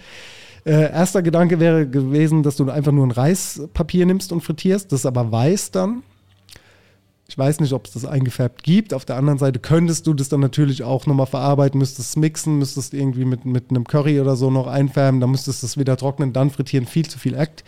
Äh, 0.67 0.91
erster 0.91 1.23
Gedanke 1.23 1.61
wäre 1.61 1.89
gewesen, 1.89 2.43
dass 2.43 2.57
du 2.57 2.69
einfach 2.69 2.91
nur 2.91 3.07
ein 3.07 3.13
Reispapier 3.13 4.05
nimmst 4.05 4.33
und 4.33 4.41
frittierst, 4.41 4.91
das 4.91 5.07
aber 5.07 5.31
weiß 5.31 5.71
dann. 5.71 6.03
Ich 7.29 7.39
weiß 7.39 7.61
nicht, 7.61 7.73
ob 7.73 7.87
es 7.87 7.93
das 7.93 8.05
eingefärbt 8.05 8.65
gibt. 8.65 8.93
Auf 8.93 9.05
der 9.05 9.17
anderen 9.17 9.39
Seite 9.39 9.61
könntest 9.61 10.09
du 10.09 10.15
das 10.15 10.29
dann 10.29 10.41
natürlich 10.41 10.83
auch 10.83 11.07
nochmal 11.07 11.27
verarbeiten, 11.27 11.79
müsstest 11.79 12.11
es 12.11 12.17
mixen, 12.17 12.59
müsstest 12.59 12.95
irgendwie 12.95 13.25
mit, 13.25 13.45
mit 13.45 13.71
einem 13.71 13.85
Curry 13.85 14.21
oder 14.21 14.35
so 14.35 14.51
noch 14.51 14.67
einfärben, 14.67 15.21
dann 15.21 15.31
müsstest 15.31 15.63
du 15.63 15.67
es 15.67 15.79
wieder 15.79 15.97
trocknen, 15.97 16.33
dann 16.33 16.51
frittieren, 16.51 16.87
viel 16.87 17.07
zu 17.07 17.21
viel 17.21 17.35
Act. 17.35 17.63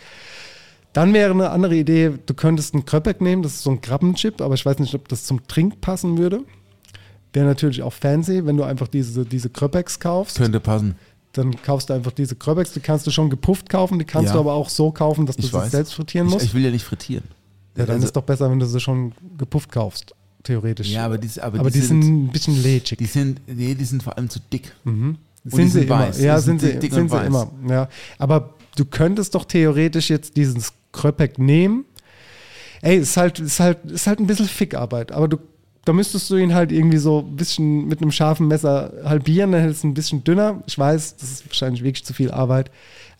Dann 0.91 1.13
wäre 1.13 1.31
eine 1.31 1.51
andere 1.51 1.75
Idee, 1.75 2.11
du 2.25 2.33
könntest 2.33 2.73
einen 2.73 2.83
Kröpek 2.83 3.21
nehmen, 3.21 3.43
das 3.43 3.55
ist 3.55 3.63
so 3.63 3.71
ein 3.71 3.79
Krabbenchip, 3.79 4.41
aber 4.41 4.55
ich 4.55 4.65
weiß 4.65 4.79
nicht, 4.79 4.93
ob 4.93 5.07
das 5.07 5.23
zum 5.23 5.47
Trink 5.47 5.79
passen 5.79 6.17
würde. 6.17 6.43
Wäre 7.31 7.45
natürlich 7.45 7.81
auch 7.81 7.93
fancy, 7.93 8.45
wenn 8.45 8.57
du 8.57 8.63
einfach 8.63 8.87
diese, 8.87 9.23
diese 9.23 9.49
Kröpeks 9.49 9.99
kaufst. 9.99 10.37
Könnte 10.37 10.59
passen. 10.59 10.95
Dann 11.33 11.55
kaufst 11.61 11.89
du 11.89 11.93
einfach 11.93 12.11
diese 12.11 12.35
Kröpeks, 12.35 12.73
die 12.73 12.79
kannst 12.79 13.05
du 13.05 13.11
schon 13.11 13.29
gepufft 13.29 13.69
kaufen, 13.69 13.99
die 13.99 14.05
kannst 14.05 14.29
Ja. 14.29 14.33
du 14.33 14.39
aber 14.39 14.53
auch 14.53 14.69
so 14.69 14.91
kaufen, 14.91 15.25
dass 15.27 15.35
du 15.35 15.43
Ich 15.43 15.49
sie 15.49 15.53
weiß. 15.53 15.71
selbst 15.71 15.93
frittieren 15.93 16.27
Ich, 16.27 16.33
musst. 16.33 16.45
ich 16.45 16.53
will 16.53 16.63
ja 16.65 16.71
nicht 16.71 16.83
frittieren. 16.83 17.23
ja, 17.77 17.85
dann 17.85 17.95
Also- 17.95 18.07
ist 18.07 18.15
doch 18.15 18.23
besser, 18.23 18.49
wenn 18.49 18.59
du 18.59 18.65
sie 18.65 18.79
schon 18.79 19.13
gepufft 19.37 19.71
kaufst, 19.71 20.15
theoretisch. 20.43 20.89
Ja, 20.89 21.05
aber 21.05 21.17
die, 21.19 21.29
aber 21.39 21.59
aber 21.59 21.69
die, 21.69 21.79
die 21.79 21.85
sind, 21.85 22.01
sind, 22.01 22.25
ein 22.25 22.31
bisschen 22.31 22.61
lätschig. 22.63 22.97
die 22.97 23.05
sind, 23.05 23.41
nee, 23.47 23.75
die 23.75 23.85
sind 23.85 24.01
vor 24.01 24.17
allem 24.17 24.29
zu 24.29 24.39
dick. 24.51 24.71
sind 24.83 25.17
die 25.43 25.55
sie 25.63 25.67
sind 25.69 25.83
immer. 25.83 25.99
weiß. 25.99 26.19
Ja, 26.19 26.35
Die 26.37 26.41
sind 26.41 26.59
sind 26.61 26.73
sie, 26.73 26.79
dick 26.79 26.93
sind 26.93 27.03
und 27.03 27.09
sie 27.09 27.15
weiß. 27.15 27.27
immer. 27.27 27.51
Ja. 27.69 27.89
Aber 28.17 28.55
du 28.75 28.85
könntest 28.85 29.35
doch 29.35 29.45
theoretisch 29.45 30.09
jetzt 30.09 30.35
dieses 30.35 30.73
Kröpek 30.91 31.37
nehmen. 31.37 31.85
Ey, 32.81 32.97
ist 32.97 33.15
halt, 33.17 33.39
ist 33.39 33.59
halt, 33.59 33.85
ist 33.85 34.07
halt 34.07 34.19
ein 34.19 34.25
bisschen 34.27 34.47
Fickarbeit, 34.47 35.11
aber 35.11 35.27
du, 35.27 35.37
da 35.85 35.93
müsstest 35.93 36.29
du 36.29 36.35
ihn 36.35 36.53
halt 36.53 36.71
irgendwie 36.71 36.97
so 36.97 37.19
ein 37.19 37.35
bisschen 37.35 37.87
mit 37.87 38.01
einem 38.01 38.11
scharfen 38.11 38.47
Messer 38.47 38.93
halbieren, 39.03 39.51
dann 39.51 39.61
hättest 39.61 39.83
du 39.83 39.87
ein 39.87 39.93
bisschen 39.93 40.23
dünner. 40.23 40.61
Ich 40.67 40.77
weiß, 40.77 41.17
das 41.17 41.31
ist 41.31 41.47
wahrscheinlich 41.47 41.83
wirklich 41.83 42.05
zu 42.05 42.13
viel 42.13 42.31
Arbeit. 42.31 42.69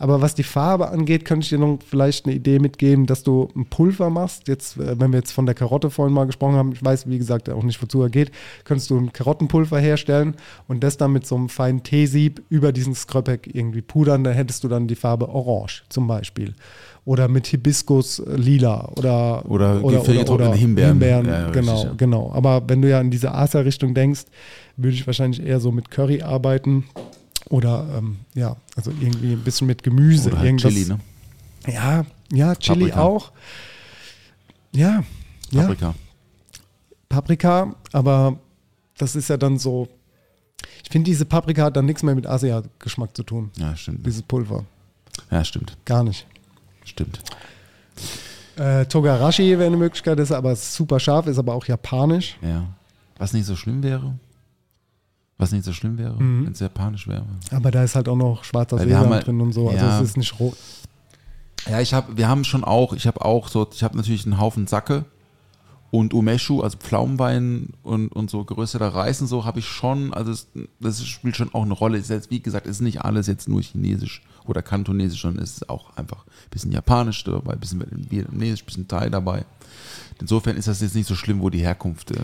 Aber 0.01 0.21
was 0.21 0.33
die 0.33 0.43
Farbe 0.43 0.89
angeht, 0.89 1.25
könnte 1.25 1.43
ich 1.43 1.49
dir 1.49 1.59
noch 1.59 1.79
vielleicht 1.85 2.25
eine 2.25 2.33
Idee 2.33 2.59
mitgeben, 2.59 3.05
dass 3.05 3.23
du 3.23 3.49
ein 3.55 3.65
Pulver 3.65 4.09
machst. 4.09 4.47
Jetzt, 4.47 4.77
äh, 4.77 4.97
wenn 4.97 5.11
wir 5.11 5.19
jetzt 5.19 5.33
von 5.33 5.45
der 5.45 5.55
Karotte 5.55 5.89
vorhin 5.89 6.13
mal 6.13 6.25
gesprochen 6.25 6.55
haben, 6.55 6.71
ich 6.71 6.83
weiß, 6.83 7.09
wie 7.09 7.17
gesagt, 7.17 7.49
auch 7.49 7.63
nicht, 7.63 7.81
wozu 7.81 8.01
er 8.01 8.09
geht, 8.09 8.31
könntest 8.63 8.89
du 8.89 8.97
ein 8.97 9.11
Karottenpulver 9.11 9.77
herstellen 9.77 10.35
und 10.67 10.83
das 10.83 10.95
dann 10.95 11.11
mit 11.11 11.27
so 11.27 11.35
einem 11.35 11.49
feinen 11.49 11.83
Teesieb 11.83 12.41
über 12.49 12.71
diesen 12.71 12.95
Skröpek 12.95 13.53
irgendwie 13.53 13.81
pudern. 13.81 14.23
Da 14.23 14.31
hättest 14.31 14.63
du 14.63 14.69
dann 14.69 14.87
die 14.87 14.95
Farbe 14.95 15.27
Orange 15.27 15.83
zum 15.89 16.07
Beispiel. 16.07 16.55
Oder 17.09 17.27
mit 17.27 17.47
Hibiskus 17.47 18.19
äh, 18.19 18.35
lila 18.35 18.87
oder, 18.95 19.43
Oder 19.49 19.81
gefriergetrocknete 19.81 20.55
Himbeeren. 20.55 20.89
Himbeeren 20.91 21.25
Ja, 21.25 21.49
genau, 21.49 21.71
richtig, 21.71 21.89
ja. 21.89 21.95
genau. 21.97 22.31
Aber 22.31 22.61
wenn 22.69 22.83
du 22.83 22.87
ja 22.87 23.01
in 23.01 23.09
diese 23.09 23.33
Asia-Richtung 23.33 23.95
denkst, 23.95 24.25
würde 24.77 24.93
ich 24.93 25.07
wahrscheinlich 25.07 25.43
eher 25.43 25.59
so 25.59 25.71
mit 25.71 25.89
Curry 25.89 26.21
arbeiten. 26.21 26.85
Oder 27.49 27.87
ähm, 27.97 28.17
ja, 28.35 28.57
also 28.75 28.91
irgendwie 28.91 29.31
ein 29.31 29.41
bisschen 29.41 29.65
mit 29.65 29.81
Gemüse. 29.81 30.29
Oder 30.29 30.37
halt 30.37 30.49
irgendwas. 30.49 30.71
Chili, 30.71 30.87
ne? 30.87 30.99
Ja, 31.65 32.05
ja, 32.31 32.53
Chili 32.53 32.89
Paprika. 32.89 33.01
auch. 33.01 33.31
Ja, 34.71 35.03
ja, 35.49 35.61
Paprika. 35.61 35.95
Paprika, 37.09 37.75
aber 37.91 38.37
das 38.99 39.15
ist 39.15 39.29
ja 39.29 39.37
dann 39.37 39.57
so. 39.57 39.87
Ich 40.83 40.91
finde, 40.91 41.09
diese 41.09 41.25
Paprika 41.25 41.63
hat 41.63 41.75
dann 41.75 41.87
nichts 41.87 42.03
mehr 42.03 42.13
mit 42.13 42.27
Asia-Geschmack 42.27 43.17
zu 43.17 43.23
tun. 43.23 43.49
Ja, 43.57 43.75
stimmt. 43.75 44.05
Dieses 44.05 44.21
Pulver. 44.21 44.63
Ja, 45.31 45.43
stimmt. 45.43 45.75
Gar 45.85 46.03
nicht. 46.03 46.27
Stimmt. 46.89 47.19
Äh, 48.57 48.85
Togarashi 48.87 49.57
wäre 49.57 49.65
eine 49.67 49.77
Möglichkeit, 49.77 50.19
ist 50.19 50.31
aber 50.31 50.55
super 50.55 50.99
scharf, 50.99 51.27
ist 51.27 51.37
aber 51.37 51.53
auch 51.53 51.65
japanisch. 51.65 52.37
Ja. 52.41 52.65
Was 53.17 53.31
nicht 53.33 53.45
so 53.45 53.55
schlimm 53.55 53.83
wäre. 53.83 54.15
Was 55.37 55.51
nicht 55.53 55.63
so 55.63 55.71
schlimm 55.71 55.97
wäre, 55.97 56.21
Mhm. 56.21 56.45
wenn 56.45 56.51
es 56.51 56.59
japanisch 56.59 57.07
wäre. 57.07 57.25
Aber 57.51 57.71
da 57.71 57.83
ist 57.83 57.95
halt 57.95 58.09
auch 58.09 58.15
noch 58.17 58.43
schwarzer 58.43 58.77
Sesam 58.79 59.09
halt- 59.09 59.27
drin 59.27 59.39
und 59.39 59.53
so. 59.53 59.69
Also 59.69 59.85
ja. 59.85 59.97
es 60.01 60.09
ist 60.09 60.17
nicht 60.17 60.37
rot. 60.39 60.57
Ja, 61.69 61.79
ich 61.79 61.93
habe, 61.93 62.17
wir 62.17 62.27
haben 62.27 62.43
schon 62.43 62.63
auch, 62.63 62.93
ich 62.93 63.07
habe 63.07 63.23
auch 63.23 63.47
so, 63.47 63.67
ich 63.71 63.83
habe 63.83 63.95
natürlich 63.95 64.25
einen 64.25 64.39
Haufen 64.39 64.67
Sacke 64.67 65.05
und 65.91 66.13
Umeshu, 66.13 66.61
also 66.61 66.77
Pflaumenwein 66.77 67.69
und, 67.83 68.09
und 68.09 68.29
so 68.29 68.43
gerösteter 68.43 68.87
Reis 68.89 69.21
und 69.21 69.27
so 69.27 69.45
habe 69.45 69.59
ich 69.59 69.67
schon, 69.67 70.13
also 70.13 70.31
es, 70.31 70.47
das 70.79 71.05
spielt 71.05 71.35
schon 71.37 71.53
auch 71.53 71.63
eine 71.63 71.73
Rolle. 71.73 71.97
Ist 71.97 72.09
jetzt, 72.09 72.29
wie 72.31 72.41
gesagt, 72.41 72.65
ist 72.67 72.81
nicht 72.81 73.01
alles 73.01 73.27
jetzt 73.27 73.47
nur 73.47 73.61
chinesisch 73.61 74.21
oder 74.49 74.61
kantonesisch, 74.61 75.21
sondern 75.21 75.43
es 75.43 75.53
ist 75.53 75.69
auch 75.69 75.95
einfach 75.95 76.25
ein 76.25 76.49
bisschen 76.49 76.71
japanisch 76.71 77.23
dabei, 77.23 77.53
ein 77.53 77.59
bisschen 77.59 77.83
vietnamesisch, 78.09 78.63
ein 78.63 78.65
bisschen 78.65 78.87
Thai 78.87 79.09
dabei. 79.09 79.45
Insofern 80.21 80.57
ist 80.57 80.67
das 80.67 80.81
jetzt 80.81 80.95
nicht 80.95 81.07
so 81.07 81.15
schlimm, 81.15 81.41
wo 81.41 81.49
die 81.49 81.59
Herkunft, 81.59 82.11
äh, 82.11 82.15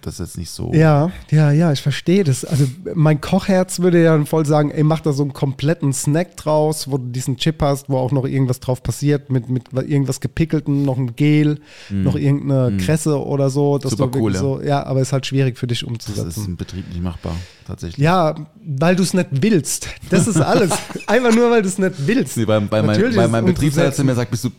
das 0.00 0.14
ist 0.14 0.20
jetzt 0.20 0.38
nicht 0.38 0.50
so. 0.50 0.72
Ja, 0.72 1.10
ja, 1.30 1.50
ja, 1.52 1.72
ich 1.72 1.82
verstehe 1.82 2.24
das. 2.24 2.44
Also 2.44 2.66
mein 2.94 3.20
Kochherz 3.20 3.80
würde 3.80 4.02
ja 4.02 4.24
voll 4.24 4.46
sagen, 4.46 4.70
ey, 4.70 4.82
mach 4.82 5.00
da 5.00 5.12
so 5.12 5.22
einen 5.22 5.34
kompletten 5.34 5.92
Snack 5.92 6.38
draus, 6.38 6.90
wo 6.90 6.96
du 6.96 7.04
diesen 7.10 7.36
Chip 7.36 7.60
hast, 7.60 7.90
wo 7.90 7.98
auch 7.98 8.12
noch 8.12 8.24
irgendwas 8.24 8.60
drauf 8.60 8.82
passiert, 8.82 9.30
mit, 9.30 9.50
mit 9.50 9.64
irgendwas 9.74 10.20
gepickelten, 10.20 10.84
noch 10.84 10.96
ein 10.96 11.16
Gel, 11.16 11.60
noch 11.90 12.16
irgendeine 12.16 12.78
Kresse 12.78 13.22
oder 13.22 13.50
so. 13.50 13.76
dass 13.76 13.92
Mm. 13.92 13.96
Super 13.96 14.18
cool, 14.18 14.32
ja. 14.34 14.40
So, 14.40 14.62
ja, 14.62 14.82
aber 14.86 15.02
ist 15.02 15.12
halt 15.12 15.26
schwierig 15.26 15.58
für 15.58 15.66
dich 15.66 15.80
das 15.80 15.88
umzusetzen. 15.88 16.28
ist 16.28 16.48
im 16.48 16.56
Betrieb 16.56 16.88
nicht 16.88 17.02
machbar, 17.02 17.36
tatsächlich. 17.66 18.02
Ja, 18.02 18.34
weil 18.64 18.96
du 18.96 19.02
es 19.02 19.12
nicht 19.12 19.28
willst. 19.30 19.88
Das 20.08 20.26
ist 20.26 20.40
alles. 20.40 20.70
Einfach 21.06 21.34
nur, 21.34 21.50
weil 21.50 21.60
du 21.60 21.68
es 21.68 21.78
nicht 21.78 21.94
willst. 22.06 22.38
Nee, 22.38 22.46
bei, 22.46 22.58
bei, 22.60 22.82
mein, 22.82 23.14
bei 23.14 23.28
meinem 23.28 23.46
Betriebsleiter 23.46 23.88
umzusetzen. 23.88 24.06
mir 24.06 24.14
sagt, 24.14 24.30
bist 24.30 24.44
du 24.44 24.50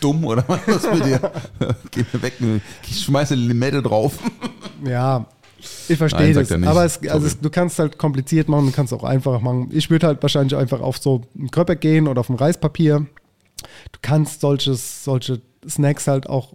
dumm 0.00 0.24
oder 0.24 0.44
was 0.46 0.66
ist 0.66 0.92
mit 0.92 1.04
dir? 1.04 1.32
Geh 1.90 2.04
mir 2.12 2.22
weg, 2.22 2.34
ich 2.88 3.02
schmeiße 3.02 3.34
Limette 3.34 3.82
drauf. 3.82 4.18
Ja, 4.84 5.26
ich 5.88 5.98
verstehe 5.98 6.32
Nein, 6.32 6.34
das. 6.34 6.50
er. 6.50 6.66
Aber 6.68 6.84
es, 6.84 7.00
also 7.08 7.26
es, 7.26 7.40
du 7.40 7.50
kannst 7.50 7.78
halt 7.78 7.98
kompliziert 7.98 8.48
machen, 8.48 8.66
du 8.66 8.72
kannst 8.72 8.92
auch 8.92 9.04
einfach 9.04 9.40
machen. 9.40 9.68
Ich 9.72 9.90
würde 9.90 10.06
halt 10.06 10.22
wahrscheinlich 10.22 10.56
einfach 10.56 10.80
auf 10.80 10.98
so 10.98 11.22
ein 11.36 11.50
Kröppeck 11.50 11.80
gehen 11.80 12.08
oder 12.08 12.20
auf 12.20 12.28
ein 12.28 12.36
Reispapier. 12.36 13.06
Du 13.92 13.98
kannst 14.02 14.40
solches, 14.40 15.04
solche 15.04 15.40
Snacks 15.68 16.06
halt 16.06 16.28
auch 16.28 16.52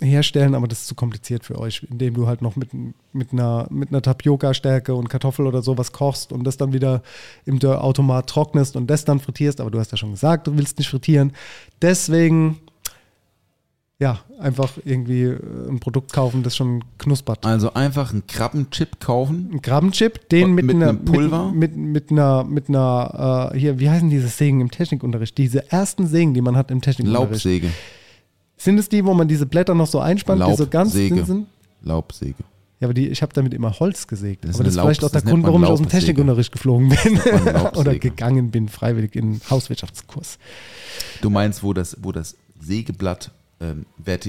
herstellen, 0.00 0.54
aber 0.54 0.66
das 0.66 0.80
ist 0.80 0.86
zu 0.88 0.94
kompliziert 0.94 1.44
für 1.44 1.58
euch, 1.58 1.86
indem 1.88 2.14
du 2.14 2.26
halt 2.26 2.42
noch 2.42 2.56
mit, 2.56 2.70
mit 3.12 3.32
einer, 3.32 3.66
mit 3.70 3.90
einer 3.90 4.02
Tapioca-Stärke 4.02 4.94
und 4.94 5.08
Kartoffel 5.08 5.46
oder 5.46 5.62
sowas 5.62 5.92
kochst 5.92 6.32
und 6.32 6.44
das 6.44 6.56
dann 6.56 6.72
wieder 6.72 7.02
im 7.44 7.58
Dörrautomat 7.58 8.28
trocknest 8.28 8.76
und 8.76 8.88
das 8.88 9.04
dann 9.04 9.20
frittierst. 9.20 9.60
Aber 9.60 9.70
du 9.70 9.78
hast 9.78 9.92
ja 9.92 9.96
schon 9.96 10.10
gesagt, 10.10 10.46
du 10.46 10.56
willst 10.56 10.78
nicht 10.78 10.88
frittieren. 10.88 11.32
Deswegen, 11.80 12.58
ja, 14.00 14.18
einfach 14.40 14.72
irgendwie 14.84 15.22
äh, 15.22 15.38
ein 15.68 15.78
Produkt 15.78 16.12
kaufen, 16.12 16.42
das 16.42 16.56
schon 16.56 16.82
knuspert. 16.98 17.46
Also 17.46 17.74
einfach 17.74 18.12
einen 18.12 18.26
Krabbenchip 18.26 18.98
kaufen. 18.98 19.50
Ein 19.52 19.62
Krabbenchip, 19.62 20.28
den 20.28 20.54
mit, 20.54 20.64
mit 20.64 20.74
einer, 20.74 20.88
einem 20.88 21.04
Pulver? 21.04 21.52
Mit, 21.52 21.76
mit, 21.76 21.92
mit 21.92 22.10
einer, 22.10 22.42
mit 22.42 22.68
einer, 22.68 23.52
äh, 23.54 23.58
hier, 23.58 23.78
wie 23.78 23.88
heißen 23.88 24.10
diese 24.10 24.28
Sägen 24.28 24.60
im 24.60 24.72
Technikunterricht? 24.72 25.38
Diese 25.38 25.70
ersten 25.70 26.08
Sägen, 26.08 26.34
die 26.34 26.40
man 26.40 26.56
hat 26.56 26.72
im 26.72 26.80
Technikunterricht. 26.80 27.30
Laubsäge. 27.30 27.70
Sind 28.56 28.78
es 28.78 28.88
die, 28.88 29.04
wo 29.04 29.14
man 29.14 29.28
diese 29.28 29.46
Blätter 29.46 29.74
noch 29.74 29.86
so 29.86 30.00
einspannt, 30.00 30.42
die 30.46 30.54
so 30.56 30.66
ganz 30.66 30.94
Laubsäge. 30.94 31.14
dünn 31.16 31.24
sind? 31.26 31.46
Laubsäge. 31.82 32.34
Ja, 32.80 32.86
aber 32.86 32.94
die, 32.94 33.08
ich 33.08 33.22
habe 33.22 33.32
damit 33.32 33.54
immer 33.54 33.78
Holz 33.78 34.06
gesägt. 34.06 34.44
Das 34.44 34.50
ist 34.52 34.56
aber 34.56 34.64
das 34.64 34.74
ist 34.74 34.80
vielleicht 34.80 35.02
Laub- 35.02 35.08
auch 35.08 35.12
der 35.12 35.22
Grund, 35.22 35.44
warum 35.44 35.64
ich 35.64 35.70
aus 35.70 35.80
dem. 35.80 35.88
Technikunterricht 35.88 36.52
geflogen 36.52 36.88
bin. 36.88 37.18
Oder 37.76 37.98
gegangen 37.98 38.50
bin, 38.50 38.68
freiwillig 38.68 39.14
in 39.16 39.32
den 39.34 39.40
Hauswirtschaftskurs. 39.50 40.38
Du 41.20 41.30
meinst, 41.30 41.62
wo 41.62 41.72
das, 41.72 41.96
wo 42.02 42.12
das 42.12 42.36
Sägeblatt 42.60 43.30
ähm, 43.60 43.86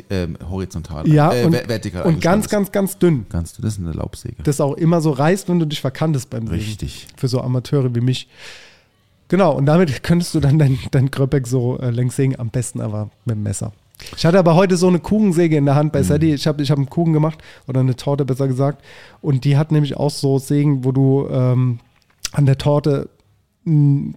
ähm, 0.10 0.38
horizontal, 0.50 1.08
Ja, 1.08 1.34
äh, 1.34 1.46
und, 1.46 1.54
ver- 1.56 1.68
vertikal 1.68 2.04
und 2.04 2.22
ganz, 2.22 2.46
eingespannt 2.46 2.52
ganz, 2.52 2.72
ganz 2.72 3.00
dünn. 3.00 3.22
ist. 3.24 3.30
Kannst 3.30 3.58
du, 3.58 3.62
das 3.64 3.74
ist 3.74 3.80
eine 3.80 3.92
Laubsäge. 3.94 4.36
Das 4.44 4.62
auch 4.62 4.74
immer 4.76 5.02
so 5.02 5.12
reißt, 5.12 5.50
wenn 5.50 5.60
du 5.60 5.66
dich 5.66 5.82
verkantest 5.82 6.30
beim 6.30 6.46
Sägen. 6.48 6.62
Richtig. 6.62 7.08
Für 7.18 7.28
so 7.28 7.42
Amateure 7.42 7.94
wie 7.96 8.02
mich. 8.02 8.28
Genau, 9.28 9.54
und 9.56 9.66
damit 9.66 10.04
könntest 10.04 10.36
du 10.36 10.40
dann 10.40 10.60
dein, 10.60 10.78
dein 10.92 11.10
Kröppeck 11.10 11.48
so 11.48 11.80
äh, 11.80 11.90
längs 11.90 12.16
sägen, 12.16 12.40
am 12.40 12.50
besten 12.50 12.80
aber 12.80 13.10
mit 13.26 13.36
dem 13.36 13.44
Messer. 13.44 13.74
Ich 14.18 14.26
hatte 14.26 14.38
aber 14.40 14.56
heute 14.56 14.78
so 14.78 14.88
eine 14.88 15.00
Kuchensäge 15.00 15.56
in 15.58 15.66
der 15.66 15.76
Hand 15.76 15.92
bei 15.94 16.00
Mhm. 16.00 16.04
Sadie. 16.06 16.34
Ich 16.34 16.48
habe 16.48 16.62
ich 16.62 16.70
hab 16.72 16.78
einen 16.78 16.90
Kuchen 16.90 17.14
gemacht 17.14 17.40
oder 17.68 17.80
eine 17.80 17.96
Torte 17.96 18.26
besser 18.26 18.48
gesagt. 18.48 18.84
Und 19.22 19.46
die 19.46 19.58
hat 19.58 19.72
nämlich 19.72 19.96
auch 19.98 20.12
so 20.12 20.38
Sägen, 20.40 20.84
wo 20.84 20.92
du 20.92 21.28
ähm, 21.30 21.80
an 22.34 22.46
der 22.46 22.58
Torte 22.58 23.10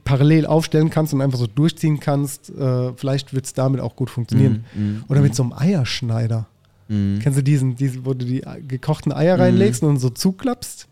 parallel 0.04 0.44
aufstellen 0.46 0.90
kannst 0.90 1.14
und 1.14 1.22
einfach 1.22 1.38
so 1.38 1.46
durchziehen 1.46 2.00
kannst. 2.00 2.50
Äh, 2.50 2.92
vielleicht 2.96 3.32
wird 3.32 3.46
es 3.46 3.54
damit 3.54 3.80
auch 3.80 3.96
gut 3.96 4.10
funktionieren. 4.10 4.64
Mhm, 4.74 5.04
Oder 5.08 5.22
mit 5.22 5.34
so 5.34 5.42
einem 5.42 5.52
Eierschneider. 5.54 6.46
Kennst 6.88 7.36
du 7.38 7.42
diesen, 7.42 7.76
diesen, 7.76 8.06
wo 8.06 8.14
du 8.14 8.24
die 8.24 8.42
gekochten 8.66 9.12
Eier 9.12 9.38
reinlegst 9.38 9.82
und 9.82 9.98
so 9.98 10.08
zuklappst? 10.08 10.86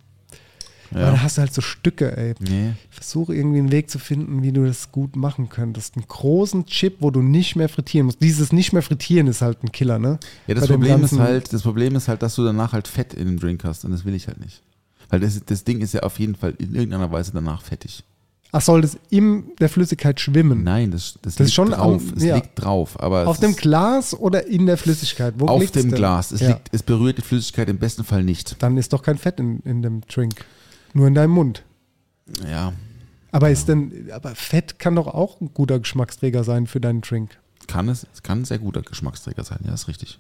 Aber 0.97 1.11
da. 1.13 1.17
Ja. 1.17 1.23
hast 1.23 1.37
du 1.39 1.43
halt 1.43 1.53
so 1.55 1.61
Stücke, 1.61 2.17
ey. 2.17 2.35
Nee. 2.41 2.73
Versuche 2.91 3.35
irgendwie 3.35 3.59
einen 3.59 3.71
Weg 3.73 3.91
zu 3.91 3.99
finden, 3.99 4.43
wie 4.43 4.53
du 4.53 4.65
das 4.67 4.91
gut 4.93 5.17
machen 5.17 5.49
könntest. 5.49 5.97
Einen 5.97 6.07
großen 6.09 6.67
Chip, 6.67 6.97
wo 7.01 7.11
du 7.11 7.23
nicht 7.23 7.57
mehr 7.57 7.69
frittieren 7.69 8.07
musst. 8.07 8.23
Dieses 8.23 8.53
nicht 8.53 8.73
mehr 8.73 8.83
frittieren 8.83 9.27
ist 9.27 9.43
halt 9.43 9.63
ein 9.63 9.73
Killer, 9.73 9.99
ne? 9.99 10.19
Ja, 10.47 10.55
das 10.55 10.67
Bei 10.69 10.75
Problem 10.75 11.05
ist 11.05 11.19
halt, 11.19 11.53
das 11.53 11.63
Problem 11.63 11.97
ist 11.97 12.09
halt, 12.09 12.23
dass 12.23 12.35
du 12.35 12.45
danach 12.45 12.73
halt 12.73 12.89
Fett 12.89 13.15
in 13.15 13.27
dem 13.27 13.39
Drink 13.39 13.65
hast 13.65 13.85
und 13.85 13.93
das 13.93 14.05
will 14.05 14.15
ich 14.15 14.27
halt 14.27 14.41
nicht. 14.41 14.63
Weil 15.09 15.21
das, 15.21 15.41
das 15.45 15.63
Ding 15.65 15.81
ist 15.81 15.95
ja 15.95 16.01
auf 16.03 16.19
jeden 16.19 16.35
Fall 16.35 16.55
in 16.59 16.75
irgendeiner 16.75 17.11
Weise 17.13 17.31
danach 17.33 17.63
fettig. 17.63 18.03
Ach, 18.53 18.61
soll 18.61 18.81
das 18.81 18.97
in 19.11 19.45
der 19.61 19.69
Flüssigkeit 19.69 20.19
schwimmen? 20.21 20.63
Nein, 20.65 20.91
das, 20.93 21.19
das, 21.21 21.21
Das 21.21 21.33
ist 21.35 21.39
liegt 21.41 21.53
schon 21.55 21.71
drauf. 21.73 22.01
am- 22.11 22.17
es 22.17 22.23
ja. 22.23 22.37
liegt 22.37 22.51
drauf. 22.55 22.99
Aber 23.01 23.27
Auf 23.27 23.39
dem 23.41 23.51
ist 23.51 23.61
Glas 23.61 24.15
oder 24.19 24.47
in 24.47 24.67
der 24.67 24.77
Flüssigkeit? 24.79 25.35
Wo 25.37 25.47
auf 25.47 25.71
dem? 25.73 25.91
Glas. 25.91 26.31
Es, 26.33 26.41
Ja. 26.41 26.49
liegt, 26.51 26.69
es 26.73 26.83
berührt 26.83 27.19
die 27.19 27.23
Flüssigkeit 27.23 27.69
im 27.69 27.79
besten 27.79 28.05
Fall 28.05 28.23
nicht. 28.25 28.57
Dann 28.63 28.77
ist 28.79 28.93
doch 28.93 29.03
kein 29.03 29.19
Fett 29.19 29.41
in, 29.41 29.61
in 29.65 29.83
dem 29.83 30.01
Drink. 30.03 30.35
Nur 30.97 31.09
in 31.09 31.15
deinem 31.15 31.33
Mund. 31.33 31.63
Ja, 32.51 32.73
Aber 33.31 33.51
ist 33.51 33.69
denn, 33.69 34.11
aber 34.11 34.35
Fett 34.35 34.79
kann 34.79 34.97
doch 34.97 35.07
auch 35.07 35.43
ein 35.43 35.53
guter 35.53 35.79
Geschmacksträger 35.79 36.43
sein 36.43 36.67
für 36.67 36.81
deinen 36.81 37.03
Drink. 37.03 37.39
kann 37.67 37.91
es, 37.91 38.07
es 38.15 38.23
kann 38.23 38.41
ein 38.41 38.45
sehr 38.47 38.59
guter 38.59 38.81
Geschmacksträger 38.81 39.45
sein. 39.45 39.59
Ja, 39.65 39.75
ist 39.75 39.89
richtig. 39.89 40.19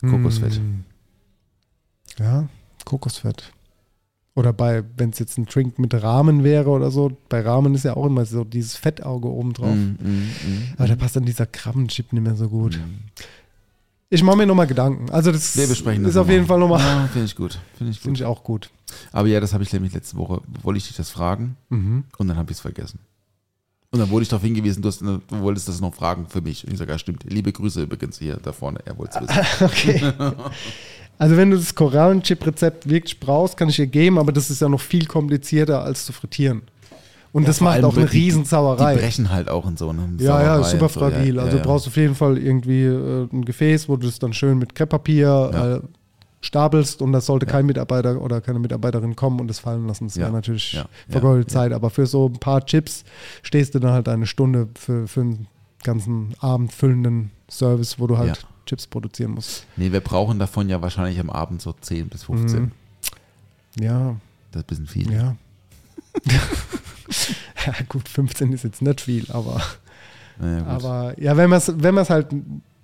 Kokosfett. 0.00 0.60
Mm. 0.60 0.84
Ja, 2.20 2.48
Kokosfett. 2.84 3.52
Oder 4.36 4.52
bei, 4.52 4.84
wenn 4.96 5.10
es 5.10 5.18
jetzt 5.18 5.36
ein 5.36 5.46
Drink 5.46 5.80
mit 5.80 6.00
Rahmen 6.00 6.44
wäre 6.44 6.70
oder 6.70 6.92
so, 6.92 7.16
bei 7.28 7.40
Rahmen 7.40 7.74
ist 7.74 7.84
ja 7.84 7.96
auch 7.96 8.06
immer 8.06 8.26
so 8.26 8.44
dieses 8.44 8.76
Fettauge 8.76 9.28
oben 9.28 9.52
drauf. 9.52 9.74
Mm, 9.74 9.96
mm, 10.00 10.08
mm. 10.08 10.62
Aber 10.76 10.86
da 10.86 10.94
passt 10.94 11.16
dann 11.16 11.24
dieser 11.24 11.46
Krabbenchip 11.46 12.12
nicht 12.12 12.22
mehr 12.22 12.36
so 12.36 12.48
gut. 12.48 12.78
Ich 14.14 14.22
mache 14.22 14.36
mir 14.36 14.46
nochmal 14.46 14.66
Gedanken. 14.66 15.10
Also 15.10 15.32
das 15.32 15.56
Wir 15.56 15.66
besprechen 15.66 16.04
das 16.04 16.12
ist 16.12 16.16
auf 16.16 16.28
jeden 16.28 16.46
Fall 16.46 16.58
nochmal, 16.58 16.80
Ja, 16.80 17.08
finde 17.12 17.26
ich 17.26 17.34
gut. 17.34 17.58
Finde 17.76 17.90
ich 17.92 17.98
finde 18.00 18.12
gut. 18.18 18.20
ich 18.20 18.24
auch 18.24 18.44
gut. 18.44 18.70
Aber 19.12 19.26
ja, 19.28 19.40
das 19.40 19.52
habe 19.52 19.64
ich 19.64 19.72
nämlich 19.72 19.92
letzte 19.92 20.16
Woche, 20.16 20.40
wollte 20.62 20.78
ich 20.78 20.86
dich 20.86 20.96
das 20.96 21.10
fragen 21.10 21.56
Mhm. 21.68 22.04
und 22.18 22.28
dann 22.28 22.36
habe 22.36 22.50
ich 22.52 22.58
es 22.58 22.60
vergessen. 22.60 23.00
Und 23.90 24.00
dann 24.00 24.10
wurde 24.10 24.22
ich 24.24 24.28
darauf 24.28 24.42
hingewiesen, 24.44 24.82
du, 24.82 24.88
hast, 24.88 25.00
du 25.02 25.20
wolltest 25.28 25.68
das 25.68 25.80
noch 25.80 25.94
fragen 25.94 26.26
für 26.28 26.40
mich. 26.40 26.64
Und 26.66 26.72
ich 26.72 26.78
sage, 26.78 26.90
ja 26.92 26.98
stimmt. 26.98 27.24
Liebe 27.28 27.52
Grüße 27.52 27.82
übrigens 27.82 28.18
hier 28.18 28.36
da 28.42 28.52
vorne. 28.52 28.80
Er 28.84 28.96
wollte 28.98 29.18
es 29.20 29.28
wissen. 29.28 29.46
Okay. 29.60 30.32
Also 31.16 31.36
wenn 31.36 31.50
du 31.52 31.56
das 31.56 31.74
Korallenchip-Rezept 31.76 32.88
wirklich 32.88 33.20
brauchst, 33.20 33.56
kann 33.56 33.68
ich 33.68 33.76
dir 33.76 33.86
geben, 33.86 34.18
aber 34.18 34.32
das 34.32 34.50
ist 34.50 34.60
ja 34.60 34.68
noch 34.68 34.80
viel 34.80 35.06
komplizierter 35.06 35.82
als 35.84 36.06
zu 36.06 36.12
frittieren. 36.12 36.62
Und 37.34 37.46
das 37.48 37.58
Vor 37.58 37.66
macht 37.68 37.82
auch 37.84 37.96
eine 37.96 38.06
die- 38.06 38.12
Die 38.12 38.18
Riesensauerei. 38.24 38.94
brechen 38.96 39.30
halt 39.30 39.48
auch 39.50 39.66
in 39.68 39.76
so 39.76 39.88
einem 39.90 40.18
Ja, 40.20 40.40
ja, 40.40 40.62
super 40.62 40.84
und 40.84 40.92
so. 40.92 41.00
Ja, 41.00 41.10
fragil. 41.10 41.34
ja, 41.34 41.42
also 41.42 41.56
ja. 41.58 41.62
brauchst 41.64 41.84
du 41.86 41.90
auf 41.90 41.96
jeden 41.96 42.14
Fall 42.14 42.38
irgendwie 42.38 42.84
äh, 42.84 43.28
ein 43.32 43.44
Gefäß, 43.44 43.88
wo 43.88 43.96
du 43.96 44.06
es 44.06 44.18
dann 44.20 44.32
schön 44.32 44.56
mit 44.58 44.74
Krepppapier 44.76 45.50
Ja. 45.52 45.74
äh, 45.76 45.80
stapelst 46.40 47.02
und 47.02 47.12
das 47.12 47.26
sollte 47.26 47.46
kein 47.46 47.66
Mitarbeiter 47.66 48.20
oder 48.20 48.40
keine 48.40 48.58
Mitarbeiterin 48.60 49.16
kommen 49.16 49.40
und 49.40 49.50
es 49.50 49.58
fallen 49.58 49.86
lassen. 49.88 50.04
Das 50.06 50.14
Ja. 50.14 50.22
wäre 50.22 50.32
natürlich 50.32 50.74
Ja. 50.74 50.86
vergeudete 51.08 51.50
Ja. 51.50 51.60
Zeit. 51.60 51.72
Aber 51.72 51.90
für 51.90 52.06
so 52.06 52.26
ein 52.28 52.38
paar 52.38 52.64
Chips 52.64 53.04
stehst 53.42 53.74
du 53.74 53.78
dann 53.80 53.92
halt 53.92 54.08
eine 54.08 54.26
Stunde 54.26 54.68
für, 54.78 55.08
für 55.08 55.22
einen 55.22 55.46
ganzen 55.82 56.34
Abend 56.40 56.72
füllenden 56.72 57.30
Service, 57.50 57.98
wo 57.98 58.06
du 58.06 58.16
halt 58.16 58.36
Ja. 58.36 58.48
Chips 58.66 58.86
produzieren 58.86 59.32
musst. 59.32 59.66
Nee, 59.76 59.90
wir 59.90 60.00
brauchen 60.00 60.38
davon 60.38 60.68
ja 60.68 60.80
wahrscheinlich 60.80 61.18
am 61.18 61.30
Abend 61.30 61.60
so 61.62 61.74
10 61.80 62.08
bis 62.08 62.22
15. 62.24 62.62
Mhm. 62.62 63.82
Ja, 63.82 64.14
Das 64.52 64.60
ist 64.62 64.64
ein 64.78 64.84
bisschen 64.84 64.86
viel. 64.86 65.12
ja. 65.12 65.34
ja, 67.66 67.72
gut, 67.88 68.08
15 68.08 68.52
ist 68.52 68.64
jetzt 68.64 68.82
nicht 68.82 69.00
viel, 69.00 69.26
aber, 69.30 69.60
Naja, 70.38 70.58
gut. 70.60 70.68
aber 70.68 71.20
ja, 71.20 71.36
wenn 71.36 71.50
man 71.50 71.58
es 71.58 71.72
wenn 71.76 71.94
man's 71.94 72.10
halt, 72.10 72.28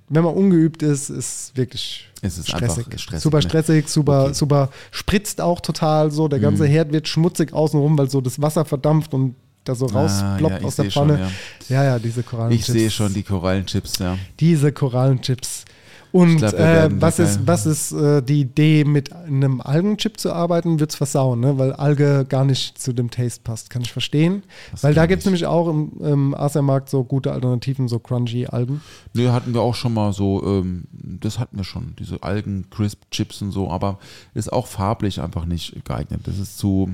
wenn 0.08 0.24
man 0.24 0.34
ungeübt 0.34 0.82
ist, 0.82 1.08
ist 1.10 1.56
wirklich 1.56 2.08
es 2.22 2.36
ist 2.38 2.48
stressig. 2.48 2.84
stressig. 2.96 3.20
super 3.22 3.38
ne? 3.38 3.42
stressig, 3.42 3.88
super, 3.88 4.24
Okay. 4.24 4.34
super 4.34 4.68
spritzt 4.90 5.40
auch 5.40 5.60
total 5.60 6.10
so. 6.10 6.28
Der 6.28 6.40
ganze 6.40 6.64
Mhm. 6.64 6.68
Herd 6.68 6.92
wird 6.92 7.08
schmutzig 7.08 7.52
außenrum, 7.52 7.96
weil 7.96 8.10
so 8.10 8.20
das 8.20 8.40
Wasser 8.42 8.64
verdampft 8.64 9.14
und 9.14 9.34
da 9.64 9.74
so 9.74 9.86
Ah, 9.88 9.92
rausploppt 10.00 10.52
ja, 10.54 10.58
ich 10.58 10.64
aus 10.64 10.76
der 10.76 10.84
seh 10.86 10.90
schon, 10.90 11.08
Pfanne. 11.10 11.30
ja. 11.68 11.76
ja. 11.76 11.84
ja, 11.84 11.98
diese 11.98 12.22
Korallenchips. 12.22 12.68
Ich 12.68 12.72
sehe 12.74 12.90
schon 12.90 13.14
die 13.14 13.22
Korallenchips, 13.22 13.98
ja. 13.98 14.18
Diese 14.40 14.72
Korallenchips. 14.72 15.64
Und 16.12 16.38
glaub, 16.38 16.54
äh, 16.54 16.88
was, 17.00 17.18
ist, 17.18 17.46
was 17.46 17.66
ist 17.66 17.92
äh, 17.92 18.22
die 18.22 18.40
Idee, 18.40 18.84
mit 18.84 19.12
einem 19.12 19.60
Algenchip 19.60 20.18
zu 20.18 20.32
arbeiten, 20.32 20.80
wird 20.80 20.90
es 20.90 20.96
versauen, 20.96 21.40
ne? 21.40 21.56
weil 21.58 21.72
Alge 21.72 22.26
gar 22.28 22.44
nicht 22.44 22.78
zu 22.78 22.92
dem 22.92 23.10
Taste 23.10 23.42
passt. 23.42 23.70
Kann 23.70 23.82
ich 23.82 23.92
verstehen. 23.92 24.42
Das 24.72 24.82
weil 24.82 24.94
da 24.94 25.06
gibt 25.06 25.20
es 25.20 25.24
ich. 25.24 25.26
nämlich 25.26 25.46
auch 25.46 25.68
im, 25.68 25.92
im 26.00 26.34
Asiamarkt 26.34 26.88
so 26.88 27.04
gute 27.04 27.32
Alternativen, 27.32 27.86
so 27.86 27.98
crunchy 27.98 28.46
Algen. 28.46 28.80
Nö, 29.14 29.30
hatten 29.30 29.54
wir 29.54 29.60
auch 29.60 29.74
schon 29.74 29.94
mal 29.94 30.12
so, 30.12 30.42
ähm, 30.44 30.84
das 30.92 31.38
hatten 31.38 31.56
wir 31.56 31.64
schon, 31.64 31.94
diese 31.98 32.22
Algen-Crisp-Chips 32.22 33.42
und 33.42 33.52
so, 33.52 33.70
aber 33.70 33.98
ist 34.34 34.52
auch 34.52 34.66
farblich 34.66 35.20
einfach 35.20 35.44
nicht 35.44 35.84
geeignet. 35.84 36.22
Das 36.24 36.38
ist 36.38 36.58
zu, 36.58 36.90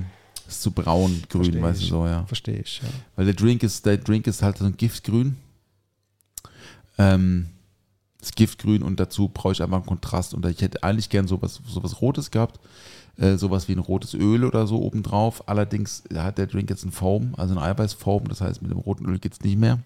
ist 0.47 0.61
zu 0.61 0.71
braun, 0.71 1.23
grün, 1.29 1.43
Versteh 1.45 1.61
weißt 1.61 1.79
du 1.79 1.83
ich. 1.83 1.89
so, 1.89 2.05
ja. 2.05 2.25
Verstehe 2.25 2.59
ich, 2.59 2.81
ja. 2.83 2.89
Weil 3.15 3.25
der 3.25 3.33
Drink 3.33 3.63
ist, 3.63 3.85
der 3.85 3.97
Drink 3.97 4.27
ist 4.27 4.43
halt 4.43 4.57
so 4.59 4.65
ein 4.65 4.77
Giftgrün. 4.77 5.37
Ähm, 6.99 7.47
das 8.19 8.31
Giftgrün 8.31 8.81
und 8.83 8.99
dazu 8.99 9.27
brauche 9.29 9.53
ich 9.53 9.61
einfach 9.61 9.77
einen 9.77 9.85
Kontrast. 9.85 10.33
Und 10.33 10.45
ich 10.45 10.61
hätte 10.61 10.83
eigentlich 10.83 11.09
gern 11.09 11.27
sowas, 11.27 11.61
sowas 11.67 12.01
Rotes 12.01 12.31
gehabt. 12.31 12.59
Äh, 13.17 13.37
sowas 13.37 13.67
wie 13.67 13.71
ein 13.73 13.79
rotes 13.79 14.13
Öl 14.13 14.43
oder 14.45 14.67
so 14.67 14.79
obendrauf. 14.81 15.47
Allerdings 15.49 16.03
hat 16.13 16.37
der 16.37 16.45
Drink 16.45 16.69
jetzt 16.69 16.83
einen 16.83 16.91
Foam, 16.91 17.33
also 17.35 17.55
eine 17.57 17.63
Eiweißform. 17.63 18.27
Das 18.27 18.41
heißt, 18.41 18.61
mit 18.61 18.69
dem 18.69 18.77
roten 18.77 19.05
Öl 19.05 19.17
geht 19.17 19.33
es 19.33 19.41
nicht 19.41 19.57
mehr. 19.57 19.79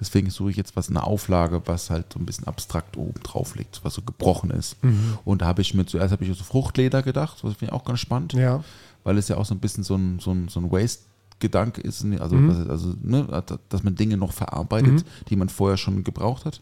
Deswegen 0.00 0.30
suche 0.30 0.50
ich 0.50 0.56
jetzt 0.56 0.74
was, 0.74 0.88
eine 0.88 1.04
Auflage, 1.04 1.62
was 1.66 1.90
halt 1.90 2.12
so 2.12 2.18
ein 2.18 2.24
bisschen 2.26 2.46
abstrakt 2.46 2.96
oben 2.96 3.22
drauf 3.22 3.56
liegt, 3.56 3.80
was 3.84 3.94
so 3.94 4.02
gebrochen 4.02 4.50
ist. 4.50 4.76
Und 5.24 5.42
da 5.42 5.46
habe 5.46 5.60
ich 5.62 5.72
mir 5.74 5.84
zuerst 5.86 6.12
habe 6.12 6.24
ich 6.24 6.36
so 6.36 6.44
Fruchtleder 6.44 7.02
gedacht, 7.02 7.34
das 7.42 7.54
finde 7.56 7.66
ich 7.66 7.72
auch 7.72 7.84
ganz 7.84 8.00
spannend 8.00 8.32
Ja, 8.32 8.64
weil 9.04 9.16
es 9.18 9.28
ja 9.28 9.36
auch 9.36 9.44
so 9.46 9.54
ein 9.54 9.60
bisschen 9.60 9.84
so 9.84 9.94
ein, 9.94 10.18
so 10.18 10.32
ein, 10.32 10.48
so 10.48 10.58
ein 10.60 10.70
Waste-Gedanke 10.72 11.80
ist, 11.82 12.04
ne? 12.04 12.20
also, 12.20 12.36
Mhm. 12.36 12.48
was- 12.48 12.68
also 12.68 12.94
ne? 13.02 13.42
dass 13.68 13.82
man 13.82 13.94
Dinge 13.94 14.16
noch 14.16 14.32
verarbeitet, 14.32 15.04
die 15.28 15.36
man 15.36 15.48
vorher 15.48 15.76
schon 15.76 16.04
gebraucht 16.04 16.44
hat. 16.46 16.60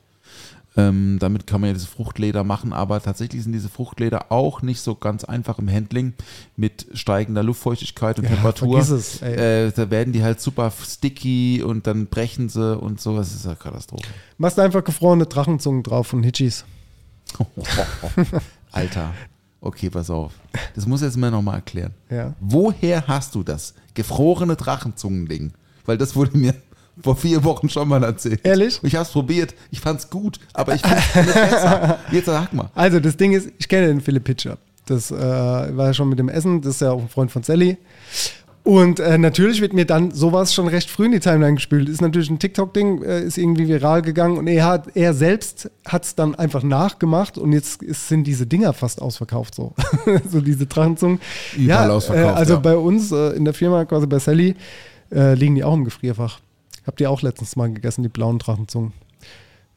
Ähm, 0.76 1.18
damit 1.20 1.46
kann 1.46 1.60
man 1.60 1.68
ja 1.68 1.74
diese 1.74 1.86
Fruchtleder 1.86 2.42
machen, 2.42 2.72
aber 2.72 3.00
tatsächlich 3.00 3.44
sind 3.44 3.52
diese 3.52 3.68
Fruchtleder 3.68 4.32
auch 4.32 4.60
nicht 4.60 4.80
so 4.80 4.96
ganz 4.96 5.22
einfach 5.22 5.60
im 5.60 5.70
Handling 5.70 6.14
mit 6.56 6.86
steigender 6.94 7.44
Luftfeuchtigkeit 7.44 8.18
und 8.18 8.24
Ja, 8.24 8.30
Temperatur. 8.30 8.80
es, 8.80 9.22
äh, 9.22 9.70
da 9.70 9.90
werden 9.90 10.12
die 10.12 10.24
halt 10.24 10.40
super 10.40 10.72
sticky 10.72 11.62
und 11.62 11.86
dann 11.86 12.06
brechen 12.06 12.48
sie 12.48 12.76
und 12.76 13.00
so. 13.00 13.16
Das 13.16 13.32
ist 13.32 13.46
eine 13.46 13.54
Katastrophe. 13.54 14.02
machst 14.36 14.58
einfach 14.58 14.82
gefrorene 14.82 15.26
Drachenzungen 15.26 15.84
drauf 15.84 16.08
von 16.08 16.24
Hitchis. 16.24 16.64
Alter. 18.72 19.12
Okay, 19.60 19.88
pass 19.90 20.10
auf. 20.10 20.32
Das 20.74 20.86
muss 20.86 21.00
ich 21.00 21.06
jetzt 21.06 21.16
mal 21.16 21.30
nochmal 21.30 21.56
erklären. 21.56 21.94
Ja. 22.10 22.34
Woher 22.40 23.06
hast 23.06 23.34
du 23.34 23.42
das 23.42 23.74
gefrorene 23.94 24.56
Drachenzungen-Ding? 24.56 25.52
Weil 25.86 25.98
das 25.98 26.14
wurde 26.16 26.36
mir 26.36 26.54
vor 27.02 27.16
vier 27.16 27.42
Wochen 27.44 27.68
schon 27.68 27.88
mal 27.88 28.02
erzählt. 28.02 28.40
Ehrlich? 28.44 28.80
Ich 28.82 28.94
habe 28.94 29.04
es 29.04 29.10
probiert, 29.10 29.54
ich 29.70 29.80
fand 29.80 30.00
es 30.00 30.10
gut, 30.10 30.38
aber 30.52 30.74
ich 30.74 30.82
finde 30.82 30.98
es 30.98 31.34
besser. 31.34 31.98
Jetzt 32.12 32.26
sag 32.26 32.52
mal. 32.52 32.70
Also 32.74 33.00
das 33.00 33.16
Ding 33.16 33.32
ist, 33.32 33.50
ich 33.58 33.68
kenne 33.68 33.88
den 33.88 34.00
Philipp 34.00 34.24
Pitcher. 34.24 34.58
Das 34.86 35.10
äh, 35.10 35.16
war 35.16 35.86
ja 35.86 35.94
schon 35.94 36.08
mit 36.08 36.18
dem 36.18 36.28
Essen, 36.28 36.60
das 36.60 36.74
ist 36.76 36.80
ja 36.82 36.92
auch 36.92 37.00
ein 37.00 37.08
Freund 37.08 37.30
von 37.30 37.42
Sally. 37.42 37.78
Und 38.64 38.98
äh, 38.98 39.18
natürlich 39.18 39.60
wird 39.60 39.74
mir 39.74 39.84
dann 39.84 40.10
sowas 40.10 40.54
schon 40.54 40.68
recht 40.68 40.88
früh 40.88 41.04
in 41.04 41.12
die 41.12 41.20
Timeline 41.20 41.56
gespült. 41.56 41.86
Ist 41.86 42.00
natürlich 42.00 42.30
ein 42.30 42.38
TikTok-Ding, 42.38 43.02
äh, 43.02 43.22
ist 43.22 43.36
irgendwie 43.36 43.68
viral 43.68 44.00
gegangen 44.00 44.38
und 44.38 44.46
er, 44.46 44.64
hat, 44.64 44.96
er 44.96 45.12
selbst 45.12 45.70
hat 45.86 46.04
es 46.04 46.14
dann 46.14 46.34
einfach 46.34 46.62
nachgemacht 46.62 47.36
und 47.36 47.52
jetzt 47.52 47.82
ist, 47.82 48.08
sind 48.08 48.24
diese 48.24 48.46
Dinger 48.46 48.72
fast 48.72 49.02
ausverkauft 49.02 49.54
so. 49.54 49.74
so 50.30 50.40
diese 50.40 50.64
Drachenzungen. 50.64 51.20
Überall 51.56 51.88
ja, 51.88 51.94
ausverkauft, 51.94 52.36
Äh, 52.36 52.38
also 52.38 52.54
ja. 52.54 52.60
bei 52.60 52.76
uns 52.76 53.12
äh, 53.12 53.36
in 53.36 53.44
der 53.44 53.52
Firma, 53.52 53.84
quasi 53.84 54.06
bei 54.06 54.18
Sally, 54.18 54.56
äh, 55.12 55.34
liegen 55.34 55.56
die 55.56 55.64
auch 55.64 55.74
im 55.74 55.84
Gefrierfach. 55.84 56.40
Habt 56.86 57.00
ihr 57.00 57.10
auch 57.10 57.22
letztens 57.22 57.56
mal 57.56 57.72
gegessen, 57.72 58.02
die 58.02 58.08
blauen 58.08 58.38
Drachenzungen. 58.38 58.92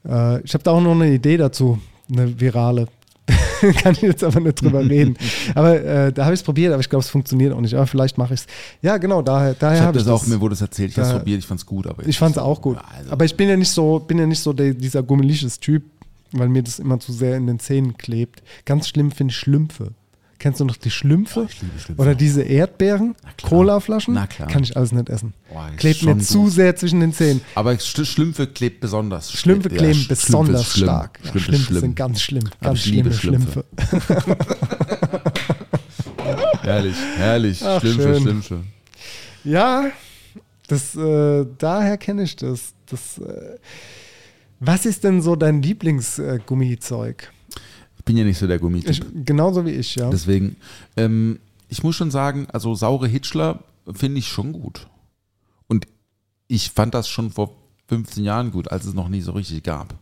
Äh, 0.08 0.41
ich 0.41 0.53
habe 0.53 0.64
da 0.64 0.72
auch 0.72 0.82
noch 0.82 0.91
eine 0.93 1.12
Idee 1.12 1.38
dazu, 1.38 1.80
eine 2.12 2.39
virale. 2.39 2.88
Kann 3.82 3.93
ich 3.93 4.01
jetzt 4.01 4.24
aber 4.24 4.39
nicht 4.39 4.62
drüber 4.62 4.80
reden. 4.89 5.18
Aber 5.55 5.82
äh, 5.82 6.14
da 6.14 6.26
habe 6.26 6.34
ich 6.34 6.39
es 6.39 6.43
probiert, 6.43 6.72
aber 6.74 6.80
ich 6.80 6.89
glaube, 6.89 7.03
es 7.03 7.10
funktioniert 7.10 7.53
auch 7.53 7.60
nicht. 7.62 7.74
Aber 7.74 7.88
vielleicht 7.88 8.18
mache 8.18 8.34
ich 8.34 8.41
es. 8.41 8.47
Ja, 8.82 8.97
genau, 8.97 9.22
daher, 9.22 9.53
daher 9.53 9.80
Ich 9.80 9.84
habe 9.84 9.97
ich 9.97 10.03
das 10.05 10.14
auch, 10.14 10.20
das. 10.20 10.30
mir 10.30 10.39
wurde 10.39 10.53
es 10.53 10.62
erzählt, 10.62 10.91
ich 10.91 10.97
habe 10.97 11.08
es 11.10 11.14
probiert, 11.18 11.39
ich 11.39 11.45
fand 11.47 11.60
es 11.60 11.66
gut. 11.66 11.88
Aber 11.88 12.05
ich 12.08 12.18
fand 12.18 12.36
es 12.38 12.41
auch 12.41 12.62
gut. 12.62 12.78
Also, 12.97 13.12
Aber 13.12 13.26
ich 13.26 13.36
bin 13.36 13.49
ja 13.49 13.58
nicht 13.58 13.72
so, 13.72 13.99
bin 13.99 14.20
ja 14.20 14.26
nicht 14.26 14.39
so 14.39 14.53
der, 14.53 14.74
dieser 14.74 15.03
gummelisches 15.03 15.60
Typ, 15.60 15.84
weil 16.32 16.47
mir 16.49 16.64
das 16.64 16.80
immer 16.80 16.99
zu 16.99 17.12
sehr 17.12 17.36
in 17.36 17.47
den 17.47 17.60
Zähnen 17.60 17.97
klebt. 17.97 18.43
Ganz 18.66 18.88
schlimm 18.88 19.12
finde 19.12 19.32
ich 19.32 19.38
Schlümpfe. 19.38 19.91
Kennst 20.40 20.60
du 20.60 20.66
noch 20.66 20.78
die 20.78 20.92
Schlümpfe? 20.92 21.46
Oh, 21.46 21.48
Schlümpfe. 21.48 21.94
Oder 21.98 22.14
diese 22.14 22.44
Erdbeeren? 22.44 23.16
Colaflaschen? 23.42 24.14
Na 24.14 24.28
klar. 24.28 24.48
Kann 24.48 24.62
ich 24.64 24.78
alles 24.78 24.92
nicht 24.92 25.10
essen. 25.10 25.34
Ist 25.72 25.78
Klebt 25.80 26.04
mir 26.04 26.20
zu 26.20 26.44
gut. 26.44 26.52
sehr 26.54 26.76
zwischen 26.76 27.00
den 27.00 27.12
Zähnen. 27.12 27.42
aber 27.56 27.72
Sch- 27.72 28.06
Schlümpfe 28.06 28.46
klebt 28.46 28.80
besonders. 28.80 29.32
Schlümpfe 29.32 29.70
Ja, 29.72 29.78
kleben 29.78 30.00
Sch- 30.00 30.08
besonders 30.10 30.62
ist 30.62 30.74
schlimm. 30.74 30.86
stark. 30.86 31.20
Ja, 31.24 31.32
Schlümpfe, 31.32 31.38
ist 31.40 31.44
Schlümpfe 31.46 31.66
schlimm. 31.66 31.80
sind 31.82 31.96
ganz 31.96 32.22
schlimm. 32.22 32.44
Ganz 32.62 32.80
schlimme 32.82 33.14
Schlümpfe. 33.14 33.66
Schlümpfe. 33.90 34.18
Herrlich, 36.62 36.96
herrlich. 37.18 37.64
Ach, 37.66 37.80
Schlümpfe, 37.80 38.04
schön. 38.04 38.22
Schlümpfe. 38.22 38.60
Ja, 39.44 39.86
das, 40.68 40.96
äh, 40.96 41.46
daher 41.58 41.98
kenne 41.98 42.24
ich 42.24 42.36
das. 42.36 42.74
das 42.90 43.18
äh, 43.20 43.58
was 44.60 44.86
ist 44.86 45.04
denn 45.04 45.22
so 45.22 45.36
dein 45.36 45.62
Lieblingsgummizeug? 45.62 47.32
Ich 47.32 47.37
bin 48.08 48.18
ja 48.18 48.24
nicht 48.24 48.39
so 48.39 48.47
der 48.47 48.58
Gummityp. 48.60 48.89
Ich, 48.89 49.01
genauso 49.26 49.66
wie 49.66 49.72
ich, 49.72 49.95
ja. 49.95 50.10
Deswegen, 50.10 50.55
ähm, 50.95 51.39
ich 51.70 51.84
muss 51.84 51.95
schon 51.95 52.10
sagen, 52.10 52.47
also 52.51 52.74
saure 52.74 53.08
Hitchler 53.08 53.60
finde 53.93 54.20
ich 54.20 54.28
schon 54.28 54.53
gut. 54.53 54.88
Und 55.68 55.86
ich 56.47 56.72
fand 56.72 56.93
das 56.93 57.08
schon 57.08 57.30
vor 57.32 57.51
15 57.88 58.24
Jahren 58.24 58.51
gut, 58.51 58.72
als 58.72 58.86
es 58.86 58.93
noch 58.93 59.10
nie 59.10 59.22
so 59.22 59.34
richtig 59.34 59.64
gab. 59.64 59.93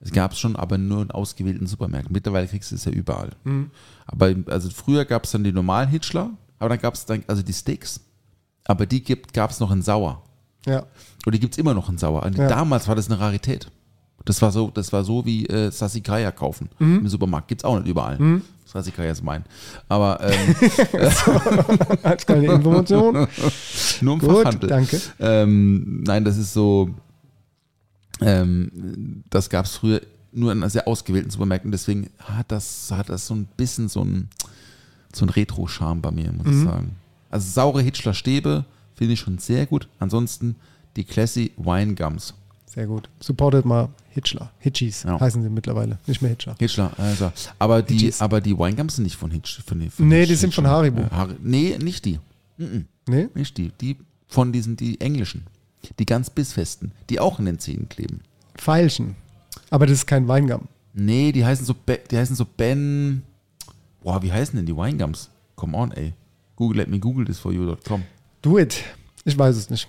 Es 0.00 0.10
gab 0.10 0.32
es 0.32 0.38
schon, 0.40 0.56
aber 0.56 0.78
nur 0.78 1.02
in 1.02 1.10
ausgewählten 1.12 1.66
Supermärkten. 1.68 2.12
Mittlerweile 2.12 2.48
kriegst 2.48 2.72
du 2.72 2.74
es 2.74 2.84
ja 2.84 2.90
überall. 2.92 3.30
Aber 4.06 4.34
also 4.46 4.68
früher 4.70 5.04
gab 5.04 5.24
es 5.24 5.30
dann 5.30 5.44
die 5.44 5.52
normalen 5.52 5.88
Hitchler, 5.88 6.30
aber 6.58 6.70
dann 6.70 6.80
gab 6.80 6.94
es 6.94 7.06
dann, 7.06 7.22
also 7.28 7.42
die 7.42 7.52
Sticks, 7.52 8.00
aber 8.64 8.84
die 8.86 9.02
gab 9.32 9.50
es 9.50 9.60
noch 9.60 9.70
in 9.70 9.82
sauer. 9.82 10.22
ja. 10.66 10.84
Und 11.24 11.34
die 11.34 11.38
gibt 11.40 11.54
es 11.54 11.58
immer 11.58 11.72
noch 11.72 11.88
in 11.88 11.98
sauer. 11.98 12.24
Und 12.24 12.36
Ja. 12.36 12.48
Damals 12.48 12.88
war 12.88 12.96
das 12.96 13.08
eine 13.08 13.20
Rarität. 13.20 13.70
Das 14.24 14.40
war 14.42 14.50
so, 14.52 14.70
das 14.72 14.92
war 14.92 15.04
so 15.04 15.24
wie 15.24 15.46
äh, 15.46 15.70
Sassicaia 15.70 16.30
kaufen 16.30 16.68
Mhm. 16.78 16.98
im 17.00 17.08
Supermarkt. 17.08 17.48
Gibt 17.48 17.62
es 17.62 17.64
auch 17.64 17.78
nicht 17.78 17.88
überall. 17.88 18.40
Sassicaia 18.64 19.10
ist 19.12 19.22
mein. 19.22 19.44
Aber 19.88 20.20
ähm, 20.22 20.54
Als 22.02 22.24
kleine 22.26 22.46
Information. 22.54 23.14
nur 24.00 24.14
im 24.14 24.20
Gut, 24.20 24.30
Fachhandel. 24.44 24.68
danke. 24.68 25.00
Ähm, 25.20 26.02
nein, 26.04 26.24
das 26.24 26.38
ist 26.38 26.52
so, 26.54 26.90
ähm, 28.20 29.22
das 29.30 29.50
gab 29.50 29.66
es 29.66 29.76
früher 29.76 30.00
nur 30.32 30.52
in 30.52 30.66
sehr 30.70 30.88
ausgewählten 30.88 31.30
Supermärkten. 31.30 31.70
Deswegen 31.72 32.08
hat 32.18 32.50
das, 32.50 32.90
hat 32.90 33.08
das 33.08 33.26
so 33.26 33.34
ein 33.34 33.46
bisschen 33.56 33.88
so 33.88 34.02
ein, 34.04 34.28
so 35.14 35.26
ein 35.26 35.28
Retro-Charme 35.28 36.00
bei 36.00 36.10
mir, 36.10 36.32
muss 36.32 36.46
Mhm. 36.46 36.52
ich 36.58 36.64
sagen. 36.64 36.96
Also 37.30 37.50
saure 37.50 37.82
Hitchler 37.82 38.14
Stäbe 38.14 38.64
finde 38.94 39.14
ich 39.14 39.20
schon 39.20 39.38
sehr 39.38 39.66
gut. 39.66 39.88
Ansonsten 39.98 40.56
die 40.96 41.04
Classy 41.04 41.52
Wine 41.56 41.94
Gums. 41.94 42.34
Sehr 42.74 42.86
gut. 42.86 43.08
Supportet 43.20 43.64
mal 43.66 43.88
Hitchler. 44.10 44.50
Hitchies 44.58 45.02
Ja. 45.02 45.20
heißen 45.20 45.42
sie 45.42 45.50
mittlerweile. 45.50 45.98
Nicht 46.06 46.22
mehr 46.22 46.30
Hitchler. 46.30 46.54
Hitchler, 46.58 46.90
also. 46.98 47.30
Aber 47.58 47.82
die, 47.82 47.94
Hitchies. 47.94 48.20
aber 48.22 48.40
die 48.40 48.56
Wine 48.58 48.74
Gums 48.76 48.96
sind 48.96 49.04
nicht 49.04 49.16
von 49.16 49.30
Hitch. 49.30 49.62
Von, 49.66 49.90
von 49.90 50.08
Nee, 50.08 50.22
Hitch- 50.22 50.28
die 50.28 50.34
sind 50.36 50.54
von 50.54 50.64
Hitchler. 50.64 50.76
Haribo. 50.78 51.02
Äh, 51.02 51.10
Hari 51.10 51.34
nee, 51.42 51.76
nicht 51.82 52.04
die. 52.04 52.18
Nee? 53.06 53.28
Nicht 53.34 53.58
die. 53.58 53.72
Die 53.80 53.96
von 54.28 54.52
diesen, 54.52 54.76
die 54.76 55.00
englischen. 55.00 55.46
Die 55.98 56.06
ganz 56.06 56.30
bissfesten, 56.30 56.92
die 57.10 57.20
auch 57.20 57.38
in 57.38 57.44
den 57.44 57.58
Zähnen 57.58 57.88
kleben. 57.88 58.20
Pfeilchen. 58.56 59.16
Aber 59.70 59.86
das 59.86 59.98
ist 59.98 60.06
kein 60.06 60.28
Weingum. 60.28 60.68
Nee, 60.94 61.32
die 61.32 61.44
heißen 61.44 61.66
so, 61.66 61.74
Be 61.74 61.98
die 62.10 62.16
heißen 62.16 62.36
so 62.36 62.44
Ben. 62.46 63.22
Boah, 64.02 64.22
wie 64.22 64.32
heißen 64.32 64.56
denn 64.56 64.66
die 64.66 64.76
Winegums? 64.76 65.28
Come 65.56 65.76
on, 65.76 65.90
ey. 65.92 66.12
Google, 66.56 66.78
let 66.78 66.88
me 66.88 66.98
google 66.98 67.24
this 67.24 67.38
for 67.38 67.52
you.com. 67.52 68.02
Do 68.42 68.58
it. 68.58 68.82
Ich 69.24 69.36
weiß 69.38 69.56
es 69.56 69.70
nicht. 69.70 69.88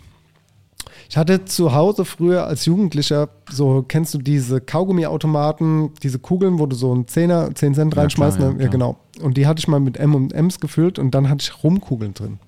Ich 1.14 1.18
hatte 1.18 1.46
zu 1.46 1.76
Hause 1.76 2.06
früher 2.06 2.48
als 2.48 2.66
Jugendlicher, 2.66 3.30
so 3.48 3.86
kennst 3.88 4.16
du 4.16 4.18
diese 4.18 4.60
Kaugummiautomaten, 4.60 5.92
diese 6.02 6.18
Kugeln, 6.18 6.58
wo 6.58 6.66
du 6.66 6.76
so 6.76 6.92
einen 6.92 7.08
Zehner, 7.08 7.54
10 7.54 7.76
Cent 7.76 7.94
Ja, 7.94 8.02
reinschmeißt? 8.02 8.38
klar, 8.38 8.50
ja, 8.50 8.56
ne? 8.56 8.64
ja, 8.64 8.68
klar. 8.70 8.72
genau. 8.72 8.98
Und 9.24 9.38
die 9.38 9.46
hatte 9.46 9.60
ich 9.60 9.68
mal 9.68 9.80
mit 9.80 9.98
M&M's 9.98 10.60
gefüllt 10.60 10.98
und 10.98 11.12
dann 11.14 11.30
hatte 11.30 11.44
ich 11.44 11.64
Rumkugeln 11.64 12.16
drin. 12.16 12.40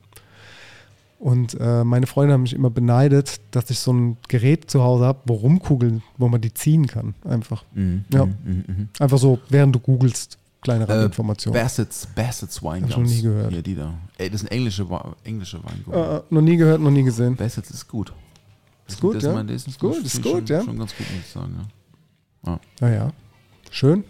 Und 1.19 1.55
äh, 1.59 1.83
meine 1.83 2.07
Freunde 2.07 2.33
haben 2.33 2.41
mich 2.41 2.53
immer 2.55 2.71
beneidet, 2.71 3.39
dass 3.51 3.69
ich 3.69 3.77
so 3.77 3.93
ein 3.93 4.17
Gerät 4.29 4.71
zu 4.71 4.81
Hause 4.83 5.05
habe, 5.05 5.19
wo 5.27 5.35
Rumkugeln, 5.35 6.01
wo 6.17 6.27
man 6.27 6.41
die 6.41 6.51
ziehen 6.51 6.87
kann. 6.87 7.13
Einfach. 7.23 7.63
Mhm, 7.75 8.05
Ja. 8.11 8.25
mhm, 8.25 8.33
mhm, 8.45 8.63
mhm. 8.67 8.89
Einfach 8.97 9.19
so, 9.19 9.37
während 9.47 9.75
du 9.75 9.79
googelst, 9.79 10.39
kleine 10.63 10.85
Äh, 10.87 10.91
Randinformationen. 10.91 11.61
Bassett's, 11.61 12.07
Bassett's 12.15 12.63
Winegums. 12.63 12.95
Hab 12.95 13.03
ich 13.03 13.09
noch 13.09 13.15
nie 13.15 13.21
gehört. 13.21 13.51
Hier, 13.51 13.61
die 13.61 13.75
da. 13.75 13.93
Ey, 14.17 14.27
das 14.31 14.39
sind 14.41 14.51
englische, 14.51 14.87
englische 15.23 15.59
Weingummi. 15.63 15.95
Äh, 15.95 16.15
äh, 16.17 16.21
noch 16.31 16.41
nie 16.41 16.57
gehört, 16.57 16.81
noch 16.81 16.89
nie 16.89 17.03
gesehen. 17.03 17.35
Bassett's 17.35 17.69
ist 17.69 17.87
gut. 17.87 18.11
Ist 18.87 19.01
gut, 19.01 19.21
ja? 19.21 19.43
Das 19.43 19.67
Ist 19.67 19.77
gut, 19.79 19.97
ist 19.97 20.21
gut, 20.21 20.31
schon, 20.31 20.45
ja. 20.45 20.63
Schon 20.63 20.77
ganz 20.77 20.95
gut, 20.95 21.07
muss 21.11 21.25
ich 21.25 21.31
sagen, 21.31 21.67
ja. 22.45 22.59
Naja, 22.79 23.11
schön. 23.71 24.05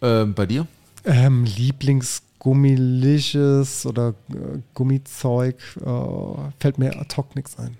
Ähm, 0.00 0.32
bei 0.34 0.46
dir? 0.46 0.66
Ähm, 1.04 1.44
Lieblingsgummiliches 1.44 3.84
oder 3.86 4.14
äh, 4.30 4.60
Gummizeug 4.74 5.56
äh, 5.80 6.50
fällt 6.60 6.78
mir 6.78 6.96
ad 6.98 7.16
hoc 7.16 7.34
nichts 7.34 7.58
ein. 7.58 7.76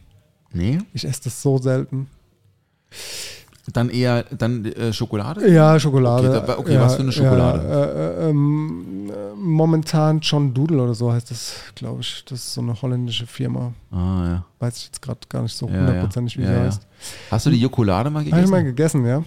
Nee. 0.53 0.79
Ich 0.93 1.05
esse 1.05 1.23
das 1.25 1.43
so 1.43 1.59
selten. 1.59 2.09
Dann 3.73 3.91
eher 3.91 4.23
dann 4.25 4.65
äh, 4.65 4.93
Schokolade? 4.93 5.51
Ja, 5.51 5.79
Schokolade. 5.81 6.29
Okay, 6.39 6.47
da- 6.47 6.59
okay, 6.59 6.75
ja, 6.75 6.81
was 6.83 6.95
für 6.95 7.03
eine 7.03 7.11
Schokolade? 7.13 7.69
Ja, 7.69 7.85
äh, 7.85 8.27
äh, 8.27 8.31
ähm, 8.31 9.11
äh, 9.11 9.35
momentan 9.37 10.21
John 10.21 10.55
Doodle 10.55 10.81
oder 10.83 10.95
so 10.95 11.13
heißt 11.13 11.31
das, 11.33 11.57
glaube 11.75 12.01
ich. 12.03 12.25
Das 12.29 12.39
ist 12.39 12.55
so 12.55 12.61
eine 12.61 12.81
holländische 12.81 13.27
Firma. 13.27 13.73
Ah, 13.91 14.25
ja. 14.25 14.45
Weiß 14.61 14.77
ich 14.79 14.85
jetzt 14.87 15.03
gerade 15.03 15.19
gar 15.29 15.43
nicht 15.43 15.57
so 15.57 15.67
hundertprozentig, 15.69 16.39
wie 16.39 16.43
Ja, 16.43 16.49
sie 16.49 16.55
ja. 16.55 16.61
heißt. 16.67 16.87
Hast 17.31 17.47
du 17.47 17.51
die 17.51 17.61
Jokolade 17.61 18.09
mal 18.09 18.21
Habe 18.21 18.31
gegessen? 18.31 18.45
ich 18.45 18.51
mal 18.51 18.65
gegessen, 18.65 19.05
ja. 19.07 19.23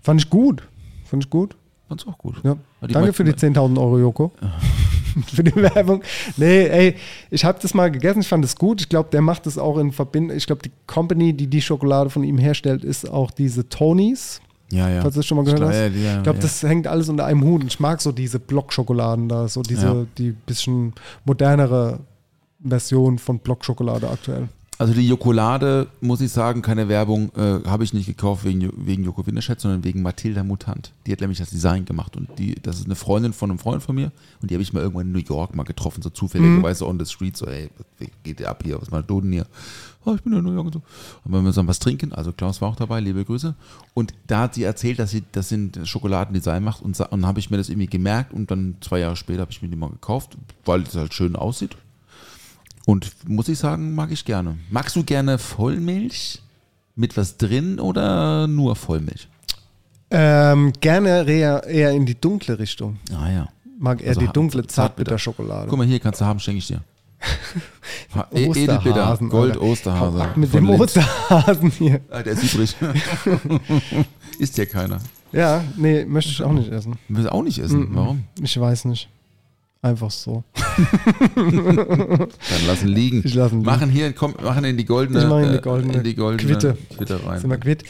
Fand 0.00 0.20
ich 0.20 0.30
gut. 0.30 0.62
Fand 1.04 1.24
ich 1.24 1.30
gut. 1.30 1.56
Fand's 1.88 2.06
auch 2.06 2.16
gut. 2.16 2.36
Ja. 2.44 2.56
Die 2.86 2.92
Danke 2.92 3.12
für 3.12 3.24
die 3.24 3.32
10.000 3.32 3.78
Euro, 3.78 3.98
Joko. 3.98 4.32
für 5.34 5.44
die 5.44 5.54
Werbung. 5.56 6.02
Nee, 6.36 6.66
ey, 6.66 6.94
ich 7.30 7.44
habe 7.44 7.58
das 7.60 7.74
mal 7.74 7.90
gegessen, 7.90 8.20
ich 8.20 8.28
fand 8.28 8.44
es 8.44 8.56
gut. 8.56 8.80
Ich 8.80 8.88
glaube, 8.88 9.08
der 9.12 9.20
macht 9.22 9.46
das 9.46 9.58
auch 9.58 9.78
in 9.78 9.92
Verbindung. 9.92 10.36
Ich 10.36 10.46
glaube, 10.46 10.62
die 10.62 10.72
Company, 10.86 11.32
die 11.32 11.46
die 11.46 11.62
Schokolade 11.62 12.10
von 12.10 12.24
ihm 12.24 12.38
herstellt, 12.38 12.84
ist 12.84 13.08
auch 13.10 13.30
diese 13.30 13.68
Tonys. 13.68 14.40
Ja, 14.72 14.88
ja. 14.88 15.02
Falls 15.02 15.14
du 15.14 15.20
das 15.20 15.26
schon 15.26 15.36
mal 15.36 15.44
gehört 15.44 15.60
Ich 15.60 15.66
hast. 15.68 15.76
glaub, 15.76 15.94
ja, 15.94 16.00
ja, 16.10 16.16
ich 16.16 16.22
glaube, 16.24 16.38
ja. 16.38 16.42
das 16.42 16.62
hängt 16.62 16.86
alles 16.86 17.08
unter 17.08 17.26
einem 17.26 17.44
Hut. 17.44 17.62
Und 17.62 17.68
ich 17.68 17.78
mag 17.80 18.00
so 18.00 18.12
diese 18.12 18.38
Blockschokoladen 18.40 19.28
da, 19.28 19.46
so 19.46 19.62
diese, 19.62 19.86
Ja. 19.86 20.06
die 20.18 20.32
bisschen 20.32 20.94
modernere 21.24 22.00
Version 22.66 23.18
von 23.18 23.38
Blockschokolade 23.38 24.08
aktuell. 24.08 24.48
Also 24.76 24.92
die 24.92 25.06
Jokolade, 25.06 25.86
muss 26.00 26.20
ich 26.20 26.32
sagen, 26.32 26.60
keine 26.60 26.88
Werbung, 26.88 27.30
äh, 27.36 27.60
habe 27.64 27.84
ich 27.84 27.94
nicht 27.94 28.06
gekauft 28.06 28.44
wegen, 28.44 28.72
wegen 28.76 29.04
Joko 29.04 29.24
Winterscheid, 29.24 29.60
sondern 29.60 29.84
wegen 29.84 30.02
Mathilda 30.02 30.42
Mutant. 30.42 30.92
Die 31.06 31.12
hat 31.12 31.20
nämlich 31.20 31.38
das 31.38 31.50
Design 31.50 31.84
gemacht 31.84 32.16
und 32.16 32.28
die, 32.38 32.56
das 32.56 32.80
ist 32.80 32.86
eine 32.86 32.96
Freundin 32.96 33.32
von 33.32 33.50
einem 33.50 33.60
Freund 33.60 33.84
von 33.84 33.94
mir 33.94 34.10
und 34.42 34.50
die 34.50 34.54
habe 34.54 34.62
ich 34.62 34.72
mal 34.72 34.80
irgendwann 34.80 35.06
in 35.06 35.12
New 35.12 35.20
York 35.20 35.54
mal 35.54 35.62
getroffen, 35.62 36.02
so 36.02 36.10
zufälligerweise 36.10 36.86
on 36.88 36.98
the 36.98 37.06
street, 37.06 37.36
so 37.36 37.46
ey, 37.46 37.70
geht 38.24 38.40
dir 38.40 38.50
ab 38.50 38.62
hier, 38.64 38.80
was 38.80 38.90
mal 38.90 39.02
du 39.02 39.20
denn 39.20 39.32
hier? 39.32 39.46
Oh, 40.04 40.14
ich 40.14 40.22
bin 40.22 40.32
in 40.32 40.42
New 40.42 40.52
York 40.52 40.66
und 40.66 40.72
so. 40.74 40.82
Und 41.24 41.32
wenn 41.32 41.44
wir 41.44 41.50
zusammen 41.50 41.68
was 41.68 41.78
trinken, 41.78 42.12
also 42.12 42.32
Klaus 42.32 42.60
war 42.60 42.68
auch 42.68 42.76
dabei, 42.76 43.00
liebe 43.00 43.24
Grüße. 43.24 43.54
Und 43.94 44.12
da 44.26 44.40
hat 44.40 44.54
sie 44.54 44.64
erzählt, 44.64 44.98
dass 44.98 45.12
sie 45.12 45.22
das 45.32 45.48
sind 45.48 45.78
Schokoladendesign 45.84 46.62
macht 46.62 46.82
und, 46.82 46.98
und 46.98 47.26
habe 47.26 47.38
ich 47.38 47.48
mir 47.48 47.56
das 47.56 47.68
irgendwie 47.68 47.86
gemerkt 47.86 48.34
und 48.34 48.50
dann 48.50 48.76
zwei 48.80 48.98
Jahre 48.98 49.16
später 49.16 49.42
habe 49.42 49.52
ich 49.52 49.62
mir 49.62 49.68
die 49.68 49.76
mal 49.76 49.88
gekauft, 49.88 50.36
weil 50.64 50.82
es 50.82 50.94
halt 50.94 51.14
schön 51.14 51.36
aussieht. 51.36 51.76
Und 52.86 53.10
muss 53.28 53.48
ich 53.48 53.58
sagen, 53.58 53.94
mag 53.94 54.10
ich 54.12 54.24
gerne. 54.24 54.58
Magst 54.70 54.94
du 54.96 55.02
gerne 55.04 55.38
Vollmilch 55.38 56.42
mit 56.96 57.16
was 57.16 57.36
drin 57.38 57.80
oder 57.80 58.46
nur 58.46 58.76
Vollmilch? 58.76 59.28
Ähm, 60.10 60.72
gerne 60.80 61.24
eher, 61.26 61.64
eher 61.64 61.90
in 61.92 62.04
die 62.06 62.14
dunkle 62.20 62.58
Richtung. 62.58 62.98
Ah 63.12 63.30
ja. 63.30 63.48
Mag 63.78 64.00
eher 64.02 64.08
Also 64.10 64.20
die 64.20 64.26
dunkle 64.28 64.60
Zartbitter. 64.66 64.74
Zartbitterschokolade. 64.76 65.68
Guck 65.68 65.78
mal, 65.78 65.86
hier 65.86 65.98
kannst 65.98 66.20
du 66.20 66.24
haben, 66.24 66.38
schenke 66.40 66.58
ich 66.58 66.66
dir. 66.68 66.82
E- 68.32 68.44
Edelbitter, 68.52 69.18
Gold. 69.30 69.56
Osterhase. 69.56 70.28
Mit 70.36 70.52
dem 70.52 70.66
Lindt. 70.66 70.80
Osterhasen 70.80 71.70
hier. 71.70 72.00
Ah, 72.10 72.22
der 72.22 72.34
ist 72.34 72.54
übrig. 72.54 72.76
Isst 74.38 74.58
ja 74.58 74.66
keiner. 74.66 74.98
Ja, 75.32 75.64
nee, 75.76 76.04
möchte 76.04 76.30
ich 76.30 76.42
auch 76.42 76.52
nicht 76.52 76.70
essen. 76.70 76.96
Will 77.08 77.28
auch 77.28 77.42
nicht 77.42 77.58
essen. 77.58 77.88
Warum? 77.94 78.24
Ich 78.40 78.60
weiß 78.60 78.84
nicht. 78.84 79.08
Einfach 79.84 80.10
so. 80.10 80.42
Dann 81.36 82.28
lassen 82.66 82.88
liegen. 82.88 83.22
Ich 83.24 83.34
lasse 83.34 83.54
ihn 83.54 83.58
liegen. 83.60 83.70
Machen 83.70 83.90
hier, 83.90 84.12
komm, 84.14 84.34
machen 84.42 84.64
in 84.64 84.76
die 84.78 84.84
goldene, 84.86 85.20
Ich 85.20 85.26
mache 85.28 85.42
in 85.42 85.52
die 85.52 85.58
äh, 85.58 85.60
goldene 85.60 85.92
in 85.94 86.02
die 86.04 86.14
goldene 86.14 86.50
Quitte. 86.52 86.76
Quitte 86.96 87.20
rein. 87.26 87.40
Sind 87.40 87.50
wir 87.50 87.58
quitt? 87.58 87.84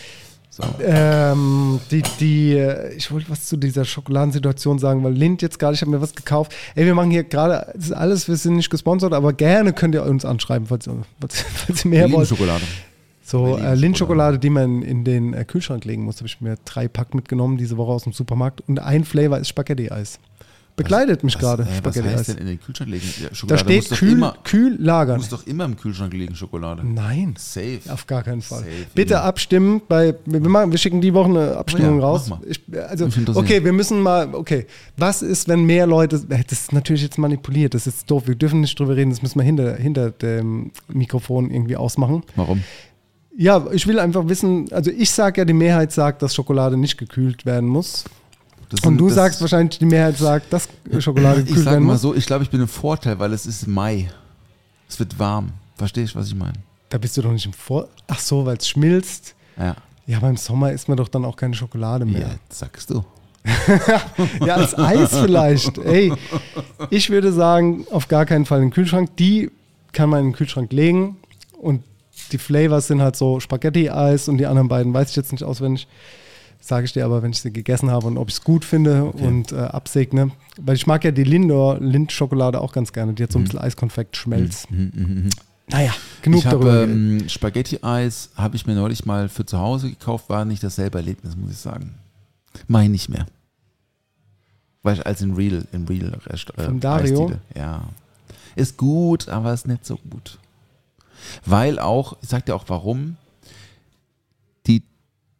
So. 0.50 0.62
Ähm, 0.82 1.80
die, 1.90 2.02
die, 2.20 2.52
äh, 2.56 2.94
ich 2.94 3.10
wollte 3.12 3.28
was 3.30 3.46
zu 3.46 3.56
dieser 3.56 3.84
Schokoladensituation 3.84 4.78
sagen, 4.78 5.02
weil 5.04 5.12
Lind 5.12 5.40
jetzt 5.42 5.58
gerade, 5.58 5.74
ich 5.74 5.80
habe 5.82 5.90
mir 5.92 6.00
was 6.00 6.14
gekauft. 6.14 6.52
Ey, 6.74 6.84
wir 6.86 6.94
machen 6.94 7.10
hier 7.10 7.24
gerade, 7.24 7.72
das 7.74 7.86
ist 7.86 7.92
alles, 7.92 8.28
wir 8.28 8.36
sind 8.36 8.56
nicht 8.56 8.70
gesponsert, 8.70 9.12
aber 9.12 9.32
gerne 9.32 9.72
könnt 9.72 9.94
ihr 9.94 10.04
uns 10.04 10.24
anschreiben, 10.24 10.66
falls, 10.68 10.86
ihr- 10.86 11.02
falls, 11.20 11.40
falls 11.42 11.84
ihr 11.84 11.90
mehr 11.90 12.10
wollt. 12.12 12.28
Schokolade. 12.28 12.62
So, 13.22 13.56
äh, 13.56 13.74
Lindschokolade, 13.74 14.38
die 14.38 14.50
man 14.50 14.82
in 14.82 15.02
den 15.02 15.32
äh, 15.32 15.44
Kühlschrank 15.44 15.84
legen 15.86 16.04
muss, 16.04 16.16
habe 16.16 16.26
ich 16.26 16.40
mir 16.40 16.56
drei 16.64 16.88
Pack 16.88 17.14
mitgenommen 17.14 17.56
diese 17.56 17.76
Woche 17.76 17.90
aus 17.92 18.04
dem 18.04 18.12
Supermarkt 18.12 18.62
und 18.68 18.78
ein 18.80 19.04
Flavor 19.04 19.38
ist 19.38 19.48
Spaghetti-Eis. 19.48 20.18
Begleitet 20.76 21.22
mich 21.22 21.38
gerade, 21.38 21.66
Was, 21.84 21.96
äh, 21.96 22.04
was 22.04 22.12
heißt 22.14 22.28
denn 22.30 22.38
in 22.38 22.46
den 22.46 22.60
Kühlschrank 22.60 22.90
legen? 22.90 23.04
Ja, 23.22 23.28
Da 23.28 23.34
Schokolade 23.34 23.64
steht 23.64 23.90
kühl, 23.90 24.12
immer, 24.12 24.36
kühl 24.42 24.76
lagern. 24.80 25.18
muss 25.18 25.28
doch 25.28 25.46
immer 25.46 25.64
im 25.66 25.76
Kühlschrank 25.76 26.12
liegen, 26.12 26.34
Schokolade. 26.34 26.84
Nein. 26.84 27.34
Safe. 27.38 27.78
Auf 27.88 28.08
gar 28.08 28.24
keinen 28.24 28.42
Fall. 28.42 28.60
Safe, 28.60 28.70
Bitte 28.92 29.14
ja. 29.14 29.22
abstimmen 29.22 29.82
bei 29.88 30.16
wir, 30.24 30.40
machen, 30.40 30.72
wir 30.72 30.78
schicken 30.78 31.00
die 31.00 31.14
Woche 31.14 31.28
eine 31.30 31.56
Abstimmung 31.56 31.98
Oh 31.98 32.00
ja, 32.00 32.06
raus. 32.06 32.30
Ich, 32.44 32.60
also 32.88 33.08
okay, 33.34 33.64
wir 33.64 33.72
müssen 33.72 34.00
mal 34.00 34.34
okay, 34.34 34.66
was 34.96 35.22
ist, 35.22 35.46
wenn 35.46 35.64
mehr 35.64 35.86
Leute 35.86 36.16
äh, 36.28 36.42
das 36.48 36.60
ist 36.62 36.72
natürlich 36.72 37.02
jetzt 37.02 37.18
manipuliert, 37.18 37.74
das 37.74 37.86
ist 37.86 38.10
doof. 38.10 38.26
Wir 38.26 38.34
dürfen 38.34 38.60
nicht 38.60 38.76
drüber 38.78 38.96
reden, 38.96 39.10
das 39.10 39.22
müssen 39.22 39.38
wir 39.38 39.44
hinter 39.44 39.76
hinter 39.76 40.10
dem 40.10 40.72
Mikrofon 40.88 41.52
irgendwie 41.52 41.76
ausmachen. 41.76 42.24
Warum? 42.34 42.64
Ja, 43.36 43.64
ich 43.72 43.86
will 43.86 43.98
einfach 43.98 44.28
wissen, 44.28 44.66
also 44.72 44.90
ich 44.90 45.10
sage 45.10 45.40
ja, 45.40 45.44
die 45.44 45.52
Mehrheit 45.52 45.90
sagt, 45.92 46.22
dass 46.22 46.34
Schokolade 46.34 46.76
nicht 46.76 46.98
gekühlt 46.98 47.44
werden 47.46 47.68
muss. 47.68 48.04
Das 48.68 48.80
Und 48.80 48.84
sind- 48.84 48.98
du 48.98 49.10
sagst 49.10 49.40
wahrscheinlich, 49.40 49.78
die 49.78 49.84
Mehrheit 49.86 50.16
sagt, 50.18 50.52
dass 50.52 50.68
Schokolade 50.98 51.40
Ich 51.40 51.46
gekühlt 51.46 51.64
sage 51.64 51.76
werden 51.76 51.86
mal 51.86 51.98
so, 51.98 52.14
ich 52.14 52.26
glaube, 52.26 52.44
ich 52.44 52.50
bin 52.50 52.60
im 52.60 52.68
Vorteil, 52.68 53.18
weil 53.18 53.32
es 53.32 53.46
ist 53.46 53.66
Mai. 53.66 54.10
Es 54.88 54.98
wird 54.98 55.18
warm. 55.18 55.50
Verstehst 55.76 56.14
du, 56.14 56.18
was 56.18 56.28
ich 56.28 56.34
meine? 56.34 56.54
Da 56.88 56.98
bist 56.98 57.16
du 57.16 57.22
doch 57.22 57.32
nicht 57.32 57.46
im 57.46 57.52
Vor. 57.52 57.88
Ach 58.06 58.18
so, 58.18 58.46
weil 58.46 58.56
es 58.56 58.68
schmilzt. 58.68 59.34
Ja. 59.58 59.74
Ja, 60.06 60.20
beim 60.20 60.36
Sommer 60.36 60.70
isst 60.72 60.88
man 60.88 60.96
doch 60.96 61.08
dann 61.08 61.24
auch 61.24 61.36
keine 61.36 61.54
Schokolade 61.54 62.04
mehr. 62.04 62.20
Ja, 62.20 62.28
sagst 62.48 62.90
du. 62.90 63.04
Ja, 64.44 64.54
als 64.56 64.76
Eis 64.78 65.10
vielleicht. 65.18 65.78
Ey, 65.78 66.12
ich 66.90 67.10
würde 67.10 67.32
sagen, 67.32 67.86
auf 67.90 68.08
gar 68.08 68.24
keinen 68.26 68.46
Fall 68.46 68.58
in 68.60 68.66
den 68.68 68.72
Kühlschrank. 68.72 69.16
Die 69.16 69.50
kann 69.92 70.08
man 70.10 70.20
in 70.20 70.26
den 70.28 70.32
Kühlschrank 70.34 70.72
legen 70.72 71.16
und 71.60 71.82
die 72.32 72.38
Flavors 72.38 72.86
sind 72.86 73.02
halt 73.02 73.16
so 73.16 73.40
Spaghetti-Eis 73.40 74.28
und 74.28 74.38
die 74.38 74.46
anderen 74.46 74.68
beiden 74.68 74.94
weiß 74.94 75.10
ich 75.10 75.16
jetzt 75.16 75.32
nicht 75.32 75.44
auswendig. 75.44 75.86
Sage 76.66 76.86
ich 76.86 76.94
dir 76.94 77.04
aber, 77.04 77.22
wenn 77.22 77.30
ich 77.30 77.42
sie 77.42 77.52
gegessen 77.52 77.90
habe 77.90 78.06
und 78.06 78.16
ob 78.16 78.30
ich 78.30 78.36
es 78.36 78.42
gut 78.42 78.64
finde 78.64 79.04
und 79.04 79.52
äh, 79.52 79.56
absegne. 79.56 80.30
Weil 80.58 80.76
ich 80.76 80.86
mag 80.86 81.04
ja 81.04 81.10
die 81.10 81.22
Lindor 81.22 81.78
Lindt-Schokolade 81.78 82.58
auch 82.58 82.72
ganz 82.72 82.94
gerne. 82.94 83.12
Die 83.12 83.22
hat 83.22 83.32
so 83.32 83.38
ein 83.38 83.44
bisschen 83.44 83.58
Eiskonfekt, 83.58 84.16
Schmelz. 84.16 84.66
Naja, 85.68 85.92
genug 86.22 86.38
ich 86.38 86.44
darüber. 86.44 86.84
ähm, 86.84 87.28
Spaghetti-Eis, 87.28 88.30
habe 88.36 88.56
ich 88.56 88.66
mir 88.66 88.74
neulich 88.74 89.04
mal 89.04 89.28
für 89.28 89.44
zu 89.44 89.58
Hause 89.58 89.90
gekauft, 89.90 90.30
war 90.30 90.46
nicht 90.46 90.62
dasselbe 90.64 90.96
Erlebnis, 90.96 91.36
muss 91.36 91.50
ich 91.50 91.58
sagen. 91.58 91.96
Ich 92.54 92.88
nicht 92.88 93.10
mehr. 93.10 93.26
Weil 94.82 94.94
ich 94.94 95.06
als 95.06 95.20
in 95.20 95.34
Real, 95.34 95.66
in 95.72 95.86
Real 95.86 96.18
Rest, 96.26 96.50
äh, 96.56 96.64
Von 96.64 96.80
Dario? 96.80 97.24
Eisdiele. 97.24 97.40
Ja. 97.54 97.82
Ist 98.56 98.78
gut, 98.78 99.28
aber 99.28 99.52
ist 99.52 99.68
nicht 99.68 99.84
so 99.84 99.98
gut. 100.08 100.38
Weil 101.44 101.78
auch, 101.78 102.16
ich 102.22 102.28
sag 102.30 102.46
dir 102.46 102.54
auch 102.54 102.64
warum, 102.68 103.16
die 104.66 104.82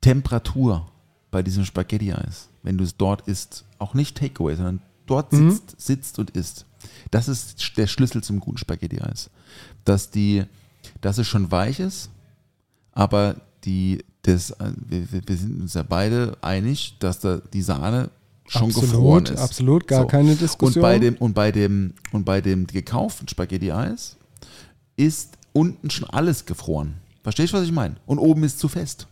Temperatur 0.03 0.87
bei 1.35 1.43
diesem 1.43 1.65
Spaghetti-Eis, 1.65 2.49
wenn 2.63 2.79
du 2.79 2.85
es 2.85 2.97
dort 2.97 3.27
isst, 3.29 3.65
auch 3.79 3.93
nicht 3.95 4.17
Takeaway, 4.17 4.55
sondern 4.57 4.81
dort 5.07 5.33
Mhm. 5.33 5.51
sitzt, 5.51 5.81
sitzt 5.81 6.19
und 6.19 6.31
isst. 6.31 6.65
Das 7.11 7.29
ist 7.29 7.77
der 7.77 7.87
Schlüssel 7.89 8.23
zum 8.23 8.41
guten 8.41 8.57
Spaghetti-Eis. 8.59 9.31
Dass 9.85 10.11
die, 10.11 10.45
dass 11.01 11.19
es 11.19 11.27
schon 11.27 11.51
weich 11.51 11.81
ist, 11.81 12.09
aber 12.93 13.37
die, 13.65 14.05
das, 14.23 14.51
äh, 14.53 14.73
wir, 14.77 15.07
wir- 15.27 15.37
sind 15.37 15.61
uns 15.61 15.75
ja 15.75 15.83
beide 15.83 16.37
einig, 16.41 16.97
dass 17.01 17.19
da 17.19 17.39
die 17.53 17.63
Sahne 17.63 18.11
schon 18.47 18.69
Absolut, 18.69 18.91
gefroren 18.91 19.25
ist. 19.27 19.39
absolut, 19.41 19.87
gar 19.89 20.07
keine 20.07 20.37
Diskussion. 20.37 20.83
Und 20.85 20.89
bei 20.89 20.99
dem, 20.99 21.17
und 21.17 21.35
bei 21.35 21.51
dem, 21.51 21.95
und 22.13 22.25
bei 22.25 22.41
dem 22.41 22.67
gekauften 22.67 23.27
Spaghetti-Eis 23.29 24.17
ist 24.97 25.37
unten 25.53 25.91
schon 25.91 26.09
alles 26.11 26.45
gefroren. 26.47 26.95
Verstehst 27.23 27.53
du, 27.53 27.57
was 27.57 27.65
ich 27.65 27.73
meine? 27.73 27.97
Und 28.07 28.19
oben 28.19 28.45
ist 28.45 28.59
zu 28.59 28.69
fest. 28.69 29.07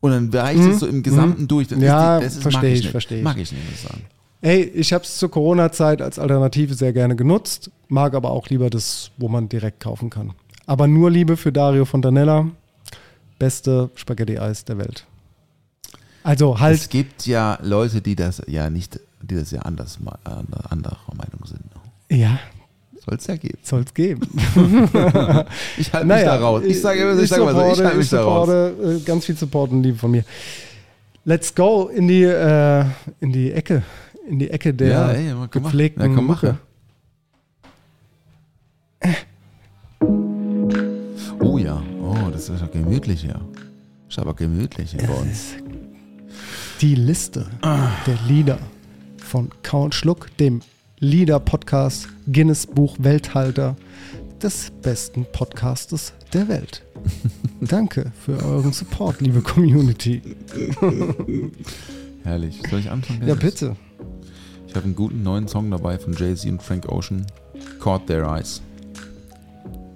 Und 0.00 0.10
dann 0.10 0.32
weicht 0.32 0.60
es 0.60 0.80
so 0.80 0.86
im 0.86 1.02
Gesamten 1.02 1.48
durch. 1.48 1.68
Das 1.68 1.78
Mhm. 1.78 1.84
Ja, 1.84 2.18
ist 2.18 2.20
die, 2.20 2.24
das 2.26 2.34
ist, 2.36 2.42
versteh 2.42 2.60
mag 2.60 2.72
ich, 2.72 2.80
nicht. 2.82 2.90
versteh 2.90 3.16
ich. 3.18 3.24
Mag 3.24 3.36
ich 3.38 3.52
nicht, 3.52 3.64
muss 3.64 3.74
ich 3.74 3.80
sagen. 3.88 4.02
Ey, 4.42 4.62
ich 4.62 4.92
habe 4.92 5.02
es 5.04 5.16
zur 5.16 5.30
Corona-Zeit 5.30 6.02
als 6.02 6.18
Alternative 6.18 6.74
sehr 6.74 6.92
gerne 6.92 7.16
genutzt, 7.16 7.70
mag 7.88 8.14
aber 8.14 8.30
auch 8.30 8.48
lieber 8.48 8.70
das, 8.70 9.10
wo 9.16 9.28
man 9.28 9.48
direkt 9.48 9.80
kaufen 9.80 10.10
kann. 10.10 10.32
Aber 10.66 10.86
nur 10.86 11.10
Liebe 11.10 11.36
für 11.36 11.52
Dario 11.52 11.84
Fontanella, 11.84 12.46
beste 13.38 13.90
Spaghetti-Eis 13.94 14.64
der 14.64 14.78
Welt. 14.78 15.06
Also 16.22 16.54
Es 16.54 16.60
halt, 16.60 16.90
gibt 16.90 17.26
ja 17.26 17.58
Leute, 17.62 18.02
die 18.02 18.16
das 18.16 18.42
ja 18.46 18.68
nicht, 18.68 19.00
die 19.22 19.36
das 19.36 19.50
ja 19.52 19.60
anders, 19.62 19.98
äh, 20.04 20.30
anderer 20.70 20.98
Meinung 21.16 21.46
sind. 21.46 21.62
ja, 22.10 22.38
Soll 23.06 23.18
es 23.18 23.26
ja 23.28 23.36
geben. 23.36 23.58
soll 23.62 23.82
es 23.82 23.94
geben. 23.94 24.20
Ich 25.78 25.92
halte 25.92 26.06
mich 26.06 26.22
da 26.24 26.36
raus. 26.36 26.62
Ich 26.66 26.80
sage 26.80 27.00
immer, 27.00 27.22
ich 27.22 27.28
sage 27.28 27.44
mal 27.44 27.54
so, 27.54 27.72
ich 27.72 27.84
halte 27.84 27.98
mich 27.98 28.10
da 28.10 28.22
raus. 28.22 28.48
äh, 28.48 29.00
ganz 29.04 29.24
viel 29.26 29.36
Support 29.36 29.70
und 29.70 29.82
Liebe 29.84 29.96
von 29.96 30.10
mir. 30.10 30.24
Let's 31.24 31.54
go 31.54 31.88
in 31.88 32.08
die, 32.08 32.24
äh, 32.24 32.84
in 33.20 33.32
die 33.32 33.52
Ecke, 33.52 33.82
in 34.28 34.38
die 34.40 34.50
Ecke 34.50 34.74
der 34.74 34.88
Ja, 34.88 35.10
ey, 35.12 35.32
komm, 35.50 35.62
gepflegten 35.62 36.02
Ja, 36.02 36.14
komm, 36.14 36.26
mach. 36.26 36.42
Mucke. 36.42 36.58
Oh 41.40 41.58
ja, 41.58 41.82
oh, 42.02 42.30
das 42.32 42.48
ist 42.48 42.60
ja 42.60 42.66
gemütlich 42.66 43.20
hier. 43.20 43.40
Ist 44.08 44.18
aber 44.18 44.34
gemütlich 44.34 44.92
hier 44.92 45.06
bei 45.06 45.14
uns. 45.14 45.54
Die 46.80 46.94
Liste 46.94 47.46
der 47.62 48.18
Lieder 48.28 48.58
von 49.18 49.50
Count 49.62 49.94
Schluck, 49.94 50.28
dem 50.38 50.60
Lieder-Podcast 50.98 52.08
Guinness 52.26 52.66
Buch 52.66 52.96
Welthalter 52.98 53.76
des 54.42 54.70
besten 54.82 55.26
Podcastes 55.32 56.12
der 56.32 56.48
Welt. 56.48 56.82
Danke 57.60 58.12
für 58.24 58.42
euren 58.42 58.72
Support, 58.72 59.20
liebe 59.20 59.40
Community. 59.42 60.22
Herrlich. 62.24 62.60
Soll 62.70 62.80
ich 62.80 62.90
anfangen? 62.90 63.26
Ja, 63.28 63.34
bitte. 63.34 63.76
Ich 64.68 64.74
habe 64.74 64.84
einen 64.86 64.94
guten 64.96 65.22
neuen 65.22 65.48
Song 65.48 65.70
dabei 65.70 65.98
von 65.98 66.14
Jay-Z 66.14 66.50
und 66.50 66.62
Frank 66.62 66.88
Ocean. 66.90 67.26
Caught 67.80 68.06
Their 68.06 68.24
Eyes. 68.26 68.62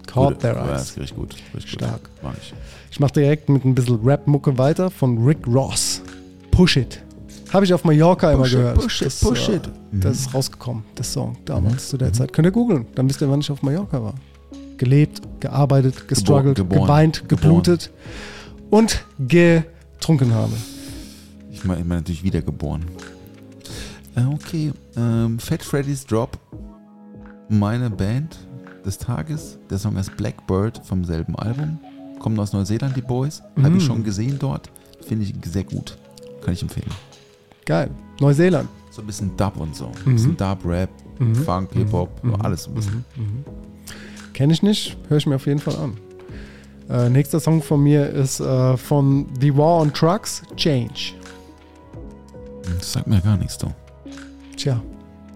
Caught 0.07 0.35
Gute- 0.35 0.39
Their 0.41 0.55
Ja, 0.55 0.73
Eyes. 0.73 0.83
ist 0.83 0.99
richtig 0.99 1.17
gut. 1.17 1.35
Richtig 1.55 1.73
Stark. 1.73 2.03
Gut. 2.03 2.23
Mag 2.23 2.35
ich. 2.41 2.53
Ich 2.91 3.01
mache 3.01 3.13
direkt 3.13 3.49
mit 3.49 3.65
ein 3.65 3.75
bisschen 3.75 4.01
Rap-Mucke 4.05 4.59
weiter 4.59 4.91
von 4.91 5.25
Rick 5.25 5.47
Ross. 5.47 6.03
Push 6.51 6.77
It. 6.77 7.03
Habe 7.53 7.65
ich 7.65 7.75
auf 7.75 7.85
Mallorca 7.85 8.31
immer 8.33 8.43
Push 8.43 8.53
it, 8.53 8.59
gehört. 8.59 8.75
push 8.77 9.01
it, 9.03 9.07
das, 9.07 9.21
push 9.21 9.49
äh, 9.49 9.57
it. 9.57 9.71
Mhm. 9.93 10.01
Das 10.01 10.19
ist 10.21 10.35
rausgekommen, 10.35 10.85
das 10.95 11.13
Song 11.13 11.37
damals 11.45 11.89
zu 11.89 11.97
der 11.97 12.13
Zeit. 12.13 12.33
Könnt 12.33 12.47
ihr 12.47 12.53
googeln, 12.53 12.87
dann 12.95 13.09
wisst 13.09 13.21
ihr, 13.21 13.31
wann 13.31 13.41
ich 13.41 13.51
auf 13.51 13.63
Mallorca 13.63 14.03
war. 14.03 14.15
Gelebt, 14.77 15.21
gearbeitet, 15.41 16.07
gestruggelt, 16.09 16.57
geboren, 16.57 16.83
geweint, 16.83 17.29
geboren. 17.29 17.63
geblutet 17.63 17.91
und 18.71 19.05
getrunken 19.19 20.33
habe. 20.33 20.53
Ich 21.51 21.65
meine 21.65 21.81
ich 21.81 21.87
mein 21.87 21.99
natürlich 21.99 22.23
wiedergeboren. 22.23 22.85
Äh, 24.17 24.25
okay. 24.33 24.73
Ähm, 24.97 25.39
Fat 25.39 25.63
Freddy's 25.63 26.07
Drop. 26.07 26.39
Meine 27.49 27.91
Band 27.91 28.39
des 28.87 28.97
Tages. 28.97 29.59
Der 29.69 29.79
Song 29.79 29.97
heißt 29.97 30.17
Blackbird 30.17 30.81
vom 30.87 31.05
selben 31.05 31.37
Album. 31.37 31.79
Kommen 32.21 32.39
aus 32.39 32.53
Neuseeland, 32.53 32.97
die 32.97 33.03
Boys. 33.03 33.43
Habe 33.63 33.77
ich 33.77 33.83
Mhm. 33.83 33.87
schon 33.87 34.05
gesehen 34.05 34.37
dort. 34.39 34.71
Finde 35.07 35.25
ich 35.25 35.35
sehr 35.51 35.65
gut. 35.65 35.99
Kann 36.43 36.55
ich 36.55 36.63
empfehlen. 36.63 36.91
Geil. 37.67 37.91
Neuseeland. 38.21 38.69
So 38.91 39.03
ein 39.03 39.07
bisschen 39.07 39.37
Dub 39.37 39.57
und 39.59 39.75
so. 39.77 39.87
Ein 39.87 39.93
Mhm. 40.05 40.13
bisschen 40.15 40.37
Dub, 40.37 40.59
Rap, 40.65 40.91
Mhm. 41.19 41.35
Funk, 41.37 41.71
Hip-Hop, 41.73 42.25
Mhm. 42.25 42.35
alles 42.41 42.65
so 42.65 42.71
ein 42.71 42.75
bisschen. 42.75 43.05
Kenne 44.33 44.53
ich 44.53 44.63
nicht, 44.63 44.97
höre 45.09 45.19
ich 45.19 45.27
mir 45.27 45.37
auf 45.37 45.47
jeden 45.47 45.61
Fall 45.61 45.77
an. 45.77 45.97
Äh, 46.89 47.09
nächster 47.09 47.39
Song 47.39 47.63
von 47.63 47.83
mir 47.83 48.09
ist 48.09 48.41
äh, 48.41 48.77
von 48.77 49.27
The 49.41 49.57
War 49.57 49.81
on 49.81 49.93
Trucks, 49.93 50.43
Change. 50.57 51.13
Das 52.79 52.93
sagt 52.93 53.07
mir 53.07 53.21
gar 53.21 53.37
nichts, 53.37 53.57
du. 53.59 53.69
Tja, 54.57 54.81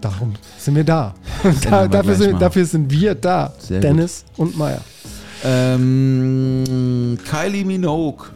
darum 0.01 0.35
sind 0.59 0.75
wir 0.75 0.85
da. 0.85 1.15
da 1.71 1.87
dafür, 1.87 2.15
sind, 2.17 2.43
dafür 2.43 2.65
sind 2.65 2.91
wir 2.91 3.15
da. 3.15 3.53
Sehr 3.59 3.79
gut. 3.79 3.85
Dennis 3.85 4.25
und 4.37 4.57
Maya. 4.59 4.81
Ähm, 5.45 7.19
Kylie 7.31 7.65
Minogue. 7.65 8.27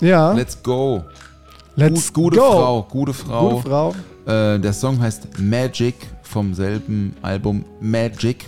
Ja, 0.00 0.32
Let's 0.32 0.60
go. 0.62 1.02
Let's 1.76 2.12
Gut, 2.12 2.24
gute 2.24 2.36
go. 2.38 2.50
Frau. 2.50 2.82
Gute 2.90 3.12
Frau. 3.12 3.50
Gute 3.50 3.68
Frau. 3.68 3.94
Äh, 4.26 4.58
der 4.58 4.72
Song 4.72 5.00
heißt 5.00 5.38
Magic 5.38 5.94
vom 6.22 6.54
selben 6.54 7.14
Album 7.22 7.64
Magic. 7.80 8.46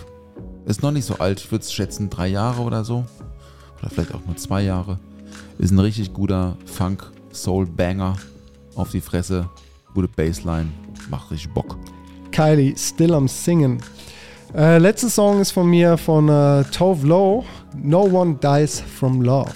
Ist 0.65 0.83
noch 0.83 0.91
nicht 0.91 1.05
so 1.05 1.15
alt, 1.19 1.39
ich 1.39 1.51
würde 1.51 1.63
es 1.63 1.71
schätzen, 1.71 2.09
drei 2.09 2.27
Jahre 2.27 2.61
oder 2.61 2.83
so. 2.83 3.05
Oder 3.79 3.89
vielleicht 3.89 4.13
auch 4.13 4.25
nur 4.25 4.35
zwei 4.35 4.63
Jahre. 4.63 4.99
Ist 5.59 5.71
ein 5.71 5.79
richtig 5.79 6.13
guter 6.13 6.57
Funk, 6.65 7.09
Soul-Banger 7.31 8.15
auf 8.75 8.91
die 8.91 9.01
Fresse. 9.01 9.49
Gute 9.93 10.07
Bassline, 10.07 10.67
macht 11.09 11.31
richtig 11.31 11.53
Bock. 11.53 11.77
Kylie, 12.31 12.75
Still 12.77 13.13
am 13.13 13.27
Singen. 13.27 13.79
Äh, 14.55 14.77
letzter 14.77 15.09
Song 15.09 15.39
ist 15.39 15.51
von 15.51 15.67
mir 15.67 15.97
von 15.97 16.29
äh, 16.29 16.63
Tove 16.65 17.05
Lo, 17.07 17.45
No 17.81 18.01
One 18.03 18.37
Dies 18.41 18.79
From 18.81 19.21
Love. 19.21 19.51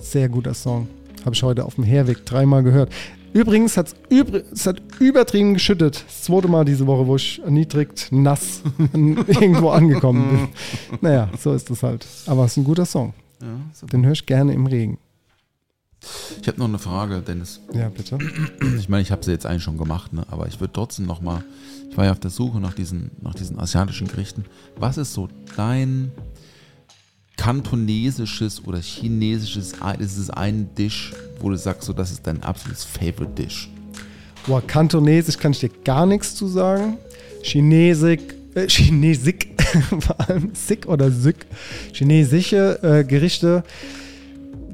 Sehr 0.00 0.28
guter 0.28 0.54
Song. 0.54 0.88
Habe 1.28 1.34
ich 1.34 1.42
heute 1.42 1.66
auf 1.66 1.74
dem 1.74 1.84
Herweg 1.84 2.24
dreimal 2.24 2.62
gehört. 2.62 2.90
Übrigens 3.34 3.76
hat's 3.76 3.94
übr 4.08 4.44
es 4.50 4.64
hat 4.64 4.80
übertrieben 4.98 5.52
geschüttet. 5.52 6.02
Das 6.06 6.22
zweite 6.22 6.48
Mal 6.48 6.64
diese 6.64 6.86
Woche, 6.86 7.06
wo 7.06 7.16
ich 7.16 7.42
erniedrigt, 7.44 8.08
nass 8.10 8.62
irgendwo 8.94 9.68
angekommen 9.68 10.30
bin. 10.30 10.48
Naja, 11.02 11.28
so 11.38 11.52
ist 11.52 11.68
es 11.68 11.82
halt. 11.82 12.06
Aber 12.24 12.46
es 12.46 12.52
ist 12.52 12.56
ein 12.56 12.64
guter 12.64 12.86
Song. 12.86 13.12
Ja. 13.42 13.86
Den 13.88 14.06
höre 14.06 14.12
ich 14.12 14.24
gerne 14.24 14.54
im 14.54 14.64
Regen. 14.64 14.96
Ich 16.40 16.48
habe 16.48 16.58
noch 16.58 16.68
eine 16.68 16.78
Frage, 16.78 17.20
Dennis. 17.20 17.60
Ja, 17.74 17.90
bitte. 17.90 18.16
Ich 18.78 18.88
meine, 18.88 19.02
ich 19.02 19.12
habe 19.12 19.22
sie 19.22 19.32
jetzt 19.32 19.44
eigentlich 19.44 19.64
schon 19.64 19.76
gemacht, 19.76 20.14
ne? 20.14 20.24
aber 20.30 20.48
ich 20.48 20.58
würde 20.60 20.72
trotzdem 20.72 21.04
noch 21.04 21.20
mal, 21.20 21.44
ich 21.90 21.96
war 21.98 22.06
ja 22.06 22.12
auf 22.12 22.20
der 22.20 22.30
Suche 22.30 22.58
nach 22.58 22.72
diesen, 22.72 23.10
nach 23.20 23.34
diesen 23.34 23.60
asiatischen 23.60 24.08
Gerichten. 24.08 24.46
Was 24.78 24.96
ist 24.96 25.12
so 25.12 25.28
dein 25.58 26.10
kantonesisches 27.38 28.62
oder 28.66 28.80
chinesisches, 28.80 29.72
ist 29.98 30.18
es 30.18 30.28
ein 30.28 30.68
Dish, 30.76 31.14
wo 31.40 31.48
du 31.48 31.56
sagst, 31.56 31.84
so, 31.84 31.94
das 31.94 32.10
ist 32.10 32.26
dein 32.26 32.42
absolutes 32.42 32.84
Favorite 32.84 33.32
Dish? 33.34 33.70
Boah, 34.46 34.60
Kantonesisch 34.60 35.38
kann 35.38 35.52
ich 35.52 35.60
dir 35.60 35.70
gar 35.84 36.04
nichts 36.04 36.34
zu 36.34 36.46
sagen. 36.46 36.98
Chinesik, 37.42 38.34
äh, 38.54 38.66
Chinesik, 38.68 39.54
vor 40.00 40.20
allem 40.28 40.50
Sik 40.54 40.86
oder 40.86 41.10
Syk, 41.10 41.46
chinesische 41.92 42.82
äh, 42.82 43.04
Gerichte. 43.04 43.62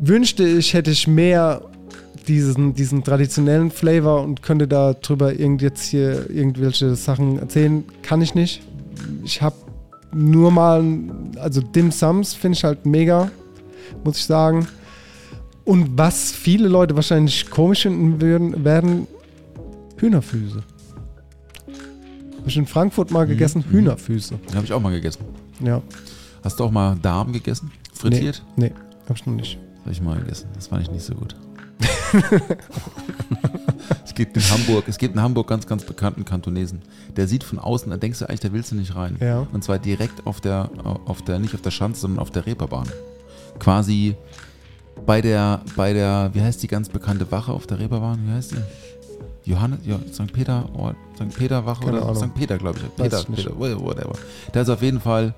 Wünschte 0.00 0.44
ich, 0.44 0.74
hätte 0.74 0.90
ich 0.90 1.06
mehr 1.06 1.62
diesen, 2.26 2.74
diesen 2.74 3.04
traditionellen 3.04 3.70
Flavor 3.70 4.22
und 4.22 4.42
könnte 4.42 4.66
darüber 4.66 5.32
irgend 5.32 5.60
jetzt 5.60 5.84
hier 5.84 6.30
irgendwelche 6.30 6.94
Sachen 6.96 7.38
erzählen. 7.38 7.84
Kann 8.02 8.22
ich 8.22 8.34
nicht. 8.34 8.62
Ich 9.24 9.42
habe 9.42 9.56
nur 10.14 10.50
mal, 10.50 10.84
also 11.36 11.60
Dim 11.60 11.90
Sums 11.90 12.34
finde 12.34 12.56
ich 12.56 12.64
halt 12.64 12.86
mega, 12.86 13.30
muss 14.04 14.18
ich 14.18 14.24
sagen. 14.24 14.66
Und 15.64 15.96
was 15.96 16.30
viele 16.32 16.68
Leute 16.68 16.94
wahrscheinlich 16.94 17.50
komisch 17.50 17.82
finden 17.82 18.20
würden, 18.20 18.64
werden 18.64 19.06
Hühnerfüße. 19.96 20.62
Habe 22.38 22.48
ich 22.50 22.56
in 22.58 22.66
Frankfurt 22.66 23.10
mal 23.10 23.26
gegessen, 23.26 23.64
Hühnerfüße. 23.70 24.34
Den 24.48 24.56
habe 24.56 24.66
ich 24.66 24.72
auch 24.72 24.80
mal 24.80 24.92
gegessen. 24.92 25.24
Ja. 25.60 25.80
Hast 26.42 26.60
du 26.60 26.64
auch 26.64 26.70
mal 26.70 26.96
Darm 27.00 27.32
gegessen? 27.32 27.72
Frittiert? 27.94 28.42
Nee, 28.56 28.72
habe 29.08 29.14
ich 29.14 29.24
noch 29.24 29.34
nicht. 29.34 29.58
Habe 29.80 29.92
ich 29.92 30.02
mal 30.02 30.18
gegessen. 30.18 30.48
Das 30.54 30.66
fand 30.66 30.82
ich 30.82 30.90
nicht 30.90 31.04
so 31.04 31.14
gut. 31.14 31.34
Es 34.04 34.14
gibt 34.14 34.36
in 34.36 34.42
Hamburg, 34.50 34.84
es 34.86 34.98
gibt 34.98 35.14
in 35.14 35.22
Hamburg 35.22 35.48
ganz, 35.48 35.66
ganz 35.66 35.84
bekannten 35.84 36.24
Kantonesen. 36.24 36.82
Der 37.16 37.26
sieht 37.28 37.44
von 37.44 37.58
außen, 37.58 37.90
da 37.90 37.96
denkst 37.96 38.20
du 38.20 38.28
eigentlich, 38.28 38.40
da 38.40 38.52
willst 38.52 38.72
du 38.72 38.76
nicht 38.76 38.94
rein. 38.94 39.16
Ja. 39.20 39.46
Und 39.52 39.64
zwar 39.64 39.78
direkt 39.78 40.26
auf 40.26 40.40
der, 40.40 40.70
auf 41.06 41.22
der, 41.22 41.38
nicht 41.38 41.54
auf 41.54 41.62
der 41.62 41.70
Schanze, 41.70 42.02
sondern 42.02 42.20
auf 42.20 42.30
der 42.30 42.46
Reeperbahn. 42.46 42.88
Quasi 43.58 44.16
bei 45.06 45.20
der, 45.20 45.62
bei 45.76 45.92
der, 45.92 46.30
wie 46.32 46.40
heißt 46.40 46.62
die 46.62 46.68
ganz 46.68 46.88
bekannte 46.88 47.30
Wache 47.30 47.52
auf 47.52 47.66
der 47.66 47.78
Reeperbahn? 47.78 48.26
Wie 48.26 48.32
heißt 48.32 48.52
die? 48.52 49.50
Johannes, 49.50 49.80
jo, 49.84 49.98
St. 50.10 50.32
Peter, 50.32 50.64
St. 51.16 51.36
Peter 51.36 51.66
Wache 51.66 51.84
Keine 51.84 51.98
oder 51.98 52.08
Ahnung. 52.08 52.28
St. 52.30 52.34
Peter, 52.34 52.56
glaube 52.56 52.78
ich. 52.78 52.96
Peter. 52.96 53.22
Peter, 53.24 53.58
whatever. 53.58 54.14
Da 54.52 54.62
ist 54.62 54.70
auf 54.70 54.80
jeden 54.80 55.00
Fall 55.00 55.34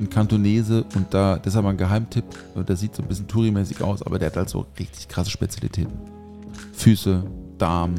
ein 0.00 0.10
Kantonese 0.10 0.84
und 0.94 1.12
da, 1.12 1.36
das 1.36 1.54
ist 1.54 1.56
aber 1.58 1.70
ein 1.70 1.76
Geheimtipp. 1.76 2.24
Und 2.54 2.68
der 2.68 2.76
sieht 2.76 2.94
so 2.96 3.02
ein 3.02 3.08
bisschen 3.08 3.26
Touri-mäßig 3.26 3.82
aus, 3.82 4.02
aber 4.02 4.18
der 4.18 4.26
hat 4.30 4.36
halt 4.36 4.48
so 4.48 4.66
richtig 4.78 5.08
krasse 5.08 5.30
Spezialitäten. 5.30 5.92
Füße, 6.72 7.22
Darm, 7.58 7.94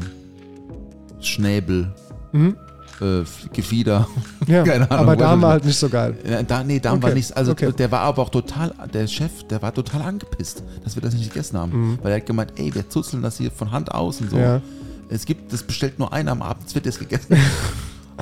Schnäbel, 1.20 1.92
Mhm. 2.32 2.56
äh, 3.00 3.22
Gefieder. 3.52 4.06
Ja, 4.46 4.62
Keine 4.64 4.90
Ahnung, 4.90 5.06
aber 5.08 5.16
da 5.16 5.24
weiß 5.24 5.30
haben 5.30 5.38
ich 5.38 5.42
wir 5.42 5.46
nicht. 5.46 5.52
halt 5.52 5.64
nicht 5.64 5.78
so 5.78 5.88
geil. 5.88 6.44
Da, 6.46 6.64
nee, 6.64 6.78
Darm 6.80 6.94
Okay, 6.98 7.02
war 7.08 7.14
nichts. 7.14 7.32
Also 7.32 7.52
okay. 7.52 7.72
der 7.72 7.90
war 7.90 8.00
aber 8.00 8.22
auch 8.22 8.28
total, 8.30 8.72
der 8.92 9.06
Chef, 9.06 9.44
der 9.48 9.60
war 9.62 9.74
total 9.74 10.02
angepisst, 10.02 10.62
dass 10.84 10.94
wir 10.94 11.02
das 11.02 11.14
nicht 11.14 11.28
gegessen 11.32 11.58
haben. 11.58 11.98
Weil 12.02 12.12
er 12.12 12.18
hat 12.18 12.26
gemeint, 12.26 12.52
ey, 12.56 12.74
wir 12.74 12.88
zuzeln 12.88 13.22
das 13.22 13.38
hier 13.38 13.50
von 13.50 13.70
Hand 13.72 13.92
aus 13.92 14.20
und 14.20 14.30
so. 14.30 14.36
Mhm. 14.36 14.42
Ja. 14.42 14.60
Es 15.08 15.26
gibt, 15.26 15.52
das 15.52 15.62
bestellt 15.64 15.98
nur 15.98 16.12
einer 16.12 16.30
am 16.32 16.40
Abend, 16.42 16.66
es 16.68 16.74
wird 16.74 16.86
jetzt 16.86 16.98
gegessen. 17.00 17.36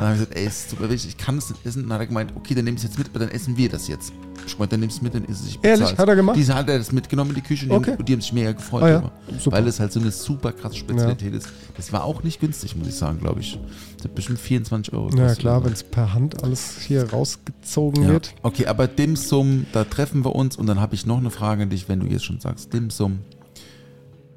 dann 0.01 0.09
habe 0.09 0.15
ich 0.15 0.21
gesagt, 0.21 0.39
ey, 0.39 0.47
es 0.47 0.59
ist 0.61 0.71
super 0.71 0.91
wichtig, 0.91 1.11
ich 1.11 1.17
kann 1.19 1.39
es 1.39 1.51
nicht 1.51 1.65
essen. 1.67 1.83
Und 1.83 1.89
dann 1.91 1.95
hat 1.95 2.03
er 2.03 2.07
gemeint, 2.09 2.33
okay, 2.37 2.55
dann 2.55 2.65
nehme 2.65 2.77
ich 2.77 2.83
es 2.85 2.89
jetzt 2.91 2.99
mit, 2.99 3.09
aber 3.09 3.19
dann 3.21 3.29
essen 3.31 3.57
wir 3.57 3.69
das 3.69 3.89
jetzt. 3.89 4.13
Ich 4.47 4.59
meinte, 4.59 4.73
dann 4.75 4.81
nimmst 4.81 4.97
du 4.97 5.01
es 5.01 5.03
mit, 5.03 5.15
dann 5.15 5.25
isst 5.31 5.41
es 5.41 5.47
sich 5.47 5.59
Ehrlich? 5.63 5.97
Hat 5.99 6.09
er 6.09 6.17
gemacht? 6.17 6.37
Diese 6.37 6.55
hat 6.55 6.69
er 6.69 6.79
das 6.79 6.91
mitgenommen 6.93 7.31
in 7.31 7.37
die 7.37 7.43
Küche 7.43 7.67
und 7.67 7.73
Okay. 7.77 7.97
die, 7.99 8.05
die 8.05 8.13
haben 8.15 8.21
sich 8.21 8.33
mega 8.33 8.53
gefreut. 8.53 8.83
Ah 8.83 8.89
ja. 8.89 9.11
Weil 9.47 9.67
es 9.67 9.79
halt 9.81 9.93
so 9.93 10.01
eine 10.01 10.11
super 10.11 10.53
krasse 10.53 10.77
Spezialität 10.77 11.35
ist. 11.35 11.49
Das 11.77 11.93
war 11.93 12.05
auch 12.05 12.23
nicht 12.23 12.41
günstig, 12.41 12.75
muss 12.77 12.89
ich 12.89 12.95
sagen, 12.95 13.19
glaube 13.21 13.41
ich. 13.41 13.59
Das 13.97 14.05
hat 14.05 14.15
bestimmt 14.15 14.39
24 14.39 14.93
Euro 14.95 15.05
Ja 15.11 15.11
gekostet 15.17 15.39
klar, 15.41 15.55
oder 15.57 15.61
so. 15.61 15.67
wenn 15.67 15.73
es 15.75 15.83
per 15.83 16.15
Hand 16.15 16.43
alles 16.43 16.79
hier 16.81 17.11
rausgezogen 17.11 18.05
Ja. 18.05 18.09
wird. 18.11 18.35
Okay, 18.43 18.67
aber 18.67 18.87
Dim 18.89 19.17
Sum, 19.17 19.67
da 19.73 19.85
treffen 19.85 20.25
wir 20.25 20.35
uns 20.35 20.57
und 20.57 20.67
dann 20.67 20.81
habe 20.81 20.95
ich 20.95 21.05
noch 21.05 21.19
eine 21.19 21.31
Frage 21.31 21.65
an 21.65 21.71
dich, 21.71 21.89
wenn 21.89 22.01
du 22.01 22.07
jetzt 22.07 22.25
schon 22.25 22.41
sagst, 22.41 22.73
Dim 22.73 22.89
Sum, 22.91 23.19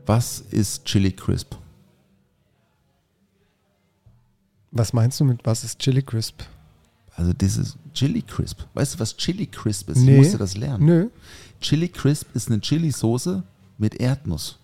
was 0.05 0.43
ist 0.51 0.85
Chili 0.85 1.11
Crisp? 1.11 1.55
Was 4.72 4.93
meinst 4.93 5.19
du 5.19 5.26
mit 5.26 5.39
was 5.43 5.64
ist 5.64 5.80
Chili 5.80 6.02
Crisp? 6.02 6.41
Also 7.15 7.34
dieses 7.34 7.77
Chili 7.93 8.22
Crisp. 8.22 8.61
Weißt 8.73 8.95
du, 8.95 8.99
was 8.99 9.15
Chili 9.18 9.45
Crisp 9.48 9.89
ist? 9.89 9.98
Nee. 9.98 10.14
Ich 10.14 10.18
musste 10.19 10.38
das 10.38 10.56
lernen. 10.56 10.85
Nö. 10.85 11.07
Chili 11.60 11.89
Crisp 11.89 12.34
ist 12.35 12.49
eine 12.49 12.61
Chili-Soße 12.61 13.43
mit 13.77 13.95
Erdnuss. 13.95 14.57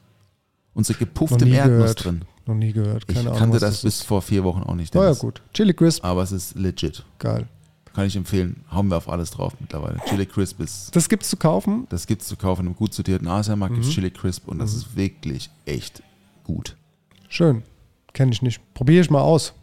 Und 0.73 0.85
so 0.85 0.93
gepufftem 0.93 1.51
Erdnuss 1.51 1.77
gehört. 1.95 2.05
drin. 2.05 2.21
Noch 2.45 2.55
nie 2.55 2.71
gehört. 2.71 3.03
Ich 3.07 3.15
Keine 3.15 3.29
Ahnung. 3.29 3.39
kannte 3.39 3.55
was 3.55 3.61
das 3.61 3.81
bis 3.81 4.01
vor 4.01 4.21
vier 4.21 4.43
Wochen 4.45 4.61
auch 4.63 4.75
nicht. 4.75 4.95
Oh 4.95 4.99
ja, 4.99 5.05
Dennis. 5.07 5.19
gut. 5.19 5.41
Chili 5.53 5.73
Crisp, 5.73 6.03
Aber 6.05 6.23
es 6.23 6.31
ist 6.31 6.55
legit. 6.55 7.03
geil. 7.19 7.47
Kann 7.93 8.05
ich 8.05 8.15
empfehlen. 8.15 8.63
Hauen 8.71 8.87
wir 8.89 8.95
auf 8.97 9.09
alles 9.09 9.31
drauf 9.31 9.53
mittlerweile. 9.59 9.99
Chili 10.07 10.25
Crisp 10.25 10.61
ist, 10.61 10.95
Das 10.95 11.09
gibt's 11.09 11.29
zu 11.29 11.35
kaufen. 11.35 11.85
das 11.89 12.05
gibt 12.07 12.21
es 12.21 12.27
zu 12.29 12.37
kaufen 12.37 12.67
im 12.67 12.75
gut 12.75 12.93
sortierten 12.93 13.27
Asiamarkt, 13.27 13.71
Mhm. 13.73 13.77
gibt 13.81 13.87
es 13.89 13.93
Chili 13.93 14.11
Crisp 14.11 14.47
und 14.47 14.59
das 14.59 14.73
ist 14.73 14.95
wirklich 14.95 15.49
echt 15.65 16.01
gut. 16.43 16.77
Schön. 17.27 17.63
Kenne 18.13 18.31
ich 18.31 18.41
nicht. 18.41 18.61
Probiere 18.75 19.01
ich 19.01 19.09
mal 19.09 19.21
aus. 19.21 19.53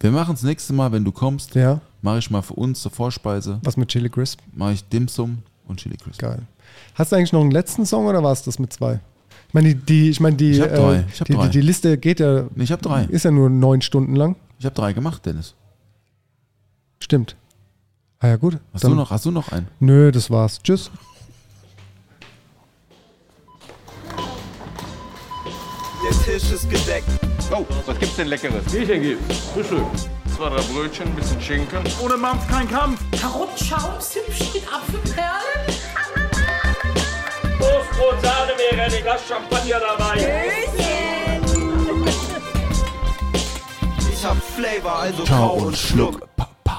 Wir 0.00 0.10
machen 0.10 0.34
es 0.34 0.42
nächste 0.42 0.72
Mal, 0.72 0.90
wenn 0.92 1.04
du 1.04 1.12
kommst, 1.12 1.54
Ja. 1.54 1.80
mache 2.02 2.18
ich 2.18 2.30
mal 2.30 2.42
für 2.42 2.54
uns 2.54 2.80
zur 2.82 2.90
Vorspeise, 2.90 3.60
Was 3.62 3.76
mit 3.76 3.88
Chili 3.90 4.08
Crisp? 4.08 4.40
mache 4.54 4.72
ich 4.72 4.84
Dim 4.88 5.08
Sum 5.08 5.38
und 5.66 5.78
Chili 5.80 5.96
Crisp. 5.96 6.18
Geil. 6.20 6.42
Hast 6.94 7.12
du 7.12 7.16
eigentlich 7.16 7.32
noch 7.32 7.42
einen 7.42 7.50
letzten 7.50 7.84
Song 7.84 8.06
oder 8.06 8.22
war 8.22 8.32
es 8.32 8.42
das 8.42 8.58
mit 8.58 8.72
zwei? 8.72 9.00
Ich 9.48 9.54
meine, 9.54 9.74
die, 9.74 9.80
die, 9.84 10.10
ich 10.10 10.20
meine, 10.20 10.36
die, 10.36 10.52
Ich 10.52 10.60
hab 10.60 10.74
drei. 10.74 10.96
äh, 10.96 11.04
Ich 11.12 11.20
hab 11.20 11.26
die, 11.26 11.34
drei. 11.34 11.44
die, 11.48 11.50
die 11.50 11.60
Liste 11.60 11.98
geht 11.98 12.20
ja, 12.20 12.44
Nee, 12.54 12.64
ich 12.64 12.72
habe 12.72 12.80
drei. 12.82 13.04
ist 13.04 13.24
ja 13.24 13.30
nur 13.30 13.50
neun 13.50 13.82
Stunden 13.82 14.14
lang. 14.16 14.36
Ich 14.58 14.64
habe 14.64 14.74
drei 14.74 14.92
gemacht, 14.92 15.26
Dennis. 15.26 15.54
Stimmt. 17.02 17.36
Ah 18.20 18.28
ja, 18.28 18.36
gut. 18.36 18.58
Hast 18.72 18.84
du 18.84 18.94
noch, 18.94 19.10
hast 19.10 19.24
du 19.26 19.30
noch 19.30 19.50
einen? 19.50 19.66
Nö, 19.80 20.12
das 20.12 20.30
war's. 20.30 20.62
Tschüss. 20.62 20.90
Ist 26.52 26.68
gedeckt. 26.68 27.06
Oh, 27.52 27.64
was 27.86 27.96
gibt's 28.00 28.16
denn 28.16 28.26
Leckeres? 28.26 28.64
Bierchen 28.72 29.00
gibt's. 29.02 29.38
Frühstück. 29.54 29.86
Zwei, 30.34 30.48
drei 30.48 30.60
Brötchen, 30.62 31.06
ein 31.06 31.14
bisschen 31.14 31.40
Schinken. 31.40 31.78
Ohne 32.02 32.16
Mampf 32.16 32.48
kein 32.48 32.68
Kampf. 32.68 33.00
Karottenschaum, 33.20 34.00
Zimtstück, 34.00 34.62
Apfelperlen. 34.72 35.30
Toastbrot, 37.56 38.20
Sahne 38.20 38.52
wäre 38.58 38.82
ein 38.82 39.02
Glas 39.02 39.20
Champagner 39.28 39.78
dabei. 39.78 40.16
Ich 44.12 44.24
hab 44.24 44.36
Flavor, 44.42 44.98
also 44.98 45.24
Ciao 45.24 45.52
und 45.52 45.76
schluck. 45.76 46.28
Pow, 46.36 46.48
pow. 46.64 46.72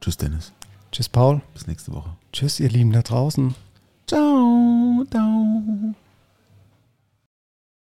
Tschüss, 0.00 0.16
Dennis. 0.16 0.52
Tschüss, 0.92 1.08
Paul. 1.08 1.40
Bis 1.54 1.66
nächste 1.66 1.92
Woche. 1.92 2.10
Tschüss, 2.32 2.60
ihr 2.60 2.68
Lieben 2.68 2.92
da 2.92 3.02
draußen. 3.02 3.56
Ciao, 4.06 5.04
ciao. 5.10 5.94